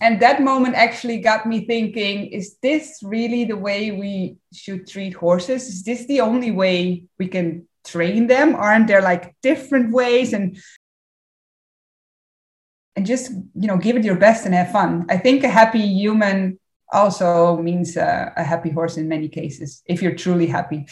and 0.00 0.20
that 0.20 0.42
moment 0.42 0.74
actually 0.74 1.18
got 1.18 1.46
me 1.46 1.64
thinking 1.66 2.26
is 2.26 2.56
this 2.62 3.00
really 3.02 3.44
the 3.44 3.56
way 3.56 3.90
we 3.90 4.36
should 4.52 4.86
treat 4.86 5.14
horses? 5.14 5.68
Is 5.68 5.82
this 5.84 6.06
the 6.06 6.20
only 6.20 6.50
way 6.50 7.04
we 7.18 7.28
can 7.28 7.66
train 7.84 8.26
them? 8.26 8.54
Aren't 8.54 8.88
there 8.88 9.02
like 9.02 9.34
different 9.42 9.92
ways? 9.92 10.32
And 10.32 10.58
and 12.94 13.06
just 13.06 13.30
you 13.30 13.68
know 13.68 13.78
give 13.78 13.96
it 13.96 14.04
your 14.04 14.16
best 14.16 14.44
and 14.44 14.54
have 14.54 14.72
fun. 14.72 15.06
I 15.08 15.16
think 15.16 15.44
a 15.44 15.48
happy 15.48 15.86
human 15.86 16.58
also 16.92 17.56
means 17.56 17.96
uh, 17.96 18.30
a 18.36 18.44
happy 18.44 18.70
horse 18.70 18.96
in 18.96 19.08
many 19.08 19.28
cases 19.28 19.82
if 19.86 20.02
you're 20.02 20.14
truly 20.14 20.46
happy 20.46 20.86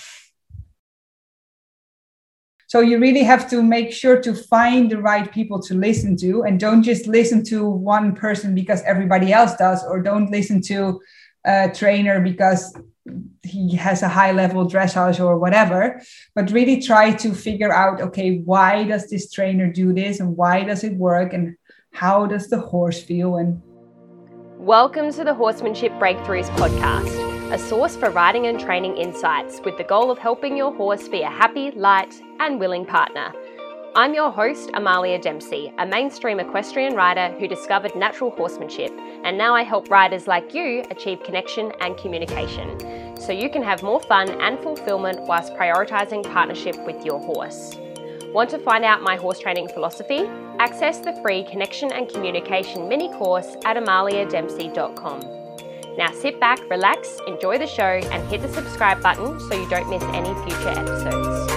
so 2.71 2.79
you 2.79 3.01
really 3.01 3.25
have 3.25 3.51
to 3.51 3.65
make 3.65 3.93
sure 3.93 4.21
to 4.23 4.33
find 4.33 4.93
the 4.93 5.03
right 5.03 5.33
people 5.33 5.61
to 5.61 5.75
listen 5.75 6.17
to 6.19 6.45
and 6.45 6.61
don't 6.61 6.85
just 6.85 7.09
listen 7.09 7.43
to 7.47 7.69
one 7.69 8.15
person 8.15 8.55
because 8.55 8.81
everybody 8.83 9.33
else 9.33 9.57
does, 9.57 9.85
or 9.85 10.01
don't 10.01 10.31
listen 10.31 10.63
to 10.63 11.01
a 11.45 11.69
trainer 11.75 12.21
because 12.21 12.73
he 13.43 13.75
has 13.75 14.05
a 14.05 14.09
high 14.09 14.31
level 14.31 14.71
dressage 14.71 15.19
or 15.19 15.37
whatever, 15.37 16.01
but 16.37 16.53
really 16.53 16.81
try 16.81 17.11
to 17.11 17.35
figure 17.35 17.73
out 17.73 18.01
okay, 18.01 18.39
why 18.45 18.85
does 18.85 19.11
this 19.11 19.33
trainer 19.33 19.67
do 19.73 19.93
this 19.93 20.21
and 20.21 20.37
why 20.37 20.63
does 20.63 20.85
it 20.85 20.95
work 20.95 21.33
and 21.33 21.57
how 21.91 22.25
does 22.25 22.51
the 22.51 22.61
horse 22.61 23.03
feel? 23.03 23.35
And 23.35 23.61
Welcome 24.59 25.13
to 25.15 25.25
the 25.25 25.35
Horsemanship 25.35 25.91
Breakthroughs 25.95 26.49
podcast 26.51 27.40
a 27.53 27.59
source 27.59 27.97
for 27.97 28.11
riding 28.11 28.47
and 28.47 28.61
training 28.61 28.97
insights 28.97 29.61
with 29.65 29.77
the 29.77 29.83
goal 29.83 30.09
of 30.09 30.19
helping 30.19 30.57
your 30.57 30.73
horse 30.73 31.09
be 31.09 31.23
a 31.23 31.29
happy, 31.29 31.73
light, 31.73 32.23
and 32.39 32.61
willing 32.61 32.87
partner. 32.87 33.33
I'm 33.97 34.15
your 34.15 34.31
host, 34.31 34.71
Amalia 34.75 35.19
Dempsey, 35.19 35.73
a 35.79 35.85
mainstream 35.85 36.39
equestrian 36.39 36.95
rider 36.95 37.35
who 37.41 37.49
discovered 37.49 37.97
natural 37.97 38.31
horsemanship, 38.31 38.93
and 39.25 39.37
now 39.37 39.53
I 39.53 39.65
help 39.65 39.91
riders 39.91 40.29
like 40.29 40.55
you 40.55 40.85
achieve 40.93 41.25
connection 41.25 41.73
and 41.81 41.97
communication 41.97 43.17
so 43.21 43.33
you 43.33 43.51
can 43.51 43.65
have 43.65 43.83
more 43.83 44.01
fun 44.01 44.31
and 44.41 44.57
fulfillment 44.61 45.23
whilst 45.23 45.53
prioritising 45.55 46.23
partnership 46.33 46.79
with 46.87 47.05
your 47.05 47.19
horse. 47.19 47.77
Want 48.33 48.51
to 48.51 48.61
find 48.61 48.85
out 48.85 49.03
my 49.03 49.17
horse 49.17 49.41
training 49.41 49.71
philosophy? 49.75 50.31
Access 50.61 51.01
the 51.01 51.19
free 51.21 51.43
Connection 51.43 51.91
and 51.91 52.09
Communication 52.09 52.89
mini 52.89 53.09
course 53.09 53.57
at 53.65 53.77
amaliadempsey.com. 53.77 55.41
Now 55.99 56.13
sit 56.13 56.39
back, 56.39 56.61
relax, 56.71 57.19
enjoy 57.27 57.59
the 57.59 57.67
show, 57.67 57.83
and 57.83 58.29
hit 58.29 58.43
the 58.43 58.49
subscribe 58.49 59.03
button 59.03 59.41
so 59.41 59.61
you 59.61 59.69
don't 59.69 59.91
miss 59.91 60.03
any 60.15 60.33
future 60.45 60.69
episodes. 60.69 61.51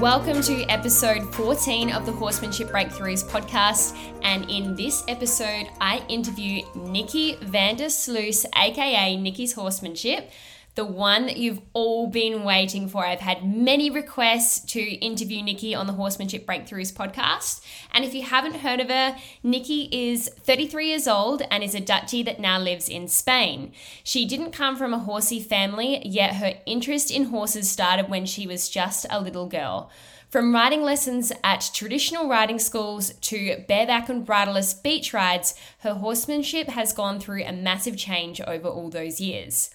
Welcome 0.00 0.40
to 0.42 0.62
episode 0.70 1.34
14 1.34 1.92
of 1.92 2.06
the 2.06 2.12
Horsemanship 2.12 2.68
Breakthroughs 2.68 3.24
podcast. 3.24 3.94
And 4.22 4.50
in 4.50 4.74
this 4.74 5.04
episode, 5.06 5.68
I 5.80 6.02
interview 6.08 6.62
Nikki 6.74 7.36
Vandersluis, 7.36 8.46
aka 8.56 9.16
Nikki's 9.16 9.52
Horsemanship 9.52 10.30
the 10.74 10.84
one 10.84 11.26
that 11.26 11.36
you've 11.36 11.60
all 11.72 12.08
been 12.08 12.42
waiting 12.42 12.88
for. 12.88 13.06
I've 13.06 13.20
had 13.20 13.44
many 13.44 13.90
requests 13.90 14.60
to 14.72 14.80
interview 14.80 15.42
Nikki 15.42 15.74
on 15.74 15.86
the 15.86 15.92
Horsemanship 15.92 16.46
Breakthroughs 16.46 16.92
podcast. 16.92 17.64
And 17.92 18.04
if 18.04 18.12
you 18.12 18.22
haven't 18.22 18.56
heard 18.56 18.80
of 18.80 18.88
her, 18.88 19.16
Nikki 19.42 19.88
is 19.92 20.28
33 20.28 20.88
years 20.88 21.06
old 21.06 21.42
and 21.50 21.62
is 21.62 21.74
a 21.74 21.80
Dutchie 21.80 22.24
that 22.24 22.40
now 22.40 22.58
lives 22.58 22.88
in 22.88 23.06
Spain. 23.06 23.72
She 24.02 24.26
didn't 24.26 24.52
come 24.52 24.76
from 24.76 24.92
a 24.92 24.98
horsey 24.98 25.40
family, 25.40 26.00
yet 26.04 26.36
her 26.36 26.54
interest 26.66 27.10
in 27.10 27.26
horses 27.26 27.70
started 27.70 28.08
when 28.08 28.26
she 28.26 28.46
was 28.46 28.68
just 28.68 29.06
a 29.10 29.20
little 29.20 29.46
girl. 29.46 29.90
From 30.28 30.52
riding 30.52 30.82
lessons 30.82 31.30
at 31.44 31.70
traditional 31.72 32.28
riding 32.28 32.58
schools 32.58 33.12
to 33.20 33.62
bareback 33.68 34.08
and 34.08 34.26
bridleless 34.26 34.74
beach 34.74 35.14
rides, 35.14 35.54
her 35.80 35.94
horsemanship 35.94 36.66
has 36.70 36.92
gone 36.92 37.20
through 37.20 37.44
a 37.44 37.52
massive 37.52 37.96
change 37.96 38.40
over 38.40 38.66
all 38.66 38.90
those 38.90 39.20
years. 39.20 39.70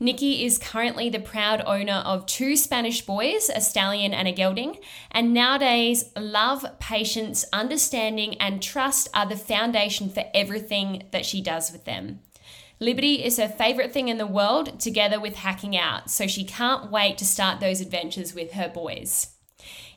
Nikki 0.00 0.44
is 0.44 0.58
currently 0.58 1.08
the 1.08 1.20
proud 1.20 1.62
owner 1.66 2.02
of 2.04 2.26
two 2.26 2.56
Spanish 2.56 3.02
boys, 3.02 3.50
a 3.54 3.60
stallion 3.60 4.12
and 4.12 4.26
a 4.26 4.32
gelding, 4.32 4.78
and 5.10 5.32
nowadays, 5.32 6.10
love, 6.16 6.64
patience, 6.78 7.44
understanding, 7.52 8.34
and 8.40 8.62
trust 8.62 9.08
are 9.14 9.26
the 9.26 9.36
foundation 9.36 10.08
for 10.08 10.24
everything 10.34 11.04
that 11.12 11.26
she 11.26 11.40
does 11.40 11.70
with 11.70 11.84
them. 11.84 12.20
Liberty 12.80 13.24
is 13.24 13.36
her 13.36 13.48
favorite 13.48 13.92
thing 13.92 14.08
in 14.08 14.18
the 14.18 14.26
world, 14.26 14.80
together 14.80 15.20
with 15.20 15.36
hacking 15.36 15.76
out, 15.76 16.10
so 16.10 16.26
she 16.26 16.42
can't 16.42 16.90
wait 16.90 17.16
to 17.18 17.24
start 17.24 17.60
those 17.60 17.80
adventures 17.80 18.34
with 18.34 18.52
her 18.52 18.68
boys. 18.68 19.28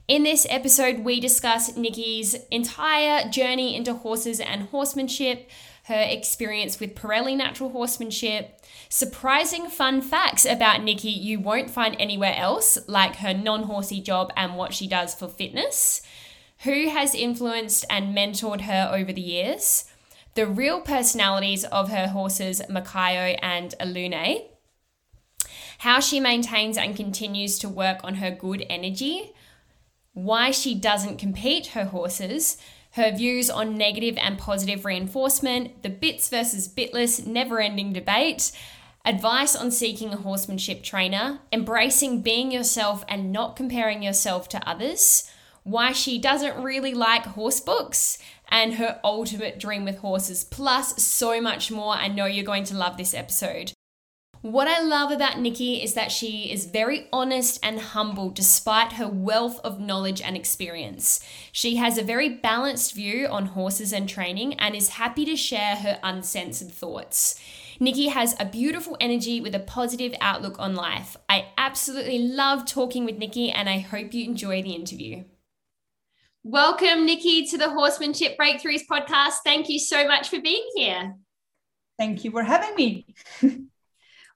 In 0.07 0.21
this 0.21 0.45
episode, 0.51 0.99
we 0.99 1.19
discuss 1.19 1.75
Nikki's 1.75 2.35
entire 2.51 3.27
journey 3.27 3.75
into 3.75 3.95
horses 3.95 4.39
and 4.39 4.69
horsemanship, 4.69 5.49
her 5.85 6.01
experience 6.01 6.79
with 6.79 6.95
Parelli 6.95 7.37
Natural 7.37 7.69
Horsemanship, 7.69 8.59
surprising 8.89 9.67
fun 9.67 10.01
facts 10.01 10.43
about 10.43 10.83
Nikki 10.83 11.11
you 11.11 11.39
won't 11.39 11.69
find 11.69 11.95
anywhere 11.99 12.33
else, 12.35 12.79
like 12.87 13.17
her 13.17 13.35
non 13.35 13.63
horsey 13.63 14.01
job 14.01 14.33
and 14.35 14.55
what 14.55 14.73
she 14.73 14.87
does 14.87 15.13
for 15.13 15.27
fitness, 15.27 16.01
who 16.63 16.89
has 16.89 17.13
influenced 17.13 17.85
and 17.87 18.17
mentored 18.17 18.61
her 18.61 18.89
over 18.91 19.13
the 19.13 19.21
years, 19.21 19.85
the 20.33 20.47
real 20.47 20.81
personalities 20.81 21.65
of 21.65 21.89
her 21.89 22.07
horses, 22.07 22.63
Makayo 22.67 23.37
and 23.43 23.75
Alune, 23.79 24.43
how 25.79 25.99
she 25.99 26.19
maintains 26.19 26.79
and 26.79 26.95
continues 26.95 27.59
to 27.59 27.69
work 27.69 27.99
on 28.03 28.15
her 28.15 28.31
good 28.31 28.65
energy, 28.71 29.33
why 30.13 30.49
she 30.49 30.73
doesn't 30.73 31.19
compete 31.19 31.67
her 31.67 31.85
horses, 31.85 32.57
her 32.95 33.11
views 33.11 33.49
on 33.49 33.77
negative 33.77 34.17
and 34.17 34.37
positive 34.37 34.85
reinforcement, 34.85 35.83
the 35.83 35.89
bits 35.89 36.29
versus 36.29 36.67
bitless 36.67 37.25
never 37.25 37.59
ending 37.59 37.91
debate, 37.91 38.53
advice 39.03 39.53
on 39.53 39.69
seeking 39.69 40.13
a 40.13 40.17
horsemanship 40.17 40.81
trainer, 40.81 41.39
embracing 41.51 42.21
being 42.21 42.51
yourself 42.51 43.03
and 43.09 43.33
not 43.33 43.57
comparing 43.57 44.01
yourself 44.01 44.47
to 44.47 44.69
others, 44.69 45.29
why 45.63 45.91
she 45.91 46.17
doesn't 46.17 46.63
really 46.63 46.93
like 46.93 47.25
horse 47.25 47.59
books, 47.59 48.17
and 48.47 48.75
her 48.75 48.99
ultimate 49.03 49.59
dream 49.59 49.83
with 49.83 49.97
horses, 49.97 50.45
plus 50.45 51.03
so 51.03 51.41
much 51.41 51.69
more. 51.69 51.95
I 51.95 52.07
know 52.07 52.25
you're 52.25 52.45
going 52.45 52.63
to 52.65 52.77
love 52.77 52.95
this 52.95 53.13
episode. 53.13 53.73
What 54.45 54.67
I 54.67 54.79
love 54.79 55.09
about 55.09 55.39
Nikki 55.39 55.81
is 55.81 55.95
that 55.95 56.11
she 56.11 56.51
is 56.51 56.67
very 56.67 57.07
honest 57.11 57.59
and 57.63 57.79
humble 57.79 58.29
despite 58.29 58.91
her 58.91 59.07
wealth 59.07 59.59
of 59.63 59.79
knowledge 59.79 60.21
and 60.21 60.37
experience. 60.37 61.19
She 61.51 61.77
has 61.77 61.97
a 61.97 62.03
very 62.03 62.29
balanced 62.29 62.93
view 62.93 63.25
on 63.25 63.47
horses 63.47 63.91
and 63.91 64.07
training 64.07 64.53
and 64.59 64.75
is 64.75 64.89
happy 64.89 65.25
to 65.25 65.35
share 65.35 65.77
her 65.77 65.99
uncensored 66.03 66.69
thoughts. 66.69 67.41
Nikki 67.79 68.09
has 68.09 68.35
a 68.39 68.45
beautiful 68.45 68.95
energy 68.99 69.41
with 69.41 69.55
a 69.55 69.59
positive 69.59 70.13
outlook 70.21 70.59
on 70.59 70.75
life. 70.75 71.17
I 71.27 71.47
absolutely 71.57 72.19
love 72.19 72.67
talking 72.67 73.03
with 73.03 73.17
Nikki 73.17 73.49
and 73.49 73.67
I 73.67 73.79
hope 73.79 74.13
you 74.13 74.25
enjoy 74.25 74.61
the 74.61 74.75
interview. 74.75 75.23
Welcome, 76.43 77.07
Nikki, 77.07 77.47
to 77.47 77.57
the 77.57 77.71
Horsemanship 77.71 78.37
Breakthroughs 78.37 78.85
podcast. 78.87 79.37
Thank 79.43 79.69
you 79.69 79.79
so 79.79 80.07
much 80.07 80.29
for 80.29 80.39
being 80.39 80.69
here. 80.75 81.15
Thank 81.97 82.23
you 82.23 82.29
for 82.29 82.43
having 82.43 82.75
me. 82.75 83.07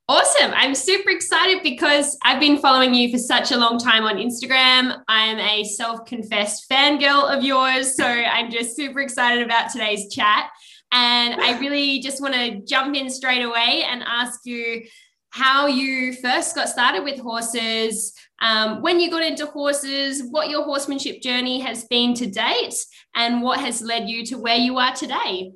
Awesome. 0.09 0.51
I'm 0.55 0.73
super 0.73 1.11
excited 1.11 1.61
because 1.61 2.17
I've 2.23 2.39
been 2.39 2.57
following 2.57 2.95
you 2.95 3.11
for 3.11 3.19
such 3.19 3.51
a 3.51 3.57
long 3.57 3.77
time 3.77 4.05
on 4.05 4.15
Instagram. 4.15 5.03
I'm 5.07 5.37
a 5.37 5.63
self 5.63 6.03
confessed 6.07 6.67
fangirl 6.67 7.31
of 7.31 7.43
yours. 7.43 7.95
So 7.95 8.05
I'm 8.07 8.49
just 8.49 8.75
super 8.75 9.01
excited 9.01 9.45
about 9.45 9.71
today's 9.71 10.11
chat. 10.11 10.49
And 10.91 11.39
I 11.39 11.59
really 11.59 11.99
just 11.99 12.23
want 12.23 12.33
to 12.33 12.59
jump 12.65 12.95
in 12.95 13.07
straight 13.07 13.43
away 13.43 13.83
and 13.87 14.01
ask 14.03 14.39
you 14.45 14.81
how 15.29 15.67
you 15.67 16.13
first 16.13 16.55
got 16.55 16.69
started 16.69 17.03
with 17.03 17.19
horses, 17.19 18.11
um, 18.41 18.81
when 18.81 18.99
you 18.99 19.11
got 19.11 19.21
into 19.21 19.45
horses, 19.45 20.23
what 20.31 20.49
your 20.49 20.63
horsemanship 20.63 21.21
journey 21.21 21.59
has 21.59 21.83
been 21.83 22.15
to 22.15 22.25
date, 22.25 22.73
and 23.13 23.43
what 23.43 23.59
has 23.59 23.79
led 23.79 24.09
you 24.09 24.25
to 24.25 24.39
where 24.39 24.57
you 24.57 24.79
are 24.79 24.95
today. 24.95 25.51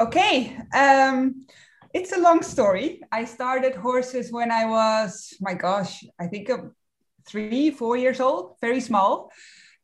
Okay. 0.00 0.58
Um, 0.74 1.46
it's 1.94 2.12
a 2.12 2.20
long 2.20 2.42
story. 2.42 3.00
I 3.12 3.24
started 3.24 3.76
horses 3.76 4.32
when 4.32 4.50
I 4.50 4.66
was, 4.66 5.32
my 5.40 5.54
gosh, 5.54 6.04
I 6.20 6.26
think 6.26 6.50
uh, 6.50 6.58
three, 7.24 7.70
four 7.70 7.96
years 7.96 8.20
old, 8.20 8.56
very 8.60 8.80
small. 8.80 9.30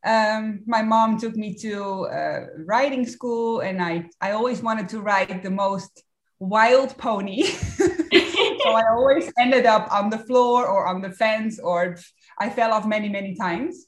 Um, 0.04 0.60
my 0.66 0.82
mom 0.82 1.18
took 1.20 1.36
me 1.36 1.54
to 1.58 2.06
uh, 2.06 2.40
riding 2.66 3.06
school, 3.06 3.60
and 3.60 3.80
I, 3.80 4.10
I 4.20 4.32
always 4.32 4.60
wanted 4.60 4.88
to 4.88 5.00
ride 5.00 5.42
the 5.42 5.50
most 5.50 6.02
wild 6.40 6.98
pony. 6.98 7.42
so 7.44 8.70
I 8.72 8.82
always 8.90 9.30
ended 9.38 9.66
up 9.66 9.92
on 9.92 10.10
the 10.10 10.18
floor 10.18 10.66
or 10.66 10.88
on 10.88 11.02
the 11.02 11.12
fence, 11.12 11.60
or 11.60 11.96
I 12.40 12.50
fell 12.50 12.72
off 12.72 12.86
many, 12.86 13.08
many 13.08 13.36
times. 13.36 13.86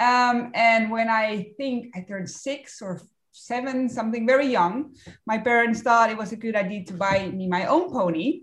Um, 0.00 0.50
and 0.54 0.90
when 0.90 1.08
I 1.08 1.52
think 1.56 1.94
I 1.94 2.00
turned 2.00 2.30
six 2.30 2.82
or 2.82 3.00
seven, 3.38 3.88
something 3.88 4.26
very 4.26 4.46
young, 4.46 4.94
my 5.26 5.38
parents 5.38 5.82
thought 5.82 6.10
it 6.10 6.18
was 6.18 6.32
a 6.32 6.36
good 6.36 6.56
idea 6.56 6.84
to 6.84 6.94
buy 6.94 7.28
me 7.28 7.48
my 7.48 7.66
own 7.66 7.90
pony, 7.90 8.42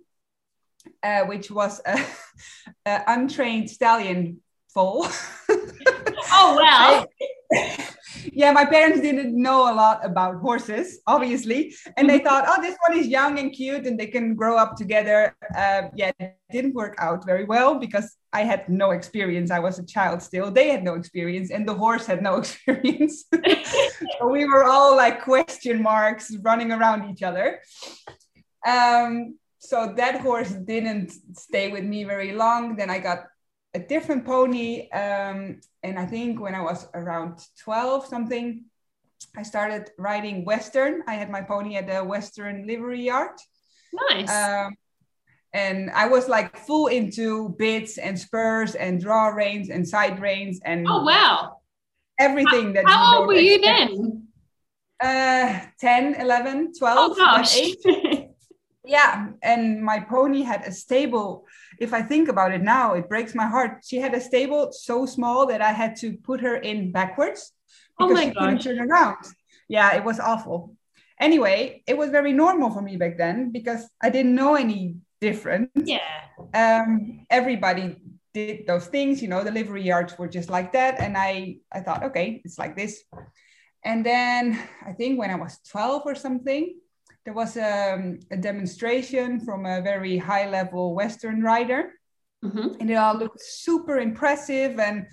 uh, 1.04 1.24
which 1.26 1.52
was 1.52 1.82
a, 1.86 2.00
a, 2.86 3.04
untrained 3.08 3.70
stallion 3.70 4.42
foal. 4.74 5.08
oh 6.32 6.56
well. 6.58 7.08
Yeah, 8.34 8.52
my 8.52 8.66
parents 8.66 9.02
didn't 9.02 9.40
know 9.40 9.72
a 9.72 9.74
lot 9.74 10.06
about 10.06 10.36
horses, 10.36 11.00
obviously, 11.08 11.76
and 11.98 12.10
they 12.10 12.20
thought, 12.20 12.46
oh, 12.48 12.62
this 12.62 12.78
one 12.88 12.98
is 12.98 13.08
young 13.08 13.40
and 13.40 13.52
cute, 13.52 13.86
and 13.86 14.00
they 14.00 14.08
can 14.08 14.36
grow 14.36 14.58
up 14.58 14.76
together. 14.76 15.36
Uh, 15.56 15.84
yeah, 15.96 16.12
it 16.20 16.38
didn't 16.52 16.74
work 16.74 16.96
out 17.00 17.26
very 17.26 17.46
well 17.46 17.76
because 17.76 18.16
I 18.34 18.44
had 18.44 18.68
no 18.70 18.92
experience. 18.92 19.52
I 19.52 19.60
was 19.60 19.80
a 19.80 19.86
child 19.86 20.22
still. 20.22 20.52
They 20.52 20.70
had 20.70 20.84
no 20.84 20.96
experience, 20.96 21.52
and 21.52 21.68
the 21.68 21.74
horse 21.74 22.06
had 22.06 22.22
no 22.22 22.36
experience. 22.44 23.26
so 24.20 24.28
we 24.28 24.46
were 24.46 24.64
all 24.64 24.96
like 24.96 25.24
question 25.24 25.82
marks 25.82 26.36
running 26.42 26.72
around 26.72 27.10
each 27.10 27.24
other. 27.24 27.60
Um, 28.66 29.38
so 29.60 29.94
that 29.98 30.22
horse 30.22 30.52
didn't 30.52 31.12
stay 31.34 31.72
with 31.72 31.84
me 31.84 32.04
very 32.04 32.34
long. 32.34 32.76
Then 32.76 32.90
I 32.90 33.00
got 33.00 33.26
a 33.76 33.80
different 33.80 34.26
pony. 34.26 34.90
Um, 34.90 35.60
and 35.84 36.00
I 36.00 36.06
think 36.06 36.40
when 36.40 36.56
I 36.56 36.62
was 36.62 36.88
around 36.94 37.46
12 37.64 38.08
something, 38.08 38.66
I 39.38 39.44
started 39.44 39.92
riding 39.98 40.46
Western. 40.46 41.04
I 41.08 41.16
had 41.16 41.30
my 41.30 41.42
pony 41.42 41.76
at 41.76 41.88
the 41.88 42.04
Western 42.04 42.66
livery 42.66 43.04
yard. 43.04 43.38
Nice. 44.10 44.32
Um, 44.32 44.76
and 45.54 45.90
I 45.92 46.08
was 46.08 46.28
like 46.28 46.58
full 46.58 46.88
into 46.88 47.56
bits 47.58 47.98
and 47.98 48.20
spurs 48.20 48.76
and 48.76 49.02
draw 49.02 49.28
reins 49.28 49.70
and 49.70 49.88
side 49.88 50.20
reins 50.20 50.60
and 50.66 50.86
oh 50.88 51.04
wow 51.04 51.62
everything 52.20 52.74
that 52.74 52.86
how 52.86 53.20
old 53.20 53.28
were 53.28 53.36
you 53.36 53.62
then 53.62 54.28
uh 55.02 55.60
10 55.80 56.16
11 56.16 56.74
12 56.78 56.98
oh 57.00 57.16
gosh 57.16 57.58
yeah 58.86 59.28
and 59.42 59.82
my 59.82 60.00
pony 60.00 60.42
had 60.42 60.62
a 60.64 60.72
stable 60.74 61.46
if 61.80 61.94
i 61.94 62.02
think 62.02 62.30
about 62.30 62.52
it 62.52 62.62
now 62.62 62.94
it 62.94 63.10
breaks 63.10 63.36
my 63.36 63.48
heart. 63.48 63.84
She 63.84 63.98
had 63.98 64.14
a 64.14 64.22
stable 64.22 64.72
so 64.72 65.06
small 65.06 65.46
that 65.48 65.62
i 65.62 65.72
had 65.72 65.96
to 65.98 66.14
put 66.18 66.42
her 66.42 66.56
in 66.56 66.92
backwards 66.92 67.52
oh 68.00 68.08
because 68.08 68.12
oh 68.12 68.26
my 68.26 68.30
she 68.30 68.36
couldn't 68.36 68.62
turn 68.62 68.80
around. 68.80 69.24
Yeah 69.68 69.96
it 69.96 70.04
was 70.04 70.20
awful. 70.20 70.76
Anyway 71.20 71.84
it 71.88 71.98
was 71.98 72.10
very 72.10 72.34
normal 72.34 72.72
for 72.72 72.82
me 72.82 72.98
back 72.98 73.18
then 73.18 73.52
because 73.52 73.90
i 74.02 74.10
didn't 74.10 74.36
know 74.36 74.56
any 74.56 74.96
different. 75.22 75.70
Yeah. 75.76 76.12
Um 76.54 77.26
everybody 77.30 77.98
did 78.34 78.68
those 78.68 78.88
things 78.88 79.22
you 79.22 79.30
know 79.30 79.44
the 79.44 79.52
livery 79.52 79.84
yards 79.84 80.18
were 80.18 80.28
just 80.28 80.50
like 80.50 80.74
that. 80.74 81.00
And 81.00 81.18
i 81.18 81.58
i 81.72 81.80
thought 81.80 82.04
okay 82.04 82.42
it's 82.44 82.60
like 82.60 82.76
this. 82.76 83.04
And 83.84 84.06
then 84.06 84.60
i 84.86 84.92
think 84.94 85.20
when 85.20 85.32
i 85.32 85.36
was 85.36 85.60
12 85.70 86.02
or 86.06 86.16
something 86.16 86.76
there 87.26 87.34
was 87.34 87.58
a, 87.58 87.94
um, 87.94 88.20
a 88.32 88.38
demonstration 88.38 89.40
from 89.40 89.66
a 89.66 89.82
very 89.82 90.18
high 90.18 90.48
level 90.48 90.94
Western 90.94 91.42
rider. 91.42 91.92
Mm-hmm. 92.44 92.80
And 92.80 92.92
it 92.92 92.96
all 92.96 93.18
looked 93.18 93.42
super 93.42 93.98
impressive. 93.98 94.80
And 94.80 95.08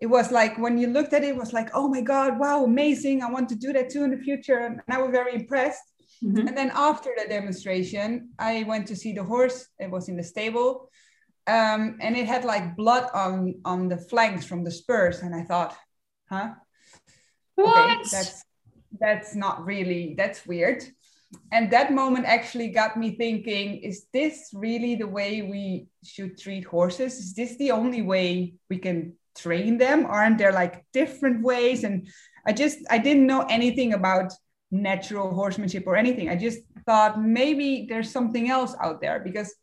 it 0.00 0.06
was 0.06 0.30
like, 0.30 0.56
when 0.58 0.78
you 0.78 0.86
looked 0.86 1.12
at 1.12 1.24
it, 1.24 1.30
it 1.30 1.36
was 1.36 1.52
like, 1.52 1.70
oh 1.74 1.88
my 1.88 2.00
God, 2.00 2.38
wow, 2.38 2.64
amazing. 2.64 3.22
I 3.22 3.30
want 3.30 3.48
to 3.48 3.56
do 3.56 3.72
that 3.72 3.90
too 3.90 4.04
in 4.04 4.12
the 4.12 4.22
future. 4.22 4.58
And 4.58 4.80
I 4.88 5.02
was 5.02 5.10
very 5.10 5.34
impressed. 5.34 5.82
Mm-hmm. 6.22 6.46
And 6.46 6.56
then 6.56 6.70
after 6.72 7.10
the 7.16 7.28
demonstration, 7.28 8.30
I 8.38 8.62
went 8.68 8.86
to 8.88 8.96
see 8.96 9.12
the 9.12 9.24
horse. 9.24 9.66
It 9.80 9.90
was 9.90 10.08
in 10.08 10.16
the 10.16 10.22
stable. 10.22 10.88
Um, 11.48 11.98
and 12.00 12.16
it 12.16 12.26
had 12.26 12.44
like 12.44 12.76
blood 12.76 13.10
on 13.12 13.56
on 13.66 13.88
the 13.88 13.98
flanks 13.98 14.46
from 14.46 14.64
the 14.64 14.70
spurs. 14.70 15.20
And 15.20 15.34
I 15.34 15.42
thought, 15.42 15.76
huh? 16.30 16.52
What? 17.56 17.76
Okay, 17.76 18.02
that's 18.10 18.44
that's 18.98 19.34
not 19.34 19.66
really 19.66 20.14
that's 20.16 20.46
weird 20.46 20.84
and 21.52 21.70
that 21.70 21.92
moment 21.92 22.26
actually 22.26 22.68
got 22.68 22.96
me 22.96 23.16
thinking 23.16 23.76
is 23.78 24.06
this 24.12 24.50
really 24.54 24.94
the 24.94 25.06
way 25.06 25.42
we 25.42 25.86
should 26.04 26.38
treat 26.38 26.64
horses? 26.64 27.18
Is 27.18 27.34
this 27.34 27.56
the 27.56 27.70
only 27.70 28.02
way 28.02 28.54
we 28.68 28.78
can 28.78 29.14
train 29.36 29.78
them? 29.78 30.06
Aren't 30.06 30.38
there 30.38 30.52
like 30.52 30.84
different 30.92 31.42
ways? 31.42 31.84
And 31.84 32.08
i 32.46 32.52
just 32.52 32.78
i 32.90 32.98
didn't 32.98 33.26
know 33.26 33.42
anything 33.48 33.94
about 33.94 34.32
natural 34.70 35.32
horsemanship 35.34 35.84
or 35.86 35.96
anything. 35.96 36.28
I 36.28 36.36
just 36.36 36.60
thought 36.86 37.20
maybe 37.20 37.86
there's 37.88 38.10
something 38.10 38.50
else 38.50 38.74
out 38.82 39.00
there 39.00 39.20
because 39.20 39.54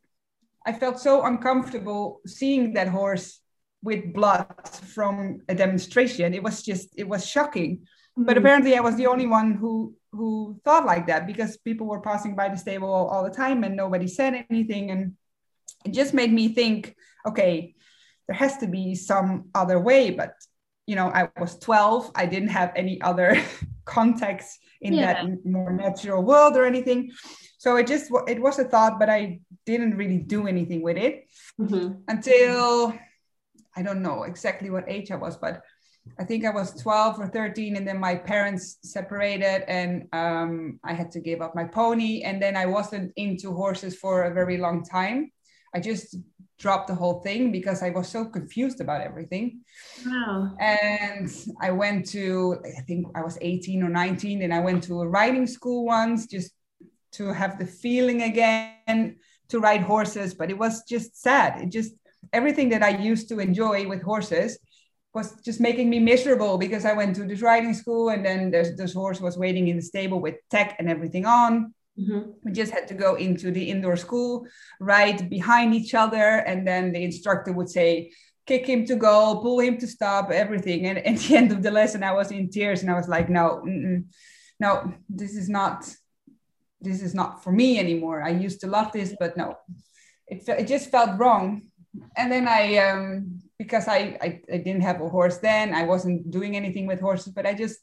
i 0.66 0.72
felt 0.72 1.00
so 1.00 1.24
uncomfortable 1.26 2.22
seeing 2.26 2.74
that 2.74 2.88
horse 2.88 3.40
with 3.84 4.14
blood 4.14 4.48
from 4.96 5.42
a 5.50 5.56
demonstration. 5.56 6.34
It 6.34 6.44
was 6.44 6.64
just 6.64 6.90
it 6.96 7.08
was 7.08 7.26
shocking. 7.26 7.72
Mm-hmm. 8.12 8.26
but 8.28 8.38
apparently 8.38 8.76
i 8.76 8.82
was 8.82 8.96
the 8.98 9.08
only 9.08 9.26
one 9.26 9.54
who 9.54 9.96
who 10.12 10.60
thought 10.66 10.86
like 10.86 11.08
that 11.08 11.26
because 11.26 11.58
people 11.58 11.88
were 11.88 12.02
passing 12.02 12.36
by 12.36 12.50
the 12.50 12.58
stable 12.58 12.90
all, 12.90 13.24
the 13.24 13.30
time 13.30 13.64
and 13.64 13.76
nobody 13.76 14.08
said 14.08 14.46
anything 14.50 14.92
and 14.92 15.14
it 15.86 15.94
just 15.94 16.14
made 16.14 16.32
me 16.32 16.54
think 16.54 16.96
okay 17.26 17.74
there 18.28 18.36
has 18.36 18.58
to 18.58 18.68
be 18.68 18.94
some 18.96 19.50
other 19.56 19.80
way 19.80 20.12
but 20.12 20.34
you 20.86 20.96
know 20.96 21.08
i 21.08 21.30
was 21.40 21.58
12 21.60 22.12
i 22.16 22.26
didn't 22.26 22.50
have 22.50 22.72
any 22.76 23.02
other 23.02 23.42
context 23.86 24.60
in 24.82 24.94
yeah. 24.94 25.14
that 25.14 25.46
more 25.46 25.72
natural 25.72 26.24
world 26.24 26.58
or 26.58 26.66
anything 26.66 27.10
so 27.58 27.78
it 27.78 27.88
just 27.88 28.12
it 28.28 28.42
was 28.42 28.60
a 28.60 28.66
thought 28.66 29.00
but 29.00 29.10
i 29.10 29.40
didn't 29.66 29.96
really 29.96 30.18
do 30.18 30.48
anything 30.48 30.82
with 30.82 30.98
it 30.98 31.28
mm-hmm. 31.60 31.94
until 32.08 32.94
i 33.76 33.82
don't 33.82 34.02
know 34.02 34.24
exactly 34.24 34.70
what 34.70 34.90
age 34.90 35.12
i 35.12 35.16
was 35.16 35.38
but 35.38 35.62
I 36.20 36.24
think 36.24 36.46
I 36.46 36.50
was 36.50 36.74
12 36.82 37.20
or 37.20 37.28
13, 37.28 37.76
and 37.76 37.88
then 37.88 38.00
my 38.00 38.16
parents 38.16 38.78
separated, 38.84 39.64
and 39.68 40.08
um, 40.14 40.80
I 40.84 40.94
had 40.94 41.12
to 41.12 41.20
give 41.20 41.42
up 41.42 41.56
my 41.56 41.64
pony. 41.64 42.24
And 42.24 42.42
then 42.42 42.56
I 42.56 42.66
wasn't 42.66 43.14
into 43.16 43.54
horses 43.54 43.96
for 43.96 44.24
a 44.24 44.34
very 44.34 44.58
long 44.58 44.84
time. 44.84 45.32
I 45.74 45.80
just 45.80 46.18
dropped 46.60 46.88
the 46.88 46.96
whole 46.96 47.22
thing 47.22 47.52
because 47.52 47.82
I 47.82 47.90
was 47.90 48.08
so 48.08 48.26
confused 48.26 48.82
about 48.82 49.02
everything. 49.02 49.62
Wow. 50.06 50.56
And 50.60 51.32
I 51.60 51.72
went 51.72 52.08
to, 52.10 52.58
I 52.78 52.82
think 52.82 53.08
I 53.16 53.22
was 53.22 53.38
18 53.42 53.84
or 53.84 53.90
19, 53.90 54.42
and 54.44 54.54
I 54.54 54.60
went 54.60 54.84
to 54.86 55.02
a 55.02 55.08
riding 55.08 55.48
school 55.48 55.86
once 55.86 56.28
just 56.28 56.52
to 57.14 57.34
have 57.34 57.58
the 57.58 57.66
feeling 57.66 58.22
again 58.24 59.18
to 59.50 59.60
ride 59.60 59.82
horses. 59.82 60.34
But 60.34 60.50
it 60.50 60.58
was 60.58 60.84
just 60.84 61.22
sad. 61.22 61.62
It 61.62 61.70
just, 61.70 61.94
everything 62.32 62.70
that 62.70 62.84
I 62.84 62.90
used 62.90 63.28
to 63.30 63.40
enjoy 63.40 63.88
with 63.88 64.02
horses 64.02 64.60
was 65.14 65.34
just 65.42 65.60
making 65.60 65.90
me 65.90 66.00
miserable 66.00 66.58
because 66.58 66.86
I 66.86 66.94
went 66.94 67.16
to 67.18 67.26
this 67.26 67.42
riding 67.42 67.74
school 67.74 68.10
and 68.10 68.26
then 68.26 68.50
this 68.52 68.94
horse 68.94 69.20
was 69.20 69.38
waiting 69.38 69.68
in 69.68 69.76
the 69.76 69.82
stable 69.82 70.22
with 70.22 70.36
tech 70.50 70.76
and 70.80 70.90
everything 70.90 71.26
on. 71.26 71.74
Mm-hmm. 72.00 72.32
We 72.44 72.52
just 72.54 72.72
had 72.72 72.88
to 72.88 72.94
go 72.94 73.16
into 73.16 73.52
the 73.52 73.70
indoor 73.70 73.98
school, 73.98 74.48
ride 74.80 75.30
behind 75.30 75.76
each 75.76 75.94
other, 75.94 76.38
and 76.48 76.66
then 76.66 76.94
the 76.94 77.04
instructor 77.04 77.52
would 77.52 77.70
say, 77.70 78.12
kick 78.46 78.66
him 78.66 78.86
to 78.86 78.96
go, 78.96 79.40
pull 79.42 79.60
him 79.60 79.78
to 79.80 79.88
stop, 79.88 80.32
everything. 80.32 80.86
And 80.88 80.98
at 81.06 81.18
the 81.18 81.36
end 81.36 81.52
of 81.52 81.62
the 81.62 81.72
lesson, 81.72 82.04
I 82.04 82.14
was 82.14 82.32
in 82.32 82.50
tears 82.50 82.82
and 82.82 82.90
I 82.90 82.96
was 82.96 83.10
like, 83.10 83.30
no, 83.30 83.64
no, 84.60 84.94
this 85.10 85.36
is 85.36 85.50
not, 85.50 85.94
this 86.80 87.02
is 87.02 87.14
not 87.14 87.44
for 87.44 87.52
me 87.52 87.80
anymore. 87.80 88.24
I 88.24 88.30
used 88.30 88.62
to 88.62 88.68
love 88.68 88.92
this, 88.94 89.14
but 89.20 89.36
no, 89.36 89.58
it, 90.28 90.48
it 90.48 90.68
just 90.68 90.90
felt 90.90 91.20
wrong. 91.20 91.64
And 92.16 92.32
then 92.32 92.48
I 92.48 92.78
um, 92.78 93.42
because 93.62 93.88
I, 93.88 94.18
I, 94.20 94.42
I 94.52 94.58
didn't 94.58 94.82
have 94.82 95.02
a 95.02 95.08
horse 95.08 95.38
then. 95.38 95.76
I 95.76 95.84
wasn't 95.84 96.32
doing 96.32 96.56
anything 96.56 96.88
with 96.88 97.00
horses, 97.00 97.32
but 97.34 97.46
I 97.46 97.54
just 97.54 97.78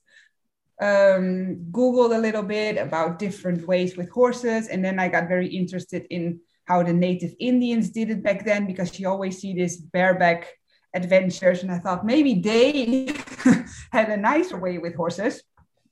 um, 0.80 1.66
Googled 1.70 2.16
a 2.16 2.24
little 2.26 2.42
bit 2.42 2.78
about 2.78 3.20
different 3.20 3.66
ways 3.68 3.96
with 3.96 4.10
horses. 4.10 4.66
And 4.66 4.84
then 4.84 4.98
I 4.98 5.06
got 5.06 5.28
very 5.28 5.46
interested 5.46 6.04
in 6.10 6.40
how 6.64 6.82
the 6.82 6.92
native 6.92 7.32
Indians 7.38 7.90
did 7.90 8.10
it 8.10 8.24
back 8.24 8.44
then, 8.44 8.66
because 8.66 8.98
you 8.98 9.08
always 9.08 9.38
see 9.38 9.54
this 9.54 9.76
bareback 9.76 10.48
adventures. 10.94 11.62
And 11.62 11.70
I 11.70 11.78
thought 11.78 12.04
maybe 12.04 12.34
they 12.34 13.14
had 13.92 14.08
a 14.10 14.16
nicer 14.16 14.58
way 14.58 14.78
with 14.78 14.96
horses. 14.96 15.42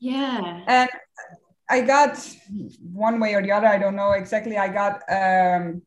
Yeah. 0.01 0.65
And 0.67 0.91
I 1.71 1.81
got 1.83 2.13
one 2.83 3.21
way 3.21 3.35
or 3.35 3.43
the 3.43 3.53
other, 3.53 3.69
I 3.69 3.79
don't 3.79 3.97
know 3.97 4.13
exactly. 4.13 4.59
I 4.59 4.69
got 4.69 4.95
um, 5.09 5.83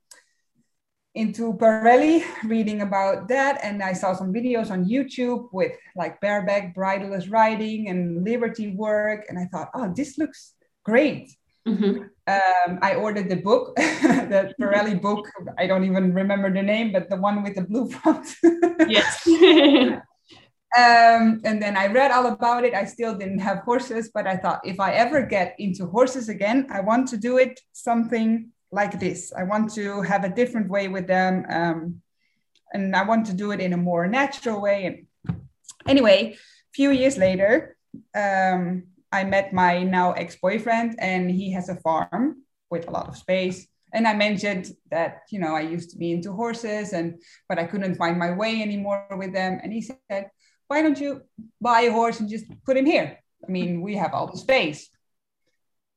into 1.20 1.54
Parelli, 1.54 2.24
reading 2.46 2.82
about 2.82 3.28
that, 3.28 3.60
and 3.62 3.84
I 3.84 3.92
saw 3.92 4.14
some 4.14 4.32
videos 4.32 4.72
on 4.72 4.86
YouTube 4.86 5.50
with 5.52 5.74
like 5.94 6.22
bareback 6.22 6.74
bridleless 6.74 7.30
riding 7.30 7.90
and 7.90 8.24
liberty 8.24 8.72
work, 8.72 9.26
and 9.28 9.38
I 9.38 9.46
thought, 9.52 9.70
oh, 9.74 9.92
this 9.94 10.18
looks 10.18 10.54
great. 10.86 11.36
Mm-hmm. 11.68 12.08
Um, 12.26 12.80
I 12.82 12.96
ordered 12.96 13.28
the 13.28 13.36
book, 13.36 13.76
the 13.76 14.54
Parelli 14.60 15.00
book. 15.02 15.28
I 15.58 15.68
don't 15.68 15.84
even 15.84 16.14
remember 16.14 16.54
the 16.54 16.64
name, 16.64 16.94
but 16.94 17.10
the 17.10 17.18
one 17.18 17.44
with 17.44 17.56
the 17.56 17.64
blue 17.64 17.90
front. 17.96 18.26
yes. 18.88 19.28
um, 20.80 21.42
and 21.44 21.62
then 21.62 21.76
I 21.76 21.88
read 21.88 22.12
all 22.12 22.28
about 22.28 22.64
it. 22.64 22.74
I 22.74 22.86
still 22.86 23.18
didn't 23.18 23.40
have 23.40 23.60
horses, 23.60 24.10
but 24.14 24.26
I 24.26 24.38
thought 24.38 24.62
if 24.64 24.80
I 24.80 24.94
ever 24.94 25.26
get 25.26 25.56
into 25.60 25.86
horses 25.86 26.30
again, 26.30 26.68
I 26.72 26.80
want 26.80 27.10
to 27.10 27.18
do 27.18 27.38
it 27.38 27.60
something 27.74 28.52
like 28.72 29.00
this. 29.00 29.34
I 29.36 29.44
want 29.44 29.74
to 29.74 30.02
have 30.02 30.24
a 30.24 30.30
different 30.30 30.70
way 30.70 30.88
with 30.88 31.08
them. 31.08 31.46
Um, 31.50 32.02
and 32.74 32.96
I 32.96 33.04
want 33.04 33.26
to 33.28 33.34
do 33.34 33.52
it 33.52 33.60
in 33.60 33.74
a 33.74 33.78
more 33.78 34.08
natural 34.08 34.62
way. 34.62 35.06
Anyway, 35.88 36.34
a 36.34 36.74
few 36.74 36.92
years 36.92 37.18
later, 37.18 37.78
um, 38.16 38.84
I 39.12 39.24
met 39.24 39.54
my 39.54 39.84
now 39.84 40.12
ex-boyfriend 40.12 40.96
and 41.00 41.32
he 41.32 41.52
has 41.54 41.70
a 41.70 41.78
farm 41.78 42.44
with 42.70 42.88
a 42.88 42.92
lot 42.92 43.08
of 43.08 43.18
space. 43.18 43.68
And 43.92 44.08
I 44.08 44.14
mentioned 44.14 44.70
that, 44.92 45.22
you 45.32 45.40
know, 45.40 45.56
I 45.56 45.62
used 45.62 45.90
to 45.92 45.98
be 45.98 46.12
into 46.12 46.32
horses 46.32 46.94
and, 46.94 47.20
but 47.48 47.58
I 47.58 47.64
couldn't 47.64 47.96
find 47.96 48.20
my 48.20 48.32
way 48.32 48.62
anymore 48.62 49.08
with 49.18 49.34
them. 49.34 49.60
And 49.64 49.74
he 49.74 49.82
said, 49.82 50.30
why 50.68 50.84
don't 50.84 51.00
you 51.00 51.22
buy 51.60 51.82
a 51.82 51.92
horse 51.92 52.20
and 52.20 52.30
just 52.30 52.46
put 52.66 52.78
him 52.78 52.86
here? 52.86 53.18
I 53.48 53.52
mean, 53.52 53.82
we 53.82 53.96
have 53.96 54.14
all 54.14 54.28
the 54.28 54.38
space. 54.38 54.90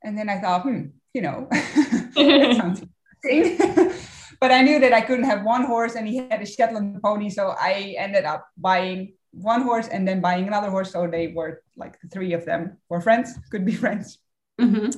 And 0.02 0.16
then 0.16 0.30
I 0.30 0.40
thought, 0.40 0.62
hmm, 0.62 0.86
you 1.14 1.22
know, 1.22 1.48
sounds 2.14 2.82
interesting. 3.28 3.92
but 4.40 4.50
I 4.50 4.62
knew 4.62 4.80
that 4.80 4.92
I 4.92 5.00
couldn't 5.00 5.24
have 5.24 5.44
one 5.44 5.64
horse 5.64 5.94
and 5.94 6.06
he 6.06 6.16
had 6.16 6.42
a 6.42 6.46
Shetland 6.46 7.02
pony. 7.02 7.30
So 7.30 7.54
I 7.58 7.94
ended 7.98 8.24
up 8.24 8.48
buying 8.56 9.14
one 9.30 9.62
horse 9.62 9.88
and 9.88 10.06
then 10.06 10.20
buying 10.20 10.46
another 10.46 10.70
horse. 10.70 10.92
So 10.92 11.06
they 11.06 11.28
were 11.28 11.62
like 11.76 12.00
the 12.00 12.08
three 12.08 12.32
of 12.32 12.44
them 12.44 12.78
were 12.88 13.00
friends, 13.00 13.32
could 13.50 13.64
be 13.64 13.74
friends. 13.74 14.18
Mm-hmm. 14.60 14.90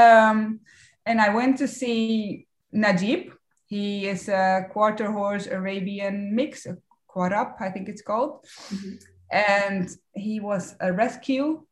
Um, 0.00 0.60
and 1.04 1.20
I 1.20 1.34
went 1.34 1.58
to 1.58 1.68
see 1.68 2.46
Najib. 2.72 3.32
He 3.66 4.06
is 4.06 4.28
a 4.28 4.66
quarter 4.70 5.10
horse 5.10 5.46
Arabian 5.46 6.34
mix, 6.34 6.66
a 6.66 6.76
Quarab, 7.08 7.60
I 7.60 7.70
think 7.70 7.88
it's 7.88 8.02
called. 8.02 8.44
Mm-hmm. 8.68 8.94
And 9.30 9.90
he 10.14 10.40
was 10.40 10.74
a 10.80 10.92
rescue. 10.92 11.64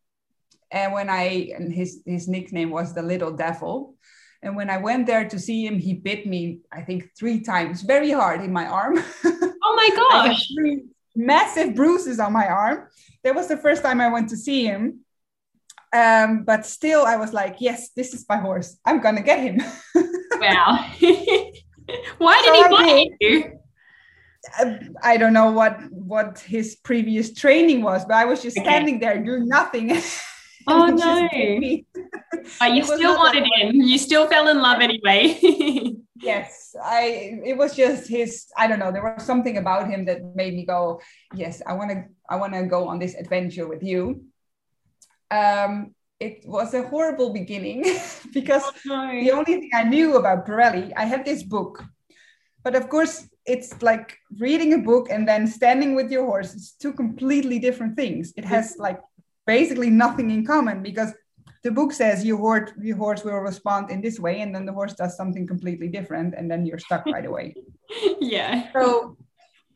And 0.72 0.92
when 0.92 1.10
I, 1.10 1.52
and 1.56 1.72
his, 1.72 2.02
his 2.06 2.28
nickname 2.28 2.70
was 2.70 2.94
the 2.94 3.02
Little 3.02 3.32
Devil. 3.32 3.94
And 4.42 4.56
when 4.56 4.70
I 4.70 4.78
went 4.78 5.06
there 5.06 5.28
to 5.28 5.38
see 5.38 5.66
him, 5.66 5.78
he 5.78 5.94
bit 5.94 6.26
me, 6.26 6.60
I 6.72 6.82
think, 6.82 7.10
three 7.18 7.40
times, 7.40 7.82
very 7.82 8.10
hard 8.10 8.40
in 8.40 8.52
my 8.52 8.66
arm. 8.66 9.02
Oh 9.62 9.76
my 9.76 9.90
gosh. 9.94 10.48
three 10.56 10.84
massive 11.14 11.74
bruises 11.74 12.18
on 12.18 12.32
my 12.32 12.46
arm. 12.46 12.88
That 13.22 13.34
was 13.34 13.48
the 13.48 13.56
first 13.56 13.82
time 13.82 14.00
I 14.00 14.08
went 14.08 14.30
to 14.30 14.36
see 14.36 14.64
him. 14.64 15.00
Um, 15.92 16.44
but 16.44 16.64
still, 16.66 17.04
I 17.04 17.16
was 17.16 17.32
like, 17.32 17.56
yes, 17.60 17.90
this 17.90 18.14
is 18.14 18.24
my 18.28 18.36
horse. 18.36 18.78
I'm 18.84 19.00
going 19.00 19.16
to 19.16 19.22
get 19.22 19.40
him. 19.40 19.60
wow. 20.40 20.90
Why 22.18 22.42
did 22.42 22.54
so 22.54 22.62
he 22.62 22.68
bite 22.70 23.08
you? 23.20 23.58
Uh, 24.58 24.74
I 25.02 25.16
don't 25.16 25.34
know 25.34 25.50
what 25.50 25.78
what 25.90 26.38
his 26.38 26.76
previous 26.76 27.34
training 27.34 27.82
was, 27.82 28.04
but 28.06 28.14
I 28.14 28.24
was 28.24 28.42
just 28.42 28.56
standing 28.56 28.98
there 28.98 29.22
doing 29.22 29.48
nothing. 29.48 30.00
Oh 30.66 30.86
no! 30.86 31.28
but 32.60 32.74
you 32.74 32.84
still 32.84 33.16
wanted 33.16 33.46
him. 33.54 33.74
You 33.74 33.98
still 33.98 34.26
fell 34.28 34.48
in 34.48 34.60
love 34.60 34.80
anyway. 34.80 35.38
yes, 36.16 36.74
I. 36.82 37.40
It 37.44 37.56
was 37.56 37.74
just 37.74 38.08
his. 38.08 38.46
I 38.56 38.66
don't 38.66 38.78
know. 38.78 38.92
There 38.92 39.02
was 39.02 39.24
something 39.24 39.56
about 39.56 39.88
him 39.88 40.04
that 40.06 40.22
made 40.34 40.54
me 40.54 40.64
go, 40.64 41.00
"Yes, 41.34 41.62
I 41.66 41.74
want 41.74 41.90
to. 41.90 42.04
I 42.28 42.36
want 42.36 42.54
to 42.54 42.64
go 42.64 42.88
on 42.88 42.98
this 42.98 43.14
adventure 43.14 43.66
with 43.66 43.82
you." 43.82 44.24
Um, 45.30 45.94
it 46.18 46.44
was 46.44 46.74
a 46.74 46.82
horrible 46.82 47.32
beginning 47.32 47.82
because 48.34 48.62
oh, 48.64 48.72
no. 48.86 49.20
the 49.20 49.30
only 49.32 49.44
thing 49.44 49.70
I 49.72 49.84
knew 49.84 50.16
about 50.16 50.46
Parelli, 50.46 50.92
I 50.96 51.04
had 51.04 51.24
this 51.24 51.42
book, 51.42 51.84
but 52.62 52.74
of 52.74 52.88
course 52.88 53.28
it's 53.46 53.82
like 53.82 54.18
reading 54.38 54.74
a 54.74 54.78
book 54.78 55.08
and 55.10 55.26
then 55.26 55.46
standing 55.46 55.94
with 55.94 56.10
your 56.10 56.24
horse. 56.24 56.54
It's 56.54 56.72
two 56.72 56.92
completely 56.92 57.58
different 57.58 57.96
things. 57.96 58.32
It 58.36 58.44
has 58.44 58.76
like 58.78 59.00
basically 59.46 59.90
nothing 59.90 60.30
in 60.30 60.46
common 60.46 60.82
because 60.82 61.12
the 61.62 61.70
book 61.70 61.92
says 61.92 62.24
your 62.24 62.38
horse 62.38 62.70
horse 62.96 63.24
will 63.24 63.38
respond 63.38 63.90
in 63.90 64.00
this 64.00 64.18
way 64.18 64.40
and 64.40 64.54
then 64.54 64.64
the 64.64 64.72
horse 64.72 64.94
does 64.94 65.16
something 65.16 65.46
completely 65.46 65.88
different 65.88 66.34
and 66.34 66.50
then 66.50 66.64
you're 66.64 66.78
stuck 66.78 67.04
right 67.06 67.26
away. 67.26 67.54
Yeah. 68.20 68.70
So 68.72 69.16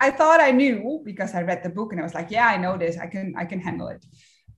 i 0.01 0.11
thought 0.11 0.41
i 0.41 0.51
knew 0.51 1.01
because 1.05 1.35
i 1.35 1.43
read 1.43 1.63
the 1.63 1.69
book 1.69 1.93
and 1.93 2.01
i 2.01 2.05
was 2.05 2.15
like 2.15 2.31
yeah 2.31 2.47
i 2.47 2.57
know 2.57 2.77
this. 2.79 2.97
I 2.97 3.07
can 3.07 3.35
i 3.37 3.45
can 3.45 3.61
handle 3.61 3.89
it. 3.89 4.05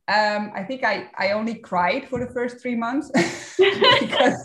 Um, 0.08 0.52
i 0.54 0.62
think 0.62 0.84
i 0.84 1.08
i 1.18 1.32
only 1.32 1.54
cried 1.54 2.02
for 2.08 2.18
the 2.20 2.32
first 2.36 2.60
three 2.60 2.76
months 2.76 3.10
because 4.00 4.38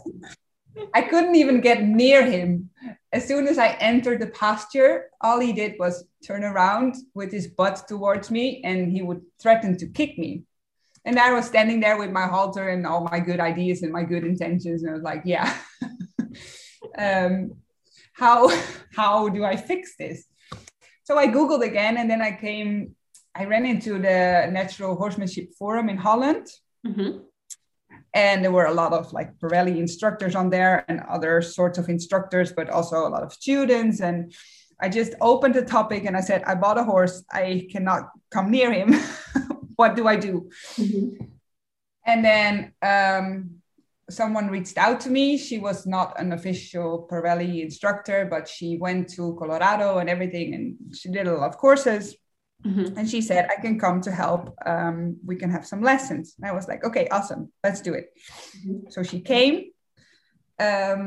i 0.94 1.02
couldn't 1.02 1.36
even 1.36 1.60
get 1.60 1.84
near 1.84 2.26
him. 2.26 2.70
As 3.12 3.28
soon 3.28 3.48
as 3.52 3.58
i 3.58 3.70
entered 3.92 4.20
the 4.22 4.32
pasture 4.44 5.10
all 5.20 5.40
he 5.42 5.54
did 5.62 5.74
was 5.78 6.06
turn 6.28 6.44
around 6.46 6.96
with 7.14 7.32
his 7.38 7.48
butt 7.48 7.78
towards 7.92 8.32
me 8.32 8.62
and 8.64 8.92
he 8.96 9.02
would 9.02 9.22
threaten 9.42 9.78
to 9.78 9.88
kick 9.88 10.18
me 10.18 10.32
and 11.06 11.18
I 11.18 11.34
was 11.34 11.46
standing 11.46 11.80
there 11.80 11.98
with 11.98 12.12
my 12.12 12.28
halter 12.28 12.70
and 12.70 12.86
all 12.86 13.02
my 13.02 13.20
good 13.20 13.40
ideas 13.40 13.82
and 13.82 13.92
my 13.92 14.04
good 14.04 14.24
intentions, 14.24 14.84
and 14.84 14.92
I 14.92 14.94
was 14.94 15.04
like, 15.04 15.24
yeah, 15.26 15.58
um, 16.98 17.56
how 18.14 18.52
how 18.96 19.30
do 19.30 19.44
I 19.44 19.56
fix 19.56 19.96
this? 19.98 20.26
So 21.04 21.18
I 21.18 21.28
googled 21.28 21.66
again, 21.66 21.98
and 21.98 22.10
then 22.10 22.22
I 22.22 22.32
came. 22.32 22.96
I 23.34 23.46
ran 23.46 23.66
into 23.66 23.94
the 23.94 24.50
Natural 24.52 24.96
Horsemanship 24.96 25.54
Forum 25.58 25.88
in 25.90 25.98
Holland. 25.98 26.48
Mm-hmm. 26.86 27.20
And 28.14 28.44
there 28.44 28.52
were 28.52 28.66
a 28.66 28.74
lot 28.74 28.92
of 28.92 29.14
like 29.14 29.40
Parelli 29.40 29.78
instructors 29.78 30.36
on 30.36 30.50
there 30.50 30.84
and 30.90 31.00
other 31.10 31.42
sorts 31.42 31.78
of 31.78 31.88
instructors, 31.88 32.52
but 32.52 32.70
also 32.70 33.08
a 33.08 33.10
lot 33.10 33.24
of 33.24 33.32
students. 33.32 34.02
And 34.02 34.34
I 34.82 34.90
just 34.90 35.14
opened 35.22 35.56
the 35.56 35.62
topic 35.64 36.04
and 36.04 36.18
I 36.18 36.20
said, 36.20 36.44
I 36.44 36.56
bought 36.56 36.78
a 36.78 36.84
horse. 36.84 37.24
I 37.32 37.70
cannot 37.72 38.10
come 38.30 38.52
near 38.52 38.74
him. 38.74 38.96
what 39.82 39.96
do 40.00 40.04
I 40.14 40.18
do? 40.28 40.34
Mm-hmm. 40.82 41.08
And 42.12 42.20
then 42.30 42.54
um, 42.94 43.28
someone 44.20 44.48
reached 44.58 44.78
out 44.86 45.00
to 45.02 45.10
me. 45.18 45.26
She 45.48 45.58
was 45.68 45.78
not 45.96 46.10
an 46.22 46.30
official 46.38 46.88
Parelli 47.10 47.62
instructor, 47.68 48.20
but 48.34 48.44
she 48.56 48.70
went 48.86 49.04
to 49.16 49.36
Colorado 49.40 49.90
and 50.00 50.08
everything, 50.16 50.48
and 50.56 50.96
she 50.98 51.08
did 51.16 51.28
a 51.28 51.36
lot 51.38 51.50
of 51.52 51.58
courses. 51.58 52.04
Mm-hmm. 52.68 52.98
And 52.98 53.06
she 53.14 53.22
said, 53.30 53.44
I 53.54 53.58
can 53.64 53.76
come 53.86 54.00
to 54.08 54.12
help. 54.24 54.44
Um, 54.74 54.98
we 55.30 55.36
can 55.42 55.50
have 55.56 55.66
some 55.72 55.82
lessons. 55.92 56.26
And 56.38 56.46
I 56.50 56.54
was 56.58 56.66
like, 56.72 56.82
okay, 56.88 57.06
awesome. 57.16 57.44
Let's 57.66 57.82
do 57.88 57.94
it. 58.00 58.06
Mm-hmm. 58.58 58.90
So 58.94 59.00
she 59.10 59.20
came. 59.34 59.56
Um, 60.68 61.02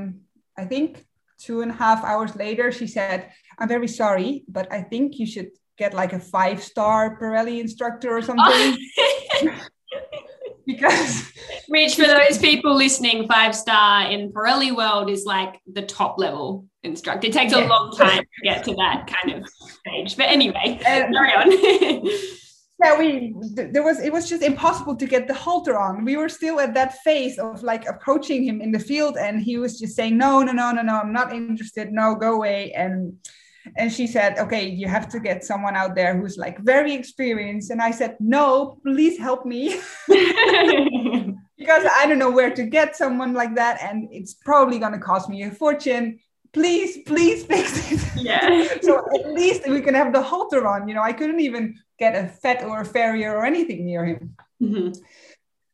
I 0.62 0.64
think 0.72 1.06
two 1.44 1.58
and 1.64 1.70
a 1.70 1.78
half 1.84 2.00
hours 2.10 2.32
later, 2.44 2.66
she 2.78 2.88
said, 2.96 3.18
I'm 3.58 3.70
very 3.76 3.90
sorry, 4.02 4.30
but 4.56 4.66
I 4.78 4.80
think 4.90 5.06
you 5.20 5.26
should 5.32 5.50
get 5.78 5.94
like 5.94 6.12
a 6.12 6.18
five 6.18 6.62
star 6.62 7.18
Parelli 7.18 7.60
instructor 7.60 8.16
or 8.16 8.22
something. 8.22 8.78
because 10.66 11.32
which 11.68 11.96
for 11.96 12.06
those 12.06 12.38
people 12.38 12.74
listening, 12.74 13.28
five 13.28 13.54
star 13.54 14.10
in 14.10 14.32
Parelli 14.32 14.74
world 14.74 15.10
is 15.10 15.24
like 15.24 15.60
the 15.72 15.82
top 15.82 16.18
level 16.18 16.66
instructor. 16.82 17.28
It 17.28 17.32
takes 17.32 17.52
yeah. 17.52 17.66
a 17.66 17.68
long 17.68 17.92
time 17.96 18.22
to 18.22 18.42
get 18.42 18.64
to 18.64 18.74
that 18.74 19.06
kind 19.06 19.42
of 19.42 19.48
stage. 19.48 20.16
But 20.16 20.26
anyway, 20.26 20.80
um, 20.86 21.12
carry 21.12 21.32
on. 21.32 22.06
yeah, 22.82 22.98
we 22.98 23.34
there 23.54 23.82
was 23.82 24.00
it 24.00 24.12
was 24.12 24.28
just 24.28 24.42
impossible 24.42 24.96
to 24.96 25.06
get 25.06 25.26
the 25.26 25.34
halter 25.34 25.78
on. 25.78 26.04
We 26.04 26.16
were 26.16 26.28
still 26.28 26.60
at 26.60 26.74
that 26.74 26.98
phase 26.98 27.38
of 27.38 27.62
like 27.62 27.88
approaching 27.88 28.44
him 28.44 28.60
in 28.60 28.72
the 28.72 28.78
field, 28.78 29.16
and 29.16 29.40
he 29.40 29.58
was 29.58 29.78
just 29.78 29.96
saying, 29.96 30.16
No, 30.16 30.42
no, 30.42 30.52
no, 30.52 30.72
no, 30.72 30.82
no, 30.82 31.00
I'm 31.00 31.12
not 31.12 31.32
interested. 31.32 31.92
No, 31.92 32.14
go 32.14 32.34
away. 32.34 32.72
And 32.72 33.18
and 33.76 33.92
she 33.92 34.06
said 34.06 34.38
okay 34.38 34.68
you 34.68 34.88
have 34.88 35.08
to 35.08 35.20
get 35.20 35.44
someone 35.44 35.76
out 35.76 35.94
there 35.94 36.16
who's 36.16 36.36
like 36.36 36.58
very 36.60 36.92
experienced. 36.94 37.70
And 37.70 37.80
i 37.80 37.90
said 37.90 38.16
no 38.20 38.78
please 38.82 39.18
help 39.18 39.44
me. 39.46 39.80
Because 41.56 41.86
i 41.98 42.06
don't 42.06 42.18
know 42.18 42.30
where 42.30 42.54
to 42.54 42.64
get 42.64 42.96
someone 42.96 43.32
like 43.32 43.54
that 43.54 43.80
and 43.80 44.08
it's 44.10 44.34
probably 44.34 44.78
going 44.78 44.92
to 44.92 44.98
cost 44.98 45.28
me 45.28 45.42
a 45.44 45.50
fortune. 45.50 46.18
Please 46.52 46.98
please 47.06 47.44
fix 47.44 47.90
it. 47.90 48.00
Yeah 48.16 48.68
so 48.82 48.98
at 49.14 49.32
least 49.32 49.68
we 49.68 49.80
can 49.80 49.94
have 49.94 50.12
the 50.12 50.22
halter 50.22 50.66
on 50.66 50.88
you 50.88 50.94
know? 50.94 51.02
I 51.02 51.12
couldn't 51.12 51.40
even 51.40 51.76
get 51.98 52.14
a 52.14 52.28
fet 52.28 52.62
or 52.64 52.82
a 52.82 52.84
farrier 52.84 53.34
or 53.36 53.44
anything 53.44 53.86
near 53.86 54.04
him. 54.04 54.36
Mm-hmm. 54.62 54.92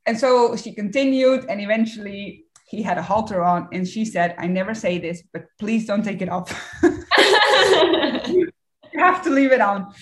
and 0.06 0.18
so 0.18 0.56
she 0.56 0.72
continued 0.72 1.44
and 1.48 1.60
eventually 1.60 2.46
he 2.70 2.82
had 2.82 2.98
a 2.98 3.02
halter 3.02 3.42
on 3.42 3.68
and 3.72 3.86
she 3.86 4.04
said 4.04 4.34
i 4.38 4.46
never 4.46 4.74
say 4.74 4.98
this 4.98 5.22
but 5.32 5.44
please 5.58 5.86
don't 5.86 6.04
take 6.04 6.22
it 6.22 6.28
off. 6.28 6.48
You 8.92 9.00
have 9.00 9.22
to 9.24 9.30
leave 9.30 9.52
it 9.52 9.60
on. 9.60 9.92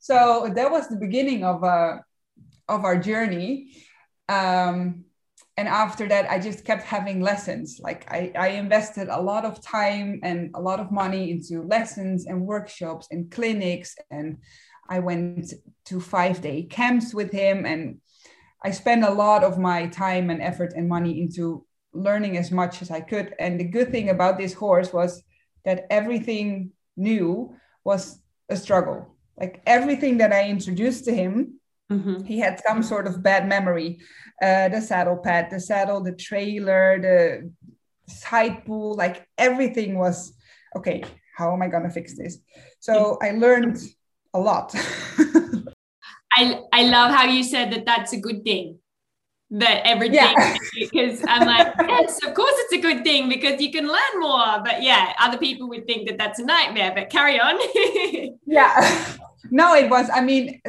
So 0.00 0.50
that 0.54 0.70
was 0.70 0.88
the 0.88 0.96
beginning 0.96 1.44
of 1.44 1.64
uh, 1.64 1.98
of 2.68 2.84
our 2.84 2.98
journey. 2.98 3.72
Um, 4.28 5.04
and 5.58 5.68
after 5.68 6.08
that 6.08 6.30
i 6.30 6.38
just 6.38 6.64
kept 6.64 6.82
having 6.82 7.20
lessons. 7.20 7.80
Like 7.80 8.10
I, 8.10 8.32
I 8.38 8.48
invested 8.48 9.08
a 9.08 9.20
lot 9.20 9.44
of 9.44 9.62
time 9.62 10.20
and 10.22 10.50
a 10.54 10.60
lot 10.60 10.80
of 10.80 10.90
money 10.90 11.30
into 11.30 11.62
lessons 11.62 12.26
and 12.26 12.46
workshops 12.46 13.08
and 13.10 13.30
clinics. 13.30 13.96
And 14.10 14.38
i 14.88 14.98
went 14.98 15.54
to 15.86 16.00
five 16.00 16.40
day 16.40 16.64
camps 16.64 17.14
with 17.14 17.30
him. 17.30 17.66
And 17.66 18.00
i 18.64 18.70
spent 18.70 19.04
a 19.04 19.10
lot 19.10 19.44
of 19.44 19.58
my 19.58 19.86
time 19.88 20.30
and 20.30 20.42
effort 20.42 20.72
and 20.76 20.88
money 20.88 21.20
into 21.20 21.64
learning 21.92 22.36
as 22.36 22.50
much 22.50 22.82
as 22.82 22.90
I 22.90 23.00
could. 23.00 23.34
And 23.38 23.58
the 23.58 23.64
good 23.64 23.90
thing 23.90 24.10
about 24.10 24.38
this 24.38 24.54
horse 24.54 24.92
was 24.92 25.22
that 25.64 25.86
everything 25.90 26.72
new 26.96 27.54
was 27.84 28.20
a 28.48 28.56
struggle. 28.56 29.14
Like 29.38 29.62
everything 29.66 30.18
that 30.18 30.32
I 30.32 30.48
introduced 30.48 31.04
to 31.06 31.14
him, 31.14 31.60
mm-hmm. 31.90 32.24
he 32.24 32.38
had 32.38 32.60
some 32.66 32.82
sort 32.82 33.06
of 33.06 33.22
bad 33.22 33.48
memory. 33.48 34.00
Uh, 34.40 34.68
the 34.68 34.80
saddle 34.80 35.16
pad, 35.16 35.48
the 35.50 35.60
saddle, 35.60 36.02
the 36.02 36.12
trailer, 36.12 37.00
the 37.00 37.50
side 38.08 38.64
pull, 38.64 38.94
like 38.94 39.26
everything 39.38 39.98
was 39.98 40.34
okay. 40.76 41.02
How 41.36 41.52
am 41.52 41.62
I 41.62 41.68
going 41.68 41.84
to 41.84 41.90
fix 41.90 42.16
this? 42.16 42.38
So 42.80 43.18
I 43.22 43.30
learned 43.30 43.78
a 44.34 44.40
lot. 44.40 44.74
I, 46.34 46.60
I 46.72 46.84
love 46.84 47.12
how 47.12 47.24
you 47.24 47.42
said 47.42 47.72
that 47.72 47.84
that's 47.84 48.12
a 48.12 48.20
good 48.20 48.42
thing 48.44 48.78
that 49.52 49.86
everything 49.86 50.14
yeah. 50.14 50.56
because 50.74 51.22
I'm 51.28 51.46
like, 51.46 51.74
yes, 51.80 52.18
of 52.24 52.32
course 52.34 52.54
it's 52.56 52.72
a 52.72 52.80
good 52.80 53.04
thing 53.04 53.28
because 53.28 53.60
you 53.60 53.70
can 53.70 53.86
learn 53.86 54.14
more. 54.18 54.62
But 54.64 54.82
yeah, 54.82 55.12
other 55.18 55.36
people 55.36 55.68
would 55.68 55.86
think 55.86 56.08
that 56.08 56.16
that's 56.16 56.38
a 56.38 56.44
nightmare. 56.44 56.92
But 56.94 57.10
carry 57.10 57.38
on. 57.38 57.60
yeah. 58.46 59.16
no, 59.50 59.74
it 59.74 59.90
was. 59.90 60.08
I 60.12 60.22
mean, 60.22 60.62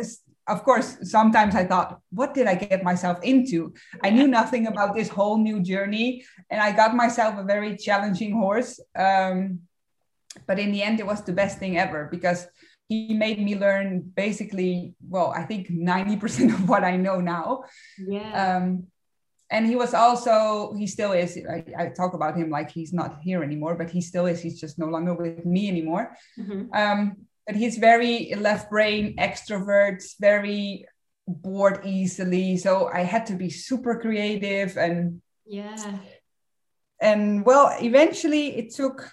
of 0.48 0.64
course, 0.64 0.98
sometimes 1.04 1.56
I 1.56 1.64
thought, 1.64 2.02
what 2.12 2.34
did 2.34 2.48
I 2.48 2.56
get 2.56 2.84
myself 2.84 3.24
into? 3.24 3.74
I 4.04 4.10
knew 4.10 4.28
nothing 4.28 4.68
about 4.68 4.94
this 4.96 5.08
whole 5.08 5.38
new 5.38 5.62
journey, 5.62 6.26
and 6.50 6.62
I 6.62 6.74
got 6.74 6.94
myself 6.94 7.36
a 7.38 7.44
very 7.44 7.78
challenging 7.78 8.34
horse. 8.34 8.82
Um, 8.98 9.62
but 10.46 10.60
in 10.60 10.74
the 10.74 10.84
end, 10.84 11.00
it 11.00 11.08
was 11.08 11.24
the 11.24 11.32
best 11.32 11.58
thing 11.58 11.78
ever 11.78 12.10
because 12.12 12.48
he 12.94 13.14
made 13.14 13.40
me 13.40 13.56
learn 13.56 13.88
basically, 14.16 14.96
well, 15.08 15.34
I 15.36 15.44
think 15.44 15.70
90% 15.70 16.54
of 16.54 16.70
what 16.70 16.84
I 16.84 16.96
know 16.98 17.20
now. 17.20 17.64
Yeah. 17.98 18.32
Um, 18.42 18.88
and 19.50 19.68
he 19.68 19.76
was 19.76 19.94
also, 19.94 20.74
he 20.78 20.88
still 20.88 21.12
is, 21.12 21.38
I, 21.38 21.64
I, 21.78 21.88
talk 21.90 22.14
about 22.14 22.36
him 22.36 22.50
like 22.50 22.72
he's 22.72 22.94
not 22.94 23.20
here 23.22 23.44
anymore, 23.44 23.76
but 23.76 23.90
he 23.90 24.02
still 24.02 24.26
is, 24.26 24.42
he's 24.42 24.60
just 24.60 24.80
no 24.80 24.88
longer 24.88 25.14
with 25.14 25.46
me 25.46 25.68
anymore. 25.68 26.16
Mm-hmm. 26.40 26.74
Um, 26.74 27.18
but 27.46 27.56
he's 27.56 27.78
very 27.78 28.34
left 28.36 28.70
brain 28.70 29.16
extrovert, 29.18 30.02
very 30.20 30.88
bored 31.28 31.82
easily. 31.86 32.58
So 32.58 32.90
I 32.92 33.02
had 33.02 33.26
to 33.28 33.36
be 33.36 33.50
super 33.50 34.00
creative 34.00 34.78
and 34.78 35.22
yeah. 35.46 36.00
And 37.02 37.46
well, 37.46 37.76
eventually 37.82 38.58
it 38.58 38.74
took 38.74 39.12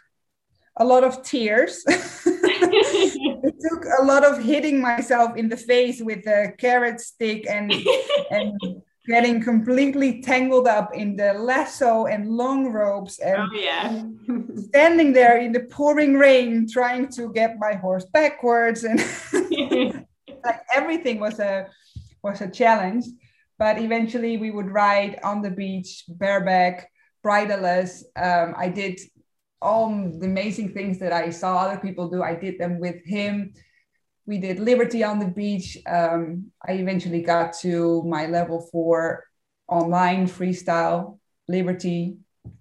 a 0.77 0.85
lot 0.85 1.03
of 1.05 1.23
tears. 1.23 1.85
took 3.61 3.85
a 4.01 4.05
lot 4.05 4.25
of 4.25 4.43
hitting 4.43 4.81
myself 4.81 5.37
in 5.37 5.49
the 5.49 5.57
face 5.57 6.01
with 6.01 6.27
a 6.27 6.53
carrot 6.59 7.01
stick 7.01 7.47
and 7.49 7.73
and 8.31 8.59
getting 9.07 9.43
completely 9.43 10.23
tangled 10.23 10.69
up 10.69 10.95
in 10.95 11.17
the 11.17 11.33
lasso 11.35 12.07
and 12.07 12.29
long 12.29 12.71
ropes 12.73 13.19
and 13.19 13.39
oh, 13.39 13.49
yeah. 13.53 14.03
standing 14.69 15.13
there 15.13 15.39
in 15.39 15.53
the 15.53 15.61
pouring 15.61 16.15
rain 16.17 16.69
trying 16.71 17.09
to 17.09 17.33
get 17.33 17.57
my 17.59 17.75
horse 17.75 18.05
backwards 18.13 18.85
and 18.85 19.01
like 20.45 20.61
everything 20.73 21.19
was 21.19 21.41
a 21.41 21.67
was 22.23 22.41
a 22.41 22.49
challenge 22.49 23.05
but 23.59 23.79
eventually 23.79 24.37
we 24.37 24.51
would 24.51 24.71
ride 24.71 25.19
on 25.25 25.43
the 25.43 25.51
beach 25.51 26.05
bareback 26.09 26.91
bridleless 27.23 28.05
um, 28.17 28.55
i 28.57 28.69
did 28.69 29.01
all 29.63 29.89
the 30.19 30.27
amazing 30.27 30.73
things 30.73 30.99
that 30.99 31.13
i 31.13 31.31
saw 31.31 31.59
other 31.59 31.79
people 31.79 32.09
do 32.09 32.23
i 32.23 32.35
did 32.35 32.59
them 32.59 32.79
with 32.79 33.05
him 33.05 33.53
we 34.31 34.39
did 34.39 34.61
Liberty 34.61 35.03
on 35.03 35.19
the 35.19 35.27
beach. 35.27 35.77
Um, 35.89 36.53
I 36.65 36.75
eventually 36.75 37.21
got 37.21 37.53
to 37.63 38.03
my 38.05 38.27
level 38.27 38.61
four 38.71 39.25
online 39.67 40.29
freestyle 40.29 41.19
Liberty, 41.49 42.17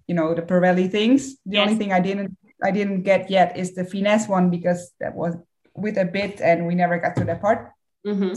you 0.08 0.16
know, 0.16 0.34
the 0.34 0.42
Parelli 0.42 0.90
things. 0.90 1.36
The 1.46 1.56
yes. 1.56 1.68
only 1.68 1.78
thing 1.78 1.92
I 1.92 2.00
didn't 2.00 2.36
I 2.62 2.72
didn't 2.72 3.04
get 3.04 3.30
yet 3.30 3.56
is 3.56 3.74
the 3.74 3.84
finesse 3.84 4.28
one 4.28 4.50
because 4.50 4.90
that 5.00 5.14
was 5.14 5.34
with 5.74 5.96
a 5.96 6.04
bit 6.04 6.40
and 6.40 6.66
we 6.66 6.74
never 6.74 6.98
got 6.98 7.14
to 7.16 7.24
that 7.24 7.40
part. 7.40 7.70
Mm-hmm. 8.04 8.34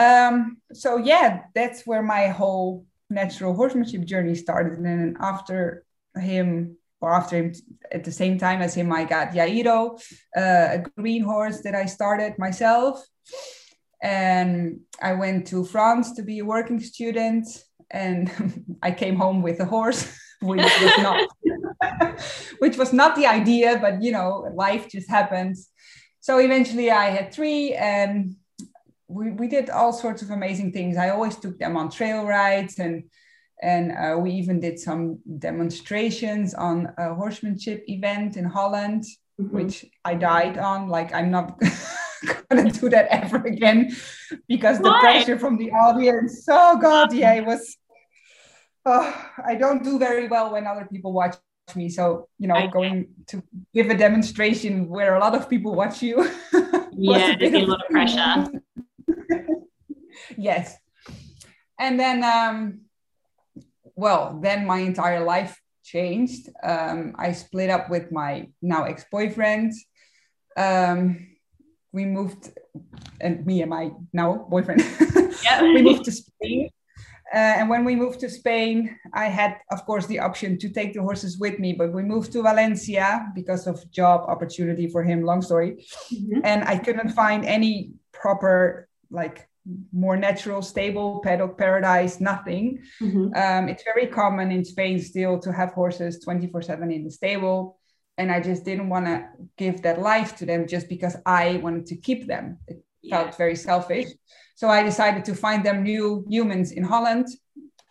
Um, 0.00 0.58
so 0.72 0.96
yeah, 0.96 1.42
that's 1.54 1.84
where 1.86 2.02
my 2.02 2.28
whole 2.28 2.86
natural 3.10 3.52
horsemanship 3.52 4.04
journey 4.04 4.36
started. 4.36 4.78
And 4.78 4.86
then 4.86 5.16
after 5.20 5.84
him 6.16 6.77
or 7.00 7.12
after 7.12 7.36
him 7.36 7.52
at 7.92 8.04
the 8.04 8.12
same 8.12 8.38
time 8.38 8.60
as 8.60 8.74
him, 8.74 8.92
I 8.92 9.04
got 9.04 9.32
Yairo, 9.32 10.00
uh, 10.36 10.78
a 10.78 10.84
green 10.96 11.22
horse 11.22 11.60
that 11.62 11.74
I 11.74 11.86
started 11.86 12.38
myself. 12.38 13.04
And 14.02 14.80
I 15.02 15.14
went 15.14 15.46
to 15.48 15.64
France 15.64 16.12
to 16.12 16.22
be 16.22 16.38
a 16.40 16.44
working 16.44 16.80
student. 16.80 17.46
And 17.90 18.76
I 18.82 18.90
came 18.90 19.16
home 19.16 19.42
with 19.42 19.60
a 19.60 19.64
horse, 19.64 20.16
which 20.40 20.62
was 20.62 20.98
not 20.98 21.28
which 22.58 22.76
was 22.76 22.92
not 22.92 23.14
the 23.16 23.26
idea, 23.26 23.78
but 23.80 24.02
you 24.02 24.12
know, 24.12 24.50
life 24.54 24.88
just 24.88 25.08
happens. 25.08 25.68
So 26.20 26.38
eventually 26.38 26.90
I 26.90 27.06
had 27.06 27.32
three 27.32 27.74
and 27.74 28.34
we, 29.08 29.30
we 29.30 29.48
did 29.48 29.70
all 29.70 29.92
sorts 29.92 30.22
of 30.22 30.30
amazing 30.30 30.72
things. 30.72 30.96
I 30.96 31.10
always 31.10 31.36
took 31.36 31.58
them 31.58 31.76
on 31.76 31.90
trail 31.90 32.24
rides 32.26 32.78
and 32.78 33.04
and 33.62 33.92
uh, 33.92 34.16
we 34.18 34.30
even 34.32 34.60
did 34.60 34.78
some 34.78 35.18
demonstrations 35.38 36.54
on 36.54 36.92
a 36.98 37.14
horsemanship 37.14 37.84
event 37.88 38.36
in 38.36 38.44
Holland, 38.44 39.04
mm-hmm. 39.40 39.54
which 39.54 39.84
I 40.04 40.14
died 40.14 40.58
on. 40.58 40.88
Like, 40.88 41.12
I'm 41.12 41.30
not 41.30 41.60
to 42.50 42.70
do 42.70 42.88
that 42.88 43.08
ever 43.10 43.38
again 43.38 43.94
because 44.48 44.78
the 44.78 44.94
pressure 45.00 45.38
from 45.38 45.56
the 45.58 45.70
audience. 45.70 46.44
Oh, 46.48 46.78
God, 46.78 47.12
yeah, 47.12 47.34
it 47.34 47.44
was. 47.44 47.76
Oh, 48.84 49.26
I 49.44 49.54
don't 49.54 49.82
do 49.82 49.98
very 49.98 50.28
well 50.28 50.52
when 50.52 50.66
other 50.66 50.88
people 50.90 51.12
watch 51.12 51.36
me. 51.74 51.88
So, 51.88 52.28
you 52.38 52.48
know, 52.48 52.54
I 52.54 52.68
going 52.68 53.08
to 53.26 53.42
give 53.74 53.90
a 53.90 53.96
demonstration 53.96 54.88
where 54.88 55.16
a 55.16 55.20
lot 55.20 55.34
of 55.34 55.50
people 55.50 55.74
watch 55.74 56.00
you. 56.00 56.30
yeah, 56.92 57.34
there's 57.38 57.52
a 57.54 57.66
lot 57.66 57.82
of 57.84 57.90
pressure. 57.90 58.46
yes. 60.36 60.76
And 61.78 62.00
then, 62.00 62.24
um, 62.24 62.80
well, 63.98 64.38
then 64.40 64.64
my 64.64 64.78
entire 64.78 65.24
life 65.24 65.60
changed. 65.82 66.48
Um, 66.62 67.16
I 67.18 67.32
split 67.32 67.68
up 67.68 67.90
with 67.90 68.12
my 68.12 68.48
now 68.62 68.84
ex 68.84 69.04
boyfriend. 69.10 69.72
Um, 70.56 71.26
we 71.92 72.04
moved, 72.04 72.50
and 73.20 73.44
me 73.44 73.60
and 73.62 73.70
my 73.70 73.90
now 74.12 74.46
boyfriend, 74.48 74.84
yeah. 75.44 75.62
we 75.62 75.82
moved 75.82 76.04
to 76.04 76.12
Spain. 76.12 76.70
Uh, 77.34 77.58
and 77.58 77.68
when 77.68 77.84
we 77.84 77.96
moved 77.96 78.20
to 78.20 78.30
Spain, 78.30 78.96
I 79.12 79.26
had, 79.26 79.58
of 79.72 79.84
course, 79.84 80.06
the 80.06 80.20
option 80.20 80.58
to 80.58 80.68
take 80.68 80.94
the 80.94 81.02
horses 81.02 81.38
with 81.38 81.58
me, 81.58 81.72
but 81.72 81.92
we 81.92 82.02
moved 82.02 82.32
to 82.32 82.42
Valencia 82.42 83.26
because 83.34 83.66
of 83.66 83.90
job 83.90 84.20
opportunity 84.28 84.86
for 84.88 85.02
him. 85.02 85.24
Long 85.24 85.42
story, 85.42 85.84
mm-hmm. 86.12 86.40
and 86.44 86.62
I 86.64 86.78
couldn't 86.78 87.10
find 87.10 87.44
any 87.44 87.94
proper 88.12 88.88
like 89.10 89.47
more 89.92 90.16
natural, 90.16 90.62
stable 90.62 91.20
paddock 91.22 91.58
paradise, 91.58 92.20
nothing. 92.20 92.82
Mm-hmm. 93.00 93.34
Um, 93.34 93.68
it's 93.68 93.82
very 93.82 94.06
common 94.06 94.50
in 94.50 94.64
Spain 94.64 94.98
still 95.00 95.38
to 95.40 95.52
have 95.52 95.72
horses 95.72 96.20
24 96.20 96.62
7 96.62 96.90
in 96.90 97.04
the 97.04 97.10
stable. 97.10 97.78
And 98.16 98.32
I 98.32 98.40
just 98.40 98.64
didn't 98.64 98.88
want 98.88 99.06
to 99.06 99.28
give 99.56 99.82
that 99.82 100.00
life 100.00 100.36
to 100.36 100.46
them 100.46 100.66
just 100.66 100.88
because 100.88 101.16
I 101.24 101.58
wanted 101.58 101.86
to 101.86 101.96
keep 101.96 102.26
them. 102.26 102.58
It 102.66 102.82
yeah. 103.02 103.22
felt 103.22 103.36
very 103.36 103.54
selfish. 103.54 104.08
So 104.56 104.68
I 104.68 104.82
decided 104.82 105.24
to 105.26 105.34
find 105.34 105.64
them 105.64 105.84
new 105.84 106.26
humans 106.28 106.72
in 106.72 106.82
Holland, 106.82 107.28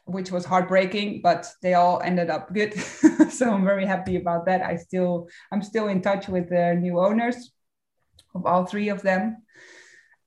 which 0.04 0.32
was 0.32 0.44
heartbreaking, 0.44 1.22
but 1.22 1.48
they 1.62 1.76
all 1.76 2.02
ended 2.02 2.30
up 2.30 2.54
good. 2.54 2.74
so 3.30 3.54
I'm 3.54 3.64
very 3.64 3.86
happy 3.86 4.18
about 4.18 4.46
that. 4.48 4.62
I 4.62 4.76
still, 4.76 5.30
I'm 5.52 5.62
still 5.62 5.88
in 5.88 6.02
touch 6.02 6.28
with 6.28 6.50
the 6.50 6.76
new 6.76 7.00
owners 7.00 7.54
of 8.36 8.46
all 8.46 8.66
three 8.66 8.90
of 8.90 9.02
them. 9.02 9.38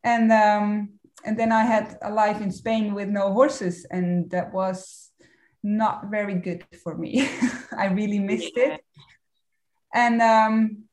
And 0.03 0.33
um, 0.33 1.00
and 1.25 1.39
then 1.39 1.53
I 1.53 1.65
had 1.65 1.99
a 2.03 2.11
life 2.11 2.41
in 2.41 2.51
Spain 2.51 2.95
with 2.95 3.09
no 3.09 3.33
horses, 3.33 3.87
and 3.91 4.31
that 4.31 4.53
was 4.53 5.11
not 5.63 6.11
very 6.11 6.35
good 6.35 6.65
for 6.83 6.97
me. 6.97 7.29
I 7.77 7.87
really 7.87 8.19
missed 8.19 8.53
yeah. 8.57 8.75
it. 8.75 8.85
And 9.93 10.23
um, 10.23 10.85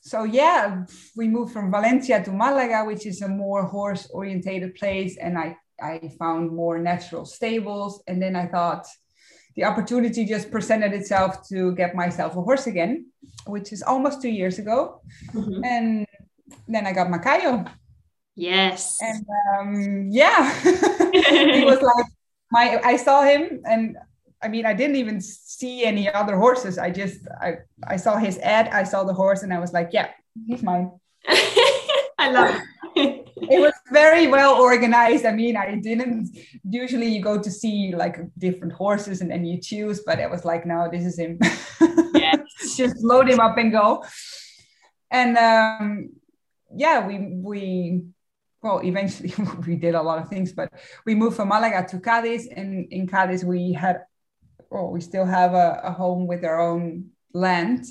so, 0.00 0.24
yeah, 0.24 0.84
we 1.16 1.28
moved 1.28 1.52
from 1.52 1.70
Valencia 1.70 2.22
to 2.22 2.32
Malaga, 2.32 2.84
which 2.84 3.06
is 3.06 3.22
a 3.22 3.28
more 3.28 3.64
horse 3.64 4.08
orientated 4.12 4.74
place. 4.74 5.16
And 5.18 5.38
I, 5.38 5.56
I 5.80 6.10
found 6.18 6.50
more 6.50 6.78
natural 6.78 7.24
stables. 7.24 8.02
And 8.06 8.20
then 8.20 8.34
I 8.34 8.46
thought 8.46 8.86
the 9.54 9.64
opportunity 9.64 10.24
just 10.24 10.50
presented 10.50 10.92
itself 10.92 11.46
to 11.48 11.74
get 11.74 11.94
myself 11.94 12.36
a 12.36 12.42
horse 12.42 12.66
again, 12.66 13.06
which 13.46 13.72
is 13.72 13.82
almost 13.82 14.22
two 14.22 14.30
years 14.30 14.58
ago. 14.58 15.00
Mm-hmm. 15.32 15.64
And 15.64 16.06
then 16.68 16.86
I 16.86 16.92
got 16.92 17.08
Macayo 17.08 17.68
Yes. 18.36 18.98
And 19.00 19.26
um, 19.58 20.08
yeah, 20.10 20.52
he 20.62 21.64
was 21.64 21.80
like 21.80 22.06
my. 22.52 22.80
I 22.84 22.96
saw 22.96 23.22
him, 23.22 23.62
and 23.64 23.96
I 24.42 24.48
mean, 24.48 24.66
I 24.66 24.74
didn't 24.74 24.96
even 24.96 25.22
see 25.22 25.84
any 25.84 26.12
other 26.12 26.36
horses. 26.36 26.76
I 26.76 26.90
just 26.90 27.20
I 27.40 27.56
I 27.86 27.96
saw 27.96 28.16
his 28.16 28.38
ad. 28.38 28.68
I 28.68 28.84
saw 28.84 29.04
the 29.04 29.14
horse, 29.14 29.42
and 29.42 29.54
I 29.54 29.58
was 29.58 29.72
like, 29.72 29.90
yeah, 29.92 30.10
he's 30.46 30.62
mine. 30.62 30.92
I 31.28 32.30
love 32.30 32.54
it. 32.54 32.62
it 33.36 33.60
was 33.60 33.72
very 33.92 34.26
well 34.26 34.54
organized. 34.54 35.26
I 35.26 35.32
mean, 35.32 35.56
I 35.56 35.76
didn't 35.76 36.36
usually 36.68 37.08
you 37.08 37.22
go 37.22 37.40
to 37.40 37.50
see 37.50 37.94
like 37.94 38.18
different 38.38 38.72
horses 38.72 39.20
and 39.20 39.30
then 39.30 39.44
you 39.44 39.60
choose, 39.60 40.00
but 40.06 40.18
it 40.18 40.30
was 40.30 40.44
like, 40.44 40.64
no, 40.64 40.88
this 40.90 41.04
is 41.04 41.18
him. 41.18 41.38
Yes. 42.14 42.76
just 42.76 42.96
load 43.02 43.28
him 43.28 43.40
up 43.40 43.58
and 43.58 43.70
go. 43.70 44.04
And 45.10 45.36
um, 45.36 46.10
yeah, 46.74 47.06
we 47.06 47.18
we 47.18 48.02
well, 48.62 48.80
eventually 48.82 49.32
we 49.66 49.76
did 49.76 49.94
a 49.94 50.02
lot 50.02 50.18
of 50.18 50.28
things, 50.28 50.52
but 50.52 50.72
we 51.04 51.14
moved 51.14 51.36
from 51.36 51.48
Malaga 51.48 51.86
to 51.88 52.00
Cadiz. 52.00 52.48
And 52.48 52.90
in 52.92 53.06
Cadiz, 53.06 53.44
we 53.44 53.72
had, 53.72 54.02
well, 54.70 54.90
we 54.90 55.00
still 55.00 55.26
have 55.26 55.54
a, 55.54 55.80
a 55.84 55.92
home 55.92 56.26
with 56.26 56.44
our 56.44 56.60
own 56.60 57.10
land. 57.32 57.84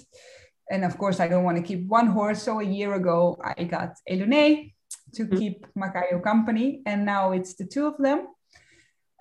And 0.70 0.84
of 0.84 0.98
course, 0.98 1.20
I 1.20 1.28
don't 1.28 1.44
want 1.44 1.58
to 1.58 1.64
keep 1.64 1.88
one 1.88 2.08
horse. 2.08 2.42
So 2.42 2.60
a 2.60 2.64
year 2.64 2.94
ago, 2.96 3.40
I 3.44 3.64
got 3.64 3.94
Elune 4.10 4.74
to 5.14 5.26
mm-hmm. 5.26 5.38
keep 5.38 5.68
Macayo 5.78 6.22
company. 6.24 6.82
And 6.86 7.06
now 7.06 7.32
it's 7.32 7.54
the 7.54 7.66
two 7.66 7.86
of 7.88 7.98
them. 7.98 8.28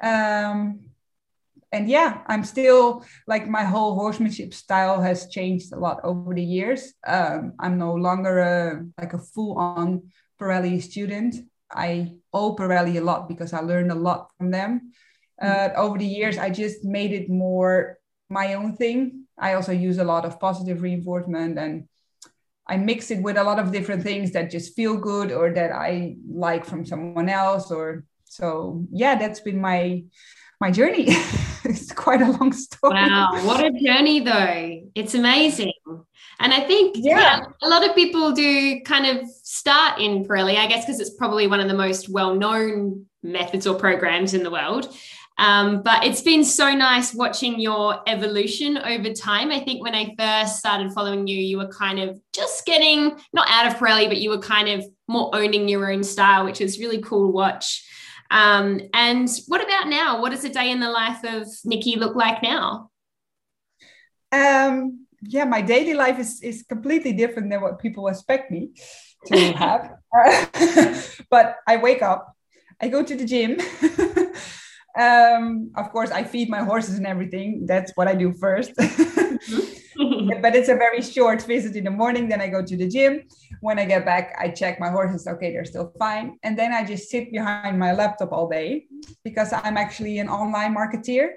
Um, 0.02 0.80
and 1.70 1.88
yeah, 1.88 2.22
I'm 2.28 2.44
still 2.44 3.04
like 3.26 3.48
my 3.48 3.64
whole 3.64 3.94
horsemanship 3.96 4.54
style 4.54 5.02
has 5.02 5.28
changed 5.28 5.72
a 5.72 5.76
lot 5.76 5.98
over 6.04 6.32
the 6.32 6.42
years. 6.42 6.94
Um, 7.06 7.54
I'm 7.58 7.78
no 7.78 7.94
longer 7.94 8.38
a, 8.38 8.84
like 8.96 9.12
a 9.12 9.18
full 9.18 9.58
on 9.58 10.04
Parelli 10.40 10.82
student. 10.82 11.36
I 11.72 12.14
owe 12.32 12.54
Parelli 12.54 12.96
a 12.96 13.04
lot 13.04 13.28
because 13.28 13.52
I 13.52 13.60
learned 13.60 13.90
a 13.90 13.96
lot 13.96 14.28
from 14.38 14.50
them. 14.50 14.92
Uh, 15.40 15.70
over 15.76 15.98
the 15.98 16.06
years, 16.06 16.38
I 16.38 16.50
just 16.50 16.84
made 16.84 17.12
it 17.12 17.28
more 17.28 17.98
my 18.28 18.54
own 18.54 18.76
thing. 18.76 19.26
I 19.38 19.54
also 19.54 19.72
use 19.72 19.98
a 19.98 20.04
lot 20.04 20.24
of 20.24 20.38
positive 20.38 20.82
reinforcement 20.82 21.58
and 21.58 21.88
I 22.66 22.76
mix 22.78 23.10
it 23.10 23.20
with 23.20 23.36
a 23.36 23.44
lot 23.44 23.58
of 23.58 23.72
different 23.72 24.02
things 24.02 24.32
that 24.32 24.50
just 24.50 24.74
feel 24.74 24.96
good 24.96 25.30
or 25.32 25.52
that 25.52 25.72
I 25.72 26.16
like 26.28 26.64
from 26.64 26.86
someone 26.86 27.28
else 27.28 27.70
or 27.70 28.04
so 28.24 28.84
yeah 28.90 29.14
that's 29.16 29.40
been 29.40 29.60
my 29.60 30.02
my 30.60 30.70
journey 30.70 31.06
it's 31.64 31.92
quite 31.92 32.22
a 32.22 32.30
long 32.30 32.52
story 32.52 32.94
wow 32.94 33.28
what 33.44 33.64
a 33.64 33.70
journey 33.70 34.20
though 34.20 34.80
it's 34.94 35.14
amazing 35.14 35.73
and 36.40 36.52
I 36.52 36.60
think 36.60 36.96
yeah. 36.98 37.18
yeah. 37.18 37.44
a 37.62 37.68
lot 37.68 37.88
of 37.88 37.94
people 37.94 38.32
do 38.32 38.80
kind 38.80 39.06
of 39.06 39.28
start 39.28 40.00
in 40.00 40.24
Parelli, 40.24 40.56
I 40.56 40.66
guess, 40.66 40.84
because 40.84 41.00
it's 41.00 41.14
probably 41.14 41.46
one 41.46 41.60
of 41.60 41.68
the 41.68 41.74
most 41.74 42.08
well 42.08 42.34
known 42.34 43.06
methods 43.22 43.66
or 43.66 43.74
programs 43.74 44.34
in 44.34 44.42
the 44.42 44.50
world. 44.50 44.94
Um, 45.36 45.82
but 45.82 46.04
it's 46.04 46.20
been 46.20 46.44
so 46.44 46.74
nice 46.74 47.12
watching 47.12 47.58
your 47.58 48.00
evolution 48.06 48.78
over 48.78 49.12
time. 49.12 49.50
I 49.50 49.60
think 49.60 49.82
when 49.82 49.94
I 49.94 50.14
first 50.16 50.58
started 50.58 50.92
following 50.92 51.26
you, 51.26 51.36
you 51.36 51.58
were 51.58 51.68
kind 51.68 51.98
of 51.98 52.20
just 52.32 52.64
getting 52.66 53.18
not 53.32 53.48
out 53.50 53.66
of 53.66 53.74
Parelli, 53.78 54.06
but 54.06 54.18
you 54.18 54.30
were 54.30 54.38
kind 54.38 54.68
of 54.68 54.84
more 55.08 55.30
owning 55.34 55.68
your 55.68 55.90
own 55.90 56.04
style, 56.04 56.44
which 56.44 56.60
was 56.60 56.78
really 56.78 57.02
cool 57.02 57.26
to 57.26 57.32
watch. 57.32 57.84
Um, 58.30 58.80
and 58.92 59.28
what 59.48 59.62
about 59.62 59.88
now? 59.88 60.20
What 60.20 60.30
does 60.30 60.44
a 60.44 60.48
day 60.48 60.70
in 60.70 60.80
the 60.80 60.90
life 60.90 61.24
of 61.24 61.48
Nikki 61.64 61.96
look 61.96 62.14
like 62.14 62.42
now? 62.42 62.90
Um, 64.32 65.03
yeah, 65.28 65.44
my 65.44 65.60
daily 65.60 65.94
life 65.94 66.18
is, 66.18 66.40
is 66.42 66.64
completely 66.68 67.12
different 67.12 67.50
than 67.50 67.60
what 67.60 67.78
people 67.78 68.08
expect 68.08 68.50
me 68.50 68.70
to 69.26 69.52
have. 69.64 69.92
but 71.30 71.56
I 71.66 71.76
wake 71.76 72.02
up, 72.02 72.34
I 72.80 72.88
go 72.88 73.02
to 73.02 73.16
the 73.16 73.24
gym. 73.24 73.58
um, 74.98 75.70
of 75.76 75.90
course, 75.90 76.10
I 76.10 76.24
feed 76.24 76.48
my 76.48 76.62
horses 76.62 76.96
and 76.98 77.06
everything. 77.06 77.66
That's 77.66 77.92
what 77.94 78.08
I 78.08 78.14
do 78.14 78.32
first. 78.32 78.72
Mm-hmm. 79.94 80.42
but 80.42 80.56
it's 80.56 80.68
a 80.68 80.74
very 80.74 81.00
short 81.02 81.42
visit 81.42 81.76
in 81.76 81.84
the 81.84 81.90
morning. 81.90 82.28
Then 82.28 82.40
I 82.40 82.48
go 82.48 82.64
to 82.64 82.76
the 82.76 82.88
gym. 82.88 83.22
When 83.60 83.78
I 83.78 83.84
get 83.84 84.04
back, 84.04 84.34
I 84.38 84.48
check 84.48 84.80
my 84.80 84.90
horses. 84.90 85.26
Okay, 85.26 85.52
they're 85.52 85.64
still 85.64 85.92
fine. 85.98 86.36
And 86.42 86.58
then 86.58 86.72
I 86.72 86.84
just 86.84 87.08
sit 87.10 87.30
behind 87.30 87.78
my 87.78 87.92
laptop 87.92 88.32
all 88.32 88.48
day 88.48 88.86
because 89.22 89.52
I'm 89.52 89.76
actually 89.76 90.18
an 90.18 90.28
online 90.28 90.74
marketeer. 90.74 91.34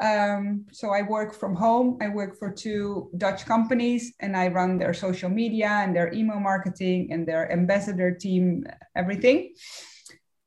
Um, 0.00 0.66
so 0.72 0.90
I 0.90 1.02
work 1.02 1.34
from 1.34 1.54
home. 1.54 1.98
I 2.00 2.08
work 2.08 2.38
for 2.38 2.50
two 2.50 3.10
Dutch 3.16 3.46
companies 3.46 4.12
and 4.20 4.36
I 4.36 4.48
run 4.48 4.78
their 4.78 4.94
social 4.94 5.30
media 5.30 5.68
and 5.68 5.94
their 5.94 6.12
email 6.12 6.40
marketing 6.40 7.12
and 7.12 7.26
their 7.26 7.50
ambassador 7.50 8.10
team, 8.10 8.64
everything. 8.96 9.54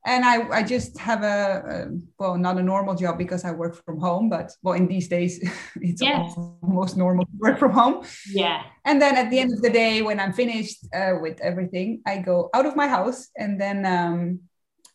And 0.05 0.23
I, 0.23 0.47
I 0.49 0.63
just 0.63 0.97
have 0.99 1.23
a, 1.23 1.89
a 1.91 1.97
well, 2.17 2.38
not 2.38 2.57
a 2.57 2.63
normal 2.63 2.95
job 2.95 3.17
because 3.17 3.43
I 3.43 3.51
work 3.51 3.75
from 3.83 3.99
home, 3.99 4.29
but 4.29 4.53
well, 4.63 4.75
in 4.75 4.88
these 4.88 5.10
days, 5.10 5.38
it's 5.81 6.01
yes. 6.01 6.33
almost 6.62 6.95
normal 6.95 7.25
to 7.25 7.31
work 7.38 7.60
from 7.60 7.71
home. 7.71 8.05
Yeah. 8.31 8.63
And 8.86 9.01
then 9.01 9.17
at 9.17 9.29
the 9.29 9.39
end 9.39 9.51
of 9.51 9.62
the 9.62 9.69
day, 9.69 10.01
when 10.01 10.19
I'm 10.19 10.31
finished 10.31 10.88
uh, 10.95 11.15
with 11.21 11.41
everything, 11.41 12.01
I 12.05 12.19
go 12.19 12.49
out 12.53 12.65
of 12.65 12.75
my 12.75 12.88
house 12.88 13.27
and 13.36 13.60
then 13.60 13.86
um, 13.86 14.39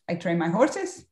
I 0.09 0.15
train 0.15 0.38
my 0.38 0.49
horses. 0.49 1.05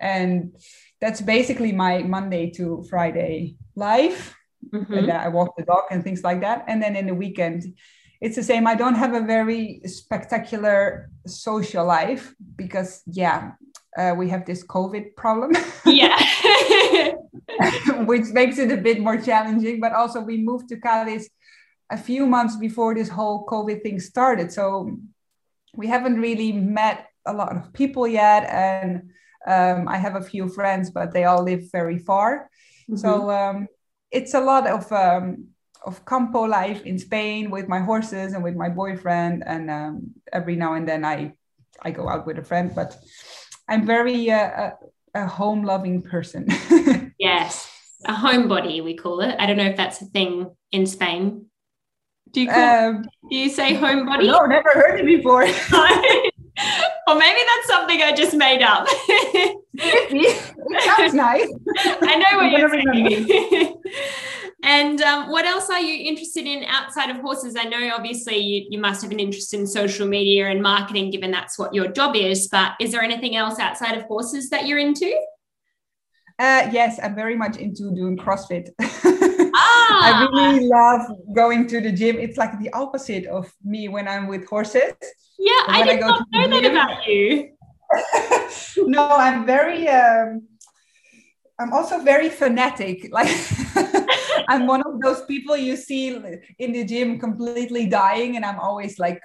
And 0.00 0.56
that's 1.00 1.20
basically 1.20 1.72
my 1.72 2.02
Monday 2.02 2.50
to 2.50 2.84
Friday 2.88 3.56
life. 3.74 4.36
Mm-hmm. 4.72 4.92
And 4.92 5.10
I 5.10 5.28
walk 5.28 5.56
the 5.56 5.64
dog 5.64 5.84
and 5.90 6.04
things 6.04 6.22
like 6.22 6.40
that. 6.42 6.64
And 6.68 6.82
then 6.82 6.94
in 6.94 7.06
the 7.06 7.14
weekend, 7.14 7.64
it's 8.20 8.36
the 8.36 8.42
same. 8.42 8.66
I 8.66 8.74
don't 8.74 8.94
have 8.94 9.14
a 9.14 9.20
very 9.20 9.80
spectacular 9.86 11.10
social 11.26 11.86
life 11.86 12.34
because, 12.56 13.02
yeah, 13.06 13.52
uh, 13.96 14.14
we 14.16 14.28
have 14.28 14.44
this 14.44 14.64
COVID 14.66 15.16
problem. 15.16 15.52
Yeah. 15.86 16.16
which 18.04 18.26
makes 18.32 18.58
it 18.58 18.70
a 18.70 18.76
bit 18.76 19.00
more 19.00 19.20
challenging. 19.20 19.80
But 19.80 19.92
also, 19.92 20.20
we 20.20 20.38
moved 20.38 20.68
to 20.68 20.76
Cadiz 20.76 21.28
a 21.90 21.96
few 21.96 22.26
months 22.26 22.56
before 22.56 22.94
this 22.94 23.08
whole 23.08 23.46
COVID 23.46 23.82
thing 23.82 23.98
started. 23.98 24.52
So 24.52 24.98
we 25.74 25.88
haven't 25.88 26.20
really 26.20 26.52
met 26.52 27.06
a 27.26 27.32
lot 27.32 27.56
of 27.56 27.72
people 27.72 28.06
yet. 28.06 28.48
And 28.48 29.10
um, 29.46 29.88
I 29.88 29.96
have 29.96 30.16
a 30.16 30.22
few 30.22 30.48
friends, 30.48 30.90
but 30.90 31.12
they 31.12 31.24
all 31.24 31.42
live 31.42 31.70
very 31.72 31.98
far. 31.98 32.50
Mm-hmm. 32.90 32.96
So 32.96 33.30
um, 33.30 33.68
it's 34.10 34.34
a 34.34 34.40
lot 34.40 34.66
of 34.66 34.90
um, 34.92 35.48
of 35.84 36.04
campo 36.04 36.42
life 36.42 36.84
in 36.84 36.98
Spain 36.98 37.50
with 37.50 37.68
my 37.68 37.80
horses 37.80 38.32
and 38.32 38.44
with 38.44 38.54
my 38.54 38.68
boyfriend. 38.68 39.42
And 39.46 39.70
um, 39.70 40.14
every 40.32 40.56
now 40.56 40.74
and 40.74 40.86
then 40.88 41.04
I 41.04 41.32
I 41.82 41.90
go 41.90 42.08
out 42.08 42.26
with 42.26 42.38
a 42.38 42.44
friend, 42.44 42.72
but 42.74 42.96
I'm 43.68 43.86
very 43.86 44.30
uh, 44.30 44.72
a, 45.14 45.22
a 45.22 45.26
home 45.26 45.64
loving 45.64 46.02
person. 46.02 46.46
yes, 47.18 47.70
a 48.06 48.12
homebody 48.12 48.82
we 48.84 48.96
call 48.96 49.20
it. 49.20 49.36
I 49.38 49.46
don't 49.46 49.56
know 49.56 49.64
if 49.64 49.76
that's 49.76 50.02
a 50.02 50.06
thing 50.06 50.50
in 50.72 50.86
Spain. 50.86 51.46
Do 52.32 52.42
you 52.42 52.48
call, 52.48 52.88
um, 52.88 53.02
do 53.28 53.36
you 53.36 53.48
say 53.48 53.74
homebody? 53.74 54.26
No, 54.26 54.44
never 54.46 54.70
heard 54.72 55.00
it 55.00 55.06
before. 55.06 55.46
or 57.08 57.14
maybe 57.16 57.40
that's 57.46 57.66
something 57.66 58.02
I 58.02 58.14
just 58.14 58.34
made 58.34 58.62
up. 58.62 58.86
it 58.88 60.82
sounds 60.96 61.14
nice. 61.14 61.48
I 61.78 62.16
know 62.16 62.38
what 62.38 62.58
you're 62.58 62.70
saying. 62.70 63.82
and 64.62 65.00
um, 65.02 65.30
what 65.30 65.44
else 65.44 65.70
are 65.70 65.80
you 65.80 66.08
interested 66.08 66.46
in 66.46 66.64
outside 66.64 67.10
of 67.10 67.16
horses? 67.18 67.56
I 67.58 67.64
know 67.64 67.90
obviously 67.94 68.38
you, 68.38 68.66
you 68.70 68.78
must 68.78 69.02
have 69.02 69.10
an 69.10 69.20
interest 69.20 69.54
in 69.54 69.66
social 69.66 70.06
media 70.06 70.48
and 70.48 70.62
marketing, 70.62 71.10
given 71.10 71.30
that's 71.30 71.58
what 71.58 71.74
your 71.74 71.88
job 71.88 72.16
is. 72.16 72.48
But 72.48 72.72
is 72.80 72.92
there 72.92 73.02
anything 73.02 73.36
else 73.36 73.58
outside 73.58 73.96
of 73.96 74.04
horses 74.04 74.50
that 74.50 74.66
you're 74.66 74.78
into? 74.78 75.12
Uh, 76.38 76.68
yes, 76.72 76.98
I'm 77.02 77.14
very 77.14 77.36
much 77.36 77.58
into 77.58 77.94
doing 77.94 78.16
CrossFit. 78.16 78.70
Ah. 79.60 80.00
I 80.02 80.28
really 80.32 80.66
love 80.66 81.02
going 81.34 81.66
to 81.68 81.80
the 81.80 81.92
gym. 81.92 82.18
It's 82.18 82.38
like 82.38 82.58
the 82.58 82.70
opposite 82.72 83.26
of 83.26 83.52
me 83.64 83.88
when 83.88 84.08
I'm 84.08 84.26
with 84.26 84.48
horses. 84.48 84.94
Yeah, 85.38 85.62
I 85.68 85.84
did 85.84 86.02
I 86.02 86.08
not 86.08 86.26
know 86.32 86.48
that 86.48 86.70
about 86.70 87.06
you. 87.06 87.52
no, 88.86 89.08
I'm 89.08 89.46
very. 89.46 89.88
Um, 89.88 90.48
I'm 91.58 91.72
also 91.72 92.00
very 92.00 92.30
fanatic. 92.30 93.10
Like 93.12 93.28
I'm 94.48 94.66
one 94.66 94.82
of 94.82 95.00
those 95.00 95.24
people 95.26 95.56
you 95.56 95.76
see 95.76 96.08
in 96.58 96.72
the 96.72 96.84
gym 96.84 97.18
completely 97.18 97.86
dying, 97.86 98.36
and 98.36 98.44
I'm 98.44 98.58
always 98.58 98.98
like 98.98 99.20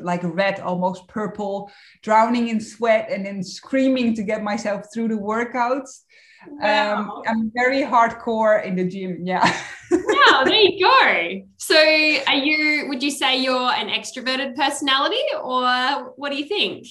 like 0.00 0.22
red, 0.24 0.60
almost 0.60 1.06
purple, 1.08 1.70
drowning 2.02 2.48
in 2.48 2.60
sweat, 2.60 3.10
and 3.10 3.24
then 3.26 3.42
screaming 3.42 4.14
to 4.14 4.22
get 4.22 4.42
myself 4.42 4.86
through 4.92 5.08
the 5.08 5.22
workouts. 5.32 6.02
Wow. 6.48 6.96
Um, 6.96 7.22
I'm 7.26 7.52
very 7.54 7.82
hardcore 7.82 8.64
in 8.64 8.76
the 8.76 8.84
gym. 8.88 9.20
Yeah. 9.24 9.44
wow, 9.90 10.44
there 10.44 10.54
you 10.54 10.80
go. 10.80 11.46
So, 11.56 11.76
are 11.76 12.34
you? 12.34 12.86
Would 12.88 13.02
you 13.02 13.10
say 13.10 13.40
you're 13.40 13.70
an 13.72 13.88
extroverted 13.88 14.54
personality, 14.56 15.22
or 15.42 16.12
what 16.16 16.30
do 16.30 16.36
you 16.36 16.46
think? 16.46 16.86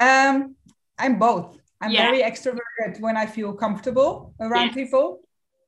Um, 0.00 0.56
I'm 0.98 1.18
both. 1.18 1.58
I'm 1.80 1.90
yeah. 1.90 2.10
very 2.10 2.22
extroverted 2.22 3.00
when 3.00 3.16
I 3.16 3.26
feel 3.26 3.52
comfortable 3.52 4.34
around 4.40 4.72
people, 4.72 5.20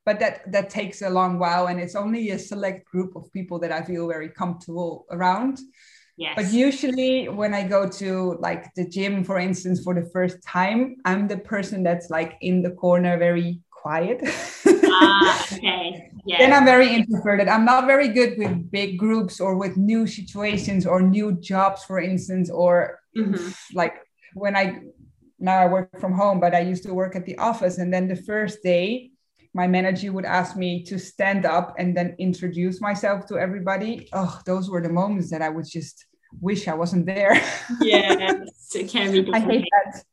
but 0.05 0.19
that 0.19 0.51
that 0.51 0.71
takes 0.71 1.03
a 1.03 1.11
long 1.11 1.39
while, 1.39 1.69
and 1.69 1.79
it's 1.81 1.95
only 1.95 2.31
a 2.31 2.39
select 2.39 2.85
group 2.87 3.15
of 3.17 3.33
people 3.33 3.59
that 3.61 3.73
I 3.73 3.83
feel 3.83 4.09
very 4.09 4.29
comfortable 4.29 5.07
around. 5.11 5.59
Yes. 6.21 6.35
But 6.37 6.53
usually 6.53 7.31
when 7.31 7.55
I 7.55 7.67
go 7.67 7.89
to 7.89 8.37
like 8.41 8.75
the 8.75 8.87
gym, 8.87 9.25
for 9.25 9.39
instance, 9.39 9.83
for 9.83 9.95
the 9.95 10.05
first 10.13 10.43
time, 10.43 10.97
I'm 11.07 11.27
the 11.27 11.39
person 11.39 11.83
that's 11.83 12.11
like 12.11 12.37
in 12.43 12.61
the 12.61 12.73
corner, 12.73 13.17
very 13.17 13.61
quiet. 13.71 14.21
ah, 14.67 15.47
okay. 15.55 16.07
Yeah. 16.27 16.37
Then 16.41 16.53
I'm 16.53 16.67
very 16.67 16.95
introverted. 16.95 17.49
I'm 17.49 17.65
not 17.65 17.87
very 17.87 18.09
good 18.09 18.37
with 18.37 18.71
big 18.71 18.99
groups 18.99 19.41
or 19.41 19.57
with 19.57 19.79
new 19.79 20.07
situations 20.07 20.87
or 20.87 21.01
new 21.01 21.33
jobs, 21.41 21.83
for 21.83 21.99
instance, 21.99 22.51
or 22.51 23.01
mm-hmm. 23.17 23.49
like 23.73 23.95
when 24.35 24.55
I 24.55 24.81
now 25.39 25.57
I 25.57 25.67
work 25.67 25.99
from 25.99 26.13
home, 26.13 26.39
but 26.39 26.55
I 26.55 26.61
used 26.61 26.83
to 26.83 26.93
work 26.93 27.17
at 27.17 27.25
the 27.25 27.39
office. 27.39 27.79
And 27.79 27.91
then 27.93 28.07
the 28.07 28.17
first 28.17 28.63
day, 28.63 29.13
my 29.55 29.67
manager 29.67 30.13
would 30.13 30.27
ask 30.27 30.57
me 30.57 30.85
to 30.85 30.99
stand 30.99 31.47
up 31.47 31.75
and 31.79 31.97
then 31.97 32.15
introduce 32.19 32.83
myself 32.83 33.25
to 33.29 33.39
everybody. 33.39 34.07
Oh, 34.13 34.39
those 34.45 34.69
were 34.69 34.83
the 34.83 34.93
moments 34.93 35.31
that 35.31 35.41
I 35.41 35.49
was 35.49 35.71
just 35.71 36.05
wish 36.41 36.69
I 36.69 36.75
wasn't 36.75 37.07
there. 37.07 37.35
yes, 37.81 38.75
it 38.75 38.89
can 38.89 39.13
be. 39.13 39.31
I 39.33 39.41
hate 39.41 39.67
that. 39.71 40.05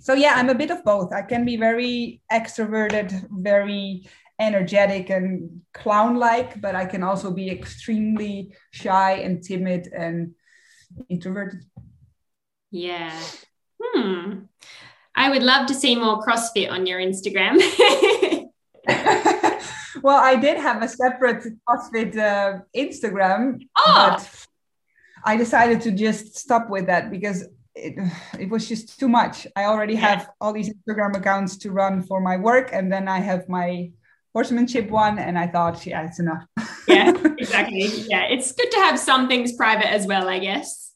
So 0.00 0.14
yeah, 0.14 0.34
I'm 0.36 0.48
a 0.48 0.54
bit 0.54 0.70
of 0.70 0.84
both. 0.84 1.12
I 1.12 1.22
can 1.22 1.44
be 1.44 1.56
very 1.56 2.22
extroverted, 2.32 3.28
very 3.30 4.06
energetic 4.40 5.10
and 5.10 5.62
clown-like, 5.74 6.60
but 6.60 6.74
I 6.74 6.86
can 6.86 7.02
also 7.02 7.30
be 7.30 7.50
extremely 7.50 8.54
shy 8.70 9.12
and 9.16 9.42
timid 9.42 9.88
and 9.88 10.34
introverted. 11.08 11.64
Yeah. 12.70 13.18
Hmm. 13.82 14.44
I 15.14 15.30
would 15.30 15.42
love 15.42 15.66
to 15.66 15.74
see 15.74 15.96
more 15.96 16.22
CrossFit 16.24 16.70
on 16.70 16.86
your 16.86 17.00
Instagram. 17.00 17.58
well, 20.02 20.22
I 20.22 20.36
did 20.36 20.58
have 20.58 20.82
a 20.82 20.88
separate 20.88 21.44
CrossFit 21.68 22.16
uh, 22.16 22.60
Instagram, 22.76 23.60
oh. 23.76 24.16
but 24.16 24.46
I 25.24 25.36
decided 25.36 25.80
to 25.82 25.90
just 25.90 26.36
stop 26.36 26.70
with 26.70 26.86
that 26.86 27.10
because 27.10 27.46
it, 27.74 28.12
it 28.38 28.48
was 28.48 28.68
just 28.68 28.98
too 28.98 29.08
much. 29.08 29.46
I 29.56 29.64
already 29.64 29.94
have 29.96 30.30
all 30.40 30.52
these 30.52 30.72
Instagram 30.72 31.16
accounts 31.16 31.56
to 31.58 31.70
run 31.70 32.02
for 32.02 32.20
my 32.20 32.36
work, 32.36 32.70
and 32.72 32.92
then 32.92 33.08
I 33.08 33.20
have 33.20 33.48
my 33.48 33.90
horsemanship 34.34 34.90
one, 34.90 35.18
and 35.18 35.38
I 35.38 35.46
thought, 35.46 35.84
yeah, 35.86 36.04
it's 36.04 36.20
enough. 36.20 36.44
yeah, 36.86 37.12
exactly. 37.38 37.86
Yeah, 38.08 38.24
it's 38.24 38.52
good 38.52 38.70
to 38.70 38.78
have 38.78 38.98
some 38.98 39.28
things 39.28 39.52
private 39.52 39.90
as 39.90 40.06
well, 40.06 40.28
I 40.28 40.38
guess. 40.38 40.92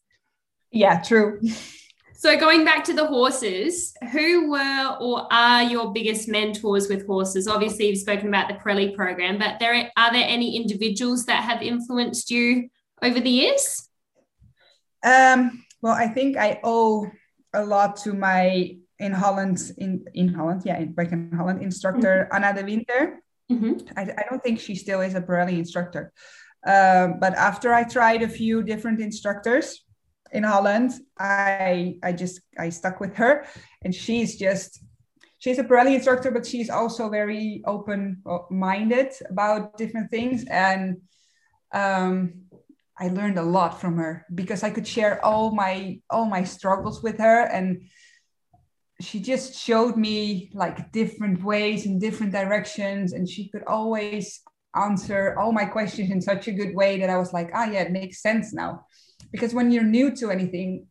Yeah, 0.70 1.02
true. 1.02 1.40
So 2.14 2.38
going 2.38 2.64
back 2.64 2.84
to 2.84 2.92
the 2.92 3.06
horses, 3.06 3.94
who 4.12 4.52
were 4.52 4.96
or 5.00 5.26
are 5.32 5.64
your 5.64 5.92
biggest 5.92 6.28
mentors 6.28 6.88
with 6.88 7.04
horses? 7.04 7.48
Obviously, 7.48 7.88
you've 7.88 7.98
spoken 7.98 8.28
about 8.28 8.46
the 8.46 8.54
Parelli 8.54 8.94
program, 8.94 9.38
but 9.38 9.58
there 9.58 9.90
are 9.96 10.12
there 10.12 10.24
any 10.28 10.56
individuals 10.56 11.26
that 11.26 11.42
have 11.42 11.62
influenced 11.62 12.30
you 12.30 12.68
over 13.02 13.18
the 13.18 13.28
years? 13.28 13.88
Um, 15.02 15.64
well, 15.80 15.94
I 15.94 16.08
think 16.08 16.36
I 16.36 16.60
owe 16.62 17.10
a 17.52 17.64
lot 17.64 17.96
to 17.96 18.14
my 18.14 18.76
in 18.98 19.12
Holland 19.12 19.72
in 19.78 20.04
in 20.14 20.28
Holland, 20.28 20.62
yeah, 20.64 20.78
in 20.78 20.92
back 20.92 21.12
in 21.12 21.30
Holland 21.32 21.62
instructor 21.62 22.28
mm-hmm. 22.30 22.44
Anna 22.44 22.54
de 22.58 22.64
Winter. 22.64 23.22
Mm-hmm. 23.50 23.98
I, 23.98 24.02
I, 24.02 24.24
don't 24.30 24.42
think 24.42 24.60
she 24.60 24.74
still 24.76 25.00
is 25.02 25.14
a 25.14 25.20
Parelli 25.20 25.58
instructor, 25.58 26.12
um, 26.66 27.18
but 27.20 27.34
after 27.34 27.74
I 27.74 27.82
tried 27.82 28.22
a 28.22 28.28
few 28.28 28.62
different 28.62 29.00
instructors 29.00 29.84
in 30.30 30.44
Holland, 30.44 30.92
I 31.18 31.98
I 32.02 32.12
just 32.12 32.40
I 32.58 32.70
stuck 32.70 33.00
with 33.00 33.16
her, 33.16 33.44
and 33.82 33.92
she's 33.94 34.38
just 34.38 34.82
she's 35.38 35.58
a 35.58 35.64
Parelli 35.64 35.94
instructor, 35.96 36.30
but 36.30 36.46
she's 36.46 36.70
also 36.70 37.10
very 37.10 37.62
open 37.66 38.22
minded 38.50 39.12
about 39.28 39.76
different 39.76 40.10
things 40.10 40.44
and. 40.44 40.98
Um, 41.74 42.41
I 43.02 43.08
learned 43.08 43.36
a 43.36 43.42
lot 43.42 43.80
from 43.80 43.96
her 43.96 44.24
because 44.32 44.62
I 44.62 44.70
could 44.70 44.86
share 44.86 45.22
all 45.24 45.50
my 45.50 45.98
all 46.08 46.24
my 46.24 46.44
struggles 46.44 47.02
with 47.02 47.18
her 47.18 47.42
and 47.46 47.82
she 49.00 49.18
just 49.18 49.58
showed 49.58 49.96
me 49.96 50.52
like 50.54 50.92
different 50.92 51.42
ways 51.42 51.84
and 51.84 52.00
different 52.00 52.30
directions 52.30 53.12
and 53.12 53.28
she 53.28 53.48
could 53.48 53.64
always 53.66 54.40
answer 54.76 55.36
all 55.36 55.50
my 55.50 55.64
questions 55.64 56.12
in 56.12 56.20
such 56.20 56.46
a 56.46 56.52
good 56.52 56.76
way 56.76 57.00
that 57.00 57.10
I 57.10 57.18
was 57.18 57.32
like, 57.32 57.50
ah 57.52 57.64
yeah, 57.64 57.82
it 57.82 57.90
makes 57.90 58.22
sense 58.22 58.52
now. 58.52 58.86
Because 59.32 59.52
when 59.52 59.72
you're 59.72 59.92
new 59.98 60.14
to 60.18 60.30
anything, 60.30 60.86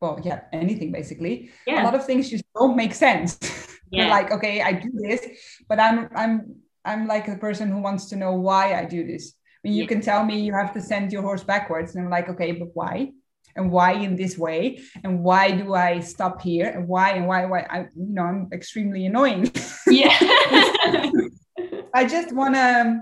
well, 0.00 0.20
yeah, 0.22 0.42
anything 0.52 0.92
basically, 0.92 1.50
yeah. 1.66 1.82
a 1.82 1.84
lot 1.84 1.96
of 1.96 2.06
things 2.06 2.30
just 2.30 2.44
don't 2.54 2.76
make 2.76 2.94
sense. 2.94 3.38
Yeah. 3.92 4.02
you're 4.02 4.10
like, 4.18 4.30
okay, 4.30 4.62
I 4.62 4.70
do 4.74 4.88
this, 4.94 5.26
but 5.68 5.80
I'm 5.80 6.08
I'm 6.14 6.62
I'm 6.84 7.08
like 7.08 7.26
a 7.26 7.34
person 7.34 7.72
who 7.72 7.80
wants 7.80 8.04
to 8.10 8.14
know 8.14 8.34
why 8.34 8.78
I 8.78 8.84
do 8.84 9.04
this 9.04 9.34
you 9.62 9.82
yeah. 9.82 9.86
can 9.86 10.00
tell 10.00 10.24
me 10.24 10.40
you 10.40 10.52
have 10.54 10.72
to 10.74 10.80
send 10.80 11.12
your 11.12 11.22
horse 11.22 11.44
backwards, 11.44 11.94
and 11.94 12.04
I'm 12.04 12.10
like, 12.10 12.28
okay, 12.28 12.52
but 12.52 12.68
why? 12.74 13.12
And 13.56 13.70
why 13.70 13.92
in 13.92 14.16
this 14.16 14.38
way? 14.38 14.80
And 15.02 15.22
why 15.22 15.50
do 15.50 15.74
I 15.74 16.00
stop 16.00 16.40
here? 16.40 16.68
And 16.68 16.86
why 16.86 17.10
and 17.12 17.26
why 17.26 17.44
why 17.46 17.66
I 17.68 17.78
you 17.96 18.14
know 18.14 18.22
I'm 18.22 18.48
extremely 18.52 19.06
annoying. 19.06 19.52
Yeah. 19.86 20.16
I 21.92 22.06
just 22.06 22.32
wanna 22.32 23.00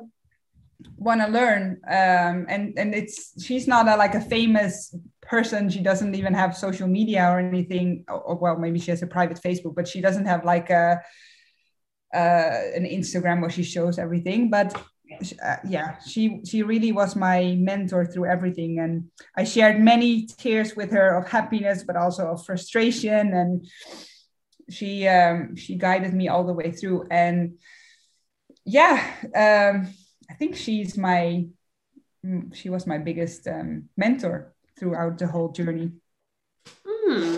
wanna 0.97 1.29
learn. 1.29 1.81
Um 1.87 2.47
and 2.49 2.79
and 2.79 2.95
it's 2.95 3.45
she's 3.45 3.69
not 3.69 3.89
a, 3.89 3.97
like 3.97 4.15
a 4.15 4.23
famous 4.23 4.95
person. 5.21 5.69
She 5.69 5.81
doesn't 5.81 6.15
even 6.15 6.33
have 6.33 6.57
social 6.57 6.89
media 6.89 7.29
or 7.31 7.39
anything. 7.39 8.05
Or, 8.09 8.21
or 8.21 8.35
well, 8.37 8.57
maybe 8.59 8.79
she 8.79 8.91
has 8.91 9.03
a 9.03 9.07
private 9.07 9.41
Facebook, 9.43 9.75
but 9.75 9.87
she 9.87 10.01
doesn't 10.01 10.25
have 10.25 10.47
like 10.47 10.71
a 10.71 11.03
uh, 12.15 12.61
an 12.75 12.85
Instagram 12.85 13.43
where 13.43 13.51
she 13.51 13.63
shows 13.63 13.99
everything. 13.99 14.49
But 14.49 14.75
uh, 15.45 15.57
yeah 15.67 15.99
she 16.01 16.41
she 16.45 16.63
really 16.63 16.93
was 16.93 17.17
my 17.17 17.57
mentor 17.59 18.05
through 18.05 18.27
everything 18.27 18.79
and 18.79 19.05
i 19.37 19.45
shared 19.45 19.81
many 19.81 20.27
tears 20.27 20.77
with 20.77 20.91
her 20.91 21.17
of 21.17 21.29
happiness 21.29 21.83
but 21.83 21.97
also 21.97 22.29
of 22.29 22.45
frustration 22.45 23.33
and 23.33 23.67
she 24.71 25.09
um, 25.09 25.57
she 25.57 25.77
guided 25.77 26.13
me 26.13 26.29
all 26.29 26.45
the 26.45 26.53
way 26.53 26.71
through 26.71 27.07
and 27.11 27.59
yeah 28.65 29.15
um, 29.35 29.89
i 30.31 30.35
think 30.35 30.57
she's 30.57 30.97
my 30.97 31.47
mm, 32.25 32.55
she 32.55 32.69
was 32.69 32.87
my 32.87 32.99
biggest 32.99 33.49
um, 33.49 33.89
mentor 33.97 34.55
throughout 34.79 35.19
the 35.19 35.27
whole 35.27 35.51
journey. 35.51 35.91
Hmm. 36.87 37.37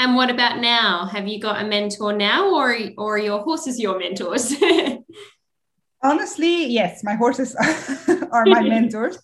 and 0.00 0.16
what 0.16 0.30
about 0.30 0.58
now? 0.58 1.06
Have 1.06 1.28
you 1.28 1.40
got 1.40 1.62
a 1.62 1.68
mentor 1.68 2.12
now 2.12 2.54
or 2.54 2.76
or 2.98 3.18
your 3.18 3.40
horses 3.40 3.78
your 3.78 3.98
mentors 3.98 4.52
Honestly, 6.02 6.66
yes, 6.66 7.02
my 7.02 7.14
horses 7.14 7.56
are 8.32 8.44
my 8.46 8.62
mentors. 8.72 9.18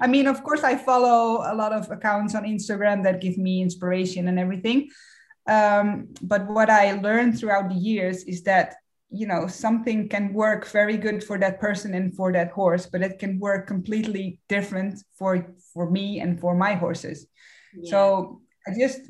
I 0.00 0.06
mean, 0.06 0.26
of 0.26 0.42
course, 0.42 0.62
I 0.62 0.76
follow 0.76 1.42
a 1.46 1.54
lot 1.54 1.72
of 1.72 1.90
accounts 1.90 2.34
on 2.34 2.44
Instagram 2.44 3.02
that 3.04 3.20
give 3.20 3.38
me 3.38 3.62
inspiration 3.62 4.28
and 4.28 4.38
everything. 4.38 4.90
Um, 5.46 6.08
but 6.20 6.46
what 6.46 6.68
I 6.68 6.92
learned 6.92 7.38
throughout 7.38 7.70
the 7.70 7.74
years 7.74 8.24
is 8.24 8.42
that 8.42 8.74
you 9.10 9.26
know 9.26 9.46
something 9.46 10.06
can 10.08 10.34
work 10.34 10.68
very 10.68 10.98
good 10.98 11.24
for 11.24 11.38
that 11.38 11.60
person 11.60 11.94
and 11.94 12.14
for 12.14 12.32
that 12.32 12.50
horse, 12.50 12.86
but 12.86 13.00
it 13.00 13.18
can 13.18 13.38
work 13.38 13.66
completely 13.66 14.40
different 14.48 15.02
for 15.16 15.54
for 15.72 15.90
me 15.90 16.20
and 16.20 16.38
for 16.38 16.54
my 16.54 16.74
horses. 16.74 17.26
Yeah. 17.74 17.90
So 17.90 18.42
I 18.66 18.72
just 18.78 19.00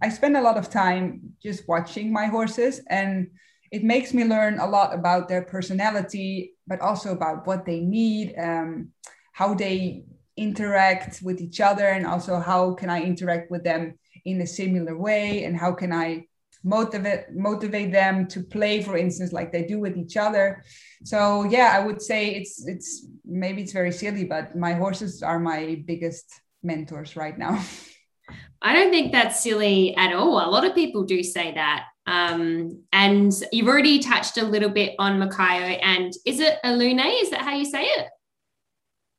I 0.00 0.10
spend 0.10 0.36
a 0.36 0.42
lot 0.42 0.56
of 0.56 0.70
time 0.70 1.34
just 1.42 1.66
watching 1.66 2.12
my 2.12 2.26
horses 2.26 2.80
and 2.88 3.30
it 3.70 3.84
makes 3.84 4.14
me 4.14 4.24
learn 4.24 4.58
a 4.58 4.66
lot 4.66 4.94
about 4.94 5.28
their 5.28 5.42
personality, 5.42 6.54
but 6.66 6.80
also 6.80 7.12
about 7.12 7.46
what 7.46 7.64
they 7.64 7.80
need, 7.80 8.34
um, 8.38 8.90
how 9.32 9.54
they 9.54 10.04
interact 10.36 11.20
with 11.22 11.40
each 11.40 11.60
other, 11.60 11.86
and 11.86 12.06
also 12.06 12.38
how 12.38 12.74
can 12.74 12.90
I 12.90 13.02
interact 13.02 13.50
with 13.50 13.64
them 13.64 13.98
in 14.24 14.40
a 14.40 14.46
similar 14.46 14.96
way, 14.96 15.44
and 15.44 15.56
how 15.56 15.72
can 15.72 15.92
I 15.92 16.26
motivate 16.64 17.24
motivate 17.34 17.92
them 17.92 18.26
to 18.28 18.42
play, 18.42 18.82
for 18.82 18.96
instance, 18.96 19.32
like 19.32 19.52
they 19.52 19.64
do 19.64 19.78
with 19.78 19.96
each 19.96 20.16
other. 20.16 20.64
So 21.04 21.44
yeah, 21.44 21.72
I 21.74 21.84
would 21.84 22.02
say 22.02 22.34
it's 22.34 22.66
it's 22.66 23.06
maybe 23.24 23.62
it's 23.62 23.72
very 23.72 23.92
silly, 23.92 24.24
but 24.24 24.56
my 24.56 24.72
horses 24.72 25.22
are 25.22 25.38
my 25.38 25.82
biggest 25.86 26.26
mentors 26.62 27.16
right 27.16 27.36
now. 27.38 27.62
I 28.62 28.72
don't 28.74 28.90
think 28.90 29.12
that's 29.12 29.40
silly 29.40 29.96
at 29.96 30.12
all. 30.12 30.44
A 30.44 30.50
lot 30.50 30.64
of 30.64 30.74
people 30.74 31.04
do 31.04 31.22
say 31.22 31.54
that. 31.54 31.84
Um, 32.08 32.84
and 32.90 33.34
you've 33.52 33.68
already 33.68 33.98
touched 33.98 34.38
a 34.38 34.44
little 34.44 34.70
bit 34.70 34.94
on 34.98 35.20
Makayo. 35.20 35.78
And 35.82 36.10
is 36.24 36.40
it 36.40 36.54
Elune? 36.64 37.22
Is 37.22 37.30
that 37.30 37.42
how 37.42 37.54
you 37.54 37.66
say 37.66 37.84
it? 37.84 38.06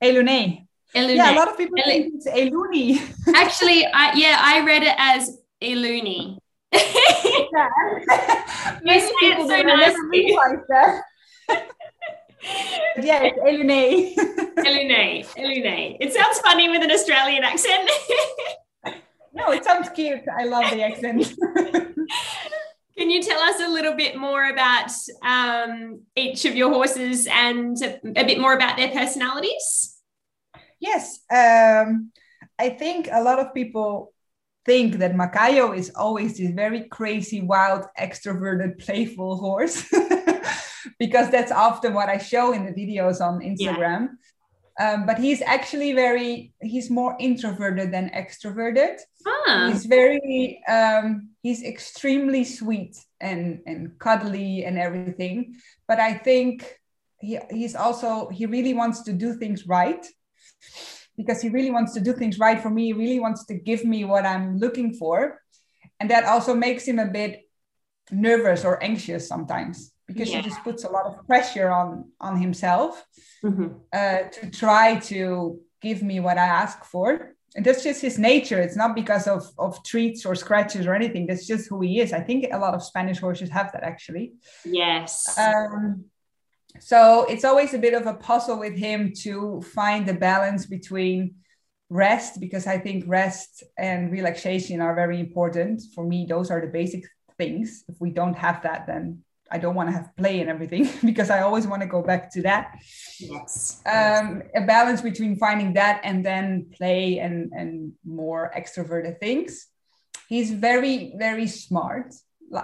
Elune. 0.03 0.65
Elune. 0.95 1.15
Yeah, 1.15 1.35
a 1.35 1.37
lot 1.37 1.49
of 1.49 1.57
people 1.57 1.77
El- 1.77 1.85
think 1.85 2.13
it's 2.15 2.27
Eluni. 2.27 2.99
Actually, 3.35 3.85
I, 3.85 4.13
yeah, 4.15 4.37
I 4.39 4.65
read 4.65 4.81
it 4.81 4.95
as 4.97 5.37
Eluni. 5.61 6.39
say 6.73 6.79
it 9.21 9.37
so 9.37 9.61
nicely. 9.61 10.35
That. 10.69 11.01
yeah, 13.03 13.21
it's 13.21 13.37
Elune. 13.37 14.15
Elune. 14.65 15.25
Elune. 15.35 15.97
It 15.99 16.11
sounds 16.11 16.39
funny 16.39 16.69
with 16.69 16.81
an 16.81 16.91
Australian 16.91 17.43
accent. 17.43 17.87
no, 19.31 19.51
it 19.51 19.63
sounds 19.63 19.89
cute. 19.89 20.23
I 20.35 20.45
love 20.45 20.71
the 20.71 20.81
accent. 20.81 21.35
Can 22.99 23.09
you 23.09 23.23
tell 23.23 23.39
us 23.39 23.61
a 23.61 23.69
little 23.69 23.93
bit 23.95 24.17
more 24.17 24.49
about 24.49 24.91
um, 25.23 26.01
each 26.17 26.43
of 26.43 26.53
your 26.53 26.69
horses 26.69 27.29
and 27.31 27.77
a 27.81 28.25
bit 28.25 28.41
more 28.41 28.53
about 28.53 28.75
their 28.75 28.89
personalities? 28.89 30.01
Yes. 30.81 31.21
Um, 31.31 32.11
I 32.59 32.71
think 32.71 33.07
a 33.09 33.23
lot 33.23 33.39
of 33.39 33.53
people 33.53 34.11
think 34.65 34.95
that 34.95 35.13
Macayo 35.13 35.77
is 35.77 35.93
always 35.95 36.37
this 36.37 36.51
very 36.51 36.89
crazy, 36.89 37.39
wild, 37.39 37.85
extroverted, 37.97 38.79
playful 38.79 39.37
horse 39.37 39.81
because 40.99 41.29
that's 41.29 41.53
often 41.53 41.93
what 41.93 42.09
I 42.09 42.17
show 42.17 42.51
in 42.51 42.65
the 42.65 42.73
videos 42.73 43.21
on 43.21 43.39
Instagram. 43.39 44.09
Um, 44.79 45.05
but 45.05 45.19
he's 45.19 45.41
actually 45.41 45.91
very 45.91 46.53
he's 46.61 46.89
more 46.89 47.17
introverted 47.19 47.91
than 47.91 48.09
extroverted. 48.11 48.97
Ah. 49.27 49.69
he's 49.69 49.85
very 49.85 50.63
um, 50.69 51.29
he's 51.43 51.63
extremely 51.63 52.45
sweet 52.45 52.95
and 53.19 53.59
and 53.65 53.99
cuddly 53.99 54.63
and 54.63 54.79
everything. 54.79 55.55
But 55.87 55.99
i 55.99 56.13
think 56.13 56.79
he, 57.19 57.37
he's 57.51 57.75
also 57.75 58.29
he 58.29 58.45
really 58.45 58.73
wants 58.73 59.03
to 59.03 59.13
do 59.13 59.35
things 59.35 59.67
right. 59.67 60.05
Because 61.17 61.41
he 61.41 61.49
really 61.49 61.71
wants 61.71 61.93
to 61.95 61.99
do 61.99 62.13
things 62.13 62.39
right 62.39 62.61
for 62.61 62.69
me. 62.69 62.85
He 62.85 62.93
really 62.93 63.19
wants 63.19 63.43
to 63.47 63.53
give 63.53 63.83
me 63.83 64.05
what 64.05 64.25
i'm 64.25 64.57
looking 64.57 64.93
for. 64.93 65.41
And 65.99 66.09
that 66.09 66.23
also 66.23 66.55
makes 66.55 66.87
him 66.87 66.99
a 66.99 67.11
bit 67.11 67.41
nervous 68.11 68.63
or 68.63 68.81
anxious 68.81 69.27
sometimes 69.27 69.91
because 70.09 70.29
yeah. 70.29 70.37
he 70.37 70.49
just 70.49 70.63
puts 70.63 70.83
a 70.83 70.89
lot 70.89 71.05
of 71.05 71.25
pressure 71.27 71.69
on 71.69 71.89
on 72.19 72.35
himself 72.45 73.05
mm-hmm. 73.43 73.67
uh, 73.93 74.21
to 74.35 74.49
try 74.49 74.99
to 75.11 75.59
give 75.81 76.01
me 76.03 76.19
what 76.19 76.37
I 76.37 76.45
ask 76.45 76.83
for. 76.83 77.35
And 77.55 77.65
that's 77.65 77.83
just 77.83 78.01
his 78.01 78.19
nature. 78.19 78.59
It's 78.61 78.75
not 78.75 78.93
because 78.95 79.25
of, 79.27 79.41
of 79.57 79.83
treats 79.83 80.25
or 80.25 80.35
scratches 80.35 80.85
or 80.85 80.93
anything. 80.93 81.25
That's 81.25 81.47
just 81.47 81.67
who 81.67 81.81
he 81.81 81.99
is. 81.99 82.13
I 82.13 82.21
think 82.21 82.45
a 82.51 82.59
lot 82.59 82.75
of 82.75 82.83
Spanish 82.83 83.19
horses 83.19 83.49
have 83.49 83.71
that 83.71 83.83
actually. 83.83 84.33
Yes. 84.65 85.37
Um, 85.37 86.05
so 86.79 87.25
it's 87.25 87.43
always 87.43 87.73
a 87.73 87.79
bit 87.79 87.95
of 87.95 88.05
a 88.05 88.13
puzzle 88.13 88.59
with 88.59 88.77
him 88.77 89.13
to 89.23 89.61
find 89.61 90.05
the 90.05 90.13
balance 90.13 90.67
between 90.67 91.35
rest 91.89 92.39
because 92.39 92.67
I 92.67 92.77
think 92.77 93.05
rest 93.07 93.63
and 93.77 94.11
relaxation 94.11 94.79
are 94.79 94.93
very 94.93 95.19
important. 95.19 95.81
For 95.95 96.05
me, 96.05 96.27
those 96.29 96.51
are 96.51 96.61
the 96.61 96.67
basic 96.67 97.03
things. 97.37 97.83
If 97.87 97.99
we 97.99 98.11
don't 98.11 98.35
have 98.35 98.61
that, 98.61 98.85
then 98.85 99.23
I 99.51 99.57
don't 99.57 99.75
want 99.75 99.89
to 99.89 99.93
have 99.93 100.15
play 100.15 100.39
and 100.41 100.49
everything 100.49 100.89
because 101.05 101.29
I 101.29 101.41
always 101.41 101.67
want 101.67 101.81
to 101.81 101.87
go 101.87 102.01
back 102.01 102.31
to 102.33 102.41
that. 102.43 102.77
Yes. 103.19 103.81
Um, 103.85 104.43
a 104.55 104.61
balance 104.61 105.01
between 105.01 105.37
finding 105.37 105.73
that 105.73 106.01
and 106.03 106.25
then 106.25 106.71
play 106.77 107.19
and, 107.19 107.51
and 107.53 107.93
more 108.05 108.51
extroverted 108.57 109.19
things. 109.19 109.67
He's 110.27 110.51
very, 110.51 111.13
very 111.17 111.47
smart. 111.47 112.13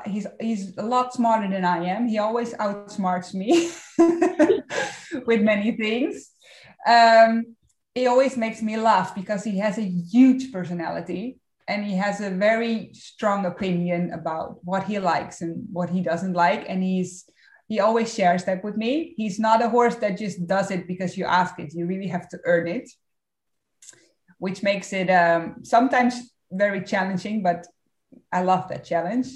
He's, 0.05 0.27
he's 0.39 0.75
a 0.77 0.83
lot 0.83 1.13
smarter 1.13 1.49
than 1.49 1.65
I 1.65 1.85
am. 1.85 2.07
He 2.07 2.17
always 2.17 2.53
outsmarts 2.55 3.33
me 3.33 3.71
with 5.25 5.41
many 5.41 5.71
things. 5.71 6.31
Um, 6.87 7.55
he 7.93 8.07
always 8.07 8.35
makes 8.35 8.61
me 8.61 8.77
laugh 8.77 9.15
because 9.15 9.43
he 9.43 9.57
has 9.59 9.77
a 9.77 9.83
huge 9.83 10.51
personality 10.51 11.39
and 11.67 11.85
he 11.85 11.95
has 11.95 12.21
a 12.21 12.29
very 12.29 12.91
strong 12.93 13.45
opinion 13.45 14.11
about 14.13 14.63
what 14.63 14.83
he 14.83 14.99
likes 14.99 15.41
and 15.41 15.65
what 15.71 15.89
he 15.89 16.01
doesn't 16.01 16.33
like 16.33 16.65
and 16.69 16.83
he's 16.83 17.25
he 17.67 17.79
always 17.79 18.13
shares 18.13 18.43
that 18.43 18.63
with 18.63 18.77
me. 18.77 19.15
He's 19.17 19.39
not 19.39 19.63
a 19.63 19.69
horse 19.69 19.95
that 19.95 20.19
just 20.19 20.45
does 20.45 20.69
it 20.69 20.87
because 20.87 21.17
you 21.17 21.25
ask 21.25 21.57
it. 21.57 21.73
You 21.73 21.87
really 21.87 22.05
have 22.07 22.29
to 22.29 22.39
earn 22.45 22.67
it 22.67 22.87
which 24.37 24.63
makes 24.63 24.93
it 24.93 25.09
um, 25.09 25.55
sometimes 25.63 26.31
very 26.51 26.81
challenging 26.83 27.41
but 27.41 27.65
i 28.31 28.41
love 28.41 28.67
that 28.69 28.83
challenge. 28.83 29.27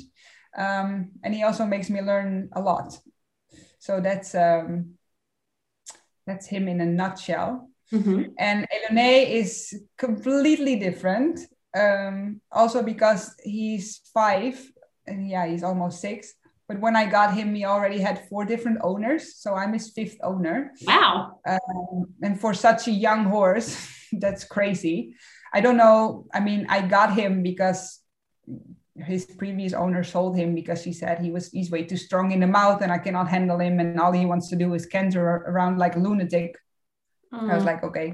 Um, 0.57 1.11
and 1.23 1.33
he 1.33 1.43
also 1.43 1.65
makes 1.65 1.89
me 1.89 2.01
learn 2.01 2.49
a 2.53 2.61
lot. 2.61 2.97
So 3.79 4.01
that's 4.01 4.33
um, 4.35 4.95
that's 6.25 6.47
him 6.47 6.67
in 6.67 6.81
a 6.81 6.85
nutshell. 6.85 7.69
Mm-hmm. 7.91 8.23
and 8.37 8.67
Elune 8.75 9.31
is 9.41 9.73
completely 9.97 10.75
different 10.75 11.39
um, 11.77 12.41
also 12.51 12.82
because 12.84 13.36
he's 13.43 14.01
five 14.13 14.60
and 15.08 15.29
yeah 15.29 15.45
he's 15.47 15.63
almost 15.63 16.01
six. 16.01 16.34
But 16.67 16.79
when 16.82 16.95
i 16.95 17.05
got 17.05 17.34
him 17.34 17.55
he 17.55 17.65
already 17.65 17.99
had 17.99 18.27
four 18.29 18.45
different 18.45 18.77
owners 18.84 19.38
so 19.38 19.55
i'm 19.55 19.73
his 19.73 19.89
fifth 19.89 20.17
owner. 20.23 20.71
Wow. 20.86 21.39
Um, 21.47 22.13
and 22.21 22.39
for 22.39 22.53
such 22.53 22.88
a 22.88 22.91
young 22.91 23.25
horse 23.25 23.89
that's 24.13 24.43
crazy. 24.43 25.15
I 25.51 25.62
don't 25.62 25.77
know 25.77 26.27
i 26.34 26.39
mean 26.39 26.67
i 26.69 26.82
got 26.82 27.15
him 27.15 27.41
because 27.41 27.99
his 28.95 29.25
previous 29.25 29.73
owner 29.73 30.03
sold 30.03 30.38
him 30.38 30.53
because 30.53 30.84
she 30.84 30.93
said 30.93 31.19
he 31.19 31.32
was 31.32 31.49
he's 31.49 31.71
way 31.71 31.84
too 31.84 31.97
strong 31.97 32.32
in 32.32 32.39
the 32.39 32.47
mouth 32.47 32.82
and 32.84 32.91
i 32.91 32.99
cannot 32.99 33.27
handle 33.29 33.58
him 33.58 33.79
and 33.79 33.99
all 33.99 34.12
he 34.12 34.25
wants 34.25 34.49
to 34.49 34.55
do 34.55 34.73
is 34.73 34.86
canter 34.86 35.25
around 35.25 35.77
like 35.79 35.95
a 35.95 35.99
lunatic. 35.99 36.55
Mm. 37.34 37.49
i 37.49 37.55
was 37.55 37.63
mm. 37.63 37.67
like 37.67 37.84
okay. 37.84 38.13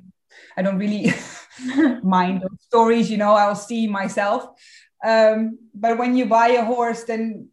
I 0.58 0.62
don't 0.62 0.78
really 0.78 1.06
mind 2.04 2.42
those 2.42 2.62
stories, 2.62 3.10
you 3.10 3.18
know, 3.18 3.34
I'll 3.34 3.56
see 3.56 3.88
myself. 3.88 4.50
Um, 5.04 5.60
but 5.74 5.98
when 5.98 6.16
you 6.16 6.26
buy 6.26 6.50
a 6.50 6.66
horse, 6.66 7.04
then 7.04 7.50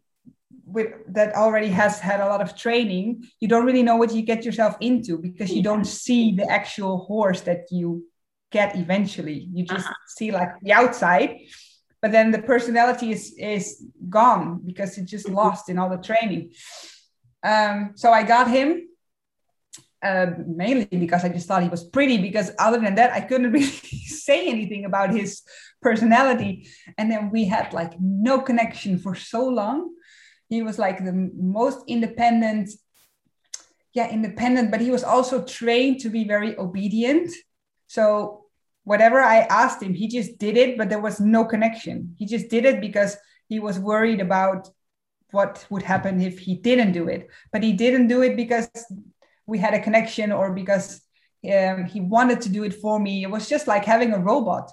with 0.65 0.91
that 1.07 1.35
already 1.35 1.67
has 1.67 1.99
had 1.99 2.19
a 2.19 2.25
lot 2.25 2.41
of 2.41 2.55
training, 2.55 3.23
you 3.39 3.47
don't 3.47 3.65
really 3.65 3.83
know 3.83 3.95
what 3.95 4.13
you 4.13 4.21
get 4.21 4.43
yourself 4.43 4.75
into 4.79 5.17
because 5.17 5.51
you 5.51 5.61
don't 5.61 5.85
see 5.85 6.35
the 6.35 6.49
actual 6.49 6.99
horse 7.05 7.41
that 7.41 7.67
you 7.69 8.05
get 8.51 8.75
eventually. 8.75 9.49
You 9.53 9.65
just 9.65 9.85
uh-huh. 9.85 10.07
see 10.07 10.31
like 10.31 10.49
the 10.61 10.73
outside, 10.73 11.39
but 12.01 12.11
then 12.11 12.31
the 12.31 12.41
personality 12.41 13.11
is 13.11 13.33
is 13.37 13.85
gone 14.09 14.61
because 14.65 14.97
it 14.97 15.05
just 15.05 15.25
mm-hmm. 15.25 15.35
lost 15.35 15.69
in 15.69 15.77
all 15.77 15.89
the 15.89 15.97
training. 15.97 16.53
Um, 17.43 17.91
so 17.95 18.11
I 18.11 18.23
got 18.23 18.49
him 18.49 18.87
uh, 20.03 20.27
mainly 20.45 20.85
because 20.85 21.23
I 21.23 21.29
just 21.29 21.47
thought 21.47 21.63
he 21.63 21.69
was 21.69 21.83
pretty. 21.83 22.17
Because 22.17 22.51
other 22.59 22.79
than 22.79 22.95
that, 22.95 23.13
I 23.13 23.21
couldn't 23.21 23.51
really 23.57 23.65
say 23.65 24.47
anything 24.47 24.85
about 24.85 25.13
his 25.13 25.41
personality. 25.81 26.67
And 26.97 27.11
then 27.11 27.31
we 27.31 27.45
had 27.45 27.73
like 27.73 27.93
no 27.99 28.41
connection 28.41 28.99
for 28.99 29.15
so 29.15 29.47
long. 29.47 29.93
He 30.49 30.61
was 30.61 30.77
like 30.77 31.03
the 31.03 31.31
most 31.35 31.79
independent, 31.87 32.69
yeah, 33.93 34.11
independent, 34.11 34.71
but 34.71 34.81
he 34.81 34.91
was 34.91 35.03
also 35.03 35.43
trained 35.43 36.01
to 36.01 36.09
be 36.09 36.25
very 36.25 36.57
obedient. 36.57 37.31
So 37.87 38.45
whatever 38.83 39.21
I 39.21 39.39
asked 39.49 39.81
him, 39.81 39.93
he 39.93 40.07
just 40.07 40.37
did 40.37 40.57
it, 40.57 40.77
but 40.77 40.89
there 40.89 41.01
was 41.01 41.19
no 41.19 41.45
connection. 41.45 42.15
He 42.17 42.25
just 42.25 42.49
did 42.49 42.65
it 42.65 42.81
because 42.81 43.17
he 43.47 43.59
was 43.59 43.79
worried 43.79 44.19
about 44.19 44.69
what 45.31 45.65
would 45.69 45.83
happen 45.83 46.21
if 46.21 46.37
he 46.39 46.55
didn't 46.55 46.91
do 46.91 47.07
it. 47.07 47.27
But 47.51 47.63
he 47.63 47.73
didn't 47.73 48.07
do 48.07 48.21
it 48.21 48.35
because 48.35 48.69
we 49.45 49.57
had 49.57 49.73
a 49.73 49.79
connection 49.79 50.31
or 50.31 50.53
because 50.53 51.01
um, 51.51 51.85
he 51.85 51.99
wanted 51.99 52.41
to 52.41 52.49
do 52.49 52.63
it 52.63 52.73
for 52.73 52.99
me. 52.99 53.23
It 53.23 53.29
was 53.29 53.49
just 53.49 53.67
like 53.67 53.85
having 53.85 54.13
a 54.13 54.19
robot. 54.19 54.71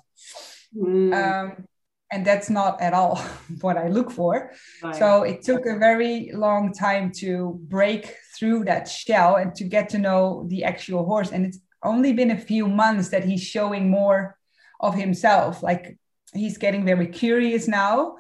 Mm. 0.77 1.13
Um, 1.15 1.67
and 2.13 2.25
that's 2.25 2.51
not 2.51 2.81
at 2.81 2.93
all 2.93 3.17
what 3.61 3.77
I 3.77 3.89
look 3.89 4.11
for. 4.11 4.53
Right. 4.83 4.97
So 4.97 5.23
it 5.23 5.43
took 5.43 5.67
a 5.67 5.79
very 5.79 6.31
long 6.35 6.73
time 6.73 7.13
to 7.17 7.61
break 7.69 8.15
through 8.39 8.65
that 8.65 8.89
shell 8.89 9.37
and 9.37 9.55
to 9.57 9.65
get 9.65 9.89
to 9.91 9.99
know 9.99 10.45
the 10.49 10.65
actual 10.65 11.05
horse. 11.05 11.31
And 11.31 11.47
it's 11.47 11.59
only 11.83 12.13
been 12.13 12.31
a 12.31 12.39
few 12.39 12.69
months 12.69 13.09
that 13.11 13.25
he's 13.25 13.43
showing 13.43 13.91
more 13.91 14.37
of 14.81 14.95
himself. 14.95 15.63
Like 15.63 15.99
he's 16.33 16.59
getting 16.59 16.85
very 16.85 17.07
curious 17.07 17.69
now, 17.69 18.17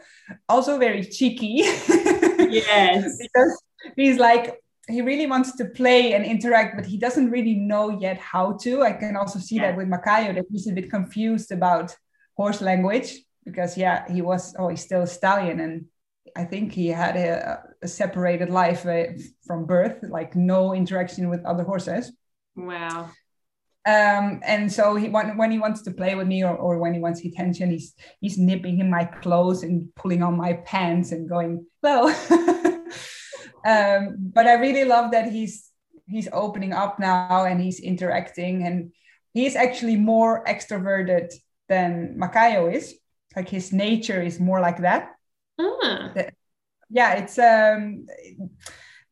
also 0.48 0.78
very 0.78 1.04
cheeky. 1.04 1.56
yes. 2.50 3.18
because 3.20 3.62
he's 3.96 4.18
like, 4.18 4.60
he 4.90 5.02
really 5.02 5.26
wants 5.26 5.56
to 5.56 5.64
play 5.64 6.14
and 6.14 6.24
interact, 6.24 6.76
but 6.76 6.86
he 6.86 6.98
doesn't 6.98 7.30
really 7.30 7.54
know 7.54 7.98
yet 8.00 8.18
how 8.18 8.52
to. 8.62 8.82
I 8.82 8.92
can 8.92 9.16
also 9.16 9.38
see 9.38 9.56
yeah. 9.56 9.70
that 9.70 9.76
with 9.76 9.88
Makayo 9.88 10.34
that 10.34 10.46
he's 10.50 10.68
a 10.68 10.72
bit 10.72 10.90
confused 10.90 11.52
about 11.52 11.94
horse 12.36 12.60
language 12.60 13.18
because 13.44 13.76
yeah, 13.76 14.10
he 14.12 14.22
was 14.22 14.54
oh 14.58 14.68
he's 14.68 14.82
still 14.82 15.02
a 15.02 15.06
stallion 15.06 15.60
and 15.60 15.86
I 16.36 16.44
think 16.44 16.72
he 16.72 16.88
had 16.88 17.16
a, 17.16 17.62
a 17.82 17.88
separated 17.88 18.50
life 18.50 18.86
uh, 18.86 19.04
from 19.46 19.66
birth, 19.66 19.98
like 20.02 20.36
no 20.36 20.74
interaction 20.74 21.28
with 21.28 21.44
other 21.44 21.64
horses. 21.64 22.12
Wow. 22.56 23.10
Um, 23.86 24.40
and 24.44 24.70
so 24.70 24.94
he 24.96 25.08
when, 25.08 25.36
when 25.38 25.50
he 25.50 25.58
wants 25.58 25.82
to 25.82 25.90
play 25.90 26.14
with 26.14 26.26
me 26.26 26.44
or, 26.44 26.54
or 26.54 26.78
when 26.78 26.92
he 26.92 27.00
wants 27.00 27.24
attention, 27.24 27.70
he's 27.70 27.94
he's 28.20 28.38
nipping 28.38 28.78
in 28.80 28.90
my 28.90 29.04
clothes 29.04 29.62
and 29.62 29.92
pulling 29.94 30.22
on 30.22 30.36
my 30.36 30.54
pants 30.64 31.12
and 31.12 31.28
going, 31.28 31.66
hello. 31.82 32.12
um, 33.64 34.16
but 34.18 34.46
I 34.46 34.54
really 34.54 34.84
love 34.84 35.12
that 35.12 35.30
he's 35.30 35.70
he's 36.06 36.28
opening 36.32 36.72
up 36.72 36.98
now 36.98 37.44
and 37.44 37.60
he's 37.60 37.80
interacting 37.80 38.66
and 38.66 38.92
he's 39.32 39.54
actually 39.54 39.96
more 39.96 40.44
extroverted 40.44 41.32
than 41.68 42.18
Makayo 42.18 42.72
is. 42.72 42.94
Like 43.36 43.48
his 43.48 43.72
nature 43.72 44.20
is 44.20 44.40
more 44.40 44.60
like 44.60 44.78
that. 44.78 45.12
Ah. 45.58 46.12
yeah, 46.90 47.14
it's 47.14 47.38
um 47.38 48.06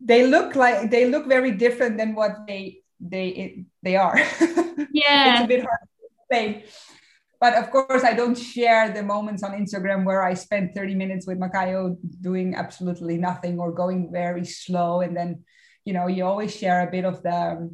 they 0.00 0.26
look 0.26 0.56
like 0.56 0.90
they 0.90 1.06
look 1.06 1.26
very 1.26 1.52
different 1.52 1.98
than 1.98 2.14
what 2.14 2.46
they 2.46 2.82
they 3.00 3.28
it, 3.28 3.52
they 3.82 3.96
are. 3.96 4.18
Yeah. 4.92 5.34
it's 5.42 5.44
a 5.44 5.46
bit 5.46 5.64
hard 5.64 5.78
to 5.80 6.06
explain 6.18 6.62
but 7.40 7.55
of 7.55 7.70
course 7.70 8.05
i 8.05 8.12
don't 8.12 8.37
share 8.37 8.90
the 8.90 9.03
moments 9.03 9.42
on 9.42 9.53
instagram 9.53 10.05
where 10.05 10.22
i 10.22 10.35
spend 10.35 10.74
30 10.74 10.94
minutes 10.94 11.27
with 11.27 11.38
makayo 11.38 11.96
doing 12.20 12.55
absolutely 12.55 13.16
nothing 13.16 13.59
or 13.59 13.72
going 13.72 14.11
very 14.12 14.44
slow. 14.44 15.01
And 15.01 15.16
then 15.16 15.44
you 15.85 15.92
know 15.92 16.07
you 16.07 16.24
always 16.24 16.55
share 16.55 16.87
a 16.87 16.90
bit 16.90 17.05
of 17.05 17.22
the 17.22 17.70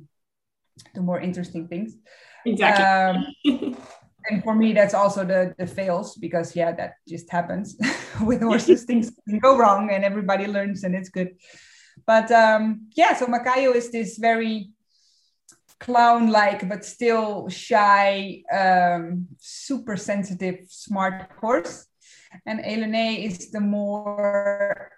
the 0.95 1.01
more 1.01 1.21
interesting 1.21 1.69
things. 1.69 1.95
Exactly. 2.47 2.85
Um, 2.85 3.77
and 4.31 4.43
for 4.43 4.55
me 4.55 4.73
that's 4.73 4.95
also 4.95 5.25
the 5.25 5.55
the 5.59 5.67
fails 5.67 6.17
because 6.17 6.57
yeah 6.57 6.73
that 6.73 6.95
just 7.09 7.31
happens 7.31 7.77
with 8.25 8.43
horses. 8.43 8.85
Things 8.89 9.13
can 9.29 9.39
go 9.39 9.57
wrong 9.57 9.91
and 9.91 10.05
everybody 10.05 10.47
learns 10.47 10.85
and 10.85 10.95
it's 10.95 11.09
good. 11.09 11.37
But 12.07 12.31
um 12.31 12.89
yeah 12.97 13.15
so 13.15 13.27
makayo 13.27 13.75
is 13.75 13.91
this 13.91 14.19
very 14.19 14.74
clown 15.81 16.31
like 16.31 16.69
but 16.69 16.85
still 16.85 17.49
shy 17.49 18.43
um, 18.53 19.27
super 19.39 19.97
sensitive 19.97 20.67
smart 20.69 21.31
horse. 21.41 21.87
And 22.47 22.61
Elene 22.61 23.25
is 23.25 23.51
the 23.51 23.61
more 23.61 24.91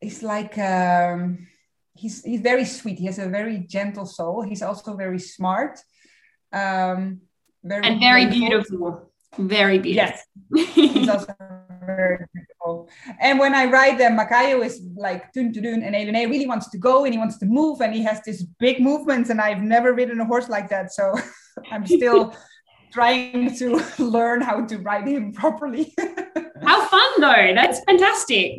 he's 0.00 0.22
like 0.22 0.56
um, 0.58 1.48
he's 1.94 2.24
he's 2.24 2.40
very 2.40 2.64
sweet. 2.64 2.98
He 2.98 3.06
has 3.06 3.18
a 3.18 3.28
very 3.28 3.58
gentle 3.58 4.06
soul. 4.06 4.42
He's 4.42 4.62
also 4.62 4.96
very 4.96 5.18
smart 5.18 5.78
um, 6.52 7.20
very 7.62 7.86
and 7.86 8.00
very 8.00 8.26
beautiful 8.26 9.07
very 9.36 9.78
beautiful 9.78 10.14
yes 10.54 10.74
he's 10.74 11.08
also 11.08 11.34
very 11.88 12.26
beautiful. 12.34 12.88
And 13.20 13.38
when 13.38 13.54
I 13.54 13.64
ride 13.64 13.98
them, 13.98 14.16
Makayo 14.18 14.64
is 14.64 14.82
like 14.96 15.32
dun 15.32 15.52
dun 15.52 15.62
dun, 15.64 15.82
and 15.82 15.94
Elene 15.94 16.30
really 16.30 16.46
wants 16.46 16.68
to 16.70 16.78
go 16.78 17.04
and 17.04 17.12
he 17.14 17.18
wants 17.18 17.38
to 17.38 17.46
move, 17.46 17.80
and 17.80 17.94
he 17.94 18.02
has 18.02 18.22
these 18.24 18.44
big 18.58 18.80
movements, 18.80 19.30
and 19.30 19.40
I've 19.40 19.62
never 19.62 19.94
ridden 19.94 20.20
a 20.20 20.26
horse 20.26 20.48
like 20.48 20.68
that, 20.68 20.92
so 20.92 21.14
I'm 21.72 21.86
still 21.86 22.34
trying 22.92 23.56
to 23.56 23.82
learn 23.98 24.40
how 24.40 24.66
to 24.66 24.78
ride 24.78 25.08
him 25.08 25.32
properly. 25.32 25.94
how 26.62 26.78
fun 26.86 27.10
though! 27.20 27.54
That's 27.54 27.80
fantastic. 27.84 28.58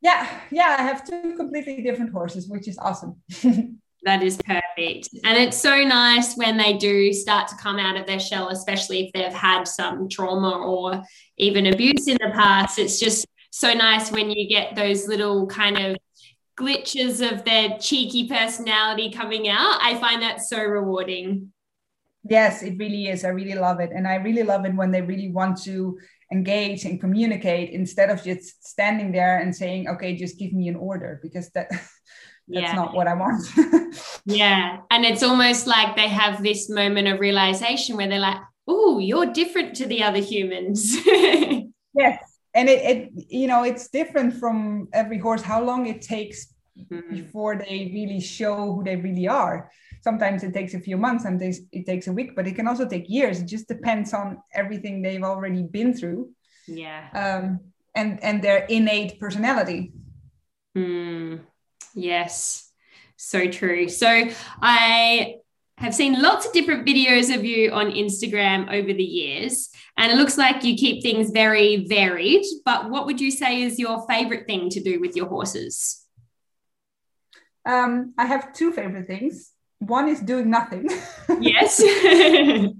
Yeah, 0.00 0.24
yeah, 0.50 0.76
I 0.78 0.82
have 0.82 1.04
two 1.04 1.34
completely 1.36 1.82
different 1.82 2.12
horses, 2.12 2.48
which 2.48 2.68
is 2.68 2.78
awesome. 2.78 3.20
That 4.04 4.22
is 4.22 4.36
perfect. 4.36 4.67
And 5.24 5.36
it's 5.36 5.60
so 5.60 5.82
nice 5.82 6.34
when 6.36 6.56
they 6.56 6.76
do 6.76 7.12
start 7.12 7.48
to 7.48 7.56
come 7.56 7.78
out 7.78 7.96
of 7.96 8.06
their 8.06 8.20
shell, 8.20 8.48
especially 8.48 9.06
if 9.06 9.12
they've 9.12 9.32
had 9.32 9.64
some 9.64 10.08
trauma 10.08 10.50
or 10.50 11.02
even 11.36 11.66
abuse 11.66 12.08
in 12.08 12.18
the 12.20 12.30
past. 12.34 12.78
It's 12.78 12.98
just 12.98 13.26
so 13.50 13.72
nice 13.72 14.10
when 14.10 14.30
you 14.30 14.48
get 14.48 14.74
those 14.74 15.08
little 15.08 15.46
kind 15.46 15.78
of 15.78 15.96
glitches 16.58 17.20
of 17.20 17.44
their 17.44 17.78
cheeky 17.78 18.28
personality 18.28 19.10
coming 19.10 19.48
out. 19.48 19.78
I 19.80 19.98
find 19.98 20.22
that 20.22 20.40
so 20.40 20.62
rewarding. 20.62 21.52
Yes, 22.28 22.62
it 22.62 22.76
really 22.78 23.08
is. 23.08 23.24
I 23.24 23.28
really 23.28 23.54
love 23.54 23.80
it. 23.80 23.90
And 23.94 24.06
I 24.06 24.16
really 24.16 24.42
love 24.42 24.64
it 24.64 24.74
when 24.74 24.90
they 24.90 25.02
really 25.02 25.30
want 25.30 25.62
to 25.62 25.98
engage 26.32 26.84
and 26.84 27.00
communicate 27.00 27.70
instead 27.70 28.10
of 28.10 28.22
just 28.22 28.66
standing 28.66 29.12
there 29.12 29.38
and 29.38 29.54
saying, 29.54 29.88
okay, 29.88 30.14
just 30.14 30.38
give 30.38 30.52
me 30.52 30.68
an 30.68 30.76
order 30.76 31.20
because 31.22 31.50
that 31.50 31.70
that's 32.48 32.68
yeah. 32.68 32.74
not 32.74 32.94
what 32.94 33.06
I 33.06 33.14
want. 33.14 33.46
yeah. 34.24 34.78
And 34.90 35.04
it's 35.04 35.22
almost 35.22 35.66
like 35.66 35.96
they 35.96 36.08
have 36.08 36.42
this 36.42 36.68
moment 36.68 37.08
of 37.08 37.20
realization 37.20 37.96
where 37.96 38.08
they're 38.08 38.18
like, 38.18 38.40
oh, 38.66 38.98
you're 38.98 39.26
different 39.26 39.76
to 39.76 39.86
the 39.86 40.02
other 40.02 40.20
humans. 40.20 40.96
yes. 41.06 42.22
And 42.54 42.68
it, 42.68 42.82
it, 42.84 43.24
you 43.28 43.46
know, 43.46 43.62
it's 43.64 43.88
different 43.88 44.34
from 44.34 44.88
every 44.92 45.18
horse, 45.18 45.42
how 45.42 45.62
long 45.62 45.86
it 45.86 46.00
takes 46.02 46.54
mm-hmm. 46.78 47.14
before 47.14 47.56
they 47.56 47.90
really 47.92 48.20
show 48.20 48.72
who 48.72 48.84
they 48.84 48.96
really 48.96 49.28
are 49.28 49.70
sometimes 50.00 50.42
it 50.42 50.52
takes 50.54 50.74
a 50.74 50.80
few 50.80 50.96
months 50.96 51.24
sometimes 51.24 51.60
it 51.72 51.84
takes 51.86 52.06
a 52.06 52.12
week 52.12 52.34
but 52.36 52.46
it 52.46 52.54
can 52.54 52.68
also 52.68 52.86
take 52.86 53.08
years 53.08 53.40
it 53.40 53.46
just 53.46 53.68
depends 53.68 54.14
on 54.14 54.38
everything 54.54 55.02
they've 55.02 55.22
already 55.22 55.62
been 55.62 55.92
through 55.92 56.30
yeah 56.66 57.08
um, 57.14 57.60
and 57.94 58.22
and 58.22 58.42
their 58.42 58.64
innate 58.66 59.18
personality 59.18 59.92
mm, 60.76 61.40
yes 61.94 62.70
so 63.16 63.48
true 63.48 63.88
so 63.88 64.28
i 64.62 65.34
have 65.76 65.94
seen 65.94 66.20
lots 66.20 66.46
of 66.46 66.52
different 66.52 66.86
videos 66.86 67.34
of 67.34 67.44
you 67.44 67.70
on 67.70 67.90
instagram 67.90 68.68
over 68.72 68.92
the 68.92 69.04
years 69.04 69.70
and 69.96 70.12
it 70.12 70.16
looks 70.16 70.38
like 70.38 70.64
you 70.64 70.76
keep 70.76 71.02
things 71.02 71.30
very 71.30 71.86
varied 71.88 72.44
but 72.64 72.90
what 72.90 73.06
would 73.06 73.20
you 73.20 73.30
say 73.30 73.62
is 73.62 73.78
your 73.78 74.06
favorite 74.08 74.46
thing 74.46 74.68
to 74.70 74.80
do 74.82 75.00
with 75.00 75.16
your 75.16 75.26
horses 75.26 76.04
um, 77.66 78.14
I 78.16 78.24
have 78.24 78.54
two 78.54 78.72
favorite 78.72 79.06
things 79.06 79.52
one 79.78 80.08
is 80.08 80.20
doing 80.20 80.50
nothing. 80.50 80.88
Yes. 81.40 81.82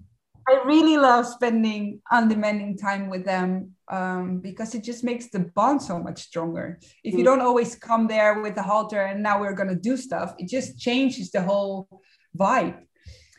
I 0.49 0.63
really 0.65 0.97
love 0.97 1.27
spending 1.27 2.01
undemanding 2.11 2.79
time 2.79 3.11
with 3.11 3.25
them 3.25 3.73
um, 3.91 4.39
because 4.39 4.75
it 4.75 4.83
just 4.83 5.05
makes 5.05 5.29
the 5.29 5.41
bond 5.41 5.83
so 5.83 5.99
much 5.99 6.23
stronger. 6.23 6.79
If 7.05 7.15
you 7.15 7.21
mm. 7.21 7.25
don't 7.25 7.41
always 7.41 7.75
come 7.75 8.07
there 8.07 8.41
with 8.41 8.55
the 8.55 8.63
halter 8.63 9.03
and 9.03 9.23
now 9.23 9.41
we're 9.41 9.55
going 9.55 9.69
to 9.69 9.77
do 9.77 9.97
stuff, 9.97 10.35
it 10.39 10.49
just 10.49 10.79
changes 10.79 11.31
the 11.31 11.43
whole 11.43 11.89
vibe. 12.37 12.79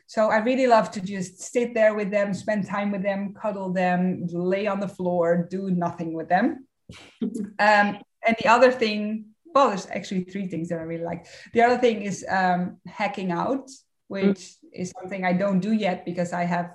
So 0.07 0.29
I 0.29 0.37
really 0.37 0.67
love 0.67 0.91
to 0.91 1.01
just 1.01 1.39
sit 1.39 1.73
there 1.73 1.93
with 1.95 2.11
them, 2.11 2.33
spend 2.33 2.67
time 2.67 2.91
with 2.91 3.03
them, 3.03 3.33
cuddle 3.33 3.71
them, 3.71 4.27
lay 4.31 4.67
on 4.67 4.79
the 4.79 4.87
floor, 4.87 5.47
do 5.49 5.71
nothing 5.71 6.13
with 6.13 6.29
them. 6.29 6.67
um, 7.21 7.97
and 8.25 8.35
the 8.39 8.47
other 8.47 8.71
thing 8.71 9.25
well, 9.53 9.69
there's 9.69 9.87
actually 9.87 10.25
three 10.25 10.47
things 10.47 10.69
that 10.69 10.79
I 10.79 10.83
really 10.83 11.03
like. 11.03 11.25
The 11.53 11.61
other 11.63 11.77
thing 11.77 12.03
is 12.03 12.25
um, 12.29 12.77
hacking 12.85 13.31
out, 13.31 13.69
which 14.07 14.39
mm. 14.39 14.55
is 14.73 14.93
something 14.99 15.25
I 15.25 15.33
don't 15.33 15.59
do 15.59 15.73
yet 15.73 16.05
because 16.05 16.33
I 16.33 16.43
have 16.43 16.71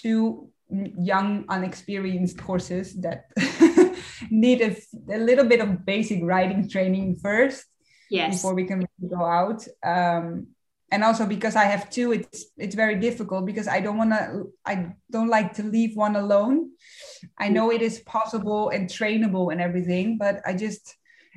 two 0.00 0.50
young, 0.70 1.44
unexperienced 1.48 2.40
horses 2.40 2.94
that 3.00 3.26
need 4.30 4.60
a, 4.60 4.76
a, 5.12 5.18
little 5.18 5.44
bit 5.44 5.60
of 5.60 5.84
basic 5.84 6.22
riding 6.22 6.68
training 6.68 7.16
first 7.22 7.64
yes. 8.10 8.36
before 8.36 8.54
we 8.54 8.64
can 8.64 8.86
go 9.08 9.24
out. 9.24 9.66
Um, 9.84 10.48
and 10.90 11.04
also 11.04 11.26
because 11.26 11.54
I 11.54 11.64
have 11.64 11.90
two, 11.90 12.12
it's 12.12 12.46
it's 12.56 12.74
very 12.74 12.94
difficult 12.98 13.44
because 13.44 13.68
I 13.68 13.80
don't 13.80 13.98
want 13.98 14.12
to. 14.12 14.50
I 14.64 14.94
don't 15.10 15.28
like 15.28 15.52
to 15.54 15.62
leave 15.62 15.94
one 15.94 16.16
alone. 16.16 16.70
I 17.36 17.50
know 17.50 17.70
it 17.70 17.82
is 17.82 18.00
possible 18.00 18.70
and 18.70 18.88
trainable 18.88 19.52
and 19.52 19.60
everything, 19.60 20.16
but 20.16 20.40
I 20.46 20.54
just 20.54 20.96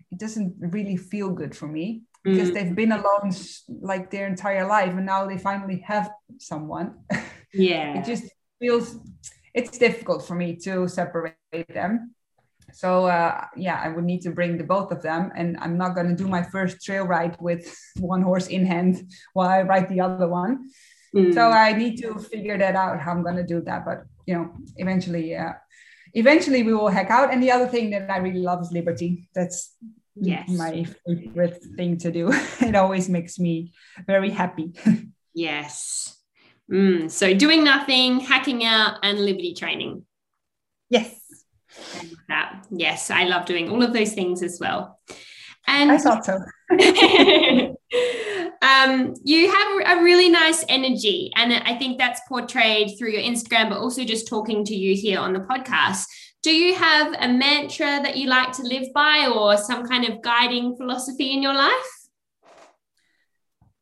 it 0.09 0.20
doesn't 0.20 0.55
really 0.59 0.95
feel 0.95 1.32
good 1.32 1.53
for 1.53 1.68
me 1.68 2.03
because 2.24 2.51
mm. 2.51 2.53
they've 2.53 2.76
been 2.76 2.91
alone 2.91 3.34
like 3.68 4.12
their 4.12 4.28
entire 4.28 4.66
life 4.68 4.93
and 4.93 5.05
now 5.05 5.26
they 5.26 5.38
finally 5.38 5.84
have 5.88 6.12
someone 6.38 6.95
yeah 7.53 7.97
it 7.97 8.05
just 8.05 8.24
feels 8.62 8.95
it's 9.53 9.78
difficult 9.78 10.26
for 10.26 10.36
me 10.36 10.55
to 10.55 10.88
separate 10.88 11.36
them. 11.68 12.16
So 12.74 13.05
uh, 13.07 13.47
yeah 13.57 13.82
i 13.84 13.89
would 13.89 14.05
need 14.05 14.22
to 14.22 14.32
bring 14.32 14.57
the 14.57 14.64
both 14.64 14.93
of 14.93 15.01
them 15.01 15.30
and 15.36 15.57
i'm 15.59 15.78
not 15.78 15.93
going 15.93 16.07
to 16.07 16.16
do 16.16 16.30
my 16.38 16.41
first 16.41 16.82
trail 16.86 17.03
ride 17.03 17.36
with 17.41 17.64
one 17.99 18.22
horse 18.22 18.47
in 18.47 18.66
hand 18.66 19.12
while 19.34 19.49
i 19.49 19.62
ride 19.62 19.89
the 19.89 19.99
other 19.99 20.30
one. 20.30 20.70
Mm. 21.14 21.34
so 21.34 21.51
i 21.51 21.74
need 21.74 21.97
to 22.03 22.09
figure 22.18 22.57
that 22.57 22.76
out 22.78 23.01
how 23.03 23.12
i'm 23.12 23.24
going 23.28 23.36
to 23.36 23.49
do 23.55 23.59
that 23.68 23.84
but 23.84 24.05
you 24.26 24.34
know 24.34 24.45
eventually 24.78 25.30
yeah 25.32 25.55
eventually 26.14 26.64
we 26.64 26.74
will 26.74 26.88
hack 26.88 27.09
out. 27.09 27.32
And 27.32 27.41
the 27.41 27.51
other 27.51 27.68
thing 27.68 27.89
that 27.91 28.09
i 28.09 28.18
really 28.18 28.41
love 28.41 28.62
is 28.62 28.72
liberty. 28.72 29.30
That's 29.34 29.76
yes. 30.16 30.49
my 30.49 30.86
favorite 31.05 31.64
thing 31.76 31.97
to 31.99 32.12
do. 32.12 32.32
It 32.62 32.76
always 32.76 33.09
makes 33.09 33.39
me 33.39 33.74
very 34.07 34.30
happy. 34.30 34.74
Yes 35.34 36.20
mm, 36.72 37.11
so 37.11 37.34
doing 37.34 37.63
nothing 37.63 38.19
hacking 38.19 38.63
out 38.63 38.97
and 39.03 39.19
liberty 39.19 39.53
training. 39.53 40.05
Yes. 40.89 41.15
That 42.28 42.65
yes 42.69 43.09
i 43.09 43.24
love 43.24 43.45
doing 43.45 43.69
all 43.69 43.82
of 43.82 43.93
those 43.93 44.13
things 44.13 44.43
as 44.43 44.59
well. 44.59 44.99
And 45.67 45.91
i 45.91 45.97
thought 45.97 46.26
so. 46.26 46.39
Um, 48.63 49.15
you 49.24 49.51
have 49.51 49.97
a 49.97 50.03
really 50.03 50.30
nice 50.30 50.63
energy 50.69 51.32
and 51.36 51.51
i 51.51 51.76
think 51.78 51.97
that's 51.97 52.22
portrayed 52.30 52.91
through 52.97 53.11
your 53.11 53.22
instagram 53.22 53.69
but 53.69 53.80
also 53.80 54.03
just 54.03 54.28
talking 54.28 54.63
to 54.65 54.76
you 54.76 54.95
here 54.95 55.19
on 55.19 55.34
the 55.34 55.39
podcast. 55.39 56.05
Do 56.43 56.51
you 56.51 56.74
have 56.76 57.13
a 57.19 57.28
mantra 57.28 57.99
that 58.01 58.17
you 58.17 58.28
like 58.28 58.51
to 58.53 58.63
live 58.63 58.88
by 58.93 59.28
or 59.28 59.57
some 59.57 59.86
kind 59.88 60.05
of 60.05 60.22
guiding 60.22 60.76
philosophy 60.76 61.34
in 61.34 61.43
your 61.43 61.53
life? 61.53 62.01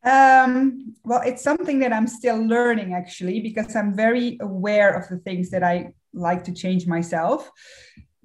Um, 0.04 0.96
well, 1.04 1.22
it's 1.26 1.44
something 1.44 1.80
that 1.80 1.92
I'm 1.92 2.08
still 2.08 2.38
learning 2.38 2.94
actually, 2.94 3.42
because 3.42 3.76
I'm 3.76 3.96
very 3.96 4.38
aware 4.42 4.94
of 4.98 5.10
the 5.10 5.18
things 5.18 5.50
that 5.52 5.64
I 5.64 5.94
like 6.14 6.44
to 6.46 6.54
change 6.54 6.88
myself. 6.88 7.50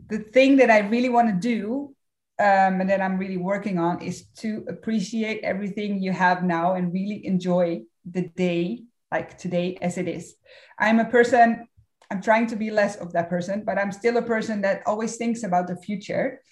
The 0.08 0.18
thing 0.18 0.56
that 0.56 0.70
I 0.70 0.80
really 0.80 1.08
want 1.08 1.28
to 1.28 1.48
do 1.48 1.94
um, 2.38 2.80
and 2.80 2.90
that 2.90 3.00
I'm 3.00 3.18
really 3.18 3.36
working 3.36 3.78
on 3.78 4.02
is 4.02 4.26
to 4.38 4.64
appreciate 4.68 5.42
everything 5.42 6.02
you 6.02 6.12
have 6.12 6.42
now 6.44 6.74
and 6.74 6.92
really 6.92 7.26
enjoy 7.26 7.82
the 8.04 8.28
day 8.28 8.84
like 9.10 9.38
today 9.38 9.78
as 9.80 9.96
it 9.98 10.08
is. 10.08 10.34
I'm 10.78 10.98
a 10.98 11.04
person 11.04 11.68
I'm 12.10 12.22
trying 12.22 12.46
to 12.48 12.56
be 12.56 12.70
less 12.70 12.96
of 12.96 13.12
that 13.12 13.28
person, 13.28 13.64
but 13.64 13.78
I'm 13.78 13.90
still 13.90 14.16
a 14.18 14.22
person 14.22 14.60
that 14.62 14.82
always 14.86 15.16
thinks 15.16 15.42
about 15.42 15.66
the 15.66 15.76
future. 15.76 16.42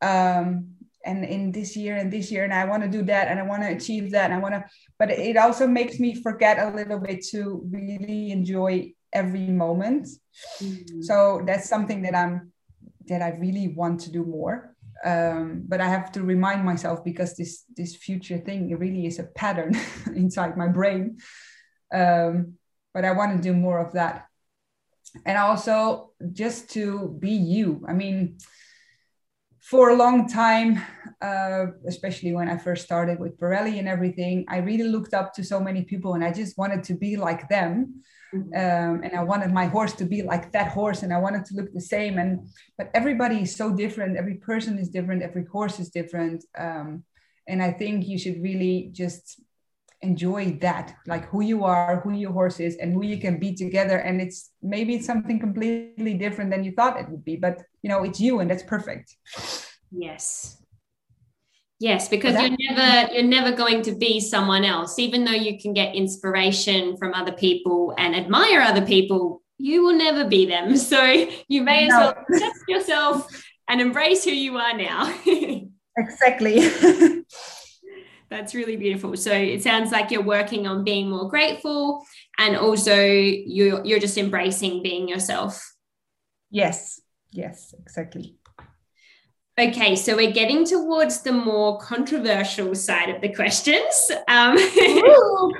Um, 0.00 0.76
and 1.04 1.24
in 1.24 1.52
this 1.52 1.76
year 1.76 1.96
and 1.96 2.12
this 2.12 2.30
year, 2.30 2.44
and 2.44 2.52
I 2.52 2.64
want 2.64 2.82
to 2.82 2.88
do 2.88 3.02
that, 3.04 3.28
and 3.28 3.38
I 3.38 3.42
want 3.42 3.62
to 3.62 3.68
achieve 3.68 4.10
that, 4.12 4.30
and 4.30 4.34
I 4.34 4.38
want 4.38 4.54
to. 4.54 4.64
But 4.98 5.10
it 5.10 5.36
also 5.36 5.66
makes 5.66 5.98
me 5.98 6.14
forget 6.14 6.58
a 6.58 6.74
little 6.74 6.98
bit 6.98 7.24
to 7.30 7.62
really 7.70 8.30
enjoy 8.30 8.92
every 9.12 9.48
moment. 9.48 10.08
Mm-hmm. 10.62 11.02
So 11.02 11.42
that's 11.46 11.68
something 11.68 12.02
that 12.02 12.14
I'm 12.14 12.52
that 13.06 13.22
I 13.22 13.30
really 13.30 13.68
want 13.68 14.00
to 14.00 14.12
do 14.12 14.24
more. 14.24 14.74
Um, 15.02 15.64
but 15.66 15.80
I 15.80 15.88
have 15.88 16.12
to 16.12 16.22
remind 16.22 16.64
myself 16.64 17.02
because 17.04 17.36
this 17.36 17.64
this 17.76 17.96
future 17.96 18.38
thing 18.38 18.76
really 18.78 19.06
is 19.06 19.18
a 19.18 19.24
pattern 19.24 19.74
inside 20.14 20.56
my 20.56 20.68
brain. 20.68 21.18
Um, 21.92 22.54
but 22.92 23.04
I 23.04 23.12
want 23.12 23.36
to 23.36 23.42
do 23.42 23.54
more 23.54 23.78
of 23.78 23.92
that 23.92 24.26
and 25.26 25.38
also 25.38 26.10
just 26.32 26.70
to 26.70 27.16
be 27.18 27.30
you 27.30 27.84
i 27.88 27.92
mean 27.92 28.38
for 29.70 29.90
a 29.90 29.96
long 29.96 30.28
time 30.28 30.82
uh, 31.22 31.66
especially 31.86 32.32
when 32.32 32.48
i 32.48 32.56
first 32.56 32.84
started 32.84 33.18
with 33.20 33.38
Parelli 33.38 33.78
and 33.78 33.88
everything 33.88 34.44
i 34.48 34.58
really 34.58 34.88
looked 34.94 35.14
up 35.14 35.32
to 35.34 35.44
so 35.44 35.58
many 35.60 35.82
people 35.84 36.14
and 36.14 36.24
i 36.24 36.32
just 36.32 36.58
wanted 36.58 36.82
to 36.84 36.94
be 36.94 37.16
like 37.16 37.48
them. 37.48 37.72
Mm-hmm. 38.34 38.52
um, 38.62 38.94
and 39.04 39.12
i 39.20 39.22
wanted 39.22 39.50
my 39.52 39.66
horse 39.66 39.94
to 40.00 40.04
be 40.04 40.22
like 40.22 40.52
that 40.52 40.68
horse 40.78 41.02
and 41.02 41.12
i 41.12 41.18
wanted 41.18 41.44
to 41.46 41.54
look 41.54 41.70
the 41.72 41.88
same. 41.94 42.14
And 42.22 42.30
but 42.78 42.86
everybody 42.94 43.38
is 43.46 43.56
so 43.56 43.66
different. 43.82 44.16
Every 44.16 44.36
person 44.50 44.78
is 44.78 44.88
different. 44.96 45.22
Every 45.22 45.46
horse 45.56 45.76
is 45.82 45.88
different. 45.98 46.44
Um, 46.66 46.88
and 47.50 47.60
i 47.68 47.70
think 47.80 48.06
you 48.06 48.18
should 48.22 48.38
really 48.48 48.90
just 49.02 49.24
enjoy 50.02 50.56
that 50.60 50.94
like 51.06 51.28
who 51.28 51.42
you 51.42 51.64
are 51.64 52.00
who 52.00 52.12
your 52.12 52.32
horse 52.32 52.58
is 52.58 52.76
and 52.76 52.92
who 52.92 53.04
you 53.04 53.18
can 53.18 53.38
be 53.38 53.54
together. 53.54 53.98
And 53.98 54.20
it's 54.20 54.50
maybe 54.62 54.94
it's 54.94 55.06
something 55.06 55.38
completely 55.38 56.14
different 56.14 56.50
than 56.50 56.64
you 56.64 56.72
thought 56.72 56.98
it 56.98 57.08
would 57.08 57.24
be 57.24 57.36
but 57.36 57.62
you 57.82 57.90
know 57.90 58.02
it's 58.02 58.20
you 58.20 58.40
and 58.40 58.50
that's 58.50 58.62
perfect. 58.62 59.16
Yes. 59.90 60.56
Yes 61.78 62.08
because 62.08 62.34
that, 62.34 62.50
you're 62.50 62.74
never 62.74 63.12
you're 63.12 63.22
never 63.22 63.52
going 63.52 63.82
to 63.82 63.92
be 63.92 64.20
someone 64.20 64.64
else. 64.64 64.98
Even 64.98 65.24
though 65.24 65.32
you 65.32 65.60
can 65.60 65.72
get 65.74 65.94
inspiration 65.94 66.96
from 66.96 67.14
other 67.14 67.32
people 67.32 67.94
and 67.98 68.14
admire 68.16 68.60
other 68.60 68.84
people 68.84 69.42
you 69.58 69.82
will 69.82 69.96
never 69.96 70.24
be 70.24 70.46
them. 70.46 70.76
So 70.90 71.26
you 71.48 71.62
may 71.62 71.84
as 71.84 71.90
no. 71.90 71.98
well 71.98 72.24
accept 72.28 72.58
yourself 72.68 73.44
and 73.68 73.80
embrace 73.80 74.24
who 74.24 74.30
you 74.30 74.56
are 74.56 74.76
now. 74.76 75.14
Exactly 75.96 76.60
that's 78.30 78.54
really 78.54 78.76
beautiful. 78.76 79.16
So 79.16 79.32
it 79.32 79.62
sounds 79.62 79.90
like 79.90 80.10
you're 80.10 80.22
working 80.22 80.66
on 80.66 80.84
being 80.84 81.10
more 81.10 81.28
grateful 81.28 82.04
and 82.38 82.56
also 82.56 82.96
you're 82.96 83.84
you're 83.84 83.98
just 83.98 84.16
embracing 84.16 84.82
being 84.82 85.08
yourself. 85.08 85.74
Yes. 86.50 87.00
Yes, 87.32 87.74
exactly. 87.78 88.39
Okay, 89.60 89.94
so 89.94 90.16
we're 90.16 90.32
getting 90.32 90.64
towards 90.64 91.20
the 91.20 91.32
more 91.32 91.78
controversial 91.80 92.74
side 92.74 93.10
of 93.10 93.20
the 93.20 93.28
questions. 93.28 94.10
Um, 94.26 94.56
um, 94.56 95.52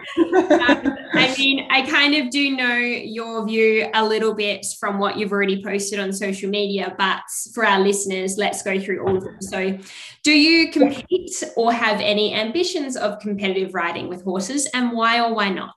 I 1.13 1.35
mean, 1.37 1.69
I 1.71 1.87
kind 1.87 2.15
of 2.15 2.31
do 2.31 2.57
know 2.57 2.77
your 2.77 3.47
view 3.47 3.91
a 3.93 4.03
little 4.03 4.33
bit 4.33 4.65
from 4.79 4.99
what 4.99 5.19
you've 5.19 5.33
already 5.33 5.63
posted 5.63 6.01
on 6.01 6.15
social 6.15 6.49
media, 6.49 6.95
but 6.97 7.21
for 7.53 7.67
our 7.67 7.81
listeners, 7.81 8.39
let's 8.39 8.63
go 8.63 8.81
through 8.81 9.07
all 9.07 9.19
of 9.19 9.23
them. 9.23 9.37
So, 9.43 9.79
do 10.23 10.33
you 10.33 10.71
compete 10.71 11.45
or 11.55 11.71
have 11.71 12.01
any 12.01 12.35
ambitions 12.35 12.97
of 12.97 13.19
competitive 13.19 13.75
riding 13.75 14.09
with 14.09 14.25
horses, 14.25 14.67
and 14.73 14.93
why 14.93 15.21
or 15.21 15.35
why 15.35 15.51
not? 15.51 15.77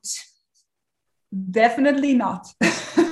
Definitely 1.51 2.13
not. 2.13 2.47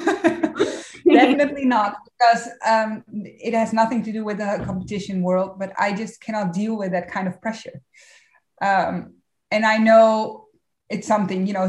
definitely 1.13 1.65
not 1.65 1.97
because 2.05 2.49
um, 2.65 3.03
it 3.13 3.53
has 3.53 3.73
nothing 3.73 4.03
to 4.03 4.11
do 4.11 4.23
with 4.23 4.37
the 4.37 4.61
competition 4.65 5.21
world 5.21 5.57
but 5.59 5.71
i 5.77 5.93
just 5.93 6.21
cannot 6.21 6.53
deal 6.53 6.77
with 6.77 6.91
that 6.91 7.09
kind 7.11 7.27
of 7.27 7.41
pressure. 7.41 7.81
Um, 8.61 9.15
and 9.49 9.65
i 9.65 9.77
know 9.77 10.45
it's 10.89 11.07
something 11.07 11.47
you 11.47 11.53
know 11.53 11.67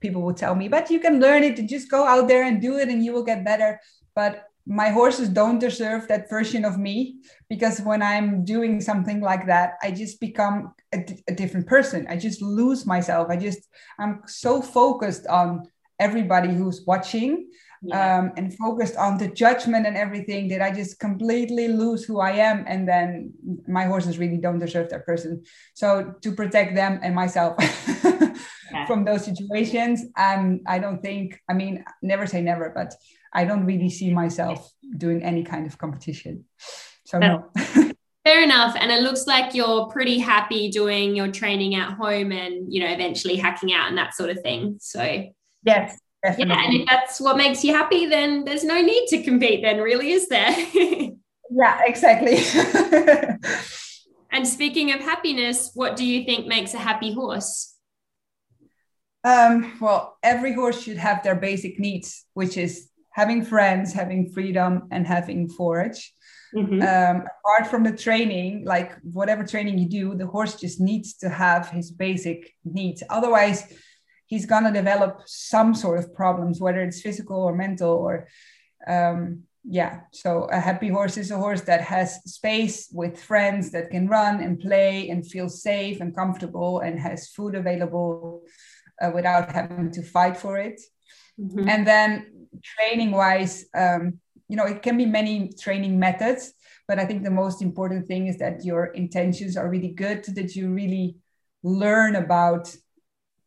people 0.00 0.22
will 0.22 0.34
tell 0.34 0.54
me 0.54 0.68
but 0.68 0.90
you 0.90 0.98
can 0.98 1.20
learn 1.20 1.42
it 1.42 1.56
just 1.68 1.90
go 1.90 2.06
out 2.06 2.26
there 2.28 2.44
and 2.44 2.60
do 2.60 2.78
it 2.78 2.88
and 2.88 3.04
you 3.04 3.12
will 3.12 3.24
get 3.24 3.44
better. 3.44 3.80
But 4.14 4.44
my 4.66 4.88
horses 4.88 5.28
don't 5.28 5.58
deserve 5.58 6.08
that 6.08 6.30
version 6.30 6.64
of 6.64 6.78
me 6.78 7.18
because 7.50 7.80
when 7.80 8.00
i'm 8.00 8.44
doing 8.44 8.80
something 8.80 9.20
like 9.20 9.46
that 9.46 9.74
i 9.82 9.90
just 9.90 10.18
become 10.20 10.72
a, 10.94 11.04
a 11.28 11.34
different 11.34 11.66
person. 11.66 12.06
I 12.08 12.16
just 12.16 12.40
lose 12.40 12.86
myself. 12.86 13.28
I 13.30 13.36
just 13.36 13.68
i'm 13.98 14.22
so 14.26 14.62
focused 14.62 15.26
on 15.26 15.68
everybody 15.98 16.52
who's 16.54 16.82
watching 16.86 17.50
yeah. 17.84 18.18
um, 18.18 18.32
and 18.36 18.56
focused 18.56 18.96
on 18.96 19.18
the 19.18 19.28
judgment 19.28 19.86
and 19.86 19.96
everything 19.96 20.48
that 20.48 20.62
I 20.62 20.70
just 20.70 20.98
completely 20.98 21.68
lose 21.68 22.04
who 22.04 22.20
I 22.20 22.32
am. 22.32 22.64
And 22.66 22.88
then 22.88 23.32
my 23.66 23.84
horses 23.84 24.18
really 24.18 24.38
don't 24.38 24.58
deserve 24.58 24.90
that 24.90 25.06
person. 25.06 25.44
So 25.74 26.14
to 26.22 26.32
protect 26.32 26.74
them 26.74 27.00
and 27.02 27.14
myself 27.14 27.56
yeah. 28.04 28.86
from 28.86 29.04
those 29.04 29.24
situations, 29.24 30.02
um, 30.16 30.60
I 30.66 30.78
don't 30.78 31.00
think, 31.02 31.40
I 31.48 31.54
mean, 31.54 31.84
never 32.02 32.26
say 32.26 32.40
never, 32.42 32.72
but 32.74 32.94
I 33.32 33.44
don't 33.44 33.64
really 33.64 33.90
see 33.90 34.12
myself 34.12 34.72
doing 34.96 35.22
any 35.22 35.42
kind 35.42 35.66
of 35.66 35.76
competition. 35.78 36.44
So 37.04 37.18
no. 37.18 37.50
Fair 38.24 38.42
enough. 38.42 38.74
And 38.78 38.90
it 38.90 39.02
looks 39.02 39.26
like 39.26 39.54
you're 39.54 39.86
pretty 39.88 40.18
happy 40.18 40.70
doing 40.70 41.14
your 41.14 41.30
training 41.30 41.74
at 41.74 41.92
home 41.92 42.32
and, 42.32 42.72
you 42.72 42.80
know, 42.80 42.90
eventually 42.90 43.36
hacking 43.36 43.74
out 43.74 43.88
and 43.88 43.98
that 43.98 44.14
sort 44.14 44.30
of 44.30 44.40
thing. 44.40 44.78
So, 44.80 45.26
yes, 45.62 46.00
Definitely. 46.24 46.54
Yeah, 46.54 46.64
and 46.64 46.74
if 46.74 46.88
that's 46.88 47.20
what 47.20 47.36
makes 47.36 47.62
you 47.62 47.74
happy, 47.74 48.06
then 48.06 48.44
there's 48.44 48.64
no 48.64 48.80
need 48.80 49.06
to 49.08 49.22
compete, 49.22 49.62
then, 49.62 49.78
really, 49.78 50.12
is 50.12 50.28
there? 50.28 50.50
yeah, 51.50 51.80
exactly. 51.84 52.38
and 54.32 54.48
speaking 54.48 54.92
of 54.92 55.00
happiness, 55.00 55.70
what 55.74 55.96
do 55.96 56.04
you 56.06 56.24
think 56.24 56.46
makes 56.46 56.72
a 56.72 56.78
happy 56.78 57.12
horse? 57.12 57.74
Um, 59.22 59.76
well, 59.80 60.16
every 60.22 60.54
horse 60.54 60.82
should 60.82 60.96
have 60.96 61.22
their 61.22 61.34
basic 61.34 61.78
needs, 61.78 62.24
which 62.32 62.56
is 62.56 62.88
having 63.12 63.44
friends, 63.44 63.92
having 63.92 64.30
freedom, 64.32 64.88
and 64.90 65.06
having 65.06 65.50
forage. 65.50 66.14
Mm-hmm. 66.54 66.80
Um, 66.80 67.26
apart 67.44 67.70
from 67.70 67.84
the 67.84 67.92
training, 67.92 68.64
like 68.64 68.92
whatever 69.02 69.44
training 69.44 69.78
you 69.78 69.88
do, 69.88 70.14
the 70.14 70.26
horse 70.26 70.54
just 70.54 70.80
needs 70.80 71.14
to 71.18 71.28
have 71.28 71.68
his 71.68 71.90
basic 71.90 72.54
needs. 72.64 73.02
Otherwise, 73.10 73.70
he's 74.34 74.52
going 74.52 74.66
to 74.66 74.80
develop 74.82 75.12
some 75.26 75.70
sort 75.82 75.98
of 76.00 76.12
problems, 76.22 76.60
whether 76.64 76.82
it's 76.86 77.04
physical 77.06 77.40
or 77.48 77.54
mental 77.64 77.92
or, 78.06 78.14
um, 78.96 79.20
yeah. 79.80 79.92
So 80.22 80.30
a 80.58 80.60
happy 80.68 80.90
horse 80.96 81.16
is 81.22 81.30
a 81.30 81.42
horse 81.44 81.62
that 81.70 81.82
has 81.94 82.08
space 82.38 82.78
with 83.00 83.14
friends 83.30 83.64
that 83.74 83.90
can 83.94 84.04
run 84.18 84.34
and 84.44 84.60
play 84.66 84.92
and 85.10 85.30
feel 85.34 85.48
safe 85.48 85.96
and 86.02 86.18
comfortable 86.20 86.72
and 86.84 86.94
has 87.08 87.28
food 87.36 87.54
available 87.54 88.42
uh, 89.02 89.10
without 89.16 89.52
having 89.58 89.90
to 89.96 90.02
fight 90.16 90.36
for 90.44 90.54
it. 90.68 90.78
Mm-hmm. 91.40 91.68
And 91.72 91.86
then 91.92 92.08
training 92.74 93.10
wise, 93.22 93.54
um, 93.84 94.02
you 94.50 94.56
know, 94.58 94.68
it 94.74 94.80
can 94.86 94.96
be 95.02 95.06
many 95.20 95.34
training 95.64 95.94
methods, 96.06 96.42
but 96.88 96.98
I 96.98 97.04
think 97.06 97.20
the 97.22 97.38
most 97.42 97.58
important 97.68 98.02
thing 98.10 98.22
is 98.30 98.36
that 98.38 98.64
your 98.68 98.82
intentions 99.04 99.56
are 99.56 99.68
really 99.74 99.94
good, 100.04 100.20
that 100.38 100.50
you 100.56 100.64
really 100.82 101.06
learn 101.62 102.12
about 102.16 102.64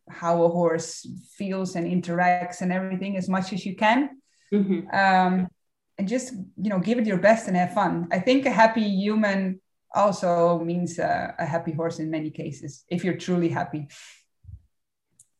how 0.10 0.44
a 0.44 0.50
horse 0.50 1.08
feels 1.38 1.76
and 1.76 1.86
interacts 1.86 2.62
and 2.62 2.72
everything 2.72 3.18
as 3.18 3.28
much 3.28 3.54
as 3.54 3.66
you 3.66 3.76
can. 3.76 4.22
Mm-hmm. 4.54 4.88
um, 4.96 5.50
and 5.98 6.08
just 6.08 6.32
you 6.32 6.70
know 6.70 6.80
give 6.80 7.00
it 7.00 7.06
your 7.06 7.18
best 7.18 7.48
and 7.48 7.58
have 7.58 7.74
fun. 7.74 8.08
I 8.12 8.20
think 8.20 8.46
a 8.46 8.52
happy 8.52 8.88
human 8.88 9.60
also 9.94 10.60
means 10.60 11.00
uh, 11.00 11.32
a 11.38 11.46
happy 11.46 11.72
horse 11.72 12.00
in 12.00 12.12
many 12.12 12.30
cases 12.30 12.86
if 12.90 13.04
you're 13.04 13.18
truly 13.18 13.50
happy. 13.50 13.88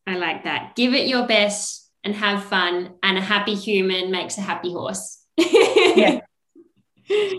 I 0.06 0.16
like 0.16 0.44
that. 0.46 0.76
Give 0.76 0.94
it 0.94 1.08
your 1.08 1.28
best 1.28 1.92
and 2.04 2.16
have 2.16 2.44
fun 2.44 2.96
and 3.04 3.18
a 3.18 3.22
happy 3.22 3.56
human 3.56 4.10
makes 4.12 4.38
a 4.38 4.42
happy 4.42 4.72
horse. 4.74 5.24
Yeah. 5.38 6.22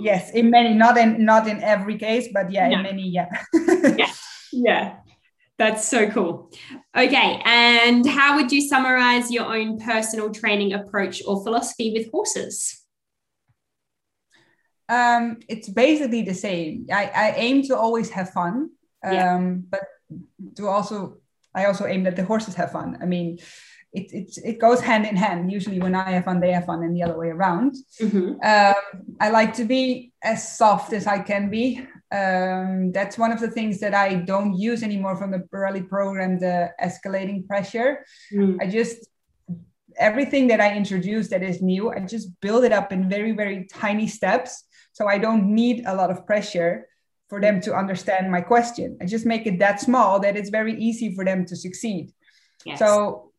Yes 0.00 0.30
in 0.32 0.48
many 0.48 0.72
not 0.72 0.96
in 0.96 1.26
not 1.26 1.46
in 1.46 1.62
every 1.62 1.98
case 1.98 2.28
but 2.32 2.50
yeah 2.50 2.68
no. 2.68 2.76
in 2.76 2.82
many 2.82 3.08
yeah. 3.08 3.28
Yeah. 3.52 4.12
Yeah 4.50 4.96
that's 5.58 5.88
so 5.88 6.08
cool. 6.08 6.50
Okay. 6.96 7.42
And 7.44 8.06
how 8.06 8.36
would 8.36 8.52
you 8.52 8.66
summarize 8.66 9.30
your 9.30 9.44
own 9.44 9.78
personal 9.78 10.30
training 10.30 10.72
approach 10.72 11.22
or 11.26 11.42
philosophy 11.42 11.92
with 11.92 12.10
horses? 12.10 12.84
Um, 14.88 15.38
it's 15.48 15.68
basically 15.68 16.22
the 16.22 16.34
same. 16.34 16.86
I, 16.90 17.10
I 17.14 17.34
aim 17.36 17.62
to 17.64 17.76
always 17.76 18.08
have 18.10 18.30
fun, 18.30 18.70
um, 19.04 19.12
yeah. 19.12 19.54
but 19.68 19.84
to 20.56 20.68
also, 20.68 21.18
I 21.54 21.66
also 21.66 21.84
aim 21.86 22.04
that 22.04 22.16
the 22.16 22.24
horses 22.24 22.54
have 22.54 22.72
fun. 22.72 22.96
I 23.02 23.04
mean, 23.04 23.38
it, 23.92 24.12
it, 24.12 24.38
it 24.44 24.58
goes 24.58 24.80
hand 24.80 25.06
in 25.06 25.16
hand. 25.16 25.52
Usually, 25.52 25.78
when 25.80 25.94
I 25.94 26.12
have 26.12 26.24
fun, 26.24 26.40
they 26.40 26.52
have 26.52 26.66
fun, 26.66 26.82
and 26.82 26.96
the 26.96 27.02
other 27.02 27.18
way 27.18 27.28
around. 27.28 27.74
Mm-hmm. 28.00 28.40
Um, 28.42 29.16
I 29.20 29.30
like 29.30 29.54
to 29.54 29.64
be 29.64 30.12
as 30.22 30.56
soft 30.56 30.92
as 30.92 31.06
I 31.06 31.18
can 31.18 31.50
be 31.50 31.86
um, 32.10 32.92
that's 32.92 33.18
one 33.18 33.32
of 33.32 33.40
the 33.40 33.50
things 33.50 33.80
that 33.80 33.94
I 33.94 34.14
don't 34.14 34.54
use 34.54 34.82
anymore 34.82 35.16
from 35.16 35.30
the 35.30 35.40
Parelli 35.52 35.86
program, 35.86 36.38
the 36.38 36.70
escalating 36.82 37.46
pressure. 37.46 38.04
Mm. 38.32 38.56
I 38.60 38.66
just, 38.66 39.06
everything 39.98 40.48
that 40.48 40.60
I 40.60 40.74
introduce 40.74 41.28
that 41.28 41.42
is 41.42 41.60
new, 41.60 41.90
I 41.90 42.00
just 42.00 42.40
build 42.40 42.64
it 42.64 42.72
up 42.72 42.92
in 42.92 43.08
very, 43.08 43.32
very 43.32 43.66
tiny 43.66 44.06
steps. 44.06 44.64
So 44.92 45.06
I 45.06 45.18
don't 45.18 45.54
need 45.54 45.84
a 45.86 45.94
lot 45.94 46.10
of 46.10 46.26
pressure 46.26 46.88
for 47.28 47.40
them 47.40 47.60
to 47.60 47.74
understand 47.74 48.30
my 48.30 48.40
question. 48.40 48.96
I 49.02 49.04
just 49.04 49.26
make 49.26 49.46
it 49.46 49.58
that 49.58 49.80
small 49.80 50.18
that 50.20 50.36
it's 50.36 50.48
very 50.50 50.80
easy 50.80 51.14
for 51.14 51.24
them 51.24 51.44
to 51.44 51.56
succeed. 51.56 52.12
Yes. 52.64 52.78
So 52.78 53.32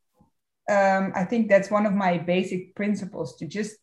um, 0.70 1.11
I 1.15 1.26
think 1.26 1.49
that's 1.49 1.72
one 1.72 1.88
of 1.88 1.93
my 1.93 2.20
basic 2.20 2.76
principles 2.76 3.36
to 3.38 3.47
just 3.47 3.78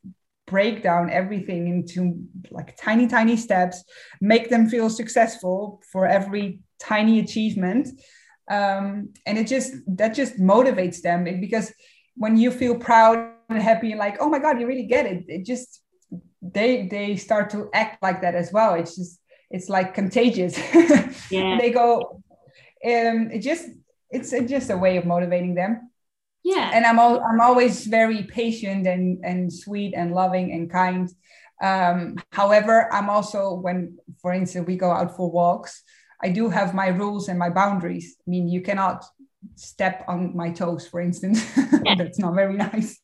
break 0.46 0.82
down 0.82 1.10
everything 1.10 1.68
into 1.68 2.16
like 2.50 2.76
tiny 2.76 3.06
tiny 3.06 3.36
steps 3.36 3.82
make 4.20 4.48
them 4.48 4.68
feel 4.68 4.88
successful 4.88 5.82
for 5.92 6.06
every 6.06 6.60
tiny 6.78 7.18
achievement. 7.18 7.88
Um, 8.48 9.12
and 9.26 9.38
it 9.38 9.48
just 9.48 9.72
that 9.88 10.14
just 10.14 10.38
motivates 10.38 11.00
them 11.02 11.24
because 11.40 11.72
when 12.16 12.36
you 12.36 12.50
feel 12.50 12.76
proud 12.78 13.32
and 13.48 13.60
happy 13.60 13.90
and 13.90 13.98
like 13.98 14.16
oh 14.20 14.28
my 14.28 14.38
god 14.38 14.60
you 14.60 14.66
really 14.66 14.86
get 14.86 15.06
it 15.06 15.24
it 15.28 15.44
just 15.44 15.82
they 16.40 16.86
they 16.88 17.16
start 17.16 17.50
to 17.50 17.68
act 17.74 18.02
like 18.02 18.20
that 18.22 18.34
as 18.34 18.52
well. 18.52 18.74
It's 18.74 18.96
just 18.96 19.20
it's 19.50 19.68
like 19.68 19.94
contagious. 19.94 20.58
Yeah. 21.28 21.58
They 21.58 21.70
go 21.70 22.22
um 22.84 23.30
it 23.32 23.40
just 23.40 23.68
it's, 24.10 24.32
it's 24.32 24.48
just 24.48 24.70
a 24.70 24.76
way 24.76 24.96
of 24.96 25.04
motivating 25.06 25.56
them 25.56 25.90
yeah. 26.52 26.70
And 26.74 26.86
i'm 26.86 26.98
all, 27.02 27.16
i'm 27.28 27.40
always 27.40 27.86
very 27.86 28.22
patient 28.22 28.86
and 28.86 29.24
and 29.24 29.52
sweet 29.52 29.92
and 29.96 30.12
loving 30.12 30.52
and 30.52 30.70
kind. 30.70 31.08
Um, 31.70 32.16
however 32.32 32.74
i'm 32.92 33.08
also 33.16 33.40
when 33.64 33.98
for 34.22 34.32
instance 34.32 34.66
we 34.66 34.76
go 34.76 34.90
out 34.98 35.16
for 35.16 35.26
walks 35.30 35.82
i 36.22 36.28
do 36.28 36.48
have 36.58 36.74
my 36.82 36.88
rules 36.88 37.28
and 37.28 37.38
my 37.38 37.50
boundaries. 37.50 38.16
I 38.26 38.30
mean 38.30 38.44
you 38.54 38.60
cannot 38.68 38.98
step 39.54 40.04
on 40.08 40.36
my 40.36 40.50
toes 40.50 40.86
for 40.86 41.00
instance. 41.00 41.38
Yeah. 41.86 41.94
that's 41.94 42.18
not 42.18 42.34
very 42.34 42.56
nice. 42.70 42.98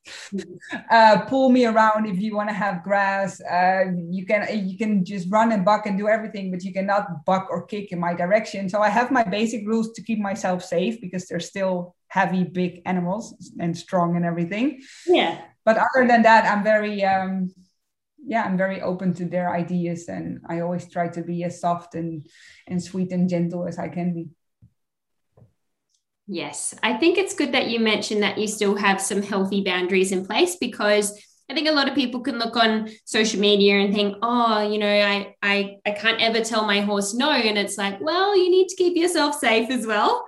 Uh, 0.91 1.17
pull 1.33 1.51
me 1.51 1.67
around 1.67 2.07
if 2.07 2.19
you 2.19 2.35
want 2.35 2.49
to 2.49 2.59
have 2.65 2.83
grass. 2.83 3.41
Uh, 3.41 3.85
you 4.11 4.27
can 4.27 4.41
you 4.69 4.77
can 4.77 5.05
just 5.05 5.31
run 5.31 5.53
and 5.53 5.65
buck 5.65 5.87
and 5.87 5.97
do 5.97 6.09
everything 6.09 6.51
but 6.51 6.65
you 6.67 6.73
cannot 6.79 7.05
buck 7.25 7.47
or 7.49 7.61
kick 7.73 7.93
in 7.93 8.01
my 8.01 8.13
direction. 8.23 8.69
So 8.69 8.77
i 8.89 8.91
have 8.99 9.09
my 9.19 9.25
basic 9.39 9.61
rules 9.71 9.89
to 9.95 10.01
keep 10.09 10.19
myself 10.31 10.59
safe 10.65 10.95
because 11.05 11.23
they're 11.27 11.49
still 11.55 11.95
heavy, 12.13 12.45
big 12.45 12.83
animals 12.85 13.51
and 13.59 13.77
strong 13.77 14.17
and 14.17 14.25
everything. 14.25 14.83
Yeah. 15.07 15.41
But 15.65 15.79
other 15.79 16.07
than 16.07 16.23
that, 16.23 16.45
I'm 16.45 16.63
very, 16.63 17.03
um, 17.05 17.51
yeah, 18.23 18.43
I'm 18.45 18.59
very 18.59 18.83
open 18.83 19.15
to 19.15 19.25
their 19.25 19.51
ideas, 19.51 20.09
and 20.09 20.41
I 20.47 20.61
always 20.61 20.87
try 20.89 21.09
to 21.09 21.23
be 21.23 21.43
as 21.45 21.61
soft 21.61 21.95
and 21.95 22.27
and 22.69 22.83
sweet 22.83 23.13
and 23.13 23.29
gentle 23.29 23.67
as 23.67 23.79
I 23.79 23.89
can 23.89 24.13
be. 24.13 24.29
Yes, 26.27 26.75
I 26.83 26.99
think 26.99 27.17
it's 27.17 27.35
good 27.35 27.53
that 27.53 27.69
you 27.69 27.81
mentioned 27.81 28.23
that 28.23 28.39
you 28.39 28.47
still 28.47 28.77
have 28.77 29.01
some 29.01 29.23
healthy 29.23 29.65
boundaries 29.65 30.13
in 30.13 30.27
place 30.27 30.57
because 30.57 31.19
I 31.51 31.55
think 31.55 31.69
a 31.69 31.73
lot 31.73 31.89
of 31.89 31.95
people 31.95 32.21
can 32.21 32.39
look 32.39 32.57
on 32.57 32.89
social 33.05 33.41
media 33.41 33.77
and 33.77 33.95
think, 33.95 34.17
oh, 34.23 34.61
you 34.71 34.79
know, 34.79 34.95
I 35.15 35.35
I 35.43 35.77
I 35.87 35.93
can't 35.93 36.21
ever 36.21 36.45
tell 36.45 36.67
my 36.67 36.81
horse 36.81 37.15
no, 37.15 37.31
and 37.31 37.57
it's 37.57 37.79
like, 37.79 38.01
well, 38.01 38.37
you 38.37 38.51
need 38.51 38.69
to 38.69 38.77
keep 38.77 38.97
yourself 38.97 39.39
safe 39.39 39.71
as 39.71 39.87
well. 39.87 40.27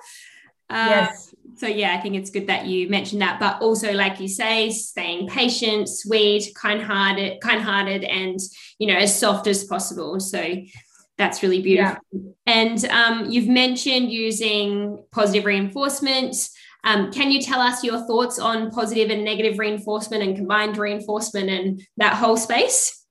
Uh, 0.70 1.06
yes. 1.10 1.33
So 1.56 1.66
yeah, 1.66 1.94
I 1.96 2.00
think 2.00 2.16
it's 2.16 2.30
good 2.30 2.48
that 2.48 2.66
you 2.66 2.88
mentioned 2.88 3.22
that, 3.22 3.38
but 3.38 3.62
also, 3.62 3.92
like 3.92 4.20
you 4.20 4.28
say, 4.28 4.70
staying 4.70 5.28
patient, 5.28 5.88
sweet, 5.88 6.52
kind-hearted, 6.54 7.40
kind-hearted, 7.40 8.04
and 8.04 8.38
you 8.78 8.88
know, 8.88 8.96
as 8.96 9.18
soft 9.18 9.46
as 9.46 9.64
possible. 9.64 10.18
So 10.20 10.42
that's 11.16 11.42
really 11.42 11.62
beautiful. 11.62 11.96
Yeah. 12.12 12.20
And 12.46 12.84
um, 12.86 13.30
you've 13.30 13.48
mentioned 13.48 14.10
using 14.10 15.04
positive 15.12 15.44
reinforcement. 15.44 16.34
Um, 16.82 17.12
can 17.12 17.30
you 17.30 17.40
tell 17.40 17.60
us 17.60 17.84
your 17.84 18.04
thoughts 18.06 18.38
on 18.38 18.70
positive 18.70 19.10
and 19.10 19.24
negative 19.24 19.58
reinforcement 19.58 20.22
and 20.22 20.36
combined 20.36 20.76
reinforcement 20.76 21.48
and 21.48 21.82
that 21.96 22.14
whole 22.14 22.36
space? 22.36 23.06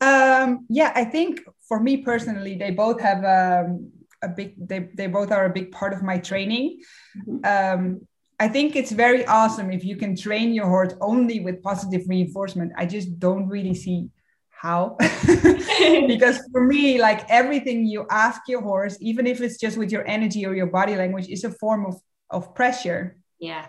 Um, 0.00 0.66
yeah, 0.68 0.92
I 0.94 1.04
think 1.04 1.40
for 1.66 1.80
me 1.80 1.98
personally, 1.98 2.56
they 2.56 2.70
both 2.70 3.00
have 3.00 3.24
um, 3.24 3.92
a 4.22 4.28
big. 4.28 4.68
They 4.68 4.90
they 4.94 5.06
both 5.06 5.32
are 5.32 5.46
a 5.46 5.50
big 5.50 5.72
part 5.72 5.92
of 5.92 6.02
my 6.02 6.18
training. 6.18 6.80
Mm-hmm. 7.26 7.44
Um, 7.44 8.00
I 8.40 8.48
think 8.48 8.76
it's 8.76 8.92
very 8.92 9.26
awesome 9.26 9.72
if 9.72 9.84
you 9.84 9.96
can 9.96 10.14
train 10.16 10.54
your 10.54 10.66
horse 10.66 10.94
only 11.00 11.40
with 11.40 11.62
positive 11.62 12.02
reinforcement. 12.06 12.72
I 12.76 12.86
just 12.86 13.18
don't 13.18 13.48
really 13.48 13.74
see 13.74 14.10
how 14.58 14.96
because 16.08 16.40
for 16.50 16.64
me 16.64 17.00
like 17.00 17.24
everything 17.30 17.86
you 17.86 18.04
ask 18.10 18.40
your 18.48 18.60
horse 18.60 18.98
even 19.00 19.24
if 19.24 19.40
it's 19.40 19.56
just 19.56 19.78
with 19.78 19.92
your 19.92 20.04
energy 20.08 20.44
or 20.44 20.52
your 20.52 20.66
body 20.66 20.96
language 20.96 21.28
is 21.28 21.44
a 21.44 21.50
form 21.50 21.86
of 21.86 21.94
of 22.30 22.54
pressure 22.56 23.16
yeah 23.38 23.66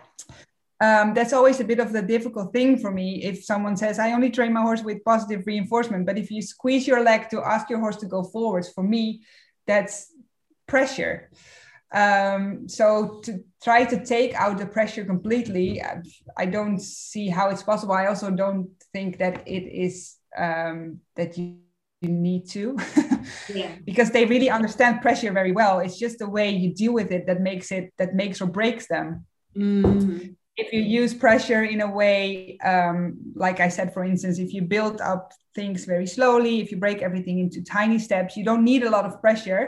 um, 0.82 1.12
that's 1.14 1.32
always 1.32 1.60
a 1.60 1.64
bit 1.64 1.78
of 1.78 1.92
the 1.92 2.02
difficult 2.02 2.52
thing 2.52 2.76
for 2.76 2.90
me 2.90 3.22
if 3.22 3.44
someone 3.44 3.76
says 3.76 4.00
i 4.00 4.10
only 4.10 4.30
train 4.30 4.52
my 4.52 4.62
horse 4.62 4.82
with 4.82 5.04
positive 5.04 5.46
reinforcement 5.46 6.04
but 6.04 6.18
if 6.18 6.28
you 6.28 6.42
squeeze 6.42 6.88
your 6.88 7.04
leg 7.04 7.28
to 7.28 7.40
ask 7.40 7.70
your 7.70 7.78
horse 7.78 7.96
to 7.96 8.06
go 8.06 8.24
forwards 8.24 8.68
for 8.72 8.82
me 8.82 9.22
that's 9.68 10.09
pressure. 10.70 11.30
Um, 11.92 12.68
so 12.68 13.20
to 13.24 13.30
try 13.66 13.84
to 13.84 14.04
take 14.04 14.32
out 14.34 14.58
the 14.58 14.66
pressure 14.66 15.04
completely 15.04 15.82
i 16.38 16.46
don't 16.46 16.80
see 16.80 17.26
how 17.28 17.50
it's 17.50 17.64
possible. 17.64 17.94
I 17.94 18.06
also 18.06 18.30
don't 18.30 18.68
think 18.94 19.18
that 19.18 19.34
it 19.46 19.64
is 19.86 20.16
um, 20.38 21.00
that 21.16 21.36
you, 21.36 21.56
you 22.00 22.10
need 22.10 22.48
to. 22.50 22.64
Yeah. 23.54 23.74
because 23.84 24.10
they 24.10 24.24
really 24.24 24.48
understand 24.48 25.02
pressure 25.02 25.32
very 25.40 25.52
well. 25.52 25.80
It's 25.80 25.98
just 25.98 26.18
the 26.18 26.30
way 26.36 26.48
you 26.62 26.72
deal 26.82 26.94
with 26.94 27.10
it 27.16 27.26
that 27.26 27.40
makes 27.50 27.70
it 27.70 27.92
that 27.98 28.14
makes 28.14 28.40
or 28.40 28.46
breaks 28.46 28.86
them. 28.86 29.26
Mm-hmm. 29.56 30.32
if 30.56 30.72
you 30.72 30.80
use 30.80 31.12
pressure 31.12 31.64
in 31.64 31.80
a 31.80 31.90
way 31.90 32.56
um, 32.72 33.16
like 33.34 33.58
i 33.66 33.68
said 33.76 33.92
for 33.92 34.04
instance 34.04 34.38
if 34.38 34.50
you 34.54 34.62
build 34.62 35.00
up 35.00 35.32
things 35.54 35.84
very 35.84 36.06
slowly 36.06 36.60
if 36.60 36.70
you 36.70 36.78
break 36.86 37.02
everything 37.02 37.40
into 37.40 37.60
tiny 37.78 37.98
steps 37.98 38.36
you 38.36 38.44
don't 38.44 38.64
need 38.70 38.82
a 38.84 38.90
lot 38.96 39.04
of 39.04 39.20
pressure 39.20 39.62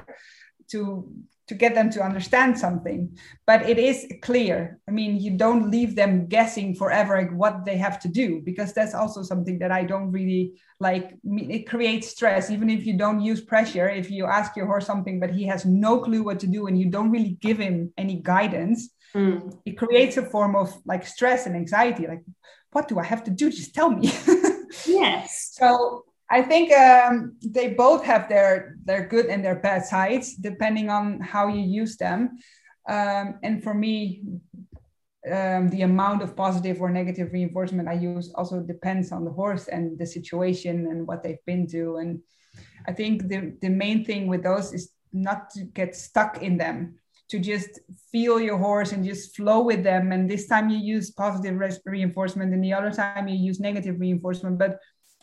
to 0.72 1.08
to 1.48 1.54
get 1.54 1.74
them 1.74 1.90
to 1.90 2.00
understand 2.00 2.56
something 2.56 3.18
but 3.46 3.68
it 3.68 3.78
is 3.78 4.06
clear. 4.22 4.78
I 4.88 4.92
mean 4.92 5.20
you 5.20 5.32
don't 5.36 5.70
leave 5.70 5.96
them 5.96 6.26
guessing 6.26 6.74
forever 6.74 7.24
what 7.34 7.64
they 7.64 7.76
have 7.76 7.98
to 8.00 8.08
do 8.08 8.40
because 8.44 8.72
that's 8.72 8.94
also 8.94 9.22
something 9.22 9.58
that 9.58 9.72
i 9.72 9.82
don't 9.82 10.12
really 10.12 10.52
like 10.80 11.16
it 11.24 11.68
creates 11.68 12.08
stress. 12.08 12.50
Even 12.50 12.70
if 12.70 12.86
you 12.86 12.96
don't 12.96 13.20
use 13.20 13.40
pressure 13.40 13.88
if 13.88 14.10
you 14.10 14.26
ask 14.26 14.56
your 14.56 14.66
horse 14.66 14.86
something 14.86 15.18
but 15.20 15.30
he 15.30 15.44
has 15.44 15.64
no 15.64 16.00
clue 16.00 16.22
what 16.22 16.40
to 16.40 16.46
do 16.46 16.66
and 16.68 16.78
you 16.78 16.88
don't 16.90 17.10
really 17.10 17.36
give 17.40 17.58
him 17.58 17.92
any 17.98 18.16
guidance 18.22 18.90
mm. 19.14 19.38
it 19.64 19.76
creates 19.76 20.16
a 20.16 20.24
form 20.34 20.54
of 20.56 20.68
like 20.86 21.06
stress 21.06 21.46
and 21.46 21.56
anxiety 21.56 22.06
like 22.06 22.22
what 22.72 22.88
do 22.88 22.98
i 22.98 23.04
have 23.04 23.22
to 23.24 23.30
do? 23.30 23.50
Just 23.50 23.74
tell 23.74 23.90
me. 23.90 24.10
Yes. 24.86 25.50
So 25.52 26.04
I 26.32 26.40
think 26.40 26.72
um, 26.72 27.36
they 27.44 27.74
both 27.74 28.02
have 28.04 28.26
their 28.26 28.76
their 28.88 29.06
good 29.06 29.26
and 29.26 29.44
their 29.44 29.60
bad 29.66 29.84
sides 29.84 30.34
depending 30.34 30.88
on 30.88 31.20
how 31.20 31.44
you 31.48 31.60
use 31.60 31.94
them. 31.98 32.38
Um, 32.88 33.38
and 33.42 33.62
for 33.62 33.74
me, 33.74 34.22
um, 35.30 35.68
the 35.68 35.82
amount 35.82 36.22
of 36.22 36.34
positive 36.34 36.80
or 36.80 36.90
negative 36.90 37.32
reinforcement 37.32 37.86
I 37.86 37.92
use 37.92 38.32
also 38.34 38.60
depends 38.60 39.12
on 39.12 39.24
the 39.24 39.30
horse 39.30 39.68
and 39.68 39.98
the 39.98 40.06
situation 40.06 40.74
and 40.90 41.06
what 41.06 41.22
they've 41.22 41.44
been 41.46 41.66
to. 41.68 41.98
And 41.98 42.20
I 42.88 42.92
think 42.92 43.28
the, 43.28 43.54
the 43.60 43.68
main 43.68 44.04
thing 44.04 44.26
with 44.26 44.42
those 44.42 44.72
is 44.72 44.90
not 45.12 45.50
to 45.50 45.64
get 45.64 45.94
stuck 45.94 46.42
in 46.42 46.56
them, 46.56 46.96
to 47.28 47.38
just 47.38 47.78
feel 48.10 48.40
your 48.40 48.58
horse 48.58 48.92
and 48.92 49.04
just 49.04 49.36
flow 49.36 49.60
with 49.62 49.84
them. 49.84 50.12
And 50.12 50.28
this 50.28 50.48
time 50.48 50.70
you 50.70 50.78
use 50.78 51.12
positive 51.12 51.54
reinforcement, 51.84 52.52
and 52.54 52.64
the 52.64 52.72
other 52.72 52.90
time 52.90 53.28
you 53.28 53.36
use 53.36 53.60
negative 53.60 54.00
reinforcement. 54.00 54.58
But 54.58 54.78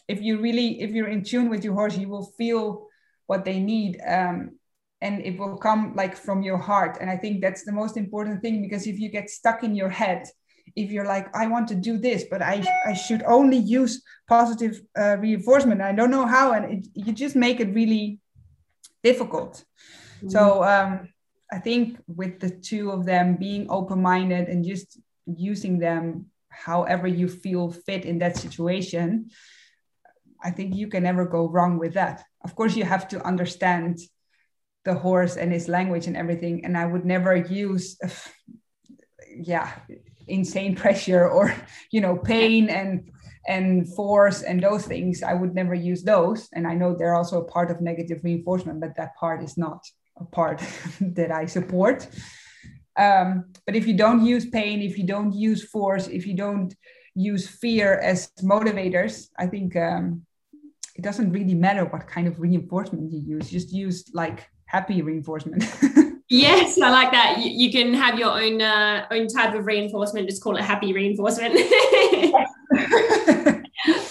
if 0.09 0.21
you 0.21 0.41
really 0.41 0.81
if 0.81 0.91
you're 0.91 1.07
in 1.07 1.23
tune 1.23 1.49
with 1.49 1.63
your 1.63 1.75
horse 1.75 1.95
you 1.97 2.09
will 2.09 2.33
feel 2.37 2.87
what 3.27 3.45
they 3.45 3.59
need 3.59 4.01
um, 4.05 4.57
and 5.01 5.21
it 5.25 5.37
will 5.39 5.55
come 5.55 5.93
like 5.95 6.17
from 6.17 6.41
your 6.41 6.57
heart 6.57 6.97
and 6.99 7.09
i 7.09 7.15
think 7.15 7.39
that's 7.39 7.63
the 7.63 7.71
most 7.71 7.95
important 7.95 8.41
thing 8.41 8.61
because 8.61 8.87
if 8.87 8.99
you 8.99 9.09
get 9.09 9.29
stuck 9.29 9.63
in 9.63 9.75
your 9.75 9.89
head 9.89 10.27
if 10.75 10.91
you're 10.91 11.05
like 11.05 11.27
i 11.35 11.45
want 11.47 11.67
to 11.67 11.75
do 11.75 11.97
this 11.97 12.25
but 12.29 12.41
i 12.41 12.55
i 12.85 12.93
should 12.93 13.23
only 13.23 13.57
use 13.57 14.01
positive 14.27 14.81
uh, 14.97 15.15
reinforcement 15.19 15.81
i 15.81 15.93
don't 15.93 16.11
know 16.11 16.25
how 16.25 16.53
and 16.53 16.65
it, 16.73 16.87
you 16.93 17.13
just 17.13 17.35
make 17.35 17.59
it 17.59 17.73
really 17.73 18.19
difficult 19.03 19.63
mm-hmm. 20.17 20.29
so 20.29 20.63
um, 20.63 21.07
i 21.51 21.59
think 21.59 21.97
with 22.07 22.39
the 22.39 22.49
two 22.49 22.91
of 22.91 23.05
them 23.05 23.35
being 23.35 23.69
open-minded 23.69 24.47
and 24.47 24.65
just 24.65 24.99
using 25.25 25.77
them 25.79 26.25
however 26.49 27.07
you 27.07 27.27
feel 27.27 27.71
fit 27.71 28.05
in 28.05 28.19
that 28.19 28.35
situation 28.35 29.29
I 30.41 30.51
think 30.51 30.75
you 30.75 30.87
can 30.87 31.03
never 31.03 31.25
go 31.25 31.47
wrong 31.47 31.77
with 31.77 31.93
that. 31.93 32.23
Of 32.43 32.55
course, 32.55 32.75
you 32.75 32.83
have 32.83 33.07
to 33.09 33.25
understand 33.25 33.99
the 34.85 34.93
horse 34.93 35.35
and 35.35 35.51
his 35.51 35.67
language 35.67 36.07
and 36.07 36.15
everything. 36.15 36.63
And 36.65 36.77
I 36.77 36.85
would 36.85 37.05
never 37.05 37.35
use, 37.35 37.97
uh, 38.03 38.09
yeah, 39.35 39.71
insane 40.27 40.75
pressure 40.83 41.27
or 41.27 41.53
you 41.91 42.01
know 42.01 42.15
pain 42.15 42.69
and 42.69 43.11
and 43.47 43.93
force 43.95 44.43
and 44.43 44.61
those 44.61 44.85
things. 44.85 45.23
I 45.23 45.33
would 45.33 45.55
never 45.55 45.73
use 45.73 46.03
those. 46.03 46.49
And 46.53 46.67
I 46.67 46.75
know 46.75 46.95
they're 46.95 47.15
also 47.15 47.41
a 47.41 47.45
part 47.45 47.71
of 47.71 47.81
negative 47.81 48.21
reinforcement, 48.23 48.79
but 48.79 48.95
that 48.97 49.15
part 49.15 49.43
is 49.43 49.57
not 49.57 49.83
a 50.17 50.25
part 50.25 50.61
that 51.01 51.31
I 51.31 51.45
support. 51.45 52.07
Um, 52.95 53.45
but 53.65 53.75
if 53.75 53.87
you 53.87 53.95
don't 53.95 54.25
use 54.25 54.45
pain, 54.49 54.81
if 54.81 54.97
you 54.97 55.05
don't 55.05 55.33
use 55.33 55.63
force, 55.63 56.07
if 56.07 56.27
you 56.27 56.35
don't 56.35 56.75
use 57.15 57.47
fear 57.47 57.97
as 57.99 58.31
motivators, 58.43 59.29
I 59.37 59.47
think 59.47 59.75
um, 59.75 60.25
it 60.99 61.03
doesn't 61.03 61.31
really 61.31 61.55
matter 61.55 61.85
what 61.85 62.05
kind 62.07 62.27
of 62.27 62.41
reinforcement 62.41 63.09
you 63.09 63.19
use 63.35 63.49
just 63.49 63.71
use 63.71 64.03
like 64.13 64.49
happy 64.65 65.01
reinforcement. 65.01 65.63
Yes 66.31 66.79
i 66.79 66.91
like 66.91 67.11
that. 67.11 67.39
You, 67.39 67.49
you 67.61 67.71
can 67.71 67.91
have 67.95 68.19
your 68.19 68.33
own 68.43 68.61
uh, 68.61 69.07
own 69.09 69.25
type 69.35 69.55
of 69.55 69.65
reinforcement 69.65 70.29
just 70.29 70.43
call 70.43 70.57
it 70.57 70.63
happy 70.73 70.91
reinforcement. 70.93 71.53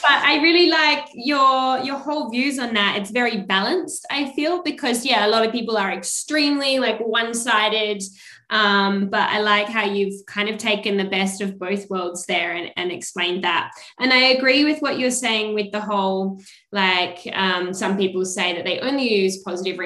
But 0.05 0.19
i 0.31 0.41
really 0.47 0.69
like 0.71 1.05
your 1.15 1.79
your 1.89 1.99
whole 2.07 2.25
views 2.35 2.59
on 2.59 2.71
that. 2.75 2.97
It's 2.99 3.13
very 3.23 3.37
balanced 3.55 4.03
i 4.19 4.21
feel 4.37 4.55
because 4.71 4.99
yeah 5.11 5.27
a 5.27 5.31
lot 5.35 5.47
of 5.47 5.53
people 5.59 5.77
are 5.77 5.93
extremely 6.01 6.73
like 6.87 6.99
one-sided 7.19 8.03
um, 8.51 9.09
but 9.09 9.29
I 9.29 9.41
like 9.41 9.69
how 9.69 9.85
you've 9.85 10.25
kind 10.27 10.49
of 10.49 10.57
taken 10.57 10.97
the 10.97 11.05
best 11.05 11.41
of 11.41 11.59
both 11.59 11.89
worlds 11.91 12.25
there 12.27 12.53
and, 12.53 12.71
and 12.77 12.91
explained 12.91 13.45
that. 13.45 13.73
And 13.99 14.13
I 14.13 14.31
agree 14.31 14.65
with 14.65 14.81
what 14.81 14.99
you're 14.99 15.11
saying 15.11 15.55
with 15.55 15.71
the 15.71 15.81
whole 15.81 16.41
like 16.73 17.19
um, 17.35 17.75
some 17.75 17.97
people 17.97 18.25
say 18.25 18.55
that 18.55 18.65
they 18.65 18.81
only 18.81 19.13
use 19.13 19.43
positive 19.43 19.79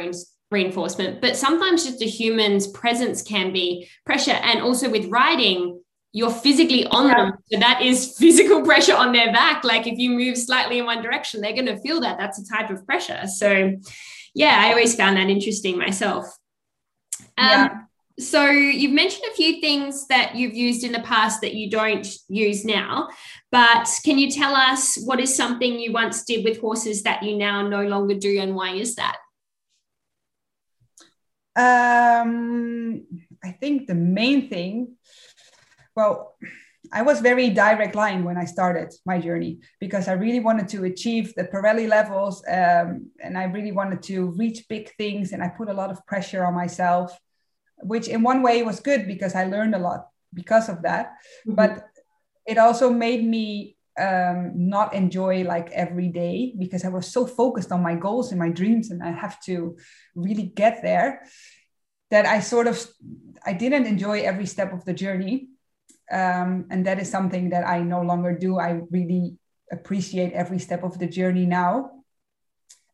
reinforcement, 0.50 1.20
but 1.20 1.36
sometimes 1.36 1.84
just 1.84 2.02
a 2.02 2.06
human's 2.06 2.68
presence 2.68 3.22
can 3.22 3.52
be 3.52 3.88
pressure. 4.06 4.30
And 4.30 4.60
also 4.60 4.88
with 4.88 5.06
riding, 5.06 5.80
you're 6.12 6.30
physically 6.30 6.86
on 6.86 7.08
yeah. 7.08 7.16
them. 7.16 7.32
So 7.50 7.58
that 7.58 7.82
is 7.82 8.16
physical 8.18 8.62
pressure 8.62 8.94
on 8.94 9.12
their 9.12 9.32
back. 9.32 9.64
Like 9.64 9.88
if 9.88 9.98
you 9.98 10.10
move 10.10 10.38
slightly 10.38 10.78
in 10.78 10.86
one 10.86 11.02
direction, 11.02 11.40
they're 11.40 11.52
going 11.52 11.66
to 11.66 11.80
feel 11.80 12.00
that. 12.02 12.18
That's 12.18 12.38
a 12.38 12.46
type 12.46 12.70
of 12.70 12.86
pressure. 12.86 13.26
So, 13.26 13.74
yeah, 14.34 14.60
I 14.60 14.70
always 14.70 14.94
found 14.94 15.16
that 15.16 15.28
interesting 15.28 15.78
myself. 15.78 16.26
Um, 17.38 17.48
yeah 17.48 17.78
so 18.18 18.50
you've 18.50 18.92
mentioned 18.92 19.24
a 19.30 19.34
few 19.34 19.60
things 19.60 20.06
that 20.08 20.34
you've 20.34 20.54
used 20.54 20.84
in 20.84 20.92
the 20.92 21.00
past 21.00 21.40
that 21.40 21.54
you 21.54 21.70
don't 21.70 22.06
use 22.28 22.64
now 22.64 23.08
but 23.50 23.88
can 24.04 24.18
you 24.18 24.30
tell 24.30 24.54
us 24.54 24.98
what 25.04 25.20
is 25.20 25.34
something 25.34 25.78
you 25.78 25.92
once 25.92 26.24
did 26.24 26.44
with 26.44 26.60
horses 26.60 27.02
that 27.02 27.22
you 27.22 27.36
now 27.36 27.66
no 27.66 27.84
longer 27.84 28.14
do 28.14 28.40
and 28.40 28.54
why 28.54 28.72
is 28.72 28.96
that? 28.96 29.16
Um, 31.54 33.04
i 33.44 33.50
think 33.50 33.86
the 33.86 33.94
main 33.94 34.48
thing 34.48 34.96
well 35.94 36.34
I 36.94 37.02
was 37.02 37.20
very 37.20 37.48
direct 37.48 37.94
line 37.94 38.22
when 38.22 38.36
I 38.36 38.44
started 38.44 38.92
my 39.06 39.18
journey 39.18 39.60
because 39.80 40.08
I 40.08 40.12
really 40.12 40.40
wanted 40.40 40.68
to 40.68 40.84
achieve 40.84 41.32
the 41.34 41.44
Parelli 41.44 41.88
levels 41.88 42.44
um, 42.46 43.10
and 43.22 43.38
I 43.38 43.44
really 43.44 43.72
wanted 43.72 44.02
to 44.04 44.26
reach 44.32 44.68
big 44.68 44.94
things 44.96 45.32
and 45.32 45.42
I 45.42 45.48
put 45.48 45.70
a 45.70 45.72
lot 45.72 45.90
of 45.90 46.04
pressure 46.06 46.44
on 46.44 46.54
myself 46.54 47.16
which 47.82 48.08
in 48.08 48.22
one 48.22 48.42
way 48.42 48.62
was 48.62 48.80
good 48.80 49.06
because 49.06 49.34
I 49.34 49.44
learned 49.44 49.74
a 49.74 49.78
lot 49.78 50.08
because 50.34 50.68
of 50.68 50.82
that. 50.82 51.14
Mhm. 51.46 51.56
But 51.56 51.84
it 52.46 52.58
also 52.58 52.90
made 52.90 53.24
me 53.24 53.76
um, 53.98 54.52
not 54.56 54.94
enjoy 54.94 55.44
like 55.44 55.70
every 55.70 56.08
day 56.08 56.54
because 56.58 56.84
I 56.84 56.88
was 56.88 57.06
so 57.12 57.26
focused 57.26 57.70
on 57.72 57.82
my 57.82 57.94
goals 57.94 58.30
and 58.32 58.38
my 58.38 58.48
dreams 58.48 58.90
and 58.90 59.02
I 59.02 59.12
have 59.12 59.38
to 59.42 59.76
really 60.14 60.44
get 60.44 60.82
there 60.82 61.22
that 62.10 62.26
I 62.26 62.40
sort 62.40 62.66
of 62.66 62.80
I 63.44 63.52
didn't 63.52 63.86
enjoy 63.86 64.20
every 64.20 64.46
step 64.46 64.72
of 64.72 64.84
the 64.84 64.94
journey. 64.94 65.48
Um, 66.10 66.66
and 66.70 66.86
that 66.86 66.98
is 67.00 67.10
something 67.10 67.50
that 67.50 67.66
I 67.66 67.80
no 67.80 68.02
longer 68.02 68.36
do. 68.36 68.58
I 68.58 68.80
really 68.90 69.36
appreciate 69.70 70.32
every 70.32 70.58
step 70.58 70.84
of 70.84 70.98
the 70.98 71.06
journey 71.06 71.46
now. 71.46 72.01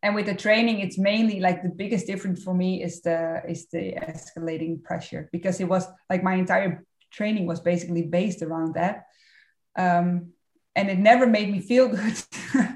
And 0.03 0.15
with 0.15 0.27
the 0.27 0.35
training, 0.35 0.79
it's 0.81 0.99
mainly 0.99 1.41
like 1.41 1.63
the 1.63 1.69
biggest 1.71 2.07
difference 2.07 2.43
for 2.43 2.55
me 2.55 2.83
is 2.83 3.03
the 3.03 3.43
is 3.49 3.67
the 3.73 3.95
escalating 3.95 4.83
pressure 4.83 5.29
because 5.33 5.61
it 5.61 5.69
was 5.69 5.87
like 6.09 6.23
my 6.23 6.35
entire 6.35 6.85
training 7.11 7.47
was 7.47 7.61
basically 7.61 8.03
based 8.03 8.43
around 8.43 8.75
that. 8.75 9.07
Um, 9.77 10.33
and 10.77 10.89
it 10.89 10.99
never 10.99 11.27
made 11.27 11.51
me 11.51 11.61
feel 11.61 11.89
good. 11.97 12.15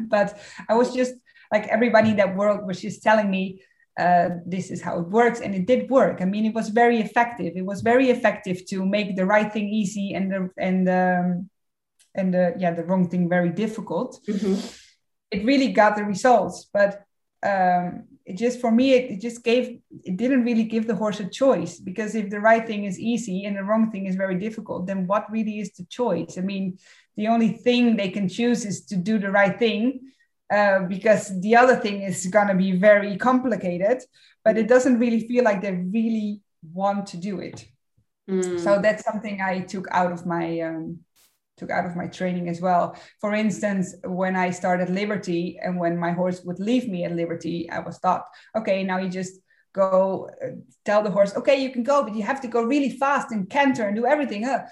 but 0.08 0.38
I 0.68 0.74
was 0.74 0.92
just 0.94 1.14
like 1.52 1.68
everybody 1.68 2.10
in 2.10 2.16
that 2.16 2.36
world 2.36 2.66
was 2.66 2.80
just 2.80 3.02
telling 3.02 3.30
me 3.30 3.62
uh, 4.00 4.30
this 4.46 4.70
is 4.70 4.80
how 4.80 4.98
it 4.98 5.08
works, 5.08 5.40
and 5.40 5.54
it 5.54 5.66
did 5.66 5.90
work. 5.90 6.22
I 6.22 6.24
mean, 6.24 6.46
it 6.46 6.54
was 6.54 6.70
very 6.70 7.00
effective. 7.00 7.52
It 7.56 7.66
was 7.66 7.82
very 7.82 8.08
effective 8.08 8.64
to 8.70 8.86
make 8.86 9.16
the 9.16 9.26
right 9.26 9.52
thing 9.52 9.68
easy 9.68 10.14
and 10.14 10.32
the 10.32 10.50
and 10.56 10.88
um, 10.88 11.50
and 12.14 12.32
the 12.32 12.54
yeah 12.58 12.72
the 12.72 12.84
wrong 12.84 13.08
thing 13.08 13.28
very 13.28 13.50
difficult. 13.50 14.18
Mhm. 14.26 14.78
It 15.30 15.44
really 15.44 15.72
got 15.72 15.96
the 15.96 16.04
results, 16.04 16.68
but 16.72 17.04
um, 17.42 18.04
it 18.24 18.36
just 18.36 18.60
for 18.60 18.70
me 18.70 18.92
it, 18.92 19.10
it 19.10 19.20
just 19.20 19.42
gave 19.42 19.80
it 20.04 20.16
didn't 20.16 20.44
really 20.44 20.64
give 20.64 20.86
the 20.86 20.94
horse 20.94 21.18
a 21.20 21.28
choice 21.28 21.80
because 21.80 22.14
if 22.14 22.30
the 22.30 22.40
right 22.40 22.66
thing 22.66 22.84
is 22.84 22.98
easy 22.98 23.44
and 23.46 23.56
the 23.56 23.64
wrong 23.64 23.90
thing 23.90 24.06
is 24.06 24.14
very 24.16 24.36
difficult, 24.36 24.86
then 24.86 25.06
what 25.06 25.30
really 25.30 25.58
is 25.58 25.72
the 25.72 25.84
choice? 25.86 26.38
I 26.38 26.42
mean, 26.42 26.78
the 27.16 27.26
only 27.28 27.50
thing 27.50 27.96
they 27.96 28.10
can 28.10 28.28
choose 28.28 28.64
is 28.64 28.86
to 28.86 28.96
do 28.96 29.18
the 29.18 29.30
right 29.30 29.58
thing 29.58 30.00
uh, 30.52 30.80
because 30.80 31.40
the 31.40 31.56
other 31.56 31.76
thing 31.76 32.02
is 32.02 32.26
going 32.26 32.48
to 32.48 32.54
be 32.54 32.72
very 32.72 33.16
complicated 33.16 34.02
but 34.44 34.58
it 34.58 34.68
doesn't 34.68 34.98
really 34.98 35.26
feel 35.26 35.44
like 35.44 35.62
they 35.62 35.72
really 35.72 36.40
want 36.72 37.06
to 37.06 37.16
do 37.16 37.40
it 37.40 37.66
Mm. 38.30 38.60
so 38.60 38.80
that's 38.80 39.04
something 39.04 39.40
i 39.40 39.58
took 39.58 39.88
out 39.90 40.12
of 40.12 40.24
my 40.26 40.60
um, 40.60 41.00
took 41.62 41.70
out 41.70 41.86
of 41.86 41.96
my 41.96 42.06
training 42.06 42.48
as 42.48 42.60
well 42.60 42.84
for 43.20 43.32
instance 43.34 43.94
when 44.04 44.34
i 44.36 44.50
started 44.50 44.88
liberty 44.90 45.58
and 45.62 45.78
when 45.78 45.96
my 45.96 46.12
horse 46.20 46.42
would 46.44 46.58
leave 46.58 46.86
me 46.88 47.04
at 47.04 47.12
liberty 47.22 47.70
i 47.70 47.78
was 47.78 47.98
taught 47.98 48.24
okay 48.58 48.82
now 48.82 48.98
you 48.98 49.08
just 49.08 49.34
go 49.72 50.28
uh, 50.44 50.48
tell 50.84 51.02
the 51.02 51.10
horse 51.10 51.32
okay 51.36 51.62
you 51.62 51.70
can 51.70 51.84
go 51.92 52.02
but 52.04 52.14
you 52.14 52.22
have 52.22 52.40
to 52.40 52.48
go 52.48 52.62
really 52.62 52.90
fast 52.90 53.32
and 53.32 53.48
canter 53.48 53.84
and 53.86 53.96
do 53.96 54.06
everything 54.06 54.42
huh? 54.42 54.62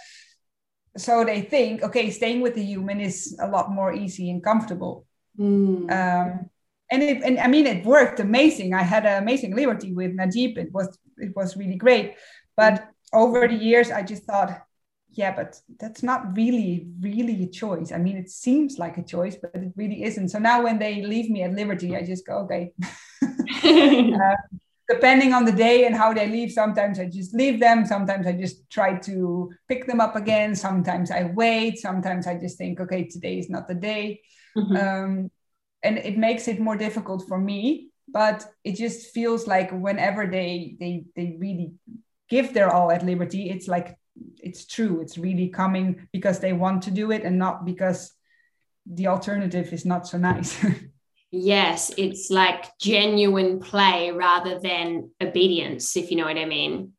so 0.97 1.25
they 1.25 1.41
think 1.41 1.83
okay 1.83 2.11
staying 2.11 2.41
with 2.41 2.55
the 2.55 2.65
human 2.73 3.01
is 3.01 3.17
a 3.41 3.49
lot 3.49 3.71
more 3.71 3.93
easy 3.93 4.31
and 4.31 4.43
comfortable 4.43 5.07
Mm. 5.39 5.91
um, 5.91 6.51
and 6.91 7.03
it, 7.03 7.23
and 7.23 7.39
I 7.39 7.47
mean 7.47 7.67
it 7.67 7.85
worked 7.85 8.21
amazing. 8.21 8.75
I 8.75 8.83
had 8.83 9.07
an 9.07 9.23
amazing 9.23 9.55
liberty 9.55 9.93
with 9.93 10.13
Najib. 10.13 10.59
It 10.59 10.73
was 10.73 10.99
it 11.19 11.35
was 11.37 11.57
really 11.57 11.77
great. 11.77 12.17
But 12.57 12.89
over 13.13 13.47
the 13.47 13.55
years, 13.55 13.91
I 13.91 14.03
just 14.03 14.25
thought, 14.25 14.51
yeah, 15.13 15.35
but 15.35 15.61
that's 15.79 16.03
not 16.03 16.37
really 16.37 16.87
really 17.01 17.43
a 17.45 17.49
choice. 17.49 17.93
I 17.93 17.99
mean, 17.99 18.17
it 18.17 18.31
seems 18.31 18.79
like 18.79 18.99
a 18.99 19.03
choice, 19.03 19.37
but 19.37 19.55
it 19.55 19.73
really 19.77 20.05
isn't. 20.05 20.29
So 20.31 20.39
now 20.39 20.63
when 20.63 20.79
they 20.79 21.03
leave 21.03 21.31
me 21.31 21.43
at 21.43 21.53
liberty, 21.53 21.97
I 21.97 22.03
just 22.03 22.27
go, 22.27 22.39
okay. 22.45 22.73
Depending 24.89 25.33
on 25.35 25.45
the 25.45 25.53
day 25.53 25.87
and 25.87 25.95
how 25.95 26.13
they 26.13 26.29
leave, 26.29 26.51
sometimes 26.51 26.99
I 26.99 27.07
just 27.07 27.33
leave 27.33 27.61
them. 27.61 27.87
Sometimes 27.87 28.27
I 28.27 28.33
just 28.33 28.69
try 28.71 28.99
to 28.99 29.51
pick 29.69 29.87
them 29.87 30.01
up 30.01 30.17
again. 30.17 30.57
Sometimes 30.57 31.13
I 31.13 31.31
wait. 31.33 31.79
Sometimes 31.79 32.27
I 32.27 32.37
just 32.37 32.59
think, 32.59 32.81
okay, 32.81 33.05
today 33.05 33.39
is 33.39 33.49
not 33.49 33.69
the 33.69 33.75
day 33.75 34.21
Mhm. 34.57 34.77
um, 34.77 35.31
and 35.85 35.99
it 35.99 36.19
makes 36.19 36.49
it 36.49 36.59
more 36.61 36.77
difficult 36.77 37.23
for 37.29 37.39
me 37.39 37.91
but 38.09 38.45
it 38.65 38.75
just 38.75 39.13
feels 39.15 39.47
like 39.47 39.71
whenever 39.71 40.27
they 40.27 40.75
they 40.81 41.05
they 41.15 41.37
really 41.39 41.73
give 42.29 42.53
their 42.53 42.69
all 42.75 42.91
at 42.91 43.05
liberty 43.05 43.49
it's 43.49 43.69
like 43.69 43.97
it's 44.43 44.67
true 44.67 45.01
it's 45.01 45.19
really 45.19 45.49
coming 45.49 46.09
because 46.13 46.41
they 46.41 46.53
want 46.53 46.83
to 46.83 46.91
do 46.91 47.11
it 47.11 47.23
and 47.25 47.39
not 47.39 47.65
because 47.65 48.13
the 48.87 49.07
alternative 49.07 49.73
is 49.73 49.85
not 49.85 50.07
so 50.07 50.19
nice 50.19 50.65
yes, 51.31 51.93
it's 51.97 52.31
like 52.31 52.77
genuine 52.79 53.61
play 53.61 54.11
rather 54.11 54.59
than 54.59 55.11
obedience, 55.21 55.97
if 55.97 56.11
you 56.11 56.17
know 56.17 56.25
what 56.25 56.37
I 56.37 56.45
mean. 56.45 56.93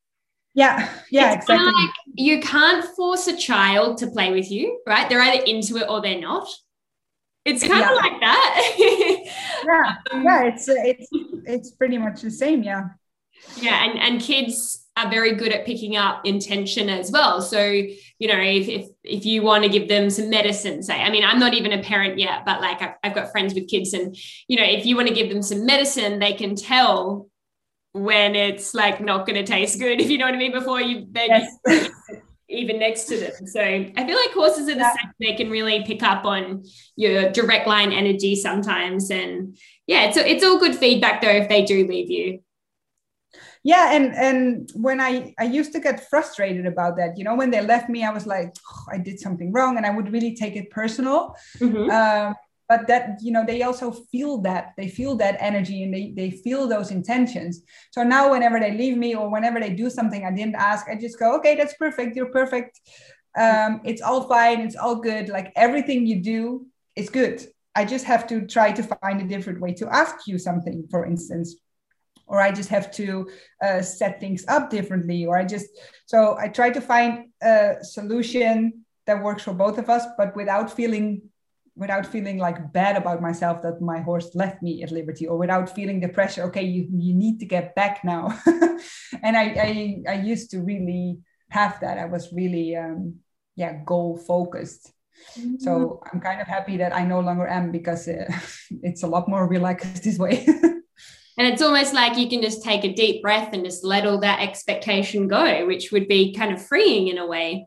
yeah 0.53 0.89
yeah 1.09 1.33
It's 1.33 1.43
exactly 1.43 1.71
like 1.71 1.89
you 2.15 2.39
can't 2.41 2.83
force 2.95 3.27
a 3.27 3.37
child 3.37 3.97
to 3.99 4.07
play 4.07 4.31
with 4.31 4.51
you, 4.51 4.81
right? 4.87 5.07
They're 5.09 5.21
either 5.21 5.43
into 5.43 5.77
it 5.77 5.87
or 5.89 6.01
they're 6.01 6.19
not. 6.19 6.47
It's 7.43 7.65
kind 7.65 7.83
of 7.83 7.95
like 7.97 8.19
that. 8.21 8.75
yeah 9.65 9.95
um, 10.11 10.23
yeah 10.23 10.43
it's 10.43 10.67
it's 10.67 11.07
it's 11.45 11.71
pretty 11.71 11.97
much 11.97 12.21
the 12.21 12.31
same 12.31 12.63
yeah 12.63 12.83
yeah, 13.57 13.85
and, 13.85 13.99
and 13.99 14.21
kids 14.21 14.87
are 14.97 15.09
very 15.09 15.35
good 15.35 15.53
at 15.53 15.65
picking 15.65 15.95
up 15.95 16.25
intention 16.25 16.89
as 16.89 17.11
well. 17.11 17.41
So, 17.41 17.61
you 17.63 18.27
know, 18.27 18.37
if, 18.39 18.67
if, 18.67 18.87
if 19.03 19.25
you 19.25 19.41
want 19.41 19.63
to 19.63 19.69
give 19.69 19.87
them 19.87 20.09
some 20.09 20.29
medicine, 20.29 20.83
say, 20.83 21.01
I 21.01 21.09
mean, 21.09 21.23
I'm 21.23 21.39
not 21.39 21.53
even 21.53 21.71
a 21.71 21.81
parent 21.81 22.19
yet, 22.19 22.45
but 22.45 22.59
like 22.61 22.81
I've, 22.81 22.95
I've 23.03 23.15
got 23.15 23.31
friends 23.31 23.53
with 23.53 23.69
kids, 23.69 23.93
and, 23.93 24.15
you 24.47 24.57
know, 24.57 24.65
if 24.65 24.85
you 24.85 24.95
want 24.95 25.07
to 25.07 25.13
give 25.13 25.29
them 25.29 25.41
some 25.41 25.65
medicine, 25.65 26.19
they 26.19 26.33
can 26.33 26.55
tell 26.55 27.29
when 27.93 28.35
it's 28.35 28.73
like 28.73 29.01
not 29.01 29.25
going 29.25 29.43
to 29.43 29.49
taste 29.49 29.79
good, 29.79 30.01
if 30.01 30.09
you 30.09 30.17
know 30.17 30.25
what 30.25 30.35
I 30.35 30.37
mean, 30.37 30.51
before 30.51 30.81
you, 30.81 31.07
yes 31.13 31.57
even 32.49 32.79
next 32.79 33.05
to 33.05 33.17
them. 33.17 33.31
So 33.47 33.61
I 33.61 33.93
feel 34.05 34.15
like 34.17 34.31
horses 34.33 34.67
are 34.67 34.73
the 34.73 34.79
Yeah. 34.81 34.91
same. 34.91 35.11
They 35.21 35.35
can 35.35 35.49
really 35.49 35.83
pick 35.85 36.03
up 36.03 36.25
on 36.25 36.65
your 36.97 37.31
direct 37.31 37.65
line 37.65 37.93
energy 37.93 38.35
sometimes. 38.35 39.09
And 39.09 39.57
yeah, 39.87 40.03
it's, 40.09 40.17
it's 40.17 40.43
all 40.43 40.59
good 40.59 40.75
feedback 40.75 41.21
though 41.21 41.29
if 41.29 41.47
they 41.47 41.63
do 41.63 41.87
leave 41.87 42.11
you. 42.11 42.41
Yeah 43.63 43.93
and 43.93 44.13
and 44.15 44.71
when 44.73 44.99
i 44.99 45.33
i 45.39 45.43
used 45.43 45.71
to 45.71 45.79
get 45.79 46.09
frustrated 46.09 46.65
about 46.65 46.97
that 46.97 47.17
you 47.17 47.23
know 47.23 47.35
when 47.35 47.51
they 47.51 47.61
left 47.61 47.89
me 47.89 48.03
i 48.03 48.11
was 48.11 48.25
like 48.25 48.53
"Oh, 48.71 48.85
i 48.91 48.97
did 48.97 49.19
something 49.19 49.51
wrong 49.51 49.77
and 49.77 49.85
i 49.85 49.89
would 49.89 50.11
really 50.11 50.35
take 50.35 50.55
it 50.55 50.69
personal. 50.71 51.35
Um, 51.91 52.35
but 52.71 52.87
that 52.87 53.17
you 53.21 53.33
know 53.33 53.43
they 53.45 53.63
also 53.63 53.91
feel 53.91 54.37
that 54.49 54.71
they 54.77 54.87
feel 54.87 55.17
that 55.17 55.35
energy 55.41 55.83
and 55.83 55.93
they, 55.93 56.13
they 56.15 56.31
feel 56.31 56.69
those 56.69 56.89
intentions. 56.89 57.63
So 57.91 58.01
now 58.01 58.31
whenever 58.31 58.61
they 58.61 58.71
leave 58.71 58.95
me 58.95 59.13
or 59.13 59.29
whenever 59.29 59.59
they 59.59 59.73
do 59.83 59.89
something 59.89 60.21
i 60.25 60.31
didn't 60.31 60.55
ask 60.55 60.87
i 60.87 60.95
just 60.95 61.19
go 61.19 61.35
okay 61.37 61.53
that's 61.55 61.75
perfect 61.85 62.15
you're 62.15 62.31
perfect. 62.41 62.79
Um, 63.45 63.81
it's 63.89 64.01
all 64.01 64.21
fine 64.35 64.59
it's 64.61 64.77
all 64.83 64.97
good 65.09 65.27
like 65.37 65.51
everything 65.65 65.99
you 66.11 66.17
do 66.35 66.41
is 66.95 67.09
good. 67.09 67.37
I 67.75 67.83
just 67.93 68.05
have 68.05 68.23
to 68.31 68.35
try 68.55 68.71
to 68.71 68.83
find 68.83 69.17
a 69.21 69.27
different 69.33 69.59
way 69.63 69.73
to 69.81 69.85
ask 70.01 70.15
you 70.29 70.37
something 70.37 70.77
for 70.91 71.05
instance 71.05 71.47
or 72.31 72.41
i 72.41 72.51
just 72.51 72.69
have 72.69 72.89
to 72.91 73.29
uh, 73.65 73.81
set 73.81 74.19
things 74.19 74.43
up 74.47 74.69
differently 74.69 75.25
or 75.25 75.37
i 75.37 75.43
just 75.45 75.67
so 76.05 76.37
i 76.39 76.47
try 76.47 76.69
to 76.69 76.81
find 76.81 77.29
a 77.43 77.75
solution 77.81 78.83
that 79.05 79.21
works 79.23 79.43
for 79.43 79.53
both 79.53 79.77
of 79.77 79.89
us 79.89 80.05
but 80.17 80.35
without 80.35 80.71
feeling 80.71 81.21
without 81.75 82.05
feeling 82.05 82.37
like 82.37 82.73
bad 82.73 82.97
about 82.97 83.21
myself 83.21 83.61
that 83.61 83.81
my 83.81 83.99
horse 83.99 84.35
left 84.35 84.61
me 84.61 84.83
at 84.83 84.91
liberty 84.91 85.25
or 85.25 85.37
without 85.37 85.73
feeling 85.73 85.99
the 85.99 86.09
pressure 86.09 86.43
okay 86.43 86.63
you, 86.63 86.87
you 86.91 87.13
need 87.13 87.39
to 87.39 87.45
get 87.45 87.75
back 87.75 88.03
now. 88.03 88.37
And 89.23 89.37
I, 89.37 89.45
I 89.67 89.69
i 90.13 90.13
used 90.13 90.51
to 90.51 90.61
really 90.61 91.19
have 91.49 91.79
that. 91.81 91.97
I 91.97 92.05
was 92.05 92.33
really 92.33 92.75
um 92.75 93.19
yeah 93.55 93.73
goal 93.85 94.17
focused. 94.17 94.91
So 95.59 96.01
i'm 96.11 96.19
kind 96.19 96.41
of 96.41 96.47
happy 96.47 96.77
that 96.77 96.95
i 96.95 97.05
no 97.05 97.19
longer 97.19 97.47
am 97.47 97.71
because 97.71 98.07
uh, 98.07 98.25
it's 98.87 99.03
a 99.03 99.07
lot 99.07 99.29
more 99.29 99.45
relaxed 99.47 100.03
this 100.03 100.17
way 100.17 100.47
And 101.41 101.51
it's 101.51 101.63
almost 101.63 101.95
like 101.95 102.19
you 102.19 102.29
can 102.29 102.39
just 102.39 102.61
take 102.61 102.83
a 102.83 102.93
deep 102.93 103.23
breath 103.23 103.51
and 103.51 103.65
just 103.65 103.83
let 103.83 104.05
all 104.05 104.19
that 104.19 104.41
expectation 104.41 105.27
go, 105.27 105.65
which 105.65 105.91
would 105.91 106.07
be 106.07 106.35
kind 106.35 106.53
of 106.53 106.63
freeing 106.63 107.07
in 107.07 107.17
a 107.17 107.25
way. 107.25 107.65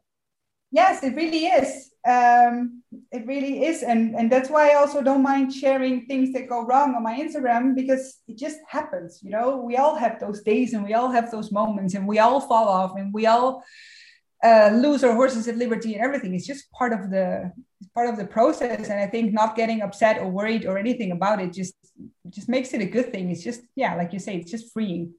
yes 0.70 1.02
it 1.02 1.16
really 1.16 1.46
is. 1.46 1.90
Um, 2.06 2.84
it 3.10 3.26
really 3.26 3.64
is. 3.64 3.82
And 3.82 4.14
and 4.14 4.30
that's 4.30 4.48
why 4.48 4.70
i 4.70 4.74
also 4.74 5.02
don't 5.02 5.24
mind 5.24 5.52
sharing 5.52 6.06
things 6.06 6.32
that 6.34 6.48
go 6.54 6.60
wrong 6.68 6.94
on 6.94 7.02
my 7.02 7.16
instagram 7.24 7.74
because 7.74 8.04
it 8.30 8.38
just 8.38 8.58
happens 8.76 9.10
you 9.24 9.30
know? 9.30 9.48
We 9.56 9.74
all 9.82 9.96
have 10.04 10.20
those 10.20 10.40
days 10.50 10.72
and 10.74 10.84
we 10.84 10.94
all 10.94 11.10
have 11.10 11.32
those 11.32 11.50
moments 11.50 11.94
and 11.94 12.06
we 12.06 12.20
all 12.20 12.40
fall 12.40 12.68
off 12.68 12.92
and 12.96 13.12
we 13.12 13.26
all 13.26 13.64
uh, 14.44 14.70
lose 14.74 15.02
our 15.02 15.14
horses 15.14 15.48
at 15.48 15.56
liberty 15.56 15.94
and 15.94 16.04
everything 16.04 16.34
it's 16.34 16.46
just 16.46 16.70
part 16.70 16.92
of 16.92 17.10
the 17.10 17.50
part 17.94 18.08
of 18.08 18.16
the 18.16 18.26
process 18.26 18.88
and 18.90 19.00
i 19.00 19.06
think 19.06 19.32
not 19.32 19.56
getting 19.56 19.80
upset 19.82 20.18
or 20.18 20.28
worried 20.28 20.66
or 20.66 20.76
anything 20.78 21.12
about 21.12 21.40
it 21.40 21.52
just 21.52 21.74
just 22.28 22.48
makes 22.48 22.74
it 22.74 22.80
a 22.80 22.84
good 22.96 23.10
thing 23.12 23.30
it's 23.30 23.42
just 23.42 23.62
yeah 23.74 23.94
like 23.94 24.12
you 24.12 24.18
say 24.18 24.36
it's 24.36 24.50
just 24.50 24.72
freeing 24.72 25.12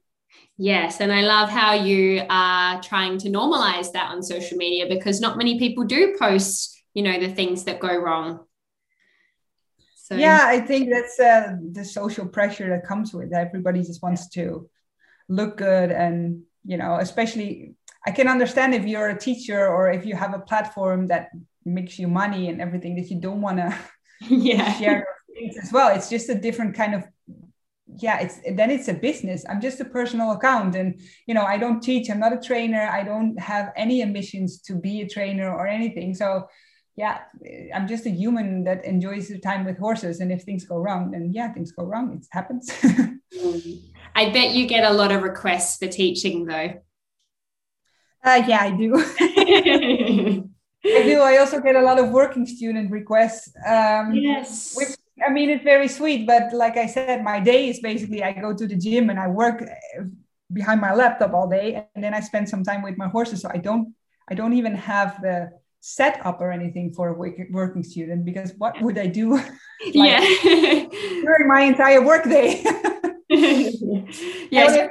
Yes. 0.58 1.00
And 1.00 1.12
I 1.12 1.22
love 1.22 1.48
how 1.48 1.74
you 1.74 2.22
are 2.28 2.82
trying 2.82 3.18
to 3.18 3.28
normalize 3.28 3.92
that 3.92 4.10
on 4.10 4.22
social 4.22 4.56
media 4.56 4.86
because 4.88 5.20
not 5.20 5.36
many 5.36 5.58
people 5.58 5.84
do 5.84 6.16
post, 6.18 6.82
you 6.94 7.02
know, 7.02 7.18
the 7.18 7.32
things 7.32 7.64
that 7.64 7.80
go 7.80 7.96
wrong. 7.96 8.40
So, 10.06 10.14
yeah 10.14 10.42
i 10.44 10.60
think 10.60 10.88
that's 10.88 11.18
uh, 11.18 11.56
the 11.72 11.84
social 11.84 12.26
pressure 12.26 12.68
that 12.68 12.86
comes 12.86 13.12
with 13.12 13.32
it. 13.32 13.34
everybody 13.34 13.82
just 13.82 14.04
wants 14.04 14.28
to 14.28 14.70
look 15.28 15.56
good 15.56 15.90
and 15.90 16.42
you 16.64 16.76
know 16.76 16.94
especially 17.00 17.74
i 18.06 18.10
can 18.10 18.28
understand 18.28 18.74
if 18.74 18.86
you're 18.86 19.08
a 19.08 19.18
teacher 19.18 19.66
or 19.68 19.90
if 19.90 20.06
you 20.06 20.14
have 20.14 20.34
a 20.34 20.38
platform 20.38 21.06
that 21.06 21.30
makes 21.66 21.98
you 21.98 22.08
money 22.08 22.48
and 22.48 22.60
everything 22.60 22.94
that 22.96 23.10
you 23.10 23.20
don't 23.20 23.42
want 23.42 23.58
to 23.58 23.76
yeah. 24.20 24.72
share 24.78 25.06
things 25.34 25.56
as 25.62 25.72
well. 25.72 25.94
It's 25.94 26.08
just 26.08 26.28
a 26.28 26.34
different 26.34 26.74
kind 26.74 26.94
of 26.94 27.04
yeah 27.98 28.18
it's 28.18 28.40
then 28.54 28.70
it's 28.70 28.88
a 28.88 28.94
business. 28.94 29.44
I'm 29.48 29.60
just 29.60 29.80
a 29.80 29.84
personal 29.84 30.32
account 30.32 30.74
and 30.74 31.00
you 31.26 31.34
know 31.34 31.44
i 31.44 31.56
don't 31.56 31.80
teach. 31.80 32.10
I'm 32.10 32.20
not 32.20 32.32
a 32.32 32.40
trainer. 32.40 32.88
I 32.90 33.02
don't 33.04 33.38
have 33.38 33.72
any 33.76 34.02
ambitions 34.02 34.60
to 34.62 34.74
be 34.74 35.02
a 35.02 35.08
trainer 35.08 35.52
or 35.52 35.66
anything. 35.66 36.14
So 36.14 36.48
yeah 36.96 37.18
i'm 37.74 37.86
just 37.86 38.06
a 38.06 38.10
human 38.10 38.64
that 38.64 38.82
enjoys 38.84 39.28
the 39.28 39.38
time 39.38 39.64
with 39.64 39.78
horses. 39.78 40.20
And 40.20 40.32
if 40.32 40.42
things 40.42 40.64
go 40.64 40.76
wrong 40.78 41.10
then 41.10 41.32
yeah 41.32 41.52
things 41.52 41.72
go 41.72 41.84
wrong. 41.84 42.12
It 42.16 42.26
happens. 42.30 42.70
Mm-hmm. 43.36 43.90
I 44.14 44.30
bet 44.30 44.54
you 44.54 44.68
get 44.68 44.84
a 44.84 44.94
lot 44.94 45.10
of 45.10 45.22
requests 45.22 45.76
for 45.78 45.88
teaching 45.88 46.46
though 46.46 46.80
uh, 48.26 48.42
yeah 48.46 48.60
i 48.60 48.70
do 48.70 48.94
i 50.84 51.02
do 51.02 51.20
i 51.20 51.38
also 51.38 51.60
get 51.60 51.76
a 51.76 51.82
lot 51.82 51.98
of 51.98 52.10
working 52.10 52.46
student 52.46 52.90
requests 52.90 53.54
um, 53.66 54.12
yes 54.14 54.74
which 54.76 54.88
I 55.24 55.32
mean, 55.32 55.48
it's 55.48 55.64
very 55.64 55.88
sweet, 55.88 56.26
but 56.26 56.52
like 56.52 56.76
I 56.76 56.86
said, 56.86 57.24
my 57.24 57.40
day 57.40 57.68
is 57.68 57.80
basically 57.80 58.22
I 58.22 58.32
go 58.32 58.54
to 58.54 58.66
the 58.66 58.76
gym 58.76 59.08
and 59.08 59.18
I 59.18 59.28
work 59.28 59.62
uh, 59.62 60.02
behind 60.52 60.80
my 60.80 60.92
laptop 60.92 61.32
all 61.32 61.48
day, 61.48 61.86
and 61.94 62.04
then 62.04 62.12
I 62.12 62.20
spend 62.20 62.48
some 62.48 62.62
time 62.62 62.82
with 62.82 62.98
my 62.98 63.08
horses. 63.08 63.40
So 63.40 63.48
I 63.52 63.56
don't, 63.56 63.94
I 64.28 64.34
don't 64.34 64.52
even 64.52 64.74
have 64.74 65.20
the 65.22 65.50
setup 65.80 66.40
or 66.40 66.52
anything 66.52 66.92
for 66.92 67.08
a 67.08 67.14
working 67.50 67.82
student 67.82 68.24
because 68.24 68.52
what 68.58 68.80
would 68.82 68.98
I 68.98 69.06
do? 69.06 69.40
yeah, 69.86 70.20
during 70.20 71.48
my 71.48 71.62
entire 71.62 72.04
work 72.04 72.24
day. 72.24 72.62
yes. 74.50 74.88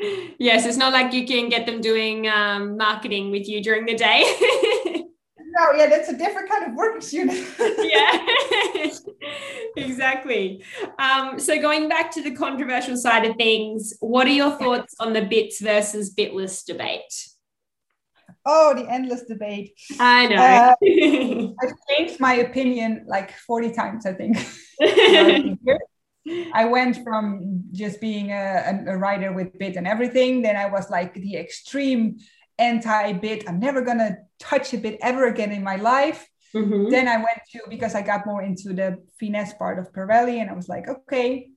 Work. 0.00 0.34
Yes, 0.38 0.66
it's 0.66 0.76
not 0.76 0.92
like 0.92 1.12
you 1.12 1.26
can 1.26 1.48
get 1.48 1.66
them 1.66 1.80
doing 1.80 2.28
um, 2.28 2.76
marketing 2.76 3.30
with 3.30 3.48
you 3.48 3.62
during 3.62 3.86
the 3.86 3.94
day 3.94 5.02
no, 5.56 5.72
yeah, 5.72 5.86
that's 5.88 6.08
a 6.08 6.16
different 6.16 6.48
kind 6.48 6.66
of 6.66 6.74
working 6.74 7.00
student. 7.00 7.46
yeah, 7.78 8.26
exactly. 9.76 10.62
Um, 10.98 11.38
so 11.38 11.60
going 11.60 11.88
back 11.88 12.10
to 12.12 12.22
the 12.22 12.32
controversial 12.32 12.96
side 12.96 13.24
of 13.24 13.36
things, 13.36 13.94
what 14.00 14.26
are 14.26 14.30
your 14.30 14.52
thoughts 14.52 14.94
on 15.00 15.12
the 15.12 15.22
bits 15.22 15.60
versus 15.60 16.14
bitless 16.14 16.64
debate? 16.64 17.28
Oh, 18.44 18.74
the 18.74 18.88
endless 18.88 19.22
debate. 19.24 19.72
I 19.98 20.26
know. 20.26 20.36
Uh, 20.36 21.52
I've 21.62 21.74
changed 21.90 22.20
my 22.20 22.34
opinion 22.34 23.04
like 23.08 23.32
40 23.32 23.72
times, 23.72 24.06
I 24.06 24.12
think. 24.12 24.36
I 26.52 26.64
went 26.64 27.04
from 27.04 27.64
just 27.72 28.00
being 28.00 28.30
a, 28.30 28.84
a, 28.86 28.96
rider 28.96 29.32
with 29.32 29.58
bit 29.58 29.76
and 29.76 29.86
everything. 29.86 30.42
Then 30.42 30.56
I 30.56 30.68
was 30.68 30.90
like 30.90 31.14
the 31.14 31.36
extreme 31.36 32.18
anti 32.58 33.12
bit. 33.12 33.48
I'm 33.48 33.60
never 33.60 33.82
going 33.82 33.98
to 33.98 34.16
touch 34.38 34.74
a 34.74 34.78
bit 34.78 34.98
ever 35.00 35.26
again 35.26 35.52
in 35.52 35.62
my 35.62 35.76
life. 35.76 36.28
Mm-hmm. 36.54 36.90
Then 36.90 37.06
I 37.06 37.16
went 37.16 37.40
to, 37.52 37.60
because 37.68 37.94
I 37.94 38.02
got 38.02 38.26
more 38.26 38.42
into 38.42 38.72
the 38.72 38.98
finesse 39.18 39.54
part 39.54 39.78
of 39.78 39.92
Parelli, 39.92 40.40
and 40.40 40.50
I 40.50 40.54
was 40.54 40.68
like, 40.68 40.88
okay, 40.88 41.50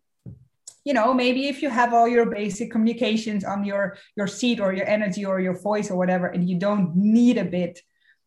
you 0.84 0.94
know, 0.94 1.14
maybe 1.14 1.48
if 1.48 1.62
you 1.62 1.70
have 1.70 1.94
all 1.94 2.08
your 2.08 2.26
basic 2.26 2.72
communications 2.72 3.44
on 3.44 3.64
your, 3.64 3.98
your 4.16 4.28
seat 4.28 4.60
or 4.60 4.74
your 4.74 4.88
energy 4.88 5.26
or 5.26 5.40
your 5.40 5.60
voice 5.60 5.92
or 5.92 5.98
whatever, 5.98 6.28
and 6.28 6.50
you 6.50 6.58
don't 6.58 6.96
need 6.96 7.38
a 7.38 7.46
bit, 7.46 7.80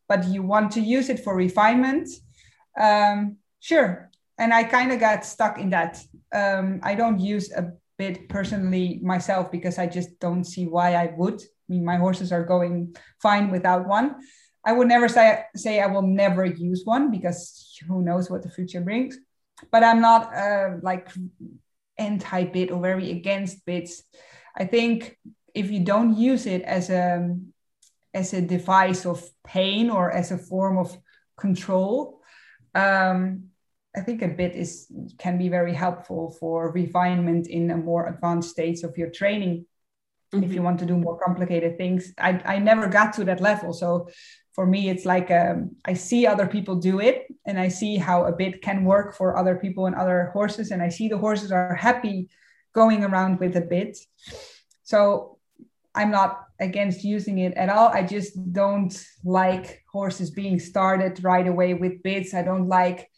but 0.09 0.27
you 0.27 0.43
want 0.43 0.73
to 0.73 0.81
use 0.81 1.09
it 1.09 1.21
for 1.21 1.35
refinement, 1.35 2.09
um, 2.81 3.37
sure. 3.61 4.11
And 4.39 4.53
I 4.53 4.65
kind 4.65 4.93
of 4.93 5.01
got 5.01 5.25
stuck 5.25 5.59
in 5.59 5.71
that. 5.71 6.03
Um, 6.33 6.81
I 6.83 6.95
don't 6.95 7.21
use 7.21 7.53
a 7.53 7.73
bit 7.99 8.29
personally 8.29 9.01
myself 9.03 9.51
because 9.51 9.79
I 9.79 9.87
just 9.87 10.19
don't 10.19 10.45
see 10.45 10.67
why 10.67 10.95
I 10.95 11.13
would 11.17 11.43
I 11.73 11.73
mean, 11.73 11.85
my 11.85 11.97
horses 11.97 12.33
are 12.33 12.45
going 12.45 12.95
fine 13.21 13.51
without 13.51 13.87
one. 13.87 14.17
I 14.65 14.73
would 14.73 14.89
never 14.89 15.09
say 15.09 15.45
say 15.57 15.81
I 15.81 15.87
will 15.87 16.03
never 16.03 16.45
use 16.45 16.83
one 16.85 17.11
because 17.11 17.79
who 17.89 18.03
knows 18.03 18.31
what 18.31 18.43
the 18.43 18.51
future 18.51 18.81
brings. 18.81 19.17
But 19.71 19.85
I'm 19.85 20.01
not 20.01 20.35
uh, 20.37 20.77
like 20.83 21.09
anti 21.99 22.45
bit 22.45 22.71
or 22.71 22.81
very 22.81 23.11
against 23.11 23.65
bits. 23.65 24.03
I 24.57 24.65
think 24.65 25.17
if 25.55 25.71
you 25.71 25.81
don't 25.81 26.17
use 26.17 26.47
it 26.47 26.63
as 26.63 26.91
a 26.91 27.37
as 28.13 28.35
a 28.35 28.43
device 28.43 29.07
of 29.07 29.25
pain 29.45 29.89
or 29.89 30.11
as 30.11 30.31
a 30.31 30.39
form 30.39 30.79
of 30.79 30.97
control, 31.39 32.21
um, 32.75 33.49
I 33.95 34.01
think 34.01 34.23
a 34.23 34.29
bit 34.29 34.55
is 34.55 34.91
can 35.19 35.37
be 35.39 35.49
very 35.49 35.75
helpful 35.75 36.35
for 36.41 36.73
refinement 36.73 37.47
in 37.49 37.71
a 37.71 37.77
more 37.77 38.09
advanced 38.09 38.51
stage 38.51 38.83
of 38.83 38.97
your 38.97 39.11
training. 39.11 39.67
Mm-hmm. 40.35 40.45
if 40.45 40.55
you 40.55 40.63
want 40.63 40.79
to 40.79 40.87
do 40.87 40.97
more 40.97 41.19
complicated 41.19 41.77
things. 41.77 42.15
I, 42.17 42.41
I 42.47 42.59
never 42.59 42.89
got 42.89 43.13
to 43.15 43.25
that 43.25 43.43
level. 43.43 43.75
So 43.75 44.09
for 44.55 44.67
me 44.67 44.91
it's 44.91 45.05
like 45.05 45.31
um, 45.31 45.75
i 45.87 45.95
see 45.95 46.27
other 46.27 46.47
people 46.47 46.77
do 46.77 47.01
it 47.01 47.27
and 47.47 47.59
i 47.59 47.69
see 47.69 47.97
how 47.97 48.25
a 48.25 48.33
bit 48.33 48.61
can 48.61 48.85
work 48.85 49.17
for 49.17 49.37
other 49.37 49.57
people 49.57 49.87
and 49.87 49.97
other 49.97 50.31
horses 50.35 50.71
and 50.71 50.83
i 50.83 50.91
see 50.91 51.09
the 51.09 51.17
horses 51.17 51.51
are 51.51 51.75
happy 51.75 52.29
going 52.73 53.05
around 53.05 53.39
with 53.39 53.57
a 53.57 53.61
bit. 53.61 53.99
So 54.83 55.39
i'm 55.95 56.11
not 56.11 56.47
against 56.59 57.05
using 57.05 57.39
it 57.39 57.55
at 57.55 57.69
all. 57.69 57.89
I 57.89 58.03
just 58.03 58.53
don't 58.53 58.95
like 59.25 59.83
horses 59.93 60.31
being 60.31 60.59
started 60.61 61.23
right 61.25 61.47
away 61.47 61.75
with 61.75 62.03
bits. 62.03 62.35
I 62.35 62.43
don't 62.43 62.69
like 62.69 63.11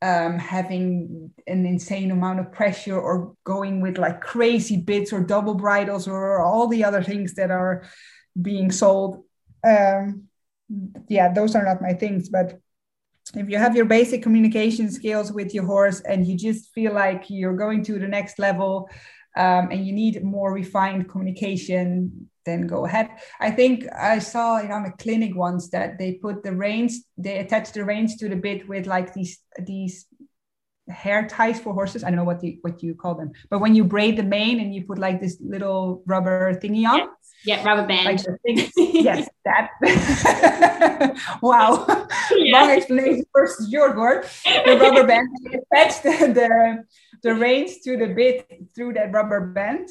um, 0.00 0.38
having 0.38 1.32
an 1.46 1.66
insane 1.66 2.10
amount 2.10 2.40
of 2.40 2.52
pressure 2.52 2.98
or 2.98 3.34
going 3.44 3.80
with 3.80 3.98
like 3.98 4.20
crazy 4.20 4.76
bits 4.76 5.12
or 5.12 5.20
double 5.20 5.54
bridles 5.54 6.06
or 6.06 6.40
all 6.40 6.68
the 6.68 6.84
other 6.84 7.02
things 7.02 7.34
that 7.34 7.50
are 7.50 7.82
being 8.40 8.70
sold. 8.70 9.24
Um, 9.66 10.24
yeah, 11.08 11.32
those 11.32 11.56
are 11.56 11.64
not 11.64 11.82
my 11.82 11.94
things. 11.94 12.28
But 12.28 12.60
if 13.34 13.50
you 13.50 13.58
have 13.58 13.74
your 13.74 13.86
basic 13.86 14.22
communication 14.22 14.90
skills 14.90 15.32
with 15.32 15.52
your 15.52 15.64
horse 15.64 16.00
and 16.00 16.26
you 16.26 16.36
just 16.36 16.72
feel 16.72 16.94
like 16.94 17.24
you're 17.28 17.56
going 17.56 17.82
to 17.84 17.98
the 17.98 18.08
next 18.08 18.38
level 18.38 18.88
um, 19.36 19.70
and 19.70 19.84
you 19.86 19.92
need 19.92 20.22
more 20.22 20.52
refined 20.52 21.08
communication, 21.08 22.30
then 22.48 22.66
go 22.66 22.86
ahead. 22.86 23.10
I 23.40 23.50
think 23.50 23.84
I 23.92 24.18
saw 24.18 24.56
it 24.58 24.70
on 24.70 24.86
a 24.86 24.92
clinic 24.92 25.36
once 25.36 25.68
that 25.70 25.98
they 25.98 26.14
put 26.14 26.42
the 26.42 26.52
reins, 26.52 27.04
they 27.16 27.38
attach 27.38 27.72
the 27.72 27.84
reins 27.84 28.16
to 28.16 28.28
the 28.28 28.36
bit 28.36 28.68
with 28.68 28.86
like 28.86 29.12
these 29.14 29.38
these 29.60 30.06
hair 30.88 31.26
ties 31.26 31.60
for 31.60 31.74
horses. 31.74 32.02
I 32.02 32.08
don't 32.08 32.16
know 32.16 32.24
what 32.24 32.42
you 32.42 32.58
what 32.62 32.82
you 32.82 32.94
call 32.94 33.14
them, 33.14 33.32
but 33.50 33.60
when 33.60 33.74
you 33.74 33.84
braid 33.84 34.16
the 34.16 34.22
mane 34.22 34.60
and 34.60 34.74
you 34.74 34.84
put 34.84 34.98
like 34.98 35.20
this 35.20 35.38
little 35.40 36.02
rubber 36.06 36.54
thingy 36.54 36.86
on. 36.86 36.98
Yes. 36.98 37.08
Yeah, 37.44 37.64
rubber 37.64 37.86
band. 37.86 38.04
Like 38.04 38.20
yes, 38.76 39.28
that. 39.44 39.70
wow, 41.42 41.86
yeah. 42.32 42.60
long 42.60 42.70
explanation. 42.70 43.24
First, 43.32 43.70
your 43.70 43.96
word. 43.96 44.26
The 44.44 44.76
rubber 44.80 45.06
band. 45.06 45.28
attach 45.46 46.02
the, 46.02 46.32
the 46.32 46.84
the 47.22 47.34
reins 47.34 47.78
to 47.84 47.96
the 47.96 48.08
bit 48.08 48.46
through 48.74 48.94
that 48.94 49.12
rubber 49.12 49.40
band, 49.40 49.88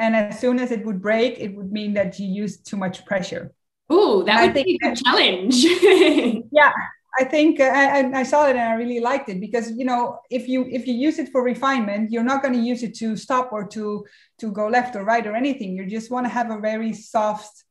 and 0.00 0.16
as 0.16 0.40
soon 0.40 0.58
as 0.58 0.70
it 0.70 0.84
would 0.84 1.00
break, 1.00 1.38
it 1.38 1.54
would 1.54 1.70
mean 1.70 1.94
that 1.94 2.18
you 2.18 2.26
used 2.26 2.66
too 2.66 2.76
much 2.76 3.04
pressure. 3.04 3.52
Oh, 3.88 4.22
that 4.22 4.40
would 4.42 4.54
be 4.54 4.78
a 4.82 4.94
challenge. 4.96 5.56
yeah, 6.52 6.72
I 7.18 7.24
think 7.24 7.60
uh, 7.60 7.64
I, 7.64 8.20
I, 8.20 8.22
saw 8.22 8.46
it 8.46 8.56
and 8.56 8.60
I 8.60 8.74
really 8.74 9.00
liked 9.00 9.28
it 9.28 9.40
because 9.40 9.72
you 9.72 9.84
know 9.84 10.20
if 10.30 10.48
you 10.48 10.64
if 10.70 10.86
you 10.86 10.94
use 10.94 11.18
it 11.18 11.28
for 11.30 11.42
refinement, 11.42 12.10
you're 12.10 12.22
not 12.32 12.40
going 12.42 12.54
to 12.54 12.60
use 12.60 12.82
it 12.82 12.94
to 12.96 13.16
stop 13.16 13.52
or 13.52 13.66
to 13.68 14.06
to 14.38 14.52
go 14.52 14.68
left 14.68 14.96
or 14.96 15.04
right 15.04 15.26
or 15.26 15.34
anything. 15.34 15.76
You 15.76 15.86
just 15.86 16.10
want 16.10 16.24
to 16.24 16.30
have 16.30 16.50
a 16.50 16.58
very 16.58 16.92
soft 16.92 17.64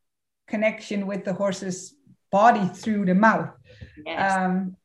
connection 0.48 1.08
with 1.08 1.26
the 1.26 1.34
horse's 1.34 1.96
body 2.32 2.68
through 2.76 3.06
the 3.06 3.16
mouth. 3.16 3.50
Yes. 4.06 4.34
Um, 4.34 4.76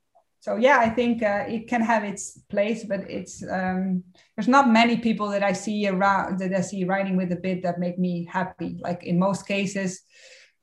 so 0.44 0.56
yeah, 0.56 0.78
I 0.78 0.90
think 0.90 1.22
uh, 1.22 1.46
it 1.48 1.68
can 1.68 1.80
have 1.80 2.04
its 2.04 2.38
place, 2.50 2.84
but 2.84 3.10
it's 3.10 3.42
um, 3.50 4.04
there's 4.36 4.46
not 4.46 4.68
many 4.68 4.98
people 4.98 5.30
that 5.30 5.42
I 5.42 5.54
see 5.54 5.88
around 5.88 6.38
that 6.40 6.52
I 6.52 6.60
see 6.60 6.84
riding 6.84 7.16
with 7.16 7.32
a 7.32 7.36
bit 7.36 7.62
that 7.62 7.78
make 7.78 7.98
me 7.98 8.28
happy. 8.30 8.76
Like 8.78 9.04
in 9.04 9.18
most 9.18 9.48
cases, 9.48 10.02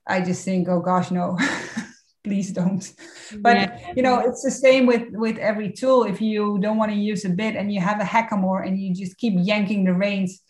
I 0.06 0.22
just 0.22 0.46
think, 0.46 0.70
oh 0.70 0.82
gosh, 0.82 1.10
no, 1.10 1.36
please 2.24 2.52
don't. 2.52 2.94
But 3.40 3.58
yeah. 3.58 3.94
you 3.96 4.04
know, 4.04 4.20
it's 4.20 4.44
the 4.44 4.52
same 4.52 4.86
with 4.86 5.08
with 5.14 5.40
every 5.40 5.72
tool. 5.72 6.04
If 6.04 6.22
you 6.22 6.60
don't 6.60 6.78
want 6.78 6.92
to 6.92 6.98
use 7.12 7.26
a 7.26 7.30
bit 7.30 7.56
and 7.56 7.74
you 7.74 7.82
have 7.82 8.00
a 8.00 8.04
hackamore 8.04 8.68
and 8.68 8.80
you 8.80 8.94
just 8.94 9.18
keep 9.18 9.34
yanking 9.36 9.84
the 9.84 9.96
reins, 9.96 10.44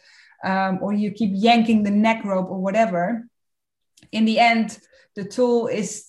um, 0.43 0.79
or 0.82 0.91
you 0.91 1.09
keep 1.09 1.32
yanking 1.34 1.84
the 1.84 1.91
neck 1.91 2.25
rope 2.25 2.49
or 2.49 2.59
whatever, 2.59 3.23
in 4.11 4.25
the 4.25 4.39
end, 4.39 4.77
the 5.15 5.23
tool 5.23 5.67
is 5.67 6.05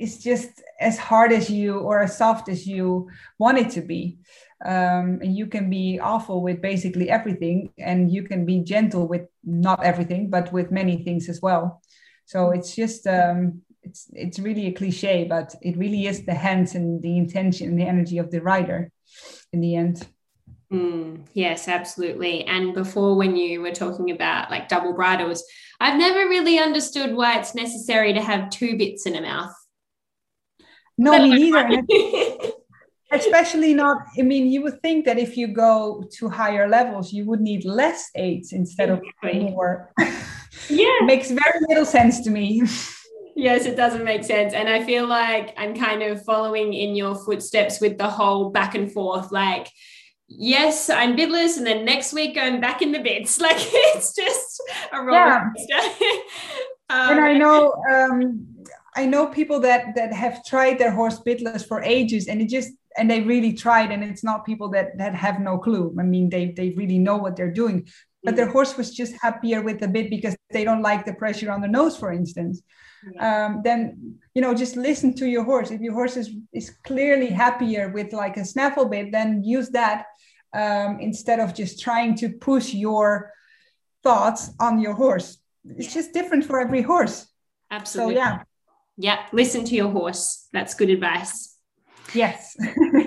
is 0.00 0.18
just 0.18 0.62
as 0.80 0.98
hard 0.98 1.30
as 1.32 1.50
you 1.50 1.78
or 1.78 2.00
as 2.00 2.16
soft 2.16 2.48
as 2.48 2.66
you 2.66 3.08
want 3.38 3.58
it 3.58 3.70
to 3.70 3.82
be. 3.82 4.18
Um, 4.64 5.20
and 5.22 5.36
you 5.36 5.46
can 5.46 5.70
be 5.70 6.00
awful 6.00 6.42
with 6.42 6.60
basically 6.60 7.08
everything, 7.08 7.72
and 7.78 8.10
you 8.10 8.24
can 8.24 8.44
be 8.44 8.60
gentle 8.60 9.06
with 9.06 9.26
not 9.44 9.84
everything, 9.84 10.30
but 10.30 10.52
with 10.52 10.70
many 10.70 11.04
things 11.04 11.28
as 11.28 11.40
well. 11.40 11.80
So 12.24 12.50
it's 12.50 12.74
just 12.74 13.06
um, 13.06 13.62
it's 13.82 14.08
it's 14.12 14.38
really 14.38 14.66
a 14.66 14.72
cliche, 14.72 15.24
but 15.24 15.54
it 15.62 15.76
really 15.76 16.06
is 16.06 16.24
the 16.24 16.34
hands 16.34 16.74
and 16.74 17.02
the 17.02 17.16
intention 17.16 17.68
and 17.68 17.78
the 17.78 17.86
energy 17.86 18.18
of 18.18 18.30
the 18.30 18.42
rider 18.42 18.90
in 19.52 19.60
the 19.60 19.76
end. 19.76 20.06
Mm, 20.72 21.26
yes, 21.32 21.66
absolutely. 21.66 22.44
And 22.44 22.74
before, 22.74 23.16
when 23.16 23.36
you 23.36 23.60
were 23.60 23.72
talking 23.72 24.10
about 24.10 24.50
like 24.50 24.68
double 24.68 24.92
bridles, 24.92 25.42
I've 25.80 25.98
never 25.98 26.28
really 26.28 26.58
understood 26.58 27.14
why 27.14 27.38
it's 27.38 27.54
necessary 27.54 28.12
to 28.12 28.22
have 28.22 28.50
two 28.50 28.76
bits 28.76 29.06
in 29.06 29.16
a 29.16 29.22
mouth. 29.22 29.54
No, 31.00 31.18
me 31.18 31.50
neither. 31.50 31.82
especially 33.12 33.74
not, 33.74 34.02
I 34.18 34.22
mean, 34.22 34.46
you 34.46 34.62
would 34.62 34.80
think 34.82 35.04
that 35.06 35.18
if 35.18 35.36
you 35.36 35.48
go 35.48 36.04
to 36.18 36.28
higher 36.28 36.68
levels, 36.68 37.12
you 37.12 37.24
would 37.24 37.40
need 37.40 37.64
less 37.64 38.10
aids 38.14 38.52
instead 38.52 38.90
exactly. 38.90 39.46
of 39.46 39.50
more. 39.50 39.92
Yeah. 40.68 40.98
Makes 41.04 41.30
very 41.30 41.60
little 41.68 41.86
sense 41.86 42.20
to 42.20 42.30
me. 42.30 42.62
Yes, 43.34 43.64
it 43.64 43.76
doesn't 43.76 44.04
make 44.04 44.24
sense. 44.24 44.52
And 44.52 44.68
I 44.68 44.84
feel 44.84 45.06
like 45.06 45.54
I'm 45.56 45.74
kind 45.74 46.02
of 46.02 46.22
following 46.24 46.74
in 46.74 46.94
your 46.94 47.14
footsteps 47.14 47.80
with 47.80 47.96
the 47.96 48.08
whole 48.08 48.50
back 48.50 48.74
and 48.74 48.92
forth. 48.92 49.32
Like, 49.32 49.68
yes, 50.28 50.90
I'm 50.90 51.16
bitless, 51.16 51.56
and 51.56 51.66
then 51.66 51.84
next 51.84 52.12
week 52.12 52.36
I'm 52.38 52.60
back 52.60 52.82
in 52.82 52.92
the 52.92 52.98
bits. 52.98 53.40
Like 53.40 53.56
it's 53.58 54.14
just 54.14 54.62
a 54.92 55.00
roller 55.00 55.52
yeah. 55.68 55.80
um, 56.90 57.10
and 57.12 57.20
I 57.20 57.38
know 57.38 57.72
um, 57.90 58.46
I 59.00 59.06
know 59.06 59.26
people 59.26 59.60
that 59.60 59.94
that 59.98 60.12
have 60.12 60.44
tried 60.44 60.78
their 60.78 60.94
horse 61.00 61.18
bitless 61.26 61.66
for 61.66 61.78
ages, 61.82 62.28
and 62.28 62.40
it 62.42 62.48
just 62.48 62.70
and 62.98 63.10
they 63.10 63.20
really 63.22 63.52
tried, 63.64 63.90
and 63.92 64.02
it's 64.04 64.24
not 64.30 64.44
people 64.50 64.68
that 64.74 64.88
that 64.98 65.14
have 65.14 65.40
no 65.40 65.54
clue. 65.66 65.86
I 65.98 66.04
mean, 66.14 66.28
they 66.28 66.44
they 66.58 66.68
really 66.80 66.98
know 66.98 67.16
what 67.16 67.34
they're 67.36 67.58
doing, 67.62 67.78
but 68.24 68.36
their 68.36 68.48
mm. 68.48 68.52
horse 68.56 68.76
was 68.76 68.88
just 69.00 69.14
happier 69.26 69.62
with 69.62 69.78
the 69.80 69.88
bit 69.88 70.10
because 70.10 70.36
they 70.50 70.64
don't 70.64 70.82
like 70.90 71.04
the 71.04 71.14
pressure 71.22 71.50
on 71.50 71.60
the 71.62 71.74
nose, 71.78 71.96
for 71.96 72.12
instance. 72.12 72.62
Um, 73.18 73.62
then 73.64 73.80
you 74.34 74.42
know 74.42 74.52
just 74.62 74.76
listen 74.76 75.14
to 75.14 75.26
your 75.34 75.44
horse. 75.44 75.70
If 75.70 75.80
your 75.80 75.94
horse 75.94 76.16
is 76.22 76.28
is 76.52 76.68
clearly 76.90 77.30
happier 77.44 77.88
with 77.88 78.12
like 78.12 78.36
a 78.36 78.44
snaffle 78.44 78.88
bit, 78.94 79.12
then 79.12 79.42
use 79.42 79.70
that 79.70 79.98
um, 80.62 80.90
instead 81.00 81.38
of 81.40 81.54
just 81.54 81.80
trying 81.80 82.12
to 82.16 82.26
push 82.28 82.74
your 82.74 83.32
thoughts 84.02 84.50
on 84.60 84.78
your 84.84 84.94
horse. 84.94 85.38
It's 85.64 85.88
yeah. 85.88 86.00
just 86.00 86.12
different 86.12 86.44
for 86.44 86.60
every 86.60 86.82
horse. 86.82 87.26
Absolutely. 87.70 88.16
So, 88.16 88.20
yeah. 88.20 88.42
Yeah. 89.00 89.24
Listen 89.32 89.64
to 89.64 89.74
your 89.74 89.88
horse. 89.88 90.48
That's 90.52 90.74
good 90.74 90.90
advice. 90.90 91.56
Yes. 92.12 92.54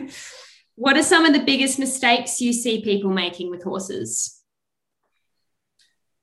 what 0.75 0.97
are 0.97 1.03
some 1.03 1.25
of 1.25 1.33
the 1.33 1.43
biggest 1.43 1.77
mistakes 1.77 2.41
you 2.41 2.51
see 2.51 2.81
people 2.81 3.11
making 3.11 3.51
with 3.51 3.63
horses? 3.63 4.41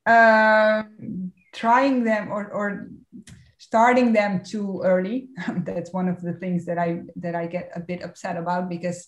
Um, 0.06 1.32
trying 1.54 2.02
them 2.02 2.32
or, 2.32 2.50
or 2.50 2.90
starting 3.58 4.12
them 4.12 4.42
too 4.42 4.82
early. 4.84 5.28
That's 5.58 5.92
one 5.92 6.08
of 6.08 6.20
the 6.20 6.32
things 6.32 6.66
that 6.66 6.76
I 6.78 7.02
that 7.16 7.36
I 7.36 7.46
get 7.46 7.70
a 7.76 7.80
bit 7.80 8.02
upset 8.02 8.36
about 8.36 8.68
because 8.68 9.06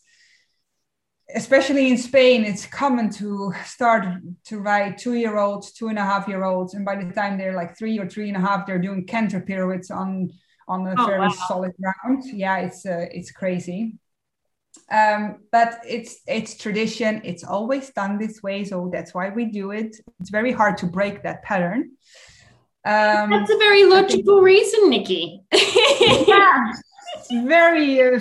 especially 1.34 1.90
in 1.90 1.98
Spain, 1.98 2.44
it's 2.44 2.66
common 2.66 3.10
to 3.10 3.52
start 3.64 4.04
to 4.44 4.58
ride 4.58 4.98
two 4.98 5.14
year 5.14 5.38
olds, 5.38 5.72
two 5.72 5.88
and 5.88 5.98
a 5.98 6.04
half 6.04 6.28
year 6.28 6.44
olds. 6.44 6.74
And 6.74 6.84
by 6.84 6.96
the 7.02 7.12
time 7.12 7.36
they're 7.36 7.56
like 7.56 7.76
three 7.76 7.98
or 7.98 8.08
three 8.08 8.28
and 8.28 8.36
a 8.36 8.40
half, 8.40 8.66
they're 8.66 8.78
doing 8.78 9.06
canter 9.06 9.40
pirouettes 9.40 9.90
on, 9.90 10.30
on 10.68 10.86
a 10.86 10.94
oh, 10.98 11.06
very 11.06 11.20
wow. 11.20 11.34
solid 11.48 11.72
ground. 11.80 12.24
Yeah, 12.24 12.58
it's, 12.58 12.86
uh, 12.86 13.06
it's 13.10 13.30
crazy. 13.30 13.98
Um, 14.90 15.38
but 15.50 15.80
it's 15.86 16.20
it's 16.26 16.56
tradition. 16.56 17.20
It's 17.24 17.44
always 17.44 17.90
done 17.90 18.18
this 18.18 18.42
way, 18.42 18.64
so 18.64 18.88
that's 18.92 19.12
why 19.12 19.28
we 19.28 19.44
do 19.46 19.70
it. 19.70 19.96
It's 20.20 20.30
very 20.30 20.50
hard 20.50 20.78
to 20.78 20.86
break 20.86 21.22
that 21.24 21.42
pattern. 21.42 21.92
Um, 22.84 23.30
that's 23.30 23.50
a 23.50 23.58
very 23.58 23.84
logical 23.84 24.36
think, 24.36 24.44
reason, 24.44 24.88
Nikki. 24.88 25.42
yeah, 25.52 26.72
it's 27.16 27.30
very 27.30 28.00
uh, 28.00 28.20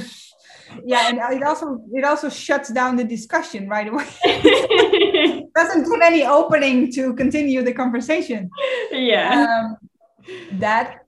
yeah 0.86 1.10
and 1.10 1.36
it 1.36 1.44
also 1.44 1.82
it 1.94 2.04
also 2.04 2.30
shuts 2.30 2.70
down 2.70 2.96
the 2.96 3.04
discussion 3.04 3.68
right 3.68 3.88
away 3.88 4.08
doesn't 5.56 5.84
give 5.84 6.02
any 6.02 6.26
opening 6.26 6.92
to 6.92 7.14
continue 7.16 7.62
the 7.62 7.74
conversation 7.74 8.50
yeah 8.92 9.46
um, 9.48 9.78
that 10.60 11.06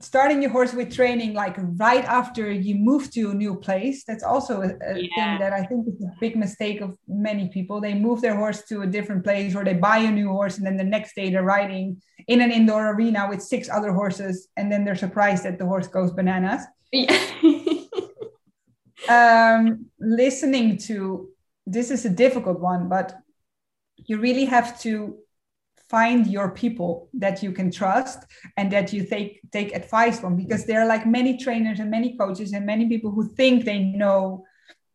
starting 0.00 0.40
your 0.40 0.50
horse 0.50 0.72
with 0.72 0.94
training 0.94 1.34
like 1.34 1.56
right 1.76 2.04
after 2.04 2.50
you 2.50 2.74
move 2.74 3.10
to 3.10 3.30
a 3.30 3.34
new 3.34 3.54
place 3.54 4.02
that's 4.04 4.22
also 4.22 4.62
a, 4.62 4.68
a 4.68 4.98
yeah. 4.98 5.08
thing 5.14 5.38
that 5.38 5.52
i 5.52 5.62
think 5.62 5.86
is 5.86 6.02
a 6.02 6.10
big 6.20 6.36
mistake 6.36 6.80
of 6.80 6.96
many 7.20 7.48
people. 7.48 7.80
They 7.80 7.94
move 7.94 8.20
their 8.20 8.36
horse 8.36 8.62
to 8.64 8.82
a 8.82 8.86
different 8.86 9.24
place 9.24 9.54
or 9.54 9.64
they 9.64 9.74
buy 9.74 9.98
a 9.98 10.10
new 10.10 10.28
horse 10.28 10.58
and 10.58 10.66
then 10.66 10.76
the 10.76 10.84
next 10.84 11.14
day 11.14 11.30
they're 11.30 11.42
riding 11.42 12.00
in 12.26 12.40
an 12.40 12.50
indoor 12.50 12.92
arena 12.94 13.26
with 13.28 13.42
six 13.42 13.68
other 13.68 13.92
horses 13.92 14.48
and 14.56 14.70
then 14.70 14.84
they're 14.84 14.96
surprised 14.96 15.44
that 15.44 15.58
the 15.58 15.66
horse 15.66 15.86
goes 15.86 16.12
bananas. 16.12 16.62
Yeah. 16.92 17.16
Um, 19.08 19.86
listening 19.98 20.76
to 20.88 21.30
this 21.66 21.90
is 21.90 22.04
a 22.04 22.10
difficult 22.10 22.60
one, 22.60 22.88
but 22.88 23.14
you 23.96 24.20
really 24.20 24.44
have 24.44 24.78
to 24.82 25.16
find 25.90 26.26
your 26.28 26.50
people 26.50 27.08
that 27.14 27.42
you 27.42 27.50
can 27.50 27.70
trust 27.70 28.20
and 28.56 28.70
that 28.70 28.92
you 28.92 29.04
take 29.04 29.40
take 29.50 29.74
advice 29.74 30.20
from 30.20 30.36
because 30.36 30.64
there 30.64 30.80
are 30.80 30.86
like 30.86 31.04
many 31.04 31.36
trainers 31.36 31.80
and 31.80 31.90
many 31.90 32.16
coaches 32.16 32.52
and 32.52 32.64
many 32.64 32.88
people 32.88 33.10
who 33.10 33.28
think 33.34 33.64
they 33.64 33.80
know 33.80 34.44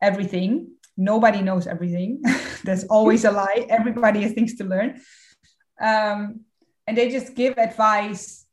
everything. 0.02 0.70
Nobody 0.96 1.42
knows 1.42 1.68
everything. 1.68 2.22
There's 2.64 2.86
always 2.86 3.26
a 3.26 3.32
lie. 3.32 3.66
Everybody 3.70 4.22
has 4.22 4.32
things 4.32 4.56
to 4.56 4.64
learn. 4.64 5.02
Um, 5.82 6.46
and 6.88 6.98
they 6.98 7.10
just 7.10 7.36
give 7.36 7.58
advice 7.58 8.45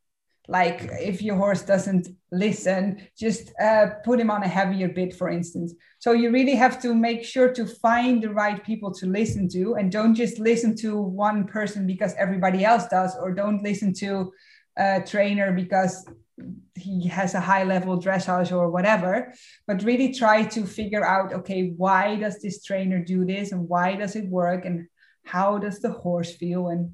like 0.52 0.90
if 1.00 1.22
your 1.22 1.36
horse 1.36 1.62
doesn't 1.62 2.08
listen 2.30 2.82
just 3.18 3.52
uh, 3.58 3.86
put 4.04 4.20
him 4.20 4.30
on 4.30 4.42
a 4.42 4.48
heavier 4.48 4.88
bit 4.88 5.14
for 5.16 5.30
instance. 5.30 5.72
So 5.98 6.12
you 6.12 6.30
really 6.30 6.54
have 6.54 6.80
to 6.82 6.94
make 6.94 7.24
sure 7.24 7.50
to 7.54 7.64
find 7.66 8.22
the 8.22 8.34
right 8.42 8.62
people 8.62 8.92
to 8.94 9.06
listen 9.06 9.48
to 9.50 9.74
and 9.76 9.90
don't 9.90 10.14
just 10.14 10.38
listen 10.38 10.76
to 10.84 11.00
one 11.00 11.46
person 11.46 11.86
because 11.86 12.14
everybody 12.18 12.64
else 12.64 12.86
does 12.88 13.16
or 13.16 13.32
don't 13.32 13.62
listen 13.62 13.94
to 14.04 14.30
a 14.76 15.00
trainer 15.00 15.52
because 15.52 16.04
he 16.74 17.08
has 17.08 17.34
a 17.34 17.40
high 17.40 17.64
level 17.64 18.00
dressage 18.00 18.52
or 18.52 18.70
whatever 18.70 19.32
but 19.66 19.82
really 19.84 20.12
try 20.12 20.42
to 20.42 20.66
figure 20.66 21.04
out 21.04 21.32
okay 21.32 21.72
why 21.76 22.16
does 22.16 22.40
this 22.40 22.64
trainer 22.64 22.98
do 23.04 23.24
this 23.24 23.52
and 23.52 23.68
why 23.68 23.94
does 23.94 24.16
it 24.16 24.26
work 24.28 24.64
and 24.64 24.88
how 25.24 25.58
does 25.58 25.78
the 25.80 25.92
horse 25.92 26.34
feel 26.34 26.68
and 26.68 26.92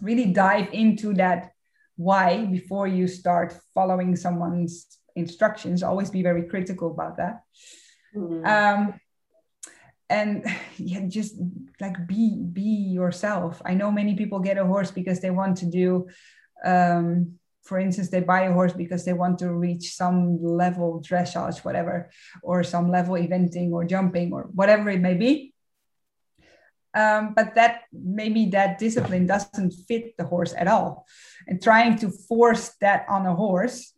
really 0.00 0.26
dive 0.32 0.68
into 0.72 1.12
that 1.14 1.50
why 2.00 2.46
before 2.46 2.86
you 2.86 3.06
start 3.06 3.54
following 3.74 4.16
someone's 4.16 4.86
instructions 5.16 5.82
always 5.82 6.08
be 6.08 6.22
very 6.22 6.44
critical 6.48 6.90
about 6.90 7.18
that. 7.18 7.42
Mm. 8.16 8.46
um, 8.46 9.00
and 10.08 10.44
yeah, 10.78 11.02
just 11.06 11.34
like 11.80 12.06
be 12.06 12.42
be 12.58 12.70
yourself. 13.00 13.60
I 13.64 13.74
know 13.74 13.90
many 13.90 14.14
people 14.14 14.40
get 14.40 14.56
a 14.56 14.64
horse 14.64 14.90
because 14.90 15.20
they 15.20 15.30
want 15.30 15.58
to 15.58 15.66
do 15.66 16.08
um, 16.64 17.38
for 17.62 17.78
instance 17.78 18.08
they 18.08 18.20
buy 18.20 18.42
a 18.42 18.52
horse 18.52 18.72
because 18.72 19.04
they 19.04 19.12
want 19.12 19.38
to 19.38 19.52
reach 19.52 19.94
some 19.94 20.42
level 20.42 21.02
dressage 21.06 21.58
whatever 21.64 22.10
or 22.42 22.64
some 22.64 22.90
level 22.90 23.14
eventing 23.14 23.70
or 23.70 23.84
jumping 23.84 24.32
or 24.32 24.48
whatever 24.54 24.88
it 24.90 25.00
may 25.00 25.14
be 25.14 25.49
um, 26.94 27.34
but 27.34 27.54
that 27.54 27.82
maybe 27.92 28.46
that 28.46 28.78
discipline 28.78 29.26
doesn't 29.26 29.72
fit 29.86 30.16
the 30.16 30.24
horse 30.24 30.54
at 30.56 30.68
all. 30.68 31.06
And 31.46 31.62
trying 31.62 31.96
to 31.98 32.10
force 32.10 32.70
that 32.80 33.06
on 33.08 33.26
a 33.26 33.34
horse 33.34 33.92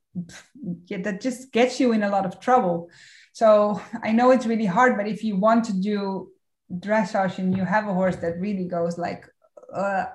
yeah, 0.86 0.98
that 0.98 1.20
just 1.20 1.52
gets 1.52 1.80
you 1.80 1.92
in 1.92 2.02
a 2.02 2.10
lot 2.10 2.26
of 2.26 2.38
trouble. 2.40 2.90
So 3.32 3.80
i 4.02 4.12
know 4.12 4.30
it's 4.30 4.46
really 4.46 4.66
hard 4.66 4.96
but 4.96 5.08
if 5.08 5.24
you 5.24 5.36
want 5.36 5.64
to 5.64 5.72
do 5.72 6.28
dressage 6.70 7.38
and 7.38 7.56
you 7.56 7.64
have 7.64 7.88
a 7.88 7.94
horse 7.94 8.16
that 8.16 8.38
really 8.38 8.66
goes 8.66 8.98
like 8.98 9.26
uh, 9.74 10.04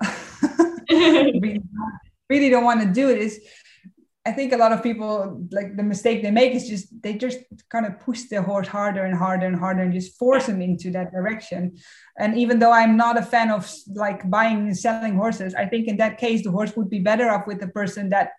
really, 0.90 1.60
really 2.30 2.50
don't 2.50 2.64
want 2.64 2.80
to 2.80 2.86
do 2.86 3.08
this 3.08 3.40
I 4.28 4.32
think 4.32 4.52
a 4.52 4.62
lot 4.64 4.72
of 4.72 4.82
people 4.82 5.12
like 5.50 5.70
the 5.78 5.82
mistake 5.82 6.22
they 6.22 6.30
make 6.30 6.52
is 6.52 6.68
just 6.68 6.86
they 7.02 7.14
just 7.14 7.38
kind 7.70 7.86
of 7.86 7.98
push 7.98 8.22
the 8.30 8.42
horse 8.42 8.68
harder 8.68 9.04
and 9.06 9.16
harder 9.16 9.46
and 9.46 9.58
harder 9.64 9.82
and 9.84 9.92
just 10.00 10.18
force 10.18 10.46
them 10.46 10.60
into 10.60 10.90
that 10.90 11.12
direction. 11.12 11.60
And 12.18 12.36
even 12.36 12.58
though 12.58 12.74
I'm 12.80 12.96
not 13.04 13.16
a 13.16 13.22
fan 13.34 13.50
of 13.50 13.62
like 14.04 14.28
buying 14.28 14.58
and 14.68 14.76
selling 14.76 15.14
horses, 15.16 15.54
I 15.54 15.64
think 15.64 15.88
in 15.88 15.96
that 15.96 16.18
case 16.18 16.44
the 16.44 16.50
horse 16.50 16.76
would 16.76 16.90
be 16.90 16.98
better 17.10 17.30
off 17.30 17.46
with 17.46 17.58
the 17.60 17.68
person 17.68 18.10
that 18.10 18.32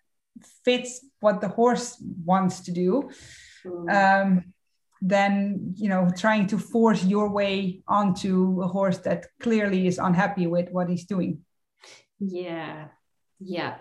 fits 0.64 0.92
what 1.22 1.42
the 1.42 1.48
horse 1.48 1.88
wants 2.24 2.60
to 2.66 2.72
do. 2.72 3.10
Mm. 3.66 3.88
Um, 4.00 4.30
than 5.02 5.74
you 5.78 5.88
know 5.88 6.10
trying 6.18 6.46
to 6.46 6.58
force 6.58 7.06
your 7.06 7.30
way 7.30 7.82
onto 7.88 8.62
a 8.62 8.68
horse 8.68 8.98
that 8.98 9.28
clearly 9.40 9.88
is 9.88 9.98
unhappy 9.98 10.46
with 10.46 10.68
what 10.72 10.90
he's 10.90 11.06
doing 11.06 11.40
yeah 12.20 12.90
yeah 13.40 13.78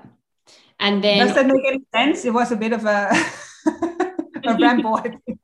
and 0.80 1.02
then 1.02 1.26
does 1.26 1.34
that 1.34 1.46
make 1.46 1.64
any 1.66 1.84
sense? 1.94 2.24
It 2.24 2.32
was 2.32 2.52
a 2.52 2.56
bit 2.56 2.72
of 2.72 2.84
a, 2.84 3.10
a 4.46 4.56
ramble, 4.60 4.96
I 4.96 5.02
think. 5.26 5.40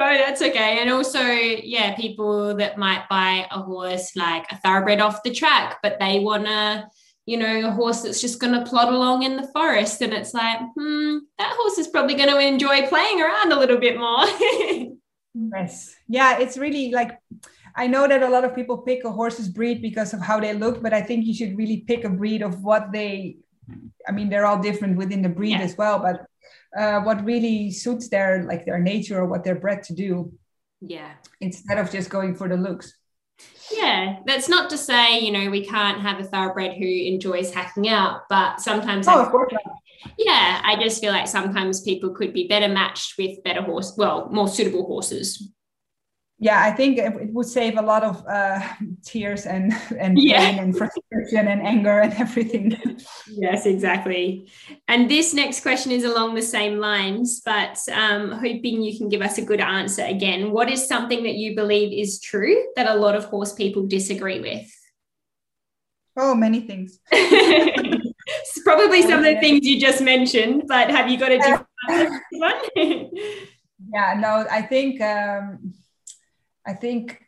Oh, 0.00 0.16
that's 0.16 0.42
okay. 0.42 0.78
And 0.80 0.90
also, 0.90 1.20
yeah, 1.20 1.96
people 1.96 2.54
that 2.56 2.78
might 2.78 3.08
buy 3.08 3.46
a 3.50 3.60
horse 3.60 4.14
like 4.14 4.46
a 4.52 4.56
thoroughbred 4.58 5.00
off 5.00 5.24
the 5.24 5.32
track, 5.32 5.78
but 5.82 5.98
they 5.98 6.20
want 6.20 6.46
to, 6.46 6.86
you 7.26 7.36
know, 7.36 7.68
a 7.68 7.72
horse 7.72 8.02
that's 8.02 8.20
just 8.20 8.40
going 8.40 8.52
to 8.52 8.64
plod 8.64 8.92
along 8.92 9.24
in 9.24 9.36
the 9.36 9.48
forest. 9.52 10.00
And 10.00 10.12
it's 10.12 10.32
like, 10.34 10.60
hmm, 10.76 11.18
that 11.38 11.56
horse 11.58 11.78
is 11.78 11.88
probably 11.88 12.14
going 12.14 12.28
to 12.28 12.38
enjoy 12.38 12.86
playing 12.86 13.20
around 13.20 13.50
a 13.50 13.58
little 13.58 13.78
bit 13.78 13.98
more. 13.98 14.24
yes. 15.34 15.96
Yeah, 16.06 16.38
it's 16.38 16.56
really 16.56 16.92
like 16.92 17.18
I 17.78 17.86
know 17.86 18.08
that 18.08 18.24
a 18.24 18.28
lot 18.28 18.44
of 18.44 18.56
people 18.56 18.78
pick 18.78 19.04
a 19.04 19.10
horse's 19.12 19.48
breed 19.48 19.80
because 19.80 20.12
of 20.12 20.20
how 20.20 20.40
they 20.40 20.52
look, 20.52 20.82
but 20.82 20.92
I 20.92 21.00
think 21.00 21.26
you 21.26 21.32
should 21.32 21.56
really 21.56 21.84
pick 21.86 22.02
a 22.02 22.08
breed 22.08 22.42
of 22.42 22.64
what 22.64 22.90
they. 22.92 23.36
I 24.06 24.12
mean, 24.12 24.28
they're 24.28 24.46
all 24.46 24.60
different 24.60 24.96
within 24.96 25.22
the 25.22 25.28
breed 25.28 25.52
yeah. 25.52 25.60
as 25.60 25.76
well, 25.76 25.98
but 25.98 26.26
uh, 26.76 27.00
what 27.00 27.24
really 27.24 27.70
suits 27.70 28.08
their 28.08 28.44
like 28.44 28.64
their 28.64 28.78
nature 28.78 29.18
or 29.18 29.26
what 29.26 29.44
they're 29.44 29.54
bred 29.58 29.82
to 29.84 29.94
do. 29.94 30.32
Yeah. 30.80 31.12
Instead 31.40 31.78
of 31.78 31.90
just 31.90 32.10
going 32.10 32.34
for 32.34 32.48
the 32.48 32.56
looks. 32.56 32.94
Yeah, 33.70 34.20
that's 34.26 34.48
not 34.48 34.70
to 34.70 34.78
say 34.78 35.20
you 35.20 35.30
know 35.30 35.50
we 35.50 35.64
can't 35.64 36.00
have 36.00 36.18
a 36.20 36.24
thoroughbred 36.24 36.72
who 36.76 36.86
enjoys 36.86 37.52
hacking 37.52 37.88
out, 37.88 38.22
but 38.28 38.60
sometimes. 38.60 39.06
Oh, 39.06 39.20
I, 39.20 39.24
of 39.24 39.30
course. 39.30 39.52
Yeah, 40.16 40.62
I 40.64 40.76
just 40.80 41.00
feel 41.00 41.12
like 41.12 41.26
sometimes 41.26 41.82
people 41.82 42.10
could 42.10 42.32
be 42.32 42.46
better 42.46 42.68
matched 42.68 43.18
with 43.18 43.42
better 43.42 43.62
horse, 43.62 43.94
well, 43.96 44.28
more 44.30 44.48
suitable 44.48 44.86
horses 44.86 45.50
yeah, 46.40 46.62
I 46.62 46.70
think 46.70 46.98
it 46.98 47.32
would 47.32 47.46
save 47.46 47.76
a 47.76 47.82
lot 47.82 48.04
of 48.04 48.24
uh, 48.28 48.60
tears 49.04 49.44
and 49.44 49.72
and 49.98 50.16
pain 50.16 50.28
yeah. 50.28 50.62
and 50.62 50.76
frustration 50.76 51.48
and 51.48 51.60
anger 51.60 51.98
and 51.98 52.12
everything. 52.14 52.76
Yes, 53.26 53.66
exactly. 53.66 54.48
And 54.86 55.10
this 55.10 55.34
next 55.34 55.62
question 55.62 55.90
is 55.90 56.04
along 56.04 56.36
the 56.36 56.42
same 56.42 56.78
lines, 56.78 57.42
but 57.44 57.76
um, 57.92 58.30
hoping 58.30 58.82
you 58.82 58.96
can 58.96 59.08
give 59.08 59.20
us 59.20 59.38
a 59.38 59.44
good 59.44 59.60
answer 59.60 60.04
again. 60.04 60.52
What 60.52 60.70
is 60.70 60.86
something 60.86 61.24
that 61.24 61.34
you 61.34 61.56
believe 61.56 61.92
is 61.92 62.20
true 62.20 62.56
that 62.76 62.88
a 62.88 62.94
lot 62.94 63.16
of 63.16 63.24
horse 63.24 63.52
people 63.52 63.88
disagree 63.88 64.40
with? 64.40 64.70
Oh, 66.16 66.36
many 66.36 66.60
things. 66.60 67.00
it's 67.10 68.62
probably 68.62 69.02
some 69.02 69.18
of 69.18 69.24
the 69.24 69.40
things 69.40 69.66
you 69.66 69.80
just 69.80 70.02
mentioned, 70.02 70.64
but 70.68 70.88
have 70.88 71.10
you 71.10 71.18
got 71.18 71.32
a 71.32 71.38
different 71.38 71.66
one? 72.30 72.54
yeah, 73.92 74.14
no, 74.18 74.46
I 74.48 74.62
think. 74.62 75.00
Um, 75.00 75.74
I 76.68 76.74
think 76.74 77.18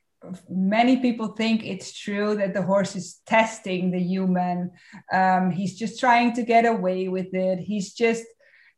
many 0.51 0.99
people 0.99 1.29
think 1.29 1.65
it's 1.65 1.99
true 1.99 2.37
that 2.37 2.53
the 2.53 2.63
horse 2.63 2.95
is 2.95 3.21
testing 3.27 3.91
the 3.91 3.99
human. 3.99 4.71
Um, 5.13 5.51
he's 5.51 5.79
just 5.79 5.99
trying 5.99 6.35
to 6.35 6.43
get 6.43 6.67
away 6.67 7.09
with 7.09 7.33
it. 7.33 7.59
He's 7.59 7.95
just 7.95 8.25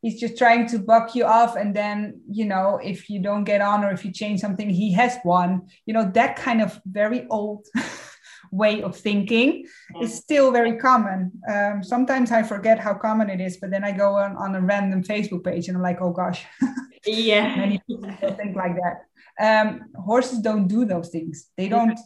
he's 0.03 0.21
just 0.21 0.39
trying 0.39 0.69
to 0.69 0.79
buck 0.79 1.15
you 1.17 1.25
off. 1.25 1.57
And 1.57 1.75
then 1.75 2.21
you 2.31 2.45
know 2.45 2.79
if 2.83 3.11
you 3.11 3.21
don't 3.21 3.45
get 3.45 3.61
on 3.61 3.85
or 3.85 3.91
if 3.91 4.05
you 4.05 4.13
change 4.13 4.41
something 4.41 4.71
he 4.71 4.93
has 4.93 5.17
won. 5.25 5.67
You 5.85 5.95
know 5.95 6.11
that 6.15 6.37
kind 6.37 6.63
of 6.63 6.81
very 6.87 7.27
old 7.29 7.67
way 8.53 8.83
of 8.83 8.97
thinking 8.97 9.67
is 10.01 10.15
still 10.15 10.53
very 10.53 10.77
common. 10.77 11.33
Um, 11.53 11.83
sometimes 11.83 12.31
i 12.31 12.43
forget 12.43 12.79
how 12.79 12.93
common 12.93 13.31
it 13.31 13.41
is 13.41 13.57
but 13.57 13.71
then 13.71 13.83
i 13.83 13.93
go 13.93 14.17
on, 14.17 14.37
on 14.37 14.55
a 14.55 14.61
random 14.61 15.03
facebook 15.03 15.43
page 15.43 15.69
and 15.69 15.77
i'm 15.77 15.83
like 15.83 16.01
oh 16.03 16.13
gosh. 16.13 16.45
Yeah. 17.05 17.57
Many 17.57 17.83
people 17.89 18.13
think 18.21 18.55
like 18.55 18.77
that 18.77 19.07
um, 19.41 19.83
horses 19.95 20.39
don't 20.39 20.69
do 20.69 20.85
those 20.85 21.09
things. 21.11 21.51
They 21.57 21.69
don't 21.69 21.99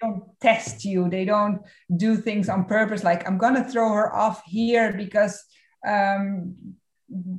don't 0.00 0.22
test 0.40 0.84
you. 0.84 1.10
They 1.10 1.24
don't 1.24 1.60
do 1.94 2.16
things 2.16 2.48
on 2.48 2.64
purpose. 2.64 3.04
Like 3.04 3.26
i'm 3.28 3.38
gonna 3.38 3.68
throw 3.68 3.92
her 3.92 4.14
off 4.14 4.42
here 4.46 4.92
because 4.92 5.44
um, 5.86 6.54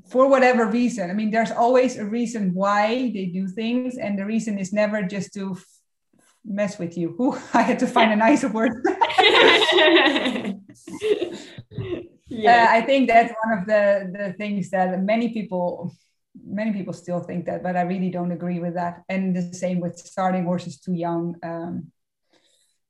for 0.10 0.28
whatever 0.28 0.66
reason. 0.68 1.10
I 1.10 1.14
mean 1.14 1.32
there's 1.32 1.52
always 1.52 1.98
a 1.98 2.06
reason 2.06 2.54
why 2.54 3.12
they 3.14 3.26
do 3.28 3.48
things 3.48 3.98
and 3.98 4.18
the 4.18 4.26
reason 4.26 4.58
is 4.58 4.74
never 4.74 5.02
just 5.02 5.34
to 5.34 5.54
f- 5.54 5.66
mess 6.46 6.78
with 6.78 6.98
you. 6.98 7.16
Ooh, 7.20 7.34
i 7.54 7.62
had 7.62 7.80
to 7.80 7.88
find 7.88 8.12
a 8.12 8.16
nicer 8.16 8.50
word. 8.50 8.74
Yeah. 12.34 12.70
Uh, 12.70 12.78
i 12.78 12.82
think 12.82 13.10
that's 13.10 13.34
one 13.44 13.60
of 13.60 13.66
the 13.68 14.10
the 14.18 14.34
things 14.34 14.70
that 14.70 15.04
many 15.04 15.34
people 15.34 15.92
many 16.36 16.72
people 16.74 16.94
still 16.94 17.20
think 17.20 17.46
that, 17.46 17.64
but 17.64 17.76
I 17.76 17.82
really 17.82 18.10
don't 18.10 18.32
agree 18.32 18.60
with 18.60 18.76
that. 18.76 19.04
And 19.10 19.36
the 19.36 19.54
same 19.54 19.80
with 19.80 19.98
starting 19.98 20.46
horses 20.46 20.80
too 20.80 20.94
young 20.94 21.36
um, 21.44 21.92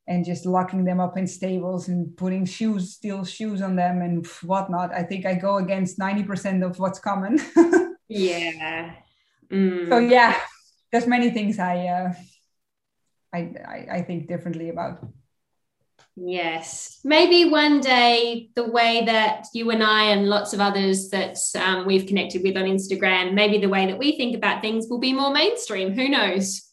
and 0.07 0.25
just 0.25 0.45
locking 0.45 0.85
them 0.85 0.99
up 0.99 1.17
in 1.17 1.27
stables 1.27 1.87
and 1.87 2.15
putting 2.17 2.45
shoes, 2.45 2.93
steel 2.93 3.23
shoes 3.25 3.61
on 3.61 3.75
them 3.75 4.01
and 4.01 4.25
whatnot. 4.43 4.93
I 4.93 5.03
think 5.03 5.25
I 5.25 5.35
go 5.35 5.57
against 5.57 5.99
90% 5.99 6.65
of 6.65 6.79
what's 6.79 6.99
common. 6.99 7.39
yeah. 8.07 8.95
Mm. 9.51 9.89
So 9.89 9.97
yeah, 9.99 10.39
there's 10.91 11.07
many 11.07 11.29
things 11.31 11.59
I, 11.59 11.87
uh, 11.87 12.13
I, 13.33 13.39
I, 13.65 13.87
I 13.91 14.01
think 14.01 14.27
differently 14.27 14.69
about. 14.69 15.05
Yes. 16.15 16.99
Maybe 17.03 17.49
one 17.49 17.79
day, 17.79 18.49
the 18.55 18.69
way 18.69 19.03
that 19.05 19.47
you 19.53 19.71
and 19.71 19.81
I 19.81 20.05
and 20.11 20.27
lots 20.27 20.53
of 20.53 20.59
others 20.59 21.09
that 21.09 21.37
um, 21.55 21.85
we've 21.85 22.05
connected 22.05 22.43
with 22.43 22.57
on 22.57 22.63
Instagram, 22.63 23.33
maybe 23.33 23.57
the 23.57 23.69
way 23.69 23.85
that 23.85 23.97
we 23.97 24.17
think 24.17 24.35
about 24.35 24.61
things 24.61 24.87
will 24.89 24.99
be 24.99 25.13
more 25.13 25.33
mainstream. 25.33 25.93
Who 25.93 26.09
knows? 26.09 26.69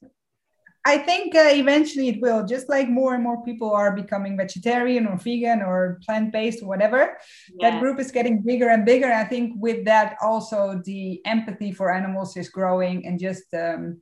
I 0.84 0.98
think 0.98 1.34
uh, 1.34 1.50
eventually 1.52 2.08
it 2.08 2.20
will, 2.20 2.46
just 2.46 2.68
like 2.68 2.88
more 2.88 3.14
and 3.14 3.22
more 3.22 3.44
people 3.44 3.72
are 3.72 3.94
becoming 3.94 4.36
vegetarian 4.36 5.06
or 5.06 5.16
vegan 5.18 5.62
or 5.62 6.00
plant 6.04 6.32
based 6.32 6.62
or 6.62 6.66
whatever. 6.66 7.18
Yeah. 7.54 7.70
That 7.70 7.80
group 7.80 8.00
is 8.00 8.10
getting 8.10 8.42
bigger 8.42 8.70
and 8.70 8.84
bigger. 8.84 9.12
I 9.12 9.24
think 9.24 9.54
with 9.56 9.84
that, 9.84 10.16
also 10.20 10.80
the 10.84 11.20
empathy 11.26 11.72
for 11.72 11.92
animals 11.92 12.36
is 12.36 12.48
growing 12.48 13.06
and 13.06 13.20
just. 13.20 13.52
Um, 13.54 14.00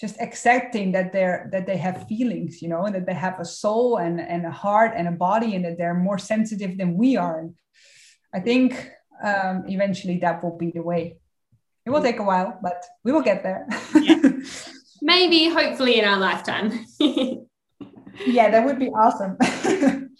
just 0.00 0.16
accepting 0.20 0.92
that 0.92 1.12
they're 1.12 1.48
that 1.52 1.66
they 1.66 1.76
have 1.76 2.06
feelings 2.06 2.62
you 2.62 2.68
know 2.68 2.88
that 2.88 3.06
they 3.06 3.14
have 3.14 3.40
a 3.40 3.44
soul 3.44 3.96
and 3.96 4.20
and 4.20 4.46
a 4.46 4.50
heart 4.50 4.92
and 4.96 5.08
a 5.08 5.12
body 5.12 5.54
and 5.56 5.64
that 5.64 5.76
they're 5.76 5.94
more 5.94 6.18
sensitive 6.18 6.78
than 6.78 6.96
we 6.96 7.16
are. 7.16 7.40
And 7.40 7.54
i 8.34 8.40
think 8.40 8.90
um, 9.24 9.64
eventually 9.66 10.18
that 10.18 10.44
will 10.44 10.56
be 10.56 10.70
the 10.70 10.82
way. 10.82 11.16
It 11.84 11.90
will 11.90 12.02
take 12.02 12.20
a 12.20 12.22
while 12.22 12.58
but 12.62 12.84
we 13.04 13.12
will 13.12 13.22
get 13.22 13.42
there. 13.42 13.66
Yeah. 13.94 14.22
maybe 15.02 15.48
hopefully 15.48 15.98
in 15.98 16.04
our 16.04 16.18
lifetime. 16.18 16.86
Yeah 18.26 18.50
that 18.50 18.64
would 18.66 18.78
be 18.78 18.88
awesome. 18.88 19.36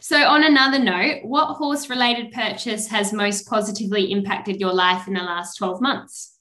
So 0.00 0.18
on 0.24 0.44
another 0.44 0.78
note 0.78 1.24
what 1.24 1.54
horse 1.54 1.90
related 1.90 2.30
purchase 2.30 2.86
has 2.88 3.12
most 3.12 3.48
positively 3.48 4.12
impacted 4.12 4.60
your 4.60 4.72
life 4.72 5.08
in 5.08 5.14
the 5.14 5.20
last 5.20 5.56
12 5.56 5.80
months? 5.80 6.38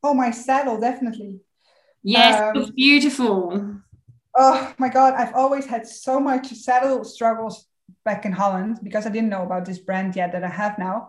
Oh 0.00 0.14
my 0.14 0.30
saddle 0.30 0.78
definitely 0.78 1.40
Yes, 2.02 2.40
um, 2.40 2.62
it's 2.62 2.70
beautiful. 2.70 3.78
Oh 4.36 4.74
my 4.78 4.88
God, 4.88 5.14
I've 5.14 5.34
always 5.34 5.66
had 5.66 5.86
so 5.86 6.18
much 6.18 6.48
saddle 6.52 7.04
struggles 7.04 7.66
back 8.04 8.24
in 8.24 8.32
Holland 8.32 8.78
because 8.82 9.06
I 9.06 9.10
didn't 9.10 9.28
know 9.28 9.42
about 9.42 9.64
this 9.64 9.78
brand 9.78 10.16
yet 10.16 10.32
that 10.32 10.42
I 10.42 10.48
have 10.48 10.78
now. 10.78 11.08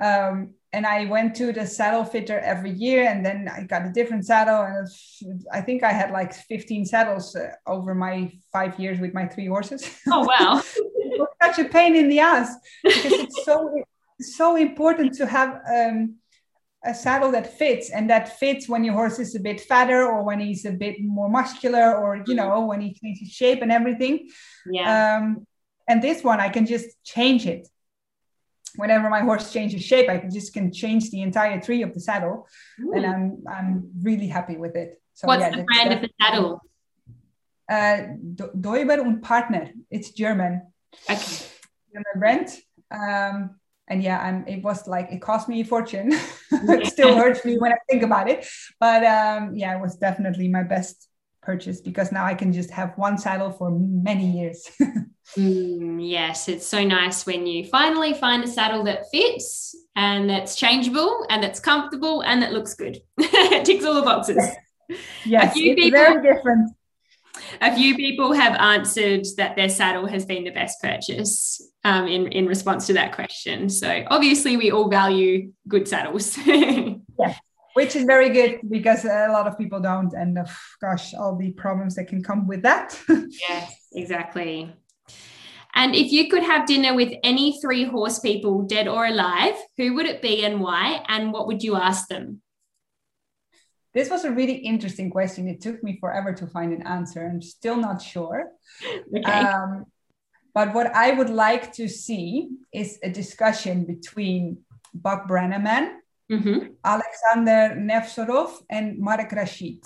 Um, 0.00 0.54
and 0.72 0.86
I 0.86 1.06
went 1.06 1.34
to 1.36 1.52
the 1.52 1.66
saddle 1.66 2.04
fitter 2.04 2.38
every 2.38 2.70
year, 2.70 3.04
and 3.04 3.24
then 3.24 3.48
I 3.48 3.62
got 3.62 3.86
a 3.86 3.90
different 3.90 4.26
saddle. 4.26 4.62
And 4.62 5.44
I 5.52 5.62
think 5.62 5.82
I 5.82 5.92
had 5.92 6.10
like 6.10 6.34
15 6.34 6.84
saddles 6.84 7.34
uh, 7.34 7.52
over 7.66 7.94
my 7.94 8.30
five 8.52 8.78
years 8.78 9.00
with 9.00 9.14
my 9.14 9.26
three 9.26 9.46
horses. 9.46 9.98
Oh 10.06 10.20
wow! 10.20 10.62
it 10.76 11.18
was 11.18 11.28
such 11.42 11.58
a 11.58 11.68
pain 11.68 11.96
in 11.96 12.08
the 12.08 12.20
ass 12.20 12.54
because 12.82 13.12
it's 13.12 13.44
so 13.44 13.82
so 14.20 14.56
important 14.56 15.14
to 15.14 15.26
have 15.26 15.60
um, 15.74 16.16
a 16.84 16.94
saddle 16.94 17.32
that 17.32 17.58
fits 17.58 17.90
and 17.90 18.08
that 18.08 18.38
fits 18.38 18.68
when 18.68 18.84
your 18.84 18.94
horse 18.94 19.18
is 19.18 19.34
a 19.34 19.40
bit 19.40 19.60
fatter 19.60 20.06
or 20.06 20.22
when 20.22 20.38
he's 20.38 20.64
a 20.64 20.70
bit 20.70 20.96
more 21.00 21.28
muscular 21.28 21.96
or 21.96 22.22
you 22.26 22.34
know 22.34 22.66
when 22.66 22.80
he 22.80 22.94
changes 22.94 23.30
shape 23.30 23.62
and 23.62 23.72
everything. 23.72 24.28
Yeah. 24.70 25.16
Um, 25.16 25.46
and 25.88 26.02
this 26.02 26.22
one 26.22 26.38
i 26.38 26.48
can 26.48 26.66
just 26.66 27.02
change 27.04 27.46
it. 27.46 27.66
Whenever 28.76 29.10
my 29.10 29.20
horse 29.20 29.52
changes 29.52 29.82
shape 29.82 30.08
i 30.08 30.18
can 30.18 30.30
just 30.30 30.52
can 30.52 30.72
change 30.72 31.10
the 31.10 31.22
entire 31.22 31.60
tree 31.60 31.82
of 31.82 31.94
the 31.94 32.00
saddle 32.00 32.46
Ooh. 32.80 32.92
and 32.92 33.06
i'm 33.06 33.42
i'm 33.48 33.90
really 34.02 34.28
happy 34.28 34.56
with 34.56 34.76
it. 34.76 35.00
So 35.14 35.26
what's 35.26 35.42
yeah, 35.42 35.56
the 35.56 35.64
brand 35.64 35.92
of 35.94 36.00
the 36.00 36.10
saddle? 36.20 36.60
Uh 37.68 37.98
Deuber 38.60 39.00
und 39.00 39.20
Partner. 39.20 39.70
It's 39.90 40.10
german. 40.10 40.62
Okay. 41.10 41.44
German 41.92 42.16
brand. 42.22 42.48
Um 42.90 43.58
and 43.88 44.02
yeah 44.02 44.20
i'm 44.20 44.46
it 44.46 44.62
was 44.62 44.86
like 44.86 45.10
it 45.10 45.20
cost 45.20 45.48
me 45.48 45.60
a 45.60 45.64
fortune. 45.64 46.12
It 46.50 46.86
still 46.86 47.14
hurts 47.14 47.44
me 47.44 47.58
when 47.58 47.72
i 47.72 47.76
think 47.88 48.02
about 48.02 48.28
it. 48.28 48.46
But 48.80 49.04
um 49.04 49.54
yeah 49.54 49.76
it 49.76 49.80
was 49.80 49.96
definitely 49.96 50.48
my 50.48 50.62
best 50.62 51.08
purchase 51.42 51.80
because 51.80 52.12
now 52.12 52.24
i 52.24 52.34
can 52.34 52.52
just 52.52 52.70
have 52.70 52.92
one 52.96 53.18
saddle 53.18 53.52
for 53.52 53.70
many 53.70 54.30
years. 54.38 54.68
Mm, 55.36 55.98
yes 56.00 56.48
it's 56.48 56.66
so 56.66 56.82
nice 56.82 57.26
when 57.26 57.46
you 57.46 57.62
finally 57.66 58.14
find 58.14 58.42
a 58.42 58.46
saddle 58.46 58.82
that 58.84 59.10
fits 59.12 59.76
and 59.94 60.30
that's 60.30 60.56
changeable 60.56 61.26
and 61.28 61.42
that's 61.42 61.60
comfortable 61.60 62.22
and 62.22 62.40
that 62.40 62.54
looks 62.54 62.72
good. 62.72 62.96
It 63.18 63.66
ticks 63.66 63.84
all 63.84 63.92
the 63.92 64.02
boxes. 64.02 64.42
Yes, 65.26 65.52
it's 65.54 65.80
people, 65.80 65.90
very 65.90 66.22
different. 66.22 66.72
A 67.60 67.74
few 67.76 67.94
people 67.94 68.32
have 68.32 68.56
answered 68.58 69.26
that 69.36 69.54
their 69.54 69.68
saddle 69.68 70.06
has 70.06 70.24
been 70.24 70.44
the 70.44 70.50
best 70.50 70.80
purchase 70.80 71.60
um, 71.84 72.06
in, 72.06 72.28
in 72.28 72.46
response 72.46 72.86
to 72.88 72.92
that 72.94 73.14
question. 73.14 73.68
So 73.68 74.04
obviously, 74.08 74.56
we 74.56 74.70
all 74.70 74.88
value 74.88 75.52
good 75.66 75.88
saddles. 75.88 76.36
yeah, 76.46 77.34
which 77.74 77.96
is 77.96 78.04
very 78.04 78.30
good 78.30 78.60
because 78.68 79.04
a 79.04 79.28
lot 79.30 79.46
of 79.46 79.56
people 79.58 79.80
don't. 79.80 80.12
And 80.12 80.38
uh, 80.38 80.44
gosh, 80.80 81.14
all 81.14 81.36
the 81.36 81.52
problems 81.52 81.94
that 81.96 82.08
can 82.08 82.22
come 82.22 82.46
with 82.46 82.62
that. 82.62 82.98
yes, 83.48 83.88
exactly. 83.92 84.74
And 85.74 85.94
if 85.94 86.10
you 86.10 86.28
could 86.28 86.42
have 86.42 86.66
dinner 86.66 86.94
with 86.94 87.12
any 87.22 87.60
three 87.60 87.84
horse 87.84 88.18
people, 88.18 88.62
dead 88.62 88.88
or 88.88 89.06
alive, 89.06 89.54
who 89.76 89.94
would 89.94 90.06
it 90.06 90.20
be 90.20 90.44
and 90.44 90.60
why? 90.60 91.04
And 91.08 91.32
what 91.32 91.46
would 91.46 91.62
you 91.62 91.76
ask 91.76 92.08
them? 92.08 92.42
this 93.94 94.10
was 94.10 94.24
a 94.24 94.30
really 94.30 94.54
interesting 94.54 95.10
question. 95.10 95.48
It 95.48 95.60
took 95.60 95.82
me 95.82 95.98
forever 95.98 96.32
to 96.32 96.46
find 96.46 96.72
an 96.72 96.86
answer. 96.86 97.26
I'm 97.26 97.42
still 97.42 97.76
not 97.76 98.00
sure. 98.00 98.52
Okay. 99.16 99.24
Um, 99.24 99.86
but 100.58 100.74
what 100.74 100.92
I 100.92 101.12
would 101.12 101.30
like 101.30 101.72
to 101.74 101.86
see 101.86 102.48
is 102.72 102.98
a 103.04 103.10
discussion 103.10 103.84
between 103.84 104.58
Buck 104.92 105.28
Brannaman, 105.28 105.84
mm-hmm. 106.28 106.58
Alexander 106.84 107.76
Nevzorov, 107.78 108.50
and 108.68 108.98
Mark 108.98 109.30
Rashid. 109.30 109.84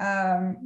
Um, 0.00 0.56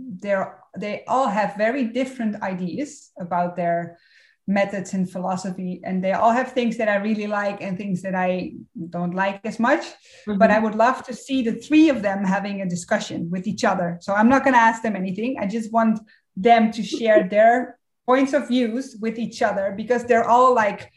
they 0.78 1.02
all 1.08 1.26
have 1.26 1.56
very 1.56 1.84
different 1.86 2.40
ideas 2.40 3.10
about 3.18 3.56
their 3.56 3.98
methods 4.46 4.94
and 4.94 5.10
philosophy 5.10 5.80
and 5.84 6.04
they 6.04 6.12
all 6.12 6.32
have 6.32 6.50
things 6.50 6.76
that 6.76 6.88
i 6.88 6.96
really 6.96 7.28
like 7.28 7.62
and 7.62 7.78
things 7.78 8.02
that 8.02 8.16
i 8.16 8.52
don't 8.90 9.14
like 9.14 9.40
as 9.44 9.60
much 9.60 9.84
mm-hmm. 9.84 10.36
but 10.36 10.50
i 10.50 10.58
would 10.58 10.74
love 10.74 11.00
to 11.04 11.14
see 11.14 11.44
the 11.44 11.54
three 11.66 11.88
of 11.88 12.02
them 12.02 12.24
having 12.24 12.60
a 12.60 12.68
discussion 12.68 13.30
with 13.30 13.46
each 13.46 13.62
other 13.62 13.98
so 14.00 14.12
i'm 14.12 14.28
not 14.28 14.42
going 14.42 14.52
to 14.52 14.66
ask 14.68 14.82
them 14.82 14.96
anything 14.96 15.36
i 15.40 15.46
just 15.46 15.72
want 15.72 16.00
them 16.36 16.72
to 16.72 16.82
share 16.82 17.28
their 17.28 17.78
points 18.06 18.32
of 18.32 18.48
views 18.48 18.96
with 19.00 19.18
each 19.18 19.42
other 19.42 19.74
because 19.76 20.04
they're 20.04 20.28
all 20.28 20.54
like 20.54 20.90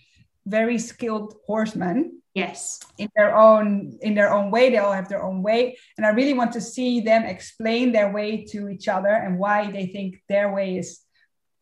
very 0.45 0.77
skilled 0.77 1.36
horsemen. 1.45 2.22
Yes. 2.34 2.80
In 2.98 3.10
their 3.15 3.36
own 3.36 3.98
in 4.02 4.14
their 4.14 4.34
own 4.34 4.52
way 4.52 4.69
they 4.69 4.77
all 4.77 4.91
have 4.91 5.07
their 5.07 5.23
own 5.23 5.41
way. 5.41 5.77
And 5.98 6.06
i 6.06 6.10
really 6.10 6.34
want 6.34 6.52
to 6.53 6.61
see 6.61 6.99
them 6.99 7.23
explain 7.23 7.91
their 7.91 8.11
way 8.11 8.44
to 8.52 8.69
each 8.69 8.88
other 8.88 9.14
and 9.23 9.40
why 9.40 9.72
they 9.72 9.88
think 9.88 10.22
their 10.27 10.53
way 10.53 10.77
is 10.77 10.99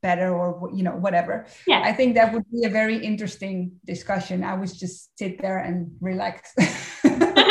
better 0.02 0.34
or 0.34 0.70
you 0.74 0.84
know 0.84 0.95
whatever. 0.95 1.45
Yeah. 1.68 1.82
I 1.84 1.94
think 1.94 2.15
that 2.15 2.34
would 2.34 2.45
be 2.52 2.65
a 2.65 2.70
very 2.70 2.98
interesting 2.98 3.74
discussion. 3.86 4.44
I 4.44 4.56
would 4.56 4.74
just 4.74 5.18
sit 5.18 5.41
there 5.41 5.60
and 5.60 5.95
relax. 6.02 6.53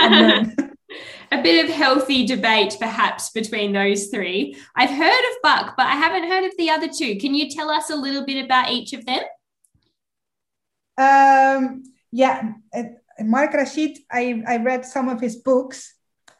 And 0.02 0.56
a 1.30 1.42
bit 1.42 1.64
of 1.64 1.70
healthy 1.70 2.26
debate 2.26 2.76
perhaps 2.78 3.30
between 3.30 3.72
those 3.72 4.08
three. 4.08 4.56
I've 4.76 4.90
heard 4.90 5.24
of 5.30 5.42
buck 5.42 5.74
but 5.76 5.86
i 5.86 5.94
haven't 5.94 6.28
heard 6.28 6.44
of 6.44 6.52
the 6.58 6.70
other 6.70 6.88
two. 6.88 7.16
Can 7.16 7.34
you 7.34 7.50
tell 7.50 7.70
us 7.70 7.90
a 7.90 7.96
little 7.96 8.24
bit 8.24 8.44
about 8.44 8.70
each 8.70 8.92
of 8.92 9.06
them? 9.06 9.22
Um 10.98 11.84
yeah 12.10 12.52
mark 13.20 13.54
rashid 13.54 13.98
i 14.10 14.42
i 14.46 14.56
read 14.58 14.84
some 14.84 15.08
of 15.08 15.20
his 15.20 15.36
books. 15.36 15.94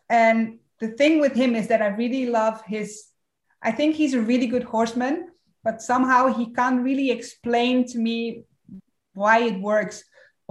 And 0.08 0.58
the 0.82 0.88
thing 0.88 1.20
with 1.20 1.34
him 1.34 1.54
is 1.54 1.68
that 1.68 1.80
i 1.80 1.86
really 1.86 2.26
love 2.26 2.60
his 2.66 3.04
i 3.62 3.70
think 3.70 3.94
he's 3.94 4.14
a 4.14 4.20
really 4.20 4.48
good 4.48 4.64
horseman 4.64 5.28
but 5.64 5.80
somehow 5.80 6.26
he 6.26 6.52
can't 6.52 6.82
really 6.82 7.10
explain 7.12 7.86
to 7.86 7.98
me 7.98 8.42
why 9.14 9.38
it 9.38 9.60
works 9.60 10.02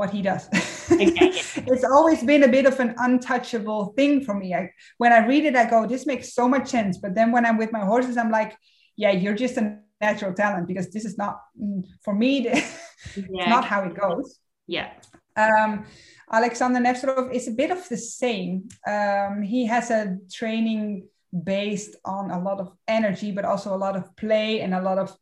what 0.01 0.09
he 0.09 0.21
does. 0.23 0.49
it's 0.89 1.83
always 1.83 2.23
been 2.23 2.43
a 2.43 2.47
bit 2.57 2.65
of 2.65 2.79
an 2.79 2.95
untouchable 2.97 3.93
thing 3.95 4.13
for 4.25 4.33
me. 4.33 4.47
I, 4.59 4.71
when 4.97 5.13
I 5.13 5.19
read 5.31 5.45
it, 5.45 5.55
I 5.55 5.69
go, 5.69 5.85
this 5.85 6.07
makes 6.07 6.33
so 6.33 6.49
much 6.49 6.69
sense. 6.69 6.97
But 6.97 7.13
then 7.13 7.31
when 7.31 7.45
I'm 7.45 7.59
with 7.59 7.71
my 7.71 7.83
horses, 7.91 8.17
I'm 8.17 8.31
like, 8.31 8.57
yeah, 8.97 9.11
you're 9.11 9.39
just 9.45 9.57
a 9.57 9.77
natural 10.07 10.33
talent 10.33 10.67
because 10.67 10.89
this 10.89 11.05
is 11.05 11.19
not 11.19 11.35
mm, 11.55 11.85
for 12.03 12.15
me. 12.15 12.31
it's 12.47 12.79
yeah. 13.15 13.47
not 13.47 13.63
how 13.63 13.83
it 13.83 13.93
goes. 13.93 14.39
Yeah. 14.65 14.89
Um, 15.35 15.85
Alexander 16.31 16.79
Nevzorov 16.79 17.31
is 17.31 17.47
a 17.47 17.51
bit 17.51 17.69
of 17.69 17.87
the 17.87 17.97
same. 17.97 18.69
Um, 18.87 19.43
he 19.43 19.67
has 19.67 19.91
a 19.91 20.17
training 20.33 21.07
based 21.31 21.95
on 22.05 22.31
a 22.31 22.39
lot 22.39 22.59
of 22.59 22.71
energy, 22.87 23.31
but 23.31 23.45
also 23.45 23.75
a 23.75 23.83
lot 23.85 23.95
of 23.95 24.15
play 24.15 24.61
and 24.61 24.73
a 24.73 24.81
lot 24.81 24.97
of 24.97 25.15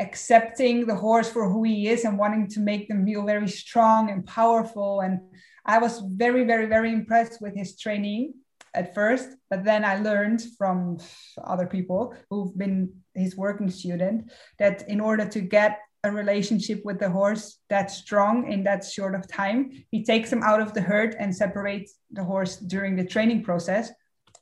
accepting 0.00 0.86
the 0.86 0.94
horse 0.94 1.30
for 1.30 1.48
who 1.48 1.62
he 1.62 1.88
is 1.88 2.04
and 2.04 2.18
wanting 2.18 2.48
to 2.48 2.60
make 2.60 2.88
them 2.88 3.04
feel 3.04 3.24
very 3.24 3.48
strong 3.48 4.10
and 4.10 4.26
powerful. 4.26 5.00
And 5.00 5.20
I 5.64 5.78
was 5.78 6.02
very, 6.06 6.44
very, 6.44 6.66
very 6.66 6.92
impressed 6.92 7.40
with 7.40 7.54
his 7.54 7.78
training 7.78 8.34
at 8.74 8.94
first, 8.94 9.28
but 9.50 9.64
then 9.64 9.84
I 9.84 9.98
learned 9.98 10.42
from 10.58 10.98
other 11.42 11.66
people 11.66 12.14
who've 12.28 12.56
been 12.58 12.92
his 13.14 13.36
working 13.36 13.70
student 13.70 14.32
that 14.58 14.88
in 14.88 15.00
order 15.00 15.28
to 15.28 15.40
get 15.40 15.78
a 16.02 16.10
relationship 16.10 16.82
with 16.84 16.98
the 16.98 17.08
horse 17.08 17.60
that 17.70 17.90
strong 17.90 18.50
in 18.52 18.64
that 18.64 18.84
short 18.84 19.14
of 19.14 19.28
time, 19.28 19.70
he 19.90 20.04
takes 20.04 20.30
him 20.30 20.42
out 20.42 20.60
of 20.60 20.74
the 20.74 20.80
herd 20.80 21.16
and 21.18 21.34
separates 21.34 21.94
the 22.10 22.24
horse 22.24 22.56
during 22.56 22.96
the 22.96 23.06
training 23.06 23.42
process 23.42 23.90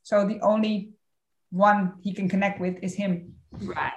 so 0.02 0.26
the 0.26 0.40
only 0.40 0.90
one 1.50 1.94
he 2.00 2.12
can 2.12 2.28
connect 2.28 2.60
with 2.60 2.78
is 2.82 2.94
him. 2.94 3.31
Right. 3.60 3.92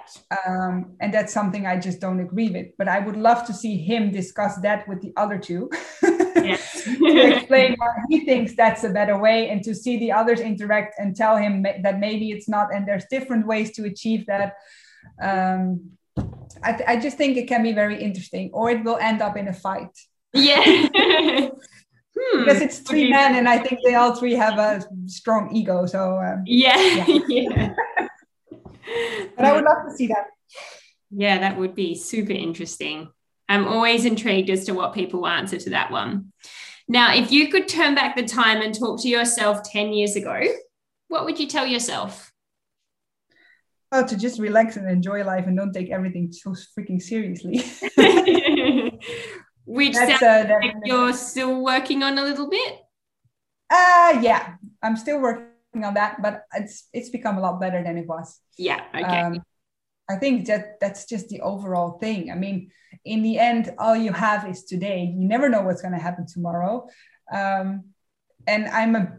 Um, 0.46 0.96
and 1.00 1.12
that's 1.12 1.32
something 1.32 1.66
I 1.66 1.78
just 1.78 2.00
don't 2.00 2.20
agree 2.20 2.50
with. 2.50 2.68
But 2.78 2.88
I 2.88 2.98
would 3.00 3.16
love 3.16 3.46
to 3.46 3.54
see 3.54 3.78
him 3.78 4.10
discuss 4.10 4.56
that 4.60 4.86
with 4.86 5.00
the 5.00 5.12
other 5.16 5.38
two. 5.38 5.70
to 6.00 7.36
explain 7.36 7.74
why 7.78 7.88
he 8.08 8.24
thinks 8.24 8.54
that's 8.54 8.84
a 8.84 8.90
better 8.90 9.18
way 9.18 9.48
and 9.48 9.62
to 9.64 9.74
see 9.74 9.98
the 9.98 10.12
others 10.12 10.40
interact 10.40 10.94
and 10.98 11.16
tell 11.16 11.36
him 11.36 11.64
that 11.82 11.98
maybe 11.98 12.30
it's 12.30 12.48
not 12.48 12.74
and 12.74 12.86
there's 12.86 13.06
different 13.10 13.46
ways 13.46 13.72
to 13.72 13.84
achieve 13.84 14.26
that. 14.26 14.54
Um, 15.20 15.92
I, 16.62 16.72
th- 16.72 16.88
I 16.88 16.96
just 16.98 17.16
think 17.16 17.36
it 17.36 17.48
can 17.48 17.62
be 17.62 17.72
very 17.72 18.02
interesting 18.02 18.50
or 18.52 18.70
it 18.70 18.84
will 18.84 18.98
end 18.98 19.22
up 19.22 19.36
in 19.36 19.48
a 19.48 19.52
fight. 19.52 19.96
Yeah. 20.32 21.48
Hmm. 22.18 22.44
Because 22.44 22.62
it's 22.62 22.78
three 22.78 23.10
men, 23.10 23.36
and 23.36 23.46
I 23.46 23.58
think 23.58 23.80
they 23.84 23.94
all 23.94 24.14
three 24.14 24.32
have 24.34 24.58
a 24.58 24.82
strong 25.06 25.54
ego. 25.54 25.84
So 25.84 26.18
um, 26.18 26.44
yeah, 26.46 27.04
yeah. 27.06 27.20
yeah. 27.28 27.74
But 29.36 29.44
I 29.44 29.52
would 29.52 29.64
love 29.64 29.88
to 29.88 29.94
see 29.94 30.08
that. 30.08 30.26
Yeah, 31.10 31.38
that 31.38 31.58
would 31.58 31.74
be 31.74 31.94
super 31.94 32.32
interesting. 32.32 33.08
I'm 33.48 33.68
always 33.68 34.04
intrigued 34.04 34.50
as 34.50 34.64
to 34.64 34.74
what 34.74 34.92
people 34.92 35.26
answer 35.26 35.56
to 35.56 35.70
that 35.70 35.90
one. 35.90 36.32
Now, 36.88 37.14
if 37.14 37.32
you 37.32 37.48
could 37.48 37.68
turn 37.68 37.94
back 37.94 38.16
the 38.16 38.24
time 38.24 38.60
and 38.60 38.74
talk 38.74 39.02
to 39.02 39.08
yourself 39.08 39.62
10 39.62 39.92
years 39.92 40.16
ago, 40.16 40.40
what 41.08 41.24
would 41.24 41.38
you 41.38 41.46
tell 41.46 41.66
yourself? 41.66 42.32
Oh, 43.92 44.04
to 44.06 44.16
just 44.16 44.40
relax 44.40 44.76
and 44.76 44.88
enjoy 44.88 45.24
life 45.24 45.46
and 45.46 45.56
don't 45.56 45.72
take 45.72 45.90
everything 45.90 46.32
so 46.32 46.54
freaking 46.76 47.00
seriously. 47.00 47.58
which 49.64 49.94
That's, 49.94 50.20
sounds 50.20 50.50
uh, 50.50 50.58
like 50.60 50.74
you're 50.84 51.12
still 51.12 51.62
working 51.62 52.02
on 52.02 52.18
a 52.18 52.22
little 52.22 52.48
bit. 52.48 52.78
Uh 53.68 54.20
yeah, 54.22 54.54
I'm 54.82 54.96
still 54.96 55.20
working 55.20 55.46
on 55.84 55.94
that, 55.94 56.22
but 56.22 56.44
it's 56.54 56.88
it's 56.92 57.08
become 57.10 57.38
a 57.38 57.40
lot 57.40 57.60
better 57.60 57.82
than 57.82 57.96
it 57.96 58.06
was. 58.06 58.40
Yeah. 58.58 58.84
Okay. 58.94 59.02
Um, 59.02 59.42
I 60.08 60.16
think 60.16 60.46
that 60.46 60.78
that's 60.80 61.06
just 61.06 61.28
the 61.28 61.40
overall 61.40 61.98
thing. 61.98 62.30
I 62.30 62.34
mean, 62.34 62.70
in 63.04 63.22
the 63.22 63.38
end, 63.38 63.74
all 63.78 63.96
you 63.96 64.12
have 64.12 64.48
is 64.48 64.64
today. 64.64 65.04
You 65.04 65.26
never 65.26 65.48
know 65.48 65.62
what's 65.62 65.82
going 65.82 65.94
to 65.94 66.00
happen 66.00 66.26
tomorrow. 66.26 66.88
Um, 67.32 67.86
and 68.46 68.68
I'm 68.68 68.94
a 68.94 69.18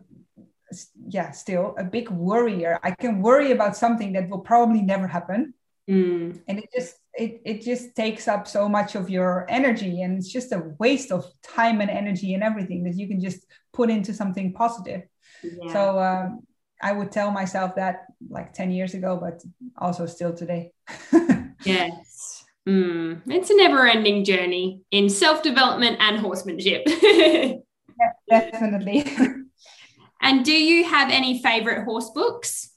yeah, 1.08 1.32
still 1.32 1.76
a 1.78 1.84
big 1.84 2.10
worrier. 2.10 2.80
I 2.84 2.92
can 2.92 3.22
worry 3.22 3.52
about 3.52 3.78
something 3.78 4.14
that 4.14 4.30
will 4.30 4.40
probably 4.40 4.82
never 4.82 5.08
happen. 5.08 5.54
Mm. 5.90 6.42
And 6.48 6.60
it 6.60 6.70
just 6.76 6.96
it, 7.14 7.42
it 7.46 7.62
just 7.64 7.96
takes 7.96 8.28
up 8.28 8.48
so 8.48 8.70
much 8.70 8.96
of 8.96 9.10
your 9.10 9.46
energy 9.50 10.02
and 10.02 10.18
it's 10.18 10.32
just 10.32 10.52
a 10.52 10.76
waste 10.80 11.12
of 11.12 11.26
time 11.42 11.82
and 11.82 11.90
energy 11.90 12.34
and 12.34 12.44
everything 12.44 12.84
that 12.84 12.96
you 12.96 13.08
can 13.08 13.20
just 13.20 13.46
put 13.74 13.90
into 13.90 14.14
something 14.14 14.54
positive 14.54 15.04
yeah. 15.43 15.73
so 15.73 15.99
um, 15.99 16.41
i 16.81 16.91
would 16.91 17.11
tell 17.11 17.31
myself 17.31 17.76
that 17.76 18.05
like 18.30 18.53
10 18.53 18.72
years 18.72 18.93
ago 18.93 19.18
but 19.22 19.43
also 19.77 20.05
still 20.05 20.34
today 20.34 20.72
yes 21.64 22.45
mm. 22.68 23.22
it's 23.27 23.49
a 23.49 23.55
never-ending 23.55 24.23
journey 24.23 24.81
in 24.91 25.09
self-development 25.09 25.97
and 25.99 26.19
horsemanship 26.19 26.84
yeah, 27.01 27.59
definitely 28.30 29.05
and 30.22 30.45
do 30.45 30.53
you 30.53 30.84
have 30.84 31.09
any 31.11 31.41
favorite 31.41 31.84
horse 31.84 32.09
books 32.11 32.72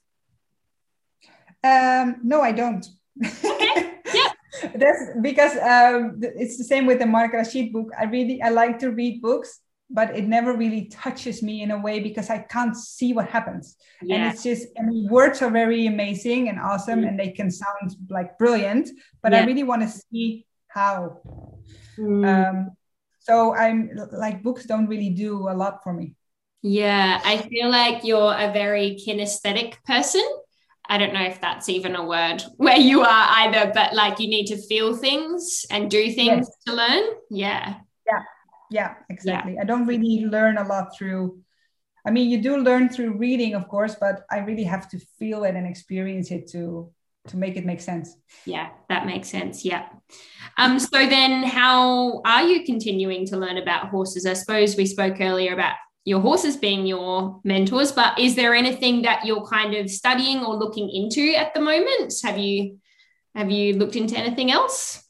um, 1.63 2.17
no 2.23 2.41
i 2.41 2.53
don't 2.53 2.87
okay. 3.45 4.01
Yeah. 4.15 4.31
That's 4.75 5.11
because 5.21 5.57
um, 5.57 6.21
it's 6.21 6.59
the 6.59 6.65
same 6.65 6.87
with 6.87 6.99
the 6.99 7.07
Mark 7.07 7.33
Rashid 7.33 7.73
book. 7.73 7.91
I 7.99 8.05
really 8.05 8.43
I 8.43 8.49
like 8.49 8.79
to 8.81 8.91
read 8.91 9.23
books, 9.23 9.61
but 9.91 10.17
it 10.17 10.27
never 10.27 10.57
really 10.57 10.87
touches 10.87 11.43
me 11.43 11.63
in 11.63 11.73
a 11.73 11.79
way 11.79 12.01
because 12.01 12.31
I 12.31 12.39
can't 12.39 12.77
see 12.77 13.13
what 13.13 13.29
happens. 13.29 13.77
Yeah. 14.01 14.17
And 14.17 14.33
it's 14.33 14.43
just 14.43 14.69
I 14.79 14.83
mean 14.83 15.09
words 15.11 15.43
are 15.43 15.51
very 15.51 15.87
amazing 15.87 16.49
and 16.49 16.59
awesome 16.61 17.03
mm. 17.03 17.09
and 17.09 17.19
they 17.19 17.31
can 17.31 17.51
sound 17.51 17.97
like 18.09 18.39
brilliant, 18.39 18.89
but 19.23 19.33
yeah. 19.33 19.41
I 19.41 19.45
really 19.45 19.65
want 19.65 19.83
to 19.83 19.89
see 19.89 20.47
how. 20.69 21.21
Mm. 21.99 22.27
Um, 22.27 22.71
so 23.19 23.55
I'm 23.55 23.91
like 24.13 24.43
books 24.43 24.65
don't 24.65 24.87
really 24.87 25.11
do 25.11 25.49
a 25.49 25.55
lot 25.55 25.83
for 25.83 25.93
me. 25.93 26.15
Yeah, 26.63 27.21
I 27.25 27.39
feel 27.39 27.71
like 27.71 28.05
you're 28.05 28.35
a 28.35 28.53
very 28.53 28.99
kinesthetic 29.07 29.83
person. 29.85 30.25
I 30.89 30.99
don't 30.99 31.15
know 31.15 31.23
if 31.23 31.41
that's 31.41 31.69
even 31.69 31.95
a 31.97 32.05
word 32.05 32.43
where 32.57 32.79
you 32.79 33.01
are 33.01 33.27
either, 33.31 33.73
but 33.75 33.95
like 33.95 34.21
you 34.21 34.29
need 34.29 34.47
to 34.47 34.57
feel 34.57 34.95
things 34.97 35.65
and 35.71 35.91
do 35.91 36.13
things 36.13 36.49
yes. 36.49 36.57
to 36.67 36.73
learn. 36.75 37.05
Yeah. 37.31 37.77
Yeah. 38.71 38.95
Exactly. 39.09 39.55
Yeah. 39.55 39.63
I 39.63 39.65
don't 39.65 39.87
really 39.87 40.27
learn 40.27 40.59
a 40.59 40.67
lot 40.67 40.97
through, 40.97 41.41
I 42.07 42.11
mean, 42.11 42.31
you 42.31 42.41
do 42.41 42.57
learn 42.57 42.89
through 42.89 43.19
reading, 43.19 43.55
of 43.55 43.69
course, 43.69 43.97
but 44.01 44.25
I 44.31 44.39
really 44.39 44.65
have 44.65 44.89
to 44.91 44.99
feel 45.19 45.45
it 45.45 45.55
and 45.55 45.67
experience 45.67 46.31
it 46.31 46.49
to 46.53 46.91
to 47.29 47.37
make 47.37 47.57
it 47.57 47.67
make 47.67 47.81
sense. 47.81 48.17
Yeah, 48.47 48.71
that 48.89 49.05
makes 49.05 49.29
sense. 49.29 49.65
Yeah. 49.65 49.89
Um, 50.57 50.79
so 50.79 51.07
then 51.07 51.43
how 51.43 52.23
are 52.25 52.43
you 52.43 52.65
continuing 52.65 53.27
to 53.27 53.37
learn 53.37 53.59
about 53.59 53.89
horses? 53.89 54.25
I 54.25 54.33
suppose 54.33 54.77
we 54.77 54.87
spoke 54.87 55.21
earlier 55.21 55.53
about 55.53 55.75
your 56.05 56.21
horses 56.21 56.57
being 56.57 56.87
your 56.87 57.41
mentors, 57.45 57.93
but 57.93 58.19
is 58.19 58.37
there 58.37 58.55
anything 58.55 59.03
that 59.03 59.27
you're 59.27 59.47
kind 59.47 59.75
of 59.75 59.91
studying 59.91 60.43
or 60.45 60.57
looking 60.57 60.91
into 60.91 61.35
at 61.37 61.53
the 61.55 61.61
moment? 61.61 62.15
Have 62.25 62.39
you 62.39 62.79
have 63.35 63.51
you 63.51 63.75
looked 63.75 63.97
into 63.97 64.17
anything 64.17 64.51
else? 64.51 65.07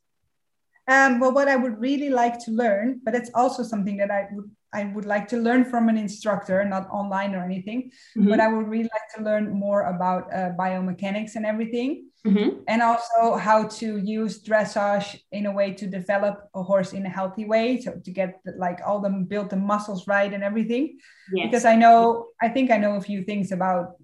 Um, 0.90 1.20
well, 1.20 1.32
what 1.32 1.46
I 1.46 1.54
would 1.54 1.80
really 1.80 2.10
like 2.10 2.36
to 2.46 2.50
learn, 2.50 3.00
but 3.04 3.14
it's 3.14 3.30
also 3.32 3.62
something 3.62 3.96
that 3.98 4.10
I 4.10 4.26
would 4.32 4.50
I 4.72 4.84
would 4.84 5.04
like 5.04 5.26
to 5.28 5.36
learn 5.36 5.64
from 5.64 5.88
an 5.88 5.98
instructor, 5.98 6.64
not 6.64 6.88
online 6.90 7.34
or 7.34 7.44
anything. 7.44 7.90
Mm-hmm. 8.16 8.28
But 8.28 8.40
I 8.40 8.48
would 8.52 8.68
really 8.68 8.90
like 8.96 9.08
to 9.16 9.22
learn 9.22 9.52
more 9.52 9.82
about 9.82 10.32
uh, 10.32 10.50
biomechanics 10.58 11.34
and 11.36 11.46
everything, 11.46 12.10
mm-hmm. 12.26 12.62
and 12.66 12.82
also 12.82 13.36
how 13.36 13.68
to 13.80 13.98
use 13.98 14.42
dressage 14.42 15.20
in 15.30 15.46
a 15.46 15.52
way 15.52 15.72
to 15.74 15.86
develop 15.86 16.48
a 16.54 16.62
horse 16.62 16.92
in 16.92 17.06
a 17.06 17.08
healthy 17.08 17.44
way, 17.44 17.80
so 17.80 17.92
to 18.04 18.10
get 18.10 18.40
the, 18.44 18.52
like 18.58 18.80
all 18.84 19.00
them 19.00 19.24
build 19.24 19.50
the 19.50 19.56
muscles 19.56 20.08
right 20.08 20.32
and 20.32 20.42
everything. 20.42 20.98
Yes. 21.32 21.46
Because 21.46 21.64
I 21.64 21.76
know, 21.76 22.26
I 22.42 22.48
think 22.48 22.70
I 22.72 22.78
know 22.78 22.96
a 22.96 23.00
few 23.00 23.22
things 23.22 23.52
about 23.52 23.94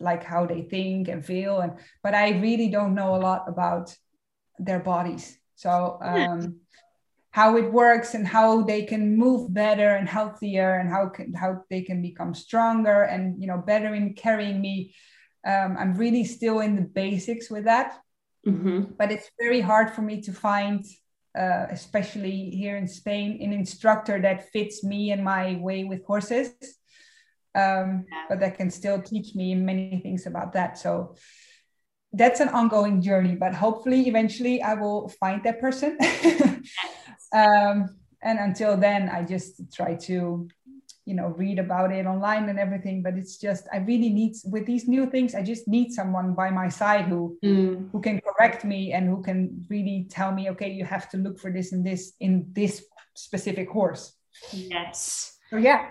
like 0.00 0.24
how 0.24 0.46
they 0.46 0.62
think 0.62 1.08
and 1.08 1.24
feel, 1.24 1.60
and 1.60 1.72
but 2.02 2.14
I 2.14 2.40
really 2.40 2.68
don't 2.68 2.94
know 2.94 3.16
a 3.16 3.20
lot 3.28 3.44
about 3.48 3.94
their 4.58 4.80
bodies. 4.80 5.38
So. 5.56 5.98
Um, 6.00 6.60
how 7.36 7.54
it 7.58 7.70
works 7.70 8.14
and 8.14 8.26
how 8.26 8.62
they 8.62 8.82
can 8.82 9.14
move 9.14 9.52
better 9.52 9.90
and 9.90 10.08
healthier 10.08 10.76
and 10.76 10.88
how 10.88 11.06
can, 11.06 11.34
how 11.34 11.62
they 11.68 11.82
can 11.82 12.00
become 12.00 12.32
stronger 12.32 13.02
and 13.02 13.38
you 13.38 13.46
know 13.46 13.58
better 13.58 13.94
in 13.94 14.14
carrying 14.14 14.58
me. 14.58 14.94
Um, 15.46 15.76
i'm 15.78 15.94
really 15.94 16.24
still 16.24 16.60
in 16.60 16.76
the 16.76 16.88
basics 17.02 17.50
with 17.50 17.64
that. 17.64 18.00
Mm-hmm. 18.46 18.94
but 18.96 19.10
it's 19.10 19.28
very 19.38 19.60
hard 19.60 19.90
for 19.90 20.02
me 20.02 20.22
to 20.22 20.32
find 20.32 20.84
uh, 21.36 21.66
especially 21.68 22.50
here 22.60 22.76
in 22.76 22.88
spain 22.88 23.28
an 23.42 23.52
instructor 23.52 24.16
that 24.22 24.50
fits 24.52 24.82
me 24.82 25.10
and 25.10 25.22
my 25.22 25.56
way 25.56 25.84
with 25.84 26.06
horses. 26.06 26.54
Um, 27.54 28.06
but 28.28 28.40
that 28.40 28.56
can 28.56 28.70
still 28.70 29.00
teach 29.02 29.34
me 29.34 29.54
many 29.54 30.00
things 30.02 30.26
about 30.26 30.52
that. 30.54 30.78
So 30.78 31.16
that's 32.16 32.40
an 32.40 32.48
ongoing 32.48 33.00
journey 33.00 33.34
but 33.34 33.54
hopefully 33.54 34.08
eventually 34.08 34.62
i 34.62 34.74
will 34.74 35.08
find 35.20 35.42
that 35.44 35.60
person. 35.60 35.98
Um, 37.32 37.98
and 38.22 38.38
until 38.38 38.76
then 38.76 39.10
i 39.10 39.22
just 39.22 39.60
try 39.74 39.94
to 40.06 40.48
you 41.04 41.14
know 41.14 41.34
read 41.36 41.58
about 41.58 41.92
it 41.92 42.06
online 42.06 42.48
and 42.48 42.58
everything 42.58 43.02
but 43.02 43.14
it's 43.14 43.36
just 43.36 43.66
i 43.72 43.78
really 43.78 44.08
need 44.08 44.36
with 44.44 44.64
these 44.64 44.86
new 44.86 45.10
things 45.10 45.34
i 45.34 45.42
just 45.42 45.66
need 45.66 45.92
someone 45.92 46.34
by 46.34 46.50
my 46.50 46.68
side 46.68 47.06
who 47.06 47.36
mm. 47.44 47.90
who 47.90 48.00
can 48.00 48.20
correct 48.20 48.64
me 48.64 48.92
and 48.92 49.08
who 49.08 49.22
can 49.22 49.66
really 49.68 50.06
tell 50.08 50.32
me 50.32 50.48
okay 50.50 50.70
you 50.70 50.84
have 50.84 51.10
to 51.10 51.16
look 51.16 51.38
for 51.38 51.50
this 51.50 51.72
and 51.72 51.84
this 51.84 52.12
in 52.20 52.46
this 52.52 52.84
specific 53.16 53.68
horse. 53.68 54.14
Yes. 54.52 55.36
So 55.50 55.56
yeah. 55.56 55.88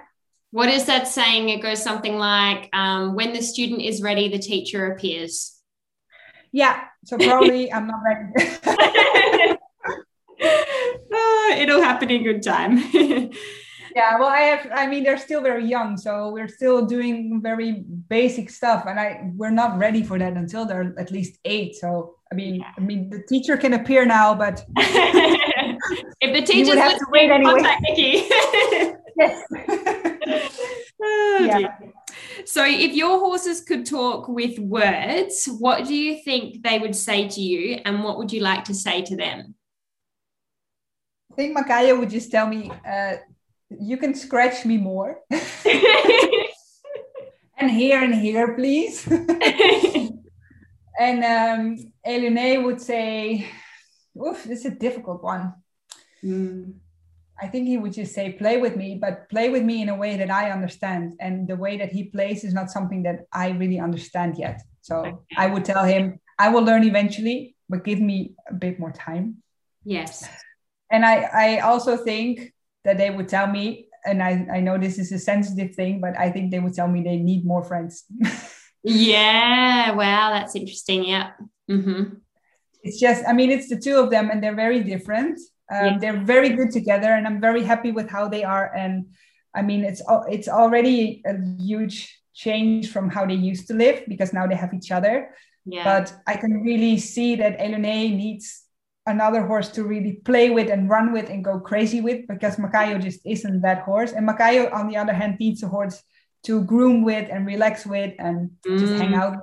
What 0.51 0.69
is 0.69 0.85
that 0.85 1.07
saying? 1.07 1.49
It 1.49 1.61
goes 1.61 1.83
something 1.83 2.17
like 2.17 2.69
um, 2.71 3.15
when 3.15 3.33
the 3.33 3.41
student 3.41 3.81
is 3.81 4.01
ready 4.01 4.29
the 4.29 4.39
teacher 4.39 4.93
appears 4.93 5.54
yeah 6.55 6.75
so 7.03 7.17
probably 7.17 7.71
i'm 7.73 7.85
not 7.85 7.99
ready 8.07 8.31
uh, 10.41 11.55
it'll 11.57 11.81
happen 11.81 12.09
in 12.09 12.23
good 12.23 12.43
time. 12.43 12.77
yeah, 13.95 14.19
well, 14.19 14.27
I 14.27 14.39
have. 14.41 14.71
I 14.73 14.87
mean, 14.87 15.03
they're 15.03 15.17
still 15.17 15.41
very 15.41 15.65
young, 15.65 15.97
so 15.97 16.29
we're 16.29 16.47
still 16.47 16.85
doing 16.85 17.41
very 17.41 17.83
basic 18.09 18.49
stuff, 18.49 18.85
and 18.87 18.99
I 18.99 19.31
we're 19.35 19.51
not 19.51 19.77
ready 19.77 20.03
for 20.03 20.19
that 20.19 20.33
until 20.33 20.65
they're 20.65 20.93
at 20.97 21.11
least 21.11 21.39
eight. 21.45 21.75
So 21.75 22.15
I 22.31 22.35
mean, 22.35 22.55
yeah. 22.55 22.71
I 22.77 22.81
mean, 22.81 23.09
the 23.09 23.23
teacher 23.27 23.57
can 23.57 23.73
appear 23.73 24.05
now, 24.05 24.35
but 24.35 24.65
if 24.77 26.33
the 26.33 26.41
teacher 26.41 26.77
have 26.77 26.97
to 26.97 27.05
wait 27.09 27.29
anyway. 27.31 27.53
contact 27.53 27.81
Nikki. 27.81 28.27
yes. 29.17 29.43
oh, 31.01 31.37
yeah. 31.41 31.69
So, 32.45 32.63
if 32.63 32.93
your 32.93 33.19
horses 33.19 33.61
could 33.61 33.87
talk 33.87 34.27
with 34.27 34.59
words, 34.59 35.47
what 35.59 35.85
do 35.85 35.95
you 35.95 36.21
think 36.23 36.61
they 36.61 36.77
would 36.77 36.95
say 36.95 37.27
to 37.27 37.41
you, 37.41 37.81
and 37.83 38.03
what 38.03 38.19
would 38.19 38.31
you 38.31 38.41
like 38.41 38.65
to 38.65 38.73
say 38.73 39.01
to 39.01 39.15
them? 39.15 39.55
I 41.31 41.35
think 41.35 41.57
Makaya 41.57 41.97
would 41.97 42.11
just 42.11 42.31
tell 42.31 42.47
me, 42.47 42.71
uh, 42.87 43.15
you 43.69 43.97
can 43.97 44.13
scratch 44.13 44.63
me 44.63 44.77
more. 44.77 45.19
and 47.57 47.71
here 47.71 48.03
and 48.03 48.13
here, 48.13 48.53
please. 48.53 49.07
and 50.99 51.23
um, 51.23 51.77
Elune 52.07 52.63
would 52.63 52.79
say, 52.79 53.47
oof, 54.15 54.43
this 54.43 54.59
is 54.59 54.65
a 54.65 54.75
difficult 54.75 55.23
one. 55.23 55.55
Mm. 56.23 56.75
I 57.41 57.47
think 57.47 57.67
he 57.67 57.77
would 57.77 57.93
just 57.93 58.13
say, 58.13 58.31
play 58.33 58.57
with 58.57 58.75
me, 58.75 58.97
but 58.99 59.29
play 59.29 59.49
with 59.49 59.63
me 59.63 59.81
in 59.81 59.89
a 59.89 59.95
way 59.95 60.15
that 60.17 60.31
I 60.31 60.51
understand. 60.51 61.13
And 61.19 61.47
the 61.47 61.57
way 61.57 61.77
that 61.77 61.91
he 61.91 62.05
plays 62.05 62.43
is 62.43 62.53
not 62.53 62.71
something 62.71 63.03
that 63.03 63.27
I 63.33 63.49
really 63.49 63.79
understand 63.79 64.37
yet. 64.37 64.61
So 64.81 64.97
okay. 64.97 65.35
I 65.37 65.47
would 65.47 65.65
tell 65.65 65.83
him, 65.83 66.19
I 66.39 66.49
will 66.49 66.63
learn 66.63 66.83
eventually, 66.83 67.55
but 67.67 67.83
give 67.83 67.99
me 67.99 68.35
a 68.49 68.53
bit 68.53 68.79
more 68.79 68.91
time. 68.91 69.37
Yes 69.83 70.27
and 70.89 71.05
I, 71.05 71.29
I 71.33 71.59
also 71.59 71.97
think 71.97 72.53
that 72.83 72.97
they 72.97 73.09
would 73.09 73.27
tell 73.27 73.47
me, 73.47 73.87
and 74.05 74.21
I, 74.21 74.47
I 74.53 74.59
know 74.59 74.77
this 74.77 74.99
is 74.99 75.11
a 75.11 75.19
sensitive 75.19 75.75
thing, 75.75 75.99
but 75.99 76.17
I 76.17 76.31
think 76.31 76.51
they 76.51 76.59
would 76.59 76.73
tell 76.73 76.87
me 76.87 77.01
they 77.01 77.17
need 77.17 77.45
more 77.45 77.63
friends. 77.63 78.05
yeah. 78.83 79.91
Wow. 79.91 80.29
That's 80.31 80.55
interesting. 80.55 81.05
Yeah. 81.05 81.31
Mm-hmm. 81.69 82.15
It's 82.83 82.99
just, 82.99 83.23
I 83.27 83.33
mean, 83.33 83.49
it's 83.49 83.67
the 83.67 83.79
two 83.79 83.97
of 83.97 84.11
them 84.11 84.29
and 84.29 84.43
they're 84.43 84.55
very 84.55 84.83
different. 84.83 85.39
Um, 85.71 85.85
yeah. 85.85 85.97
They're 85.99 86.23
very 86.23 86.49
good 86.49 86.71
together 86.71 87.13
and 87.13 87.25
I'm 87.25 87.41
very 87.41 87.63
happy 87.63 87.91
with 87.91 88.09
how 88.09 88.27
they 88.27 88.43
are. 88.43 88.73
And 88.75 89.07
I 89.53 89.61
mean, 89.61 89.83
it's, 89.83 90.01
it's 90.29 90.47
already 90.47 91.23
a 91.25 91.35
huge 91.59 92.21
change 92.33 92.91
from 92.91 93.09
how 93.09 93.25
they 93.25 93.33
used 93.33 93.67
to 93.67 93.73
live 93.73 94.03
because 94.07 94.33
now 94.33 94.45
they 94.45 94.55
have 94.55 94.73
each 94.73 94.91
other. 94.91 95.31
Yeah. 95.65 95.83
But 95.83 96.13
I 96.27 96.37
can 96.37 96.61
really 96.61 96.97
see 96.99 97.35
that 97.37 97.57
Elune 97.59 98.15
needs 98.15 98.63
another 99.07 99.45
horse 99.45 99.69
to 99.69 99.83
really 99.83 100.13
play 100.25 100.49
with 100.49 100.69
and 100.69 100.89
run 100.89 101.13
with 101.13 101.29
and 101.29 101.43
go 101.43 101.59
crazy 101.59 102.01
with 102.01 102.27
because 102.27 102.57
Makayo 102.57 103.01
just 103.01 103.21
isn't 103.25 103.61
that 103.61 103.83
horse. 103.83 104.11
And 104.11 104.27
Makayo, 104.27 104.71
on 104.73 104.87
the 104.87 104.97
other 104.97 105.13
hand, 105.13 105.37
needs 105.39 105.63
a 105.63 105.67
horse 105.67 106.03
to 106.43 106.63
groom 106.63 107.03
with 107.03 107.29
and 107.31 107.45
relax 107.45 107.85
with 107.85 108.13
and 108.19 108.51
mm. 108.67 108.79
just 108.79 108.93
hang 108.93 109.11
mm. 109.11 109.21
out. 109.21 109.37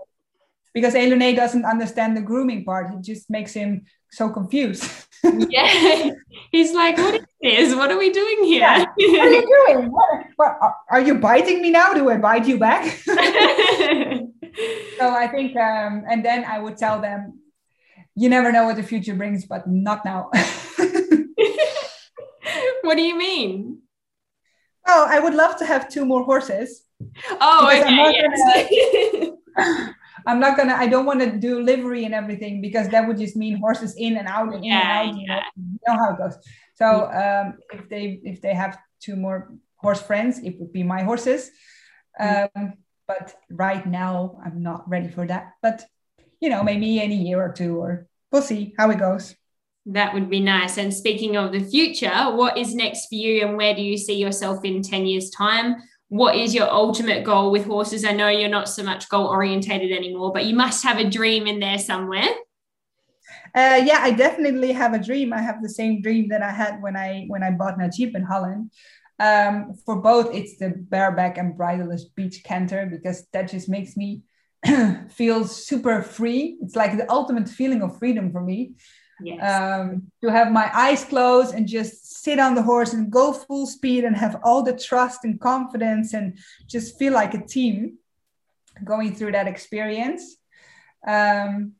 Because 0.75 0.95
Elune 0.95 1.37
doesn't 1.37 1.65
understand 1.65 2.17
the 2.17 2.23
grooming 2.23 2.65
part. 2.65 2.95
It 2.95 3.03
just 3.03 3.29
makes 3.29 3.53
him 3.53 3.85
so 4.11 4.31
confused. 4.31 4.85
yeah. 5.23 6.11
He's 6.51 6.73
like, 6.75 6.99
what 6.99 7.15
is 7.15 7.25
this? 7.41 7.75
What 7.75 7.91
are 7.91 7.99
we 7.99 8.11
doing 8.11 8.45
here? 8.45 8.61
Yeah. 8.61 8.85
What 8.85 8.99
are 8.99 9.33
you 9.33 9.67
doing? 9.67 9.91
What, 9.91 10.25
what, 10.37 10.75
are 10.91 11.01
you 11.01 11.15
biting 11.17 11.63
me 11.63 11.71
now? 11.71 11.95
Do 11.95 12.11
I 12.11 12.19
bite 12.19 12.47
you 12.47 12.59
back? 12.59 12.85
so 13.07 13.15
I 15.01 15.29
think, 15.31 15.57
um, 15.57 16.05
and 16.11 16.25
then 16.25 16.45
I 16.45 16.59
would 16.59 16.77
tell 16.77 17.01
them, 17.01 17.39
you 18.15 18.29
never 18.29 18.53
know 18.53 18.65
what 18.65 18.77
the 18.77 18.83
future 18.83 19.15
brings, 19.15 19.47
but 19.47 19.67
not 19.67 20.05
now. 20.05 20.29
what 22.83 22.97
do 22.97 23.03
you 23.03 23.17
mean? 23.17 23.79
Oh, 24.87 25.07
I 25.09 25.21
would 25.21 25.35
love 25.35 25.57
to 25.59 25.65
have 25.65 25.89
two 25.89 26.05
more 26.05 26.25
horses. 26.25 26.83
Oh, 27.41 27.67
okay, 27.67 27.95
yes. 27.97 29.31
gonna, 29.57 29.95
I'm 30.27 30.41
not 30.41 30.57
gonna. 30.57 30.75
I 30.75 30.87
don't 30.87 31.07
want 31.07 31.21
to 31.21 31.33
do 31.33 31.61
livery 31.63 32.05
and 32.05 32.15
everything 32.15 32.61
because 32.61 32.89
that 32.89 33.07
would 33.07 33.19
just 33.19 33.37
mean 33.37 33.57
horses 33.57 33.95
in 33.97 34.17
and 34.17 34.29
out 34.29 34.55
and 34.55 34.65
yeah, 34.65 35.03
in 35.03 35.09
and 35.09 35.09
out. 35.09 35.17
Yeah. 35.17 35.21
You, 35.21 35.27
know, 35.27 35.43
you 35.57 35.79
know 35.87 35.95
how 35.95 36.15
it 36.15 36.19
goes. 36.19 36.37
So 36.75 37.11
um, 37.11 37.59
if 37.73 37.89
they 37.89 38.21
if 38.25 38.41
they 38.41 38.55
have 38.55 38.79
two 39.01 39.17
more 39.17 39.53
horse 39.77 40.01
friends, 40.01 40.39
it 40.39 40.59
would 40.59 40.73
be 40.73 40.83
my 40.83 41.03
horses. 41.03 41.51
Um, 42.19 42.75
but 43.07 43.35
right 43.51 43.85
now, 43.87 44.41
I'm 44.45 44.63
not 44.63 44.89
ready 44.89 45.09
for 45.09 45.27
that. 45.27 45.55
But 45.61 45.85
you 46.41 46.49
know, 46.49 46.63
maybe 46.63 47.01
in 47.01 47.13
a 47.13 47.15
year 47.15 47.43
or 47.43 47.53
two, 47.53 47.77
or 47.77 48.07
we'll 48.31 48.43
see 48.43 48.75
how 48.79 48.91
it 48.91 48.99
goes. 48.99 49.37
That 49.87 50.15
would 50.15 50.31
be 50.31 50.41
nice. 50.41 50.79
And 50.79 50.95
speaking 50.95 51.37
of 51.37 51.53
the 51.53 51.61
future, 51.61 52.31
what 52.31 52.57
is 52.57 52.75
next 52.75 53.09
for 53.09 53.17
you 53.17 53.45
and 53.45 53.57
where 53.57 53.75
do 53.75 53.83
you 53.83 53.99
see 53.99 54.15
yourself 54.15 54.65
in 54.65 54.81
10 54.83 55.07
years' 55.07 55.31
time? 55.31 55.77
What 56.13 56.37
is 56.37 56.55
your 56.55 56.71
ultimate 56.71 57.25
goal 57.25 57.51
with 57.51 57.65
horses? 57.65 58.05
I 58.05 58.13
know 58.13 58.29
you're 58.29 58.51
not 58.51 58.69
so 58.69 58.83
much 58.83 59.09
goal 59.09 59.29
orientated 59.29 59.91
anymore, 59.91 60.31
but 60.31 60.45
you 60.45 60.55
must 60.55 60.85
have 60.85 60.99
a 60.99 61.09
dream 61.09 61.47
in 61.47 61.59
there 61.59 61.79
somewhere. 61.79 62.29
Uh, 63.55 63.81
yeah, 63.83 64.01
I 64.03 64.11
definitely 64.11 64.73
have 64.73 64.93
a 64.93 64.99
dream. 64.99 65.33
I 65.33 65.41
have 65.41 65.63
the 65.63 65.71
same 65.71 66.03
dream 66.03 66.29
that 66.29 66.43
I 66.43 66.51
had 66.51 66.83
when 66.83 66.99
I 66.99 67.25
when 67.29 67.43
I 67.43 67.53
bought 67.53 67.79
Najib 67.79 68.15
in 68.15 68.25
Holland. 68.25 68.71
Um, 69.19 69.73
for 69.87 69.97
both, 69.97 70.35
it's 70.35 70.59
the 70.59 70.75
bareback 70.77 71.39
and 71.39 71.57
bridleless 71.57 72.05
beach 72.15 72.45
canter 72.45 72.85
because 72.85 73.27
that 73.33 73.49
just 73.49 73.71
makes 73.71 73.97
me 73.97 74.21
feel 75.09 75.47
super 75.47 76.03
free. 76.03 76.59
It's 76.61 76.77
like 76.77 76.99
the 76.99 77.11
ultimate 77.11 77.49
feeling 77.49 77.81
of 77.81 77.99
freedom 77.99 78.33
for 78.33 78.43
me. 78.43 78.73
Yes. 79.25 79.41
Um, 79.41 80.13
to 80.23 80.31
have 80.31 80.53
my 80.53 80.71
eyes 80.75 81.07
closed 81.07 81.55
and 81.55 81.67
just 81.67 82.12
sit 82.23 82.39
on 82.39 82.55
the 82.55 82.63
horse 82.63 82.93
and 82.93 83.11
go 83.11 83.33
full 83.33 83.67
speed 83.67 84.05
and 84.05 84.17
have 84.17 84.37
all 84.45 84.63
the 84.63 84.73
trust 84.73 85.25
and 85.25 85.41
confidence 85.41 86.15
and 86.15 86.39
just 86.69 86.97
feel 86.97 87.13
like 87.13 87.35
a 87.35 87.45
team 87.45 87.99
going 88.85 89.13
through 89.13 89.33
that 89.33 89.49
experience. 89.49 90.37
Um, 91.05 91.73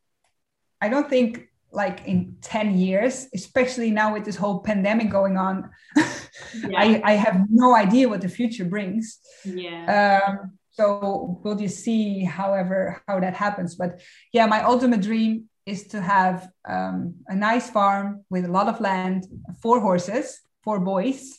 I 0.81 0.89
don't 0.89 1.09
think 1.09 1.49
like 1.71 2.07
in 2.07 2.39
10 2.41 2.77
years, 2.77 3.29
especially 3.33 3.93
now 3.93 4.15
with 4.15 4.25
this 4.25 4.35
whole 4.35 4.59
pandemic 4.61 5.11
going 5.11 5.37
on. 5.37 5.71
Yeah. 6.55 6.81
I, 6.81 7.03
I 7.05 7.13
have 7.13 7.47
no 7.51 7.75
idea 7.75 8.09
what 8.09 8.21
the 8.23 8.29
future 8.29 8.65
brings. 8.65 9.19
Yeah. 9.45 10.23
Um, 10.27 10.59
so 10.71 11.39
we'll 11.43 11.57
just 11.57 11.85
see 11.85 12.25
however 12.25 13.03
how 13.07 13.21
that 13.21 13.35
happens. 13.35 13.75
But 13.75 14.01
yeah, 14.33 14.47
my 14.47 14.63
ultimate 14.63 15.03
dream 15.03 15.49
is 15.67 15.87
to 15.89 16.01
have 16.01 16.51
um, 16.69 17.15
a 17.29 17.35
nice 17.35 17.71
farm 17.71 18.25
with 18.31 18.45
a 18.45 18.51
lot 18.51 18.69
of 18.69 18.81
land, 18.81 19.27
four 19.63 19.81
horses, 19.81 20.41
four 20.65 20.81
boys. 20.81 21.39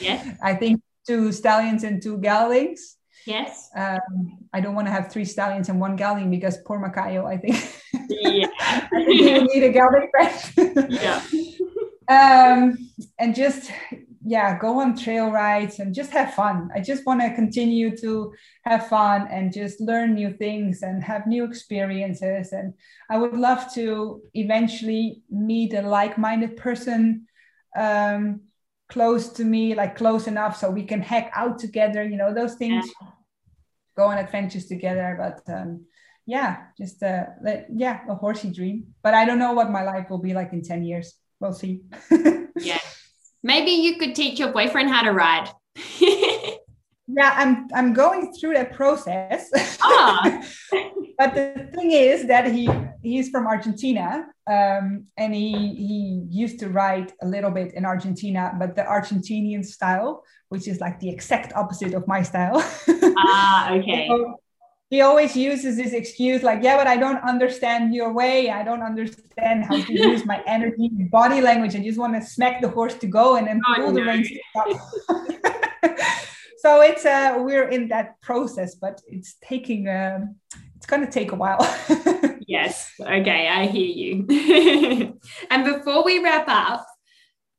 Yes. 0.00 0.38
I 0.42 0.54
think 0.54 0.82
two 1.06 1.32
stallions 1.32 1.84
and 1.84 2.02
two 2.02 2.18
geldings. 2.18 2.96
Yes. 3.26 3.68
Um, 3.76 4.38
I 4.52 4.60
don't 4.60 4.74
want 4.74 4.86
to 4.86 4.92
have 4.92 5.12
three 5.12 5.24
stallions 5.24 5.68
and 5.68 5.80
one 5.80 5.96
gelding 5.96 6.30
because 6.30 6.58
poor 6.64 6.78
Macayo, 6.78 7.26
I 7.26 7.36
think. 7.36 7.56
Yeah. 8.08 8.48
I 8.60 9.04
think 9.04 9.20
will 9.20 9.44
need 9.44 9.62
a 9.64 9.72
gelding 9.72 10.08
friend. 10.10 10.86
yeah. 10.90 11.22
um, 12.08 12.78
and 13.18 13.34
just 13.34 13.70
yeah, 14.22 14.58
go 14.58 14.80
on 14.80 14.96
trail 14.96 15.30
rides 15.30 15.78
and 15.78 15.94
just 15.94 16.10
have 16.10 16.34
fun. 16.34 16.68
I 16.74 16.80
just 16.80 17.06
want 17.06 17.22
to 17.22 17.34
continue 17.34 17.96
to 17.98 18.34
have 18.64 18.88
fun 18.88 19.26
and 19.30 19.52
just 19.52 19.80
learn 19.80 20.14
new 20.14 20.34
things 20.34 20.82
and 20.82 21.02
have 21.02 21.26
new 21.26 21.44
experiences. 21.44 22.52
And 22.52 22.74
I 23.08 23.16
would 23.16 23.32
love 23.32 23.72
to 23.74 24.20
eventually 24.34 25.22
meet 25.30 25.72
a 25.72 25.80
like-minded 25.82 26.58
person 26.58 27.26
um, 27.78 28.42
close 28.90 29.30
to 29.30 29.44
me, 29.44 29.74
like 29.74 29.96
close 29.96 30.26
enough 30.26 30.58
so 30.58 30.70
we 30.70 30.84
can 30.84 31.00
hack 31.00 31.30
out 31.34 31.58
together. 31.58 32.04
You 32.04 32.18
know 32.18 32.34
those 32.34 32.56
things. 32.56 32.86
Yeah. 33.00 33.08
Go 33.96 34.04
on 34.04 34.18
adventures 34.18 34.66
together, 34.66 35.16
but 35.18 35.52
um, 35.52 35.86
yeah, 36.26 36.64
just 36.78 37.02
uh, 37.02 37.24
yeah, 37.72 38.00
a 38.08 38.14
horsey 38.14 38.50
dream. 38.50 38.94
But 39.02 39.14
I 39.14 39.24
don't 39.24 39.38
know 39.38 39.52
what 39.52 39.70
my 39.70 39.82
life 39.82 40.10
will 40.10 40.18
be 40.18 40.34
like 40.34 40.52
in 40.52 40.62
ten 40.62 40.84
years. 40.84 41.14
We'll 41.40 41.54
see. 41.54 41.82
yeah 42.56 42.78
Maybe 43.42 43.70
you 43.70 43.96
could 43.96 44.14
teach 44.14 44.38
your 44.38 44.52
boyfriend 44.52 44.90
how 44.90 45.02
to 45.02 45.12
ride. 45.12 45.50
yeah, 46.00 46.58
I'm 47.36 47.68
I'm 47.74 47.92
going 47.92 48.32
through 48.34 48.54
that 48.54 48.72
process. 48.72 49.50
Ah. 49.82 50.42
but 51.18 51.34
the 51.34 51.70
thing 51.74 51.92
is 51.92 52.26
that 52.26 52.52
he 52.52 52.68
he's 53.02 53.30
from 53.30 53.46
Argentina, 53.46 54.26
um, 54.46 55.06
and 55.16 55.34
he 55.34 55.52
he 55.52 56.26
used 56.30 56.58
to 56.60 56.68
ride 56.68 57.12
a 57.22 57.26
little 57.26 57.50
bit 57.50 57.74
in 57.74 57.84
Argentina, 57.84 58.54
but 58.58 58.76
the 58.76 58.82
Argentinian 58.82 59.64
style, 59.64 60.22
which 60.48 60.68
is 60.68 60.80
like 60.80 61.00
the 61.00 61.08
exact 61.08 61.52
opposite 61.54 61.94
of 61.94 62.06
my 62.06 62.22
style. 62.22 62.56
ah, 63.18 63.72
okay. 63.74 64.06
so 64.08 64.40
he 64.90 65.00
always 65.02 65.36
uses 65.36 65.76
this 65.76 65.92
excuse 65.92 66.42
like 66.42 66.62
yeah 66.62 66.76
but 66.76 66.88
i 66.88 66.96
don't 66.96 67.22
understand 67.22 67.94
your 67.94 68.12
way. 68.12 68.50
I 68.50 68.62
don't 68.62 68.82
understand 68.82 69.64
how 69.64 69.80
to 69.82 69.92
use 69.92 70.24
my 70.26 70.42
energy 70.46 70.88
body 70.88 71.40
language. 71.40 71.74
I 71.76 71.82
just 71.82 71.98
want 71.98 72.14
to 72.14 72.22
smack 72.22 72.60
the 72.60 72.68
horse 72.68 72.94
to 72.94 73.06
go 73.06 73.36
and 73.36 73.46
then 73.46 73.60
oh, 73.66 73.74
pull 73.76 73.92
no. 73.92 73.94
the 73.94 74.02
reins 74.02 74.28
so 76.58 76.82
it's 76.82 77.06
uh 77.06 77.36
we're 77.38 77.68
in 77.68 77.88
that 77.88 78.20
process 78.20 78.74
but 78.74 79.00
it's 79.06 79.36
taking 79.42 79.88
um 79.88 80.36
it's 80.76 80.86
going 80.86 81.04
to 81.04 81.10
take 81.10 81.32
a 81.32 81.36
while. 81.36 81.62
Yes. 82.46 82.90
Okay 83.00 83.46
i 83.46 83.66
hear 83.66 83.92
you. 84.02 84.12
And 85.50 85.64
before 85.64 86.04
we 86.04 86.18
wrap 86.18 86.48
up 86.48 86.84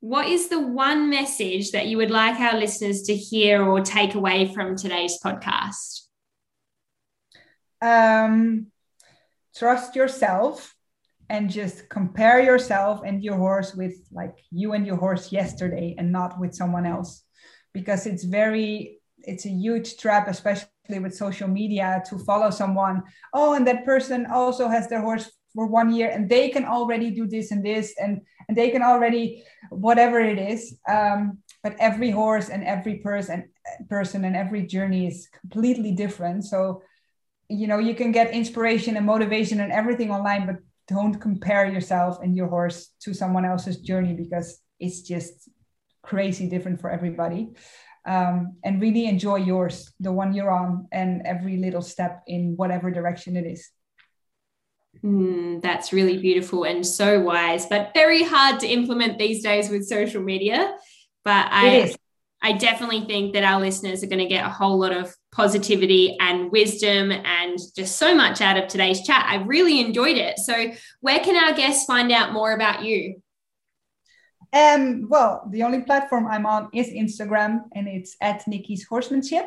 what 0.02 0.28
is 0.28 0.50
the 0.50 0.60
one 0.60 1.10
message 1.10 1.72
that 1.72 1.88
you 1.88 1.96
would 1.96 2.12
like 2.12 2.38
our 2.42 2.60
listeners 2.60 3.04
to 3.04 3.16
hear 3.16 3.64
or 3.64 3.80
take 3.80 4.16
away 4.16 4.54
from 4.54 4.76
today's 4.76 5.18
podcast 5.24 6.11
um, 7.82 8.68
trust 9.56 9.96
yourself 9.96 10.76
and 11.30 11.50
just 11.50 11.90
compare 11.90 12.42
yourself 12.42 13.02
and 13.06 13.24
your 13.24 13.38
horse 13.38 13.74
with 13.74 13.96
like 14.12 14.36
you 14.52 14.74
and 14.74 14.86
your 14.86 14.98
horse 14.98 15.32
yesterday 15.32 15.96
and 15.98 16.12
not 16.12 16.40
with 16.40 16.54
someone 16.54 16.86
else. 16.86 17.24
Because 17.74 18.06
it's 18.06 18.26
very 18.26 19.00
it's 19.24 19.46
a 19.46 19.50
huge 19.50 19.98
trap 19.98 20.28
especially 20.28 21.00
with 21.00 21.16
social 21.16 21.48
media 21.48 22.04
to 22.10 22.18
follow 22.20 22.50
someone. 22.50 23.04
Oh 23.34 23.54
and 23.54 23.66
that 23.68 23.86
person 23.86 24.26
also 24.26 24.68
has 24.68 24.90
their 24.90 25.02
horse 25.02 25.32
for 25.54 25.68
one 25.68 25.94
year 25.94 26.10
and 26.10 26.30
they 26.30 26.50
can 26.50 26.66
already 26.66 27.12
do 27.12 27.28
this 27.28 27.52
and 27.52 27.64
this 27.66 27.94
and 28.00 28.22
and 28.48 28.58
they 28.58 28.70
can 28.70 28.84
already 28.84 29.44
whatever 29.70 30.20
it 30.20 30.38
is. 30.38 30.76
Um, 30.88 31.40
but 31.64 31.76
every 31.80 32.10
horse 32.12 32.50
and 32.50 32.64
every 32.66 32.96
person 32.96 33.50
person 33.90 34.26
and 34.26 34.36
every 34.36 34.64
journey 34.68 35.08
is 35.08 35.30
completely 35.40 35.94
different. 35.94 36.44
So 36.44 36.82
you 37.52 37.68
know 37.68 37.78
you 37.78 37.94
can 37.94 38.12
get 38.12 38.32
inspiration 38.32 38.98
and 38.98 39.06
motivation 39.06 39.60
and 39.60 39.72
everything 39.72 40.12
online 40.12 40.46
but 40.46 40.56
don't 40.88 41.20
compare 41.22 41.66
yourself 41.66 42.20
and 42.22 42.36
your 42.36 42.48
horse 42.48 42.90
to 43.02 43.14
someone 43.14 43.46
else's 43.46 43.78
journey 43.78 44.14
because 44.14 44.60
it's 44.80 45.02
just 45.02 45.50
crazy 46.02 46.50
different 46.50 46.82
for 46.82 46.90
everybody. 46.90 47.50
Um, 48.04 48.58
and 48.64 48.82
really 48.82 49.06
enjoy 49.06 49.38
yours 49.38 49.94
the 50.00 50.12
one 50.12 50.34
you're 50.34 50.50
on 50.50 50.88
and 50.92 51.22
every 51.24 51.58
little 51.58 51.84
step 51.84 52.24
in 52.26 52.56
whatever 52.56 52.90
direction 52.90 53.38
it 53.38 53.46
is. 53.46 53.70
Mm, 55.04 55.62
that's 55.62 55.94
really 55.94 56.18
beautiful 56.18 56.66
and 56.66 56.86
so 56.86 57.22
wise 57.22 57.66
but 57.66 57.92
very 57.94 58.24
hard 58.24 58.60
to 58.60 58.68
implement 58.68 59.18
these 59.18 59.42
days 59.42 59.70
with 59.70 59.88
social 59.88 60.22
media 60.22 60.76
but 61.24 61.48
i 61.50 61.96
I 62.42 62.54
definitely 62.54 63.02
think 63.02 63.34
that 63.34 63.44
our 63.44 63.60
listeners 63.60 64.04
are 64.04 64.08
going 64.08 64.20
to 64.20 64.26
get 64.26 64.46
a 64.46 64.50
whole 64.50 64.80
lot 64.80 64.92
of 64.92 65.16
positivity 65.32 66.18
and 66.20 66.52
wisdom 66.52 67.12
and 67.12 67.60
just 67.76 67.98
so 67.98 68.16
much 68.16 68.42
out 68.42 68.58
of 68.58 68.68
today's 68.68 69.04
chat. 69.04 69.26
I 69.28 69.44
really 69.44 69.80
enjoyed 69.80 70.18
it. 70.18 70.40
So, 70.40 70.72
where 71.02 71.20
can 71.20 71.36
our 71.36 71.54
guests 71.54 71.86
find 71.86 72.12
out 72.12 72.34
more 72.34 72.54
about 72.54 72.84
you? 72.84 73.22
Um, 74.54 75.08
well, 75.08 75.48
the 75.50 75.64
only 75.64 75.82
platform 75.82 76.28
I'm 76.28 76.46
on 76.46 76.70
is 76.74 76.88
Instagram, 76.88 77.62
and 77.74 77.88
it's 77.88 78.18
at 78.20 78.48
Nikki's 78.48 78.86
Horsemanship. 78.86 79.46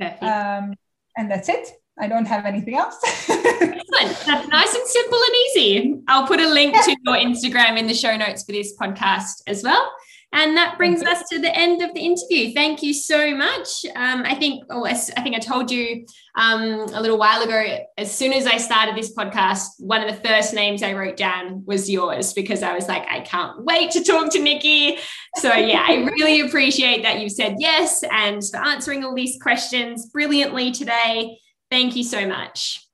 Perfect. 0.00 0.22
Um, 0.22 0.74
and 1.16 1.30
that's 1.30 1.48
it. 1.48 1.70
I 1.98 2.08
don't 2.08 2.26
have 2.26 2.44
anything 2.44 2.76
else. 2.76 2.98
Excellent. 3.28 4.26
That's 4.26 4.48
nice 4.48 4.74
and 4.74 4.86
simple 4.86 5.18
and 5.18 5.36
easy. 5.36 5.94
I'll 6.08 6.26
put 6.26 6.40
a 6.40 6.48
link 6.48 6.74
to 6.84 6.96
your 7.04 7.16
Instagram 7.16 7.78
in 7.78 7.86
the 7.86 7.94
show 7.94 8.16
notes 8.16 8.44
for 8.44 8.52
this 8.52 8.76
podcast 8.76 9.42
as 9.46 9.62
well. 9.62 9.90
And 10.36 10.54
that 10.58 10.76
brings 10.76 11.02
us 11.02 11.26
to 11.30 11.38
the 11.38 11.56
end 11.56 11.80
of 11.80 11.94
the 11.94 12.00
interview. 12.00 12.52
Thank 12.52 12.82
you 12.82 12.92
so 12.92 13.34
much. 13.34 13.86
Um, 13.96 14.22
I 14.26 14.34
think, 14.34 14.64
oh, 14.68 14.84
I 14.84 14.92
think 14.92 15.34
I 15.34 15.38
told 15.38 15.70
you 15.70 16.04
um, 16.34 16.62
a 16.92 17.00
little 17.00 17.16
while 17.16 17.40
ago. 17.40 17.78
As 17.96 18.14
soon 18.14 18.34
as 18.34 18.46
I 18.46 18.58
started 18.58 18.94
this 18.94 19.14
podcast, 19.14 19.68
one 19.78 20.06
of 20.06 20.14
the 20.14 20.28
first 20.28 20.52
names 20.52 20.82
I 20.82 20.92
wrote 20.92 21.16
down 21.16 21.64
was 21.64 21.88
yours 21.88 22.34
because 22.34 22.62
I 22.62 22.74
was 22.74 22.86
like, 22.86 23.06
I 23.10 23.20
can't 23.20 23.64
wait 23.64 23.92
to 23.92 24.04
talk 24.04 24.30
to 24.32 24.38
Nikki. 24.38 24.98
So 25.36 25.54
yeah, 25.54 25.86
I 25.88 26.04
really 26.04 26.40
appreciate 26.46 27.02
that 27.02 27.20
you 27.20 27.30
said 27.30 27.56
yes 27.58 28.04
and 28.12 28.42
for 28.44 28.58
answering 28.58 29.04
all 29.04 29.14
these 29.14 29.38
questions 29.40 30.10
brilliantly 30.10 30.70
today. 30.70 31.38
Thank 31.70 31.96
you 31.96 32.04
so 32.04 32.28
much. 32.28 32.85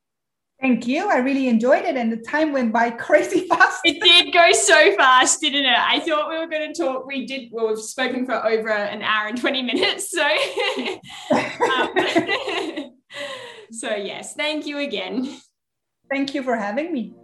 Thank 0.62 0.86
you. 0.86 1.10
I 1.10 1.16
really 1.16 1.48
enjoyed 1.48 1.84
it, 1.84 1.96
and 1.96 2.12
the 2.12 2.18
time 2.18 2.52
went 2.52 2.72
by 2.72 2.90
crazy 3.06 3.48
fast. 3.48 3.80
It 3.84 4.00
did 4.00 4.32
go 4.32 4.52
so 4.52 4.96
fast, 4.96 5.40
didn't 5.40 5.64
it? 5.64 5.76
I 5.76 5.98
thought 5.98 6.30
we 6.30 6.38
were 6.38 6.46
going 6.46 6.72
to 6.72 6.80
talk. 6.80 7.04
We 7.04 7.26
did. 7.26 7.48
Well, 7.50 7.66
we've 7.66 7.80
spoken 7.80 8.24
for 8.24 8.46
over 8.46 8.70
an 8.70 9.02
hour 9.02 9.26
and 9.26 9.36
twenty 9.38 9.60
minutes. 9.60 10.12
So, 10.12 10.22
um, 11.32 12.92
so 13.72 13.96
yes, 13.96 14.34
thank 14.34 14.64
you 14.64 14.78
again. 14.78 15.36
Thank 16.08 16.32
you 16.32 16.44
for 16.44 16.54
having 16.54 16.92
me. 16.92 17.14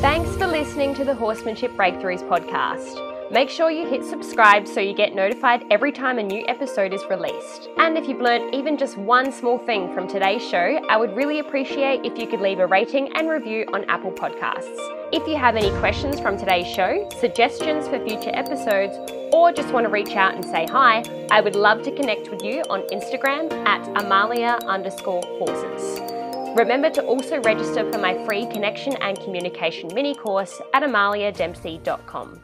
Thanks 0.00 0.36
for 0.36 0.46
listening 0.46 0.94
to 0.94 1.04
the 1.04 1.14
Horsemanship 1.14 1.72
Breakthroughs 1.72 2.22
podcast. 2.28 3.13
Make 3.30 3.48
sure 3.48 3.70
you 3.70 3.88
hit 3.88 4.04
subscribe 4.04 4.68
so 4.68 4.80
you 4.80 4.94
get 4.94 5.14
notified 5.14 5.64
every 5.70 5.92
time 5.92 6.18
a 6.18 6.22
new 6.22 6.44
episode 6.46 6.92
is 6.92 7.02
released. 7.08 7.70
And 7.78 7.96
if 7.96 8.06
you've 8.06 8.20
learned 8.20 8.54
even 8.54 8.76
just 8.76 8.98
one 8.98 9.32
small 9.32 9.58
thing 9.58 9.92
from 9.94 10.06
today's 10.06 10.46
show, 10.46 10.78
I 10.90 10.98
would 10.98 11.16
really 11.16 11.38
appreciate 11.38 12.04
if 12.04 12.18
you 12.18 12.26
could 12.26 12.40
leave 12.40 12.58
a 12.58 12.66
rating 12.66 13.16
and 13.16 13.30
review 13.30 13.64
on 13.72 13.84
Apple 13.84 14.12
Podcasts. 14.12 14.76
If 15.10 15.26
you 15.26 15.36
have 15.36 15.56
any 15.56 15.70
questions 15.80 16.20
from 16.20 16.36
today's 16.36 16.66
show, 16.66 17.08
suggestions 17.18 17.88
for 17.88 17.98
future 18.04 18.30
episodes, 18.34 18.94
or 19.32 19.52
just 19.52 19.72
want 19.72 19.86
to 19.86 19.90
reach 19.90 20.16
out 20.16 20.34
and 20.34 20.44
say 20.44 20.66
hi, 20.66 21.02
I 21.30 21.40
would 21.40 21.56
love 21.56 21.82
to 21.84 21.96
connect 21.96 22.30
with 22.30 22.42
you 22.42 22.62
on 22.68 22.82
Instagram 22.88 23.50
at 23.66 23.88
Amalia 24.04 24.58
underscore 24.66 25.22
horses. 25.38 26.00
Remember 26.56 26.90
to 26.90 27.02
also 27.02 27.40
register 27.40 27.90
for 27.90 27.98
my 27.98 28.22
free 28.26 28.46
connection 28.46 28.96
and 29.00 29.18
communication 29.20 29.90
mini 29.94 30.14
course 30.14 30.60
at 30.74 30.82
amaliadempsey.com. 30.82 32.40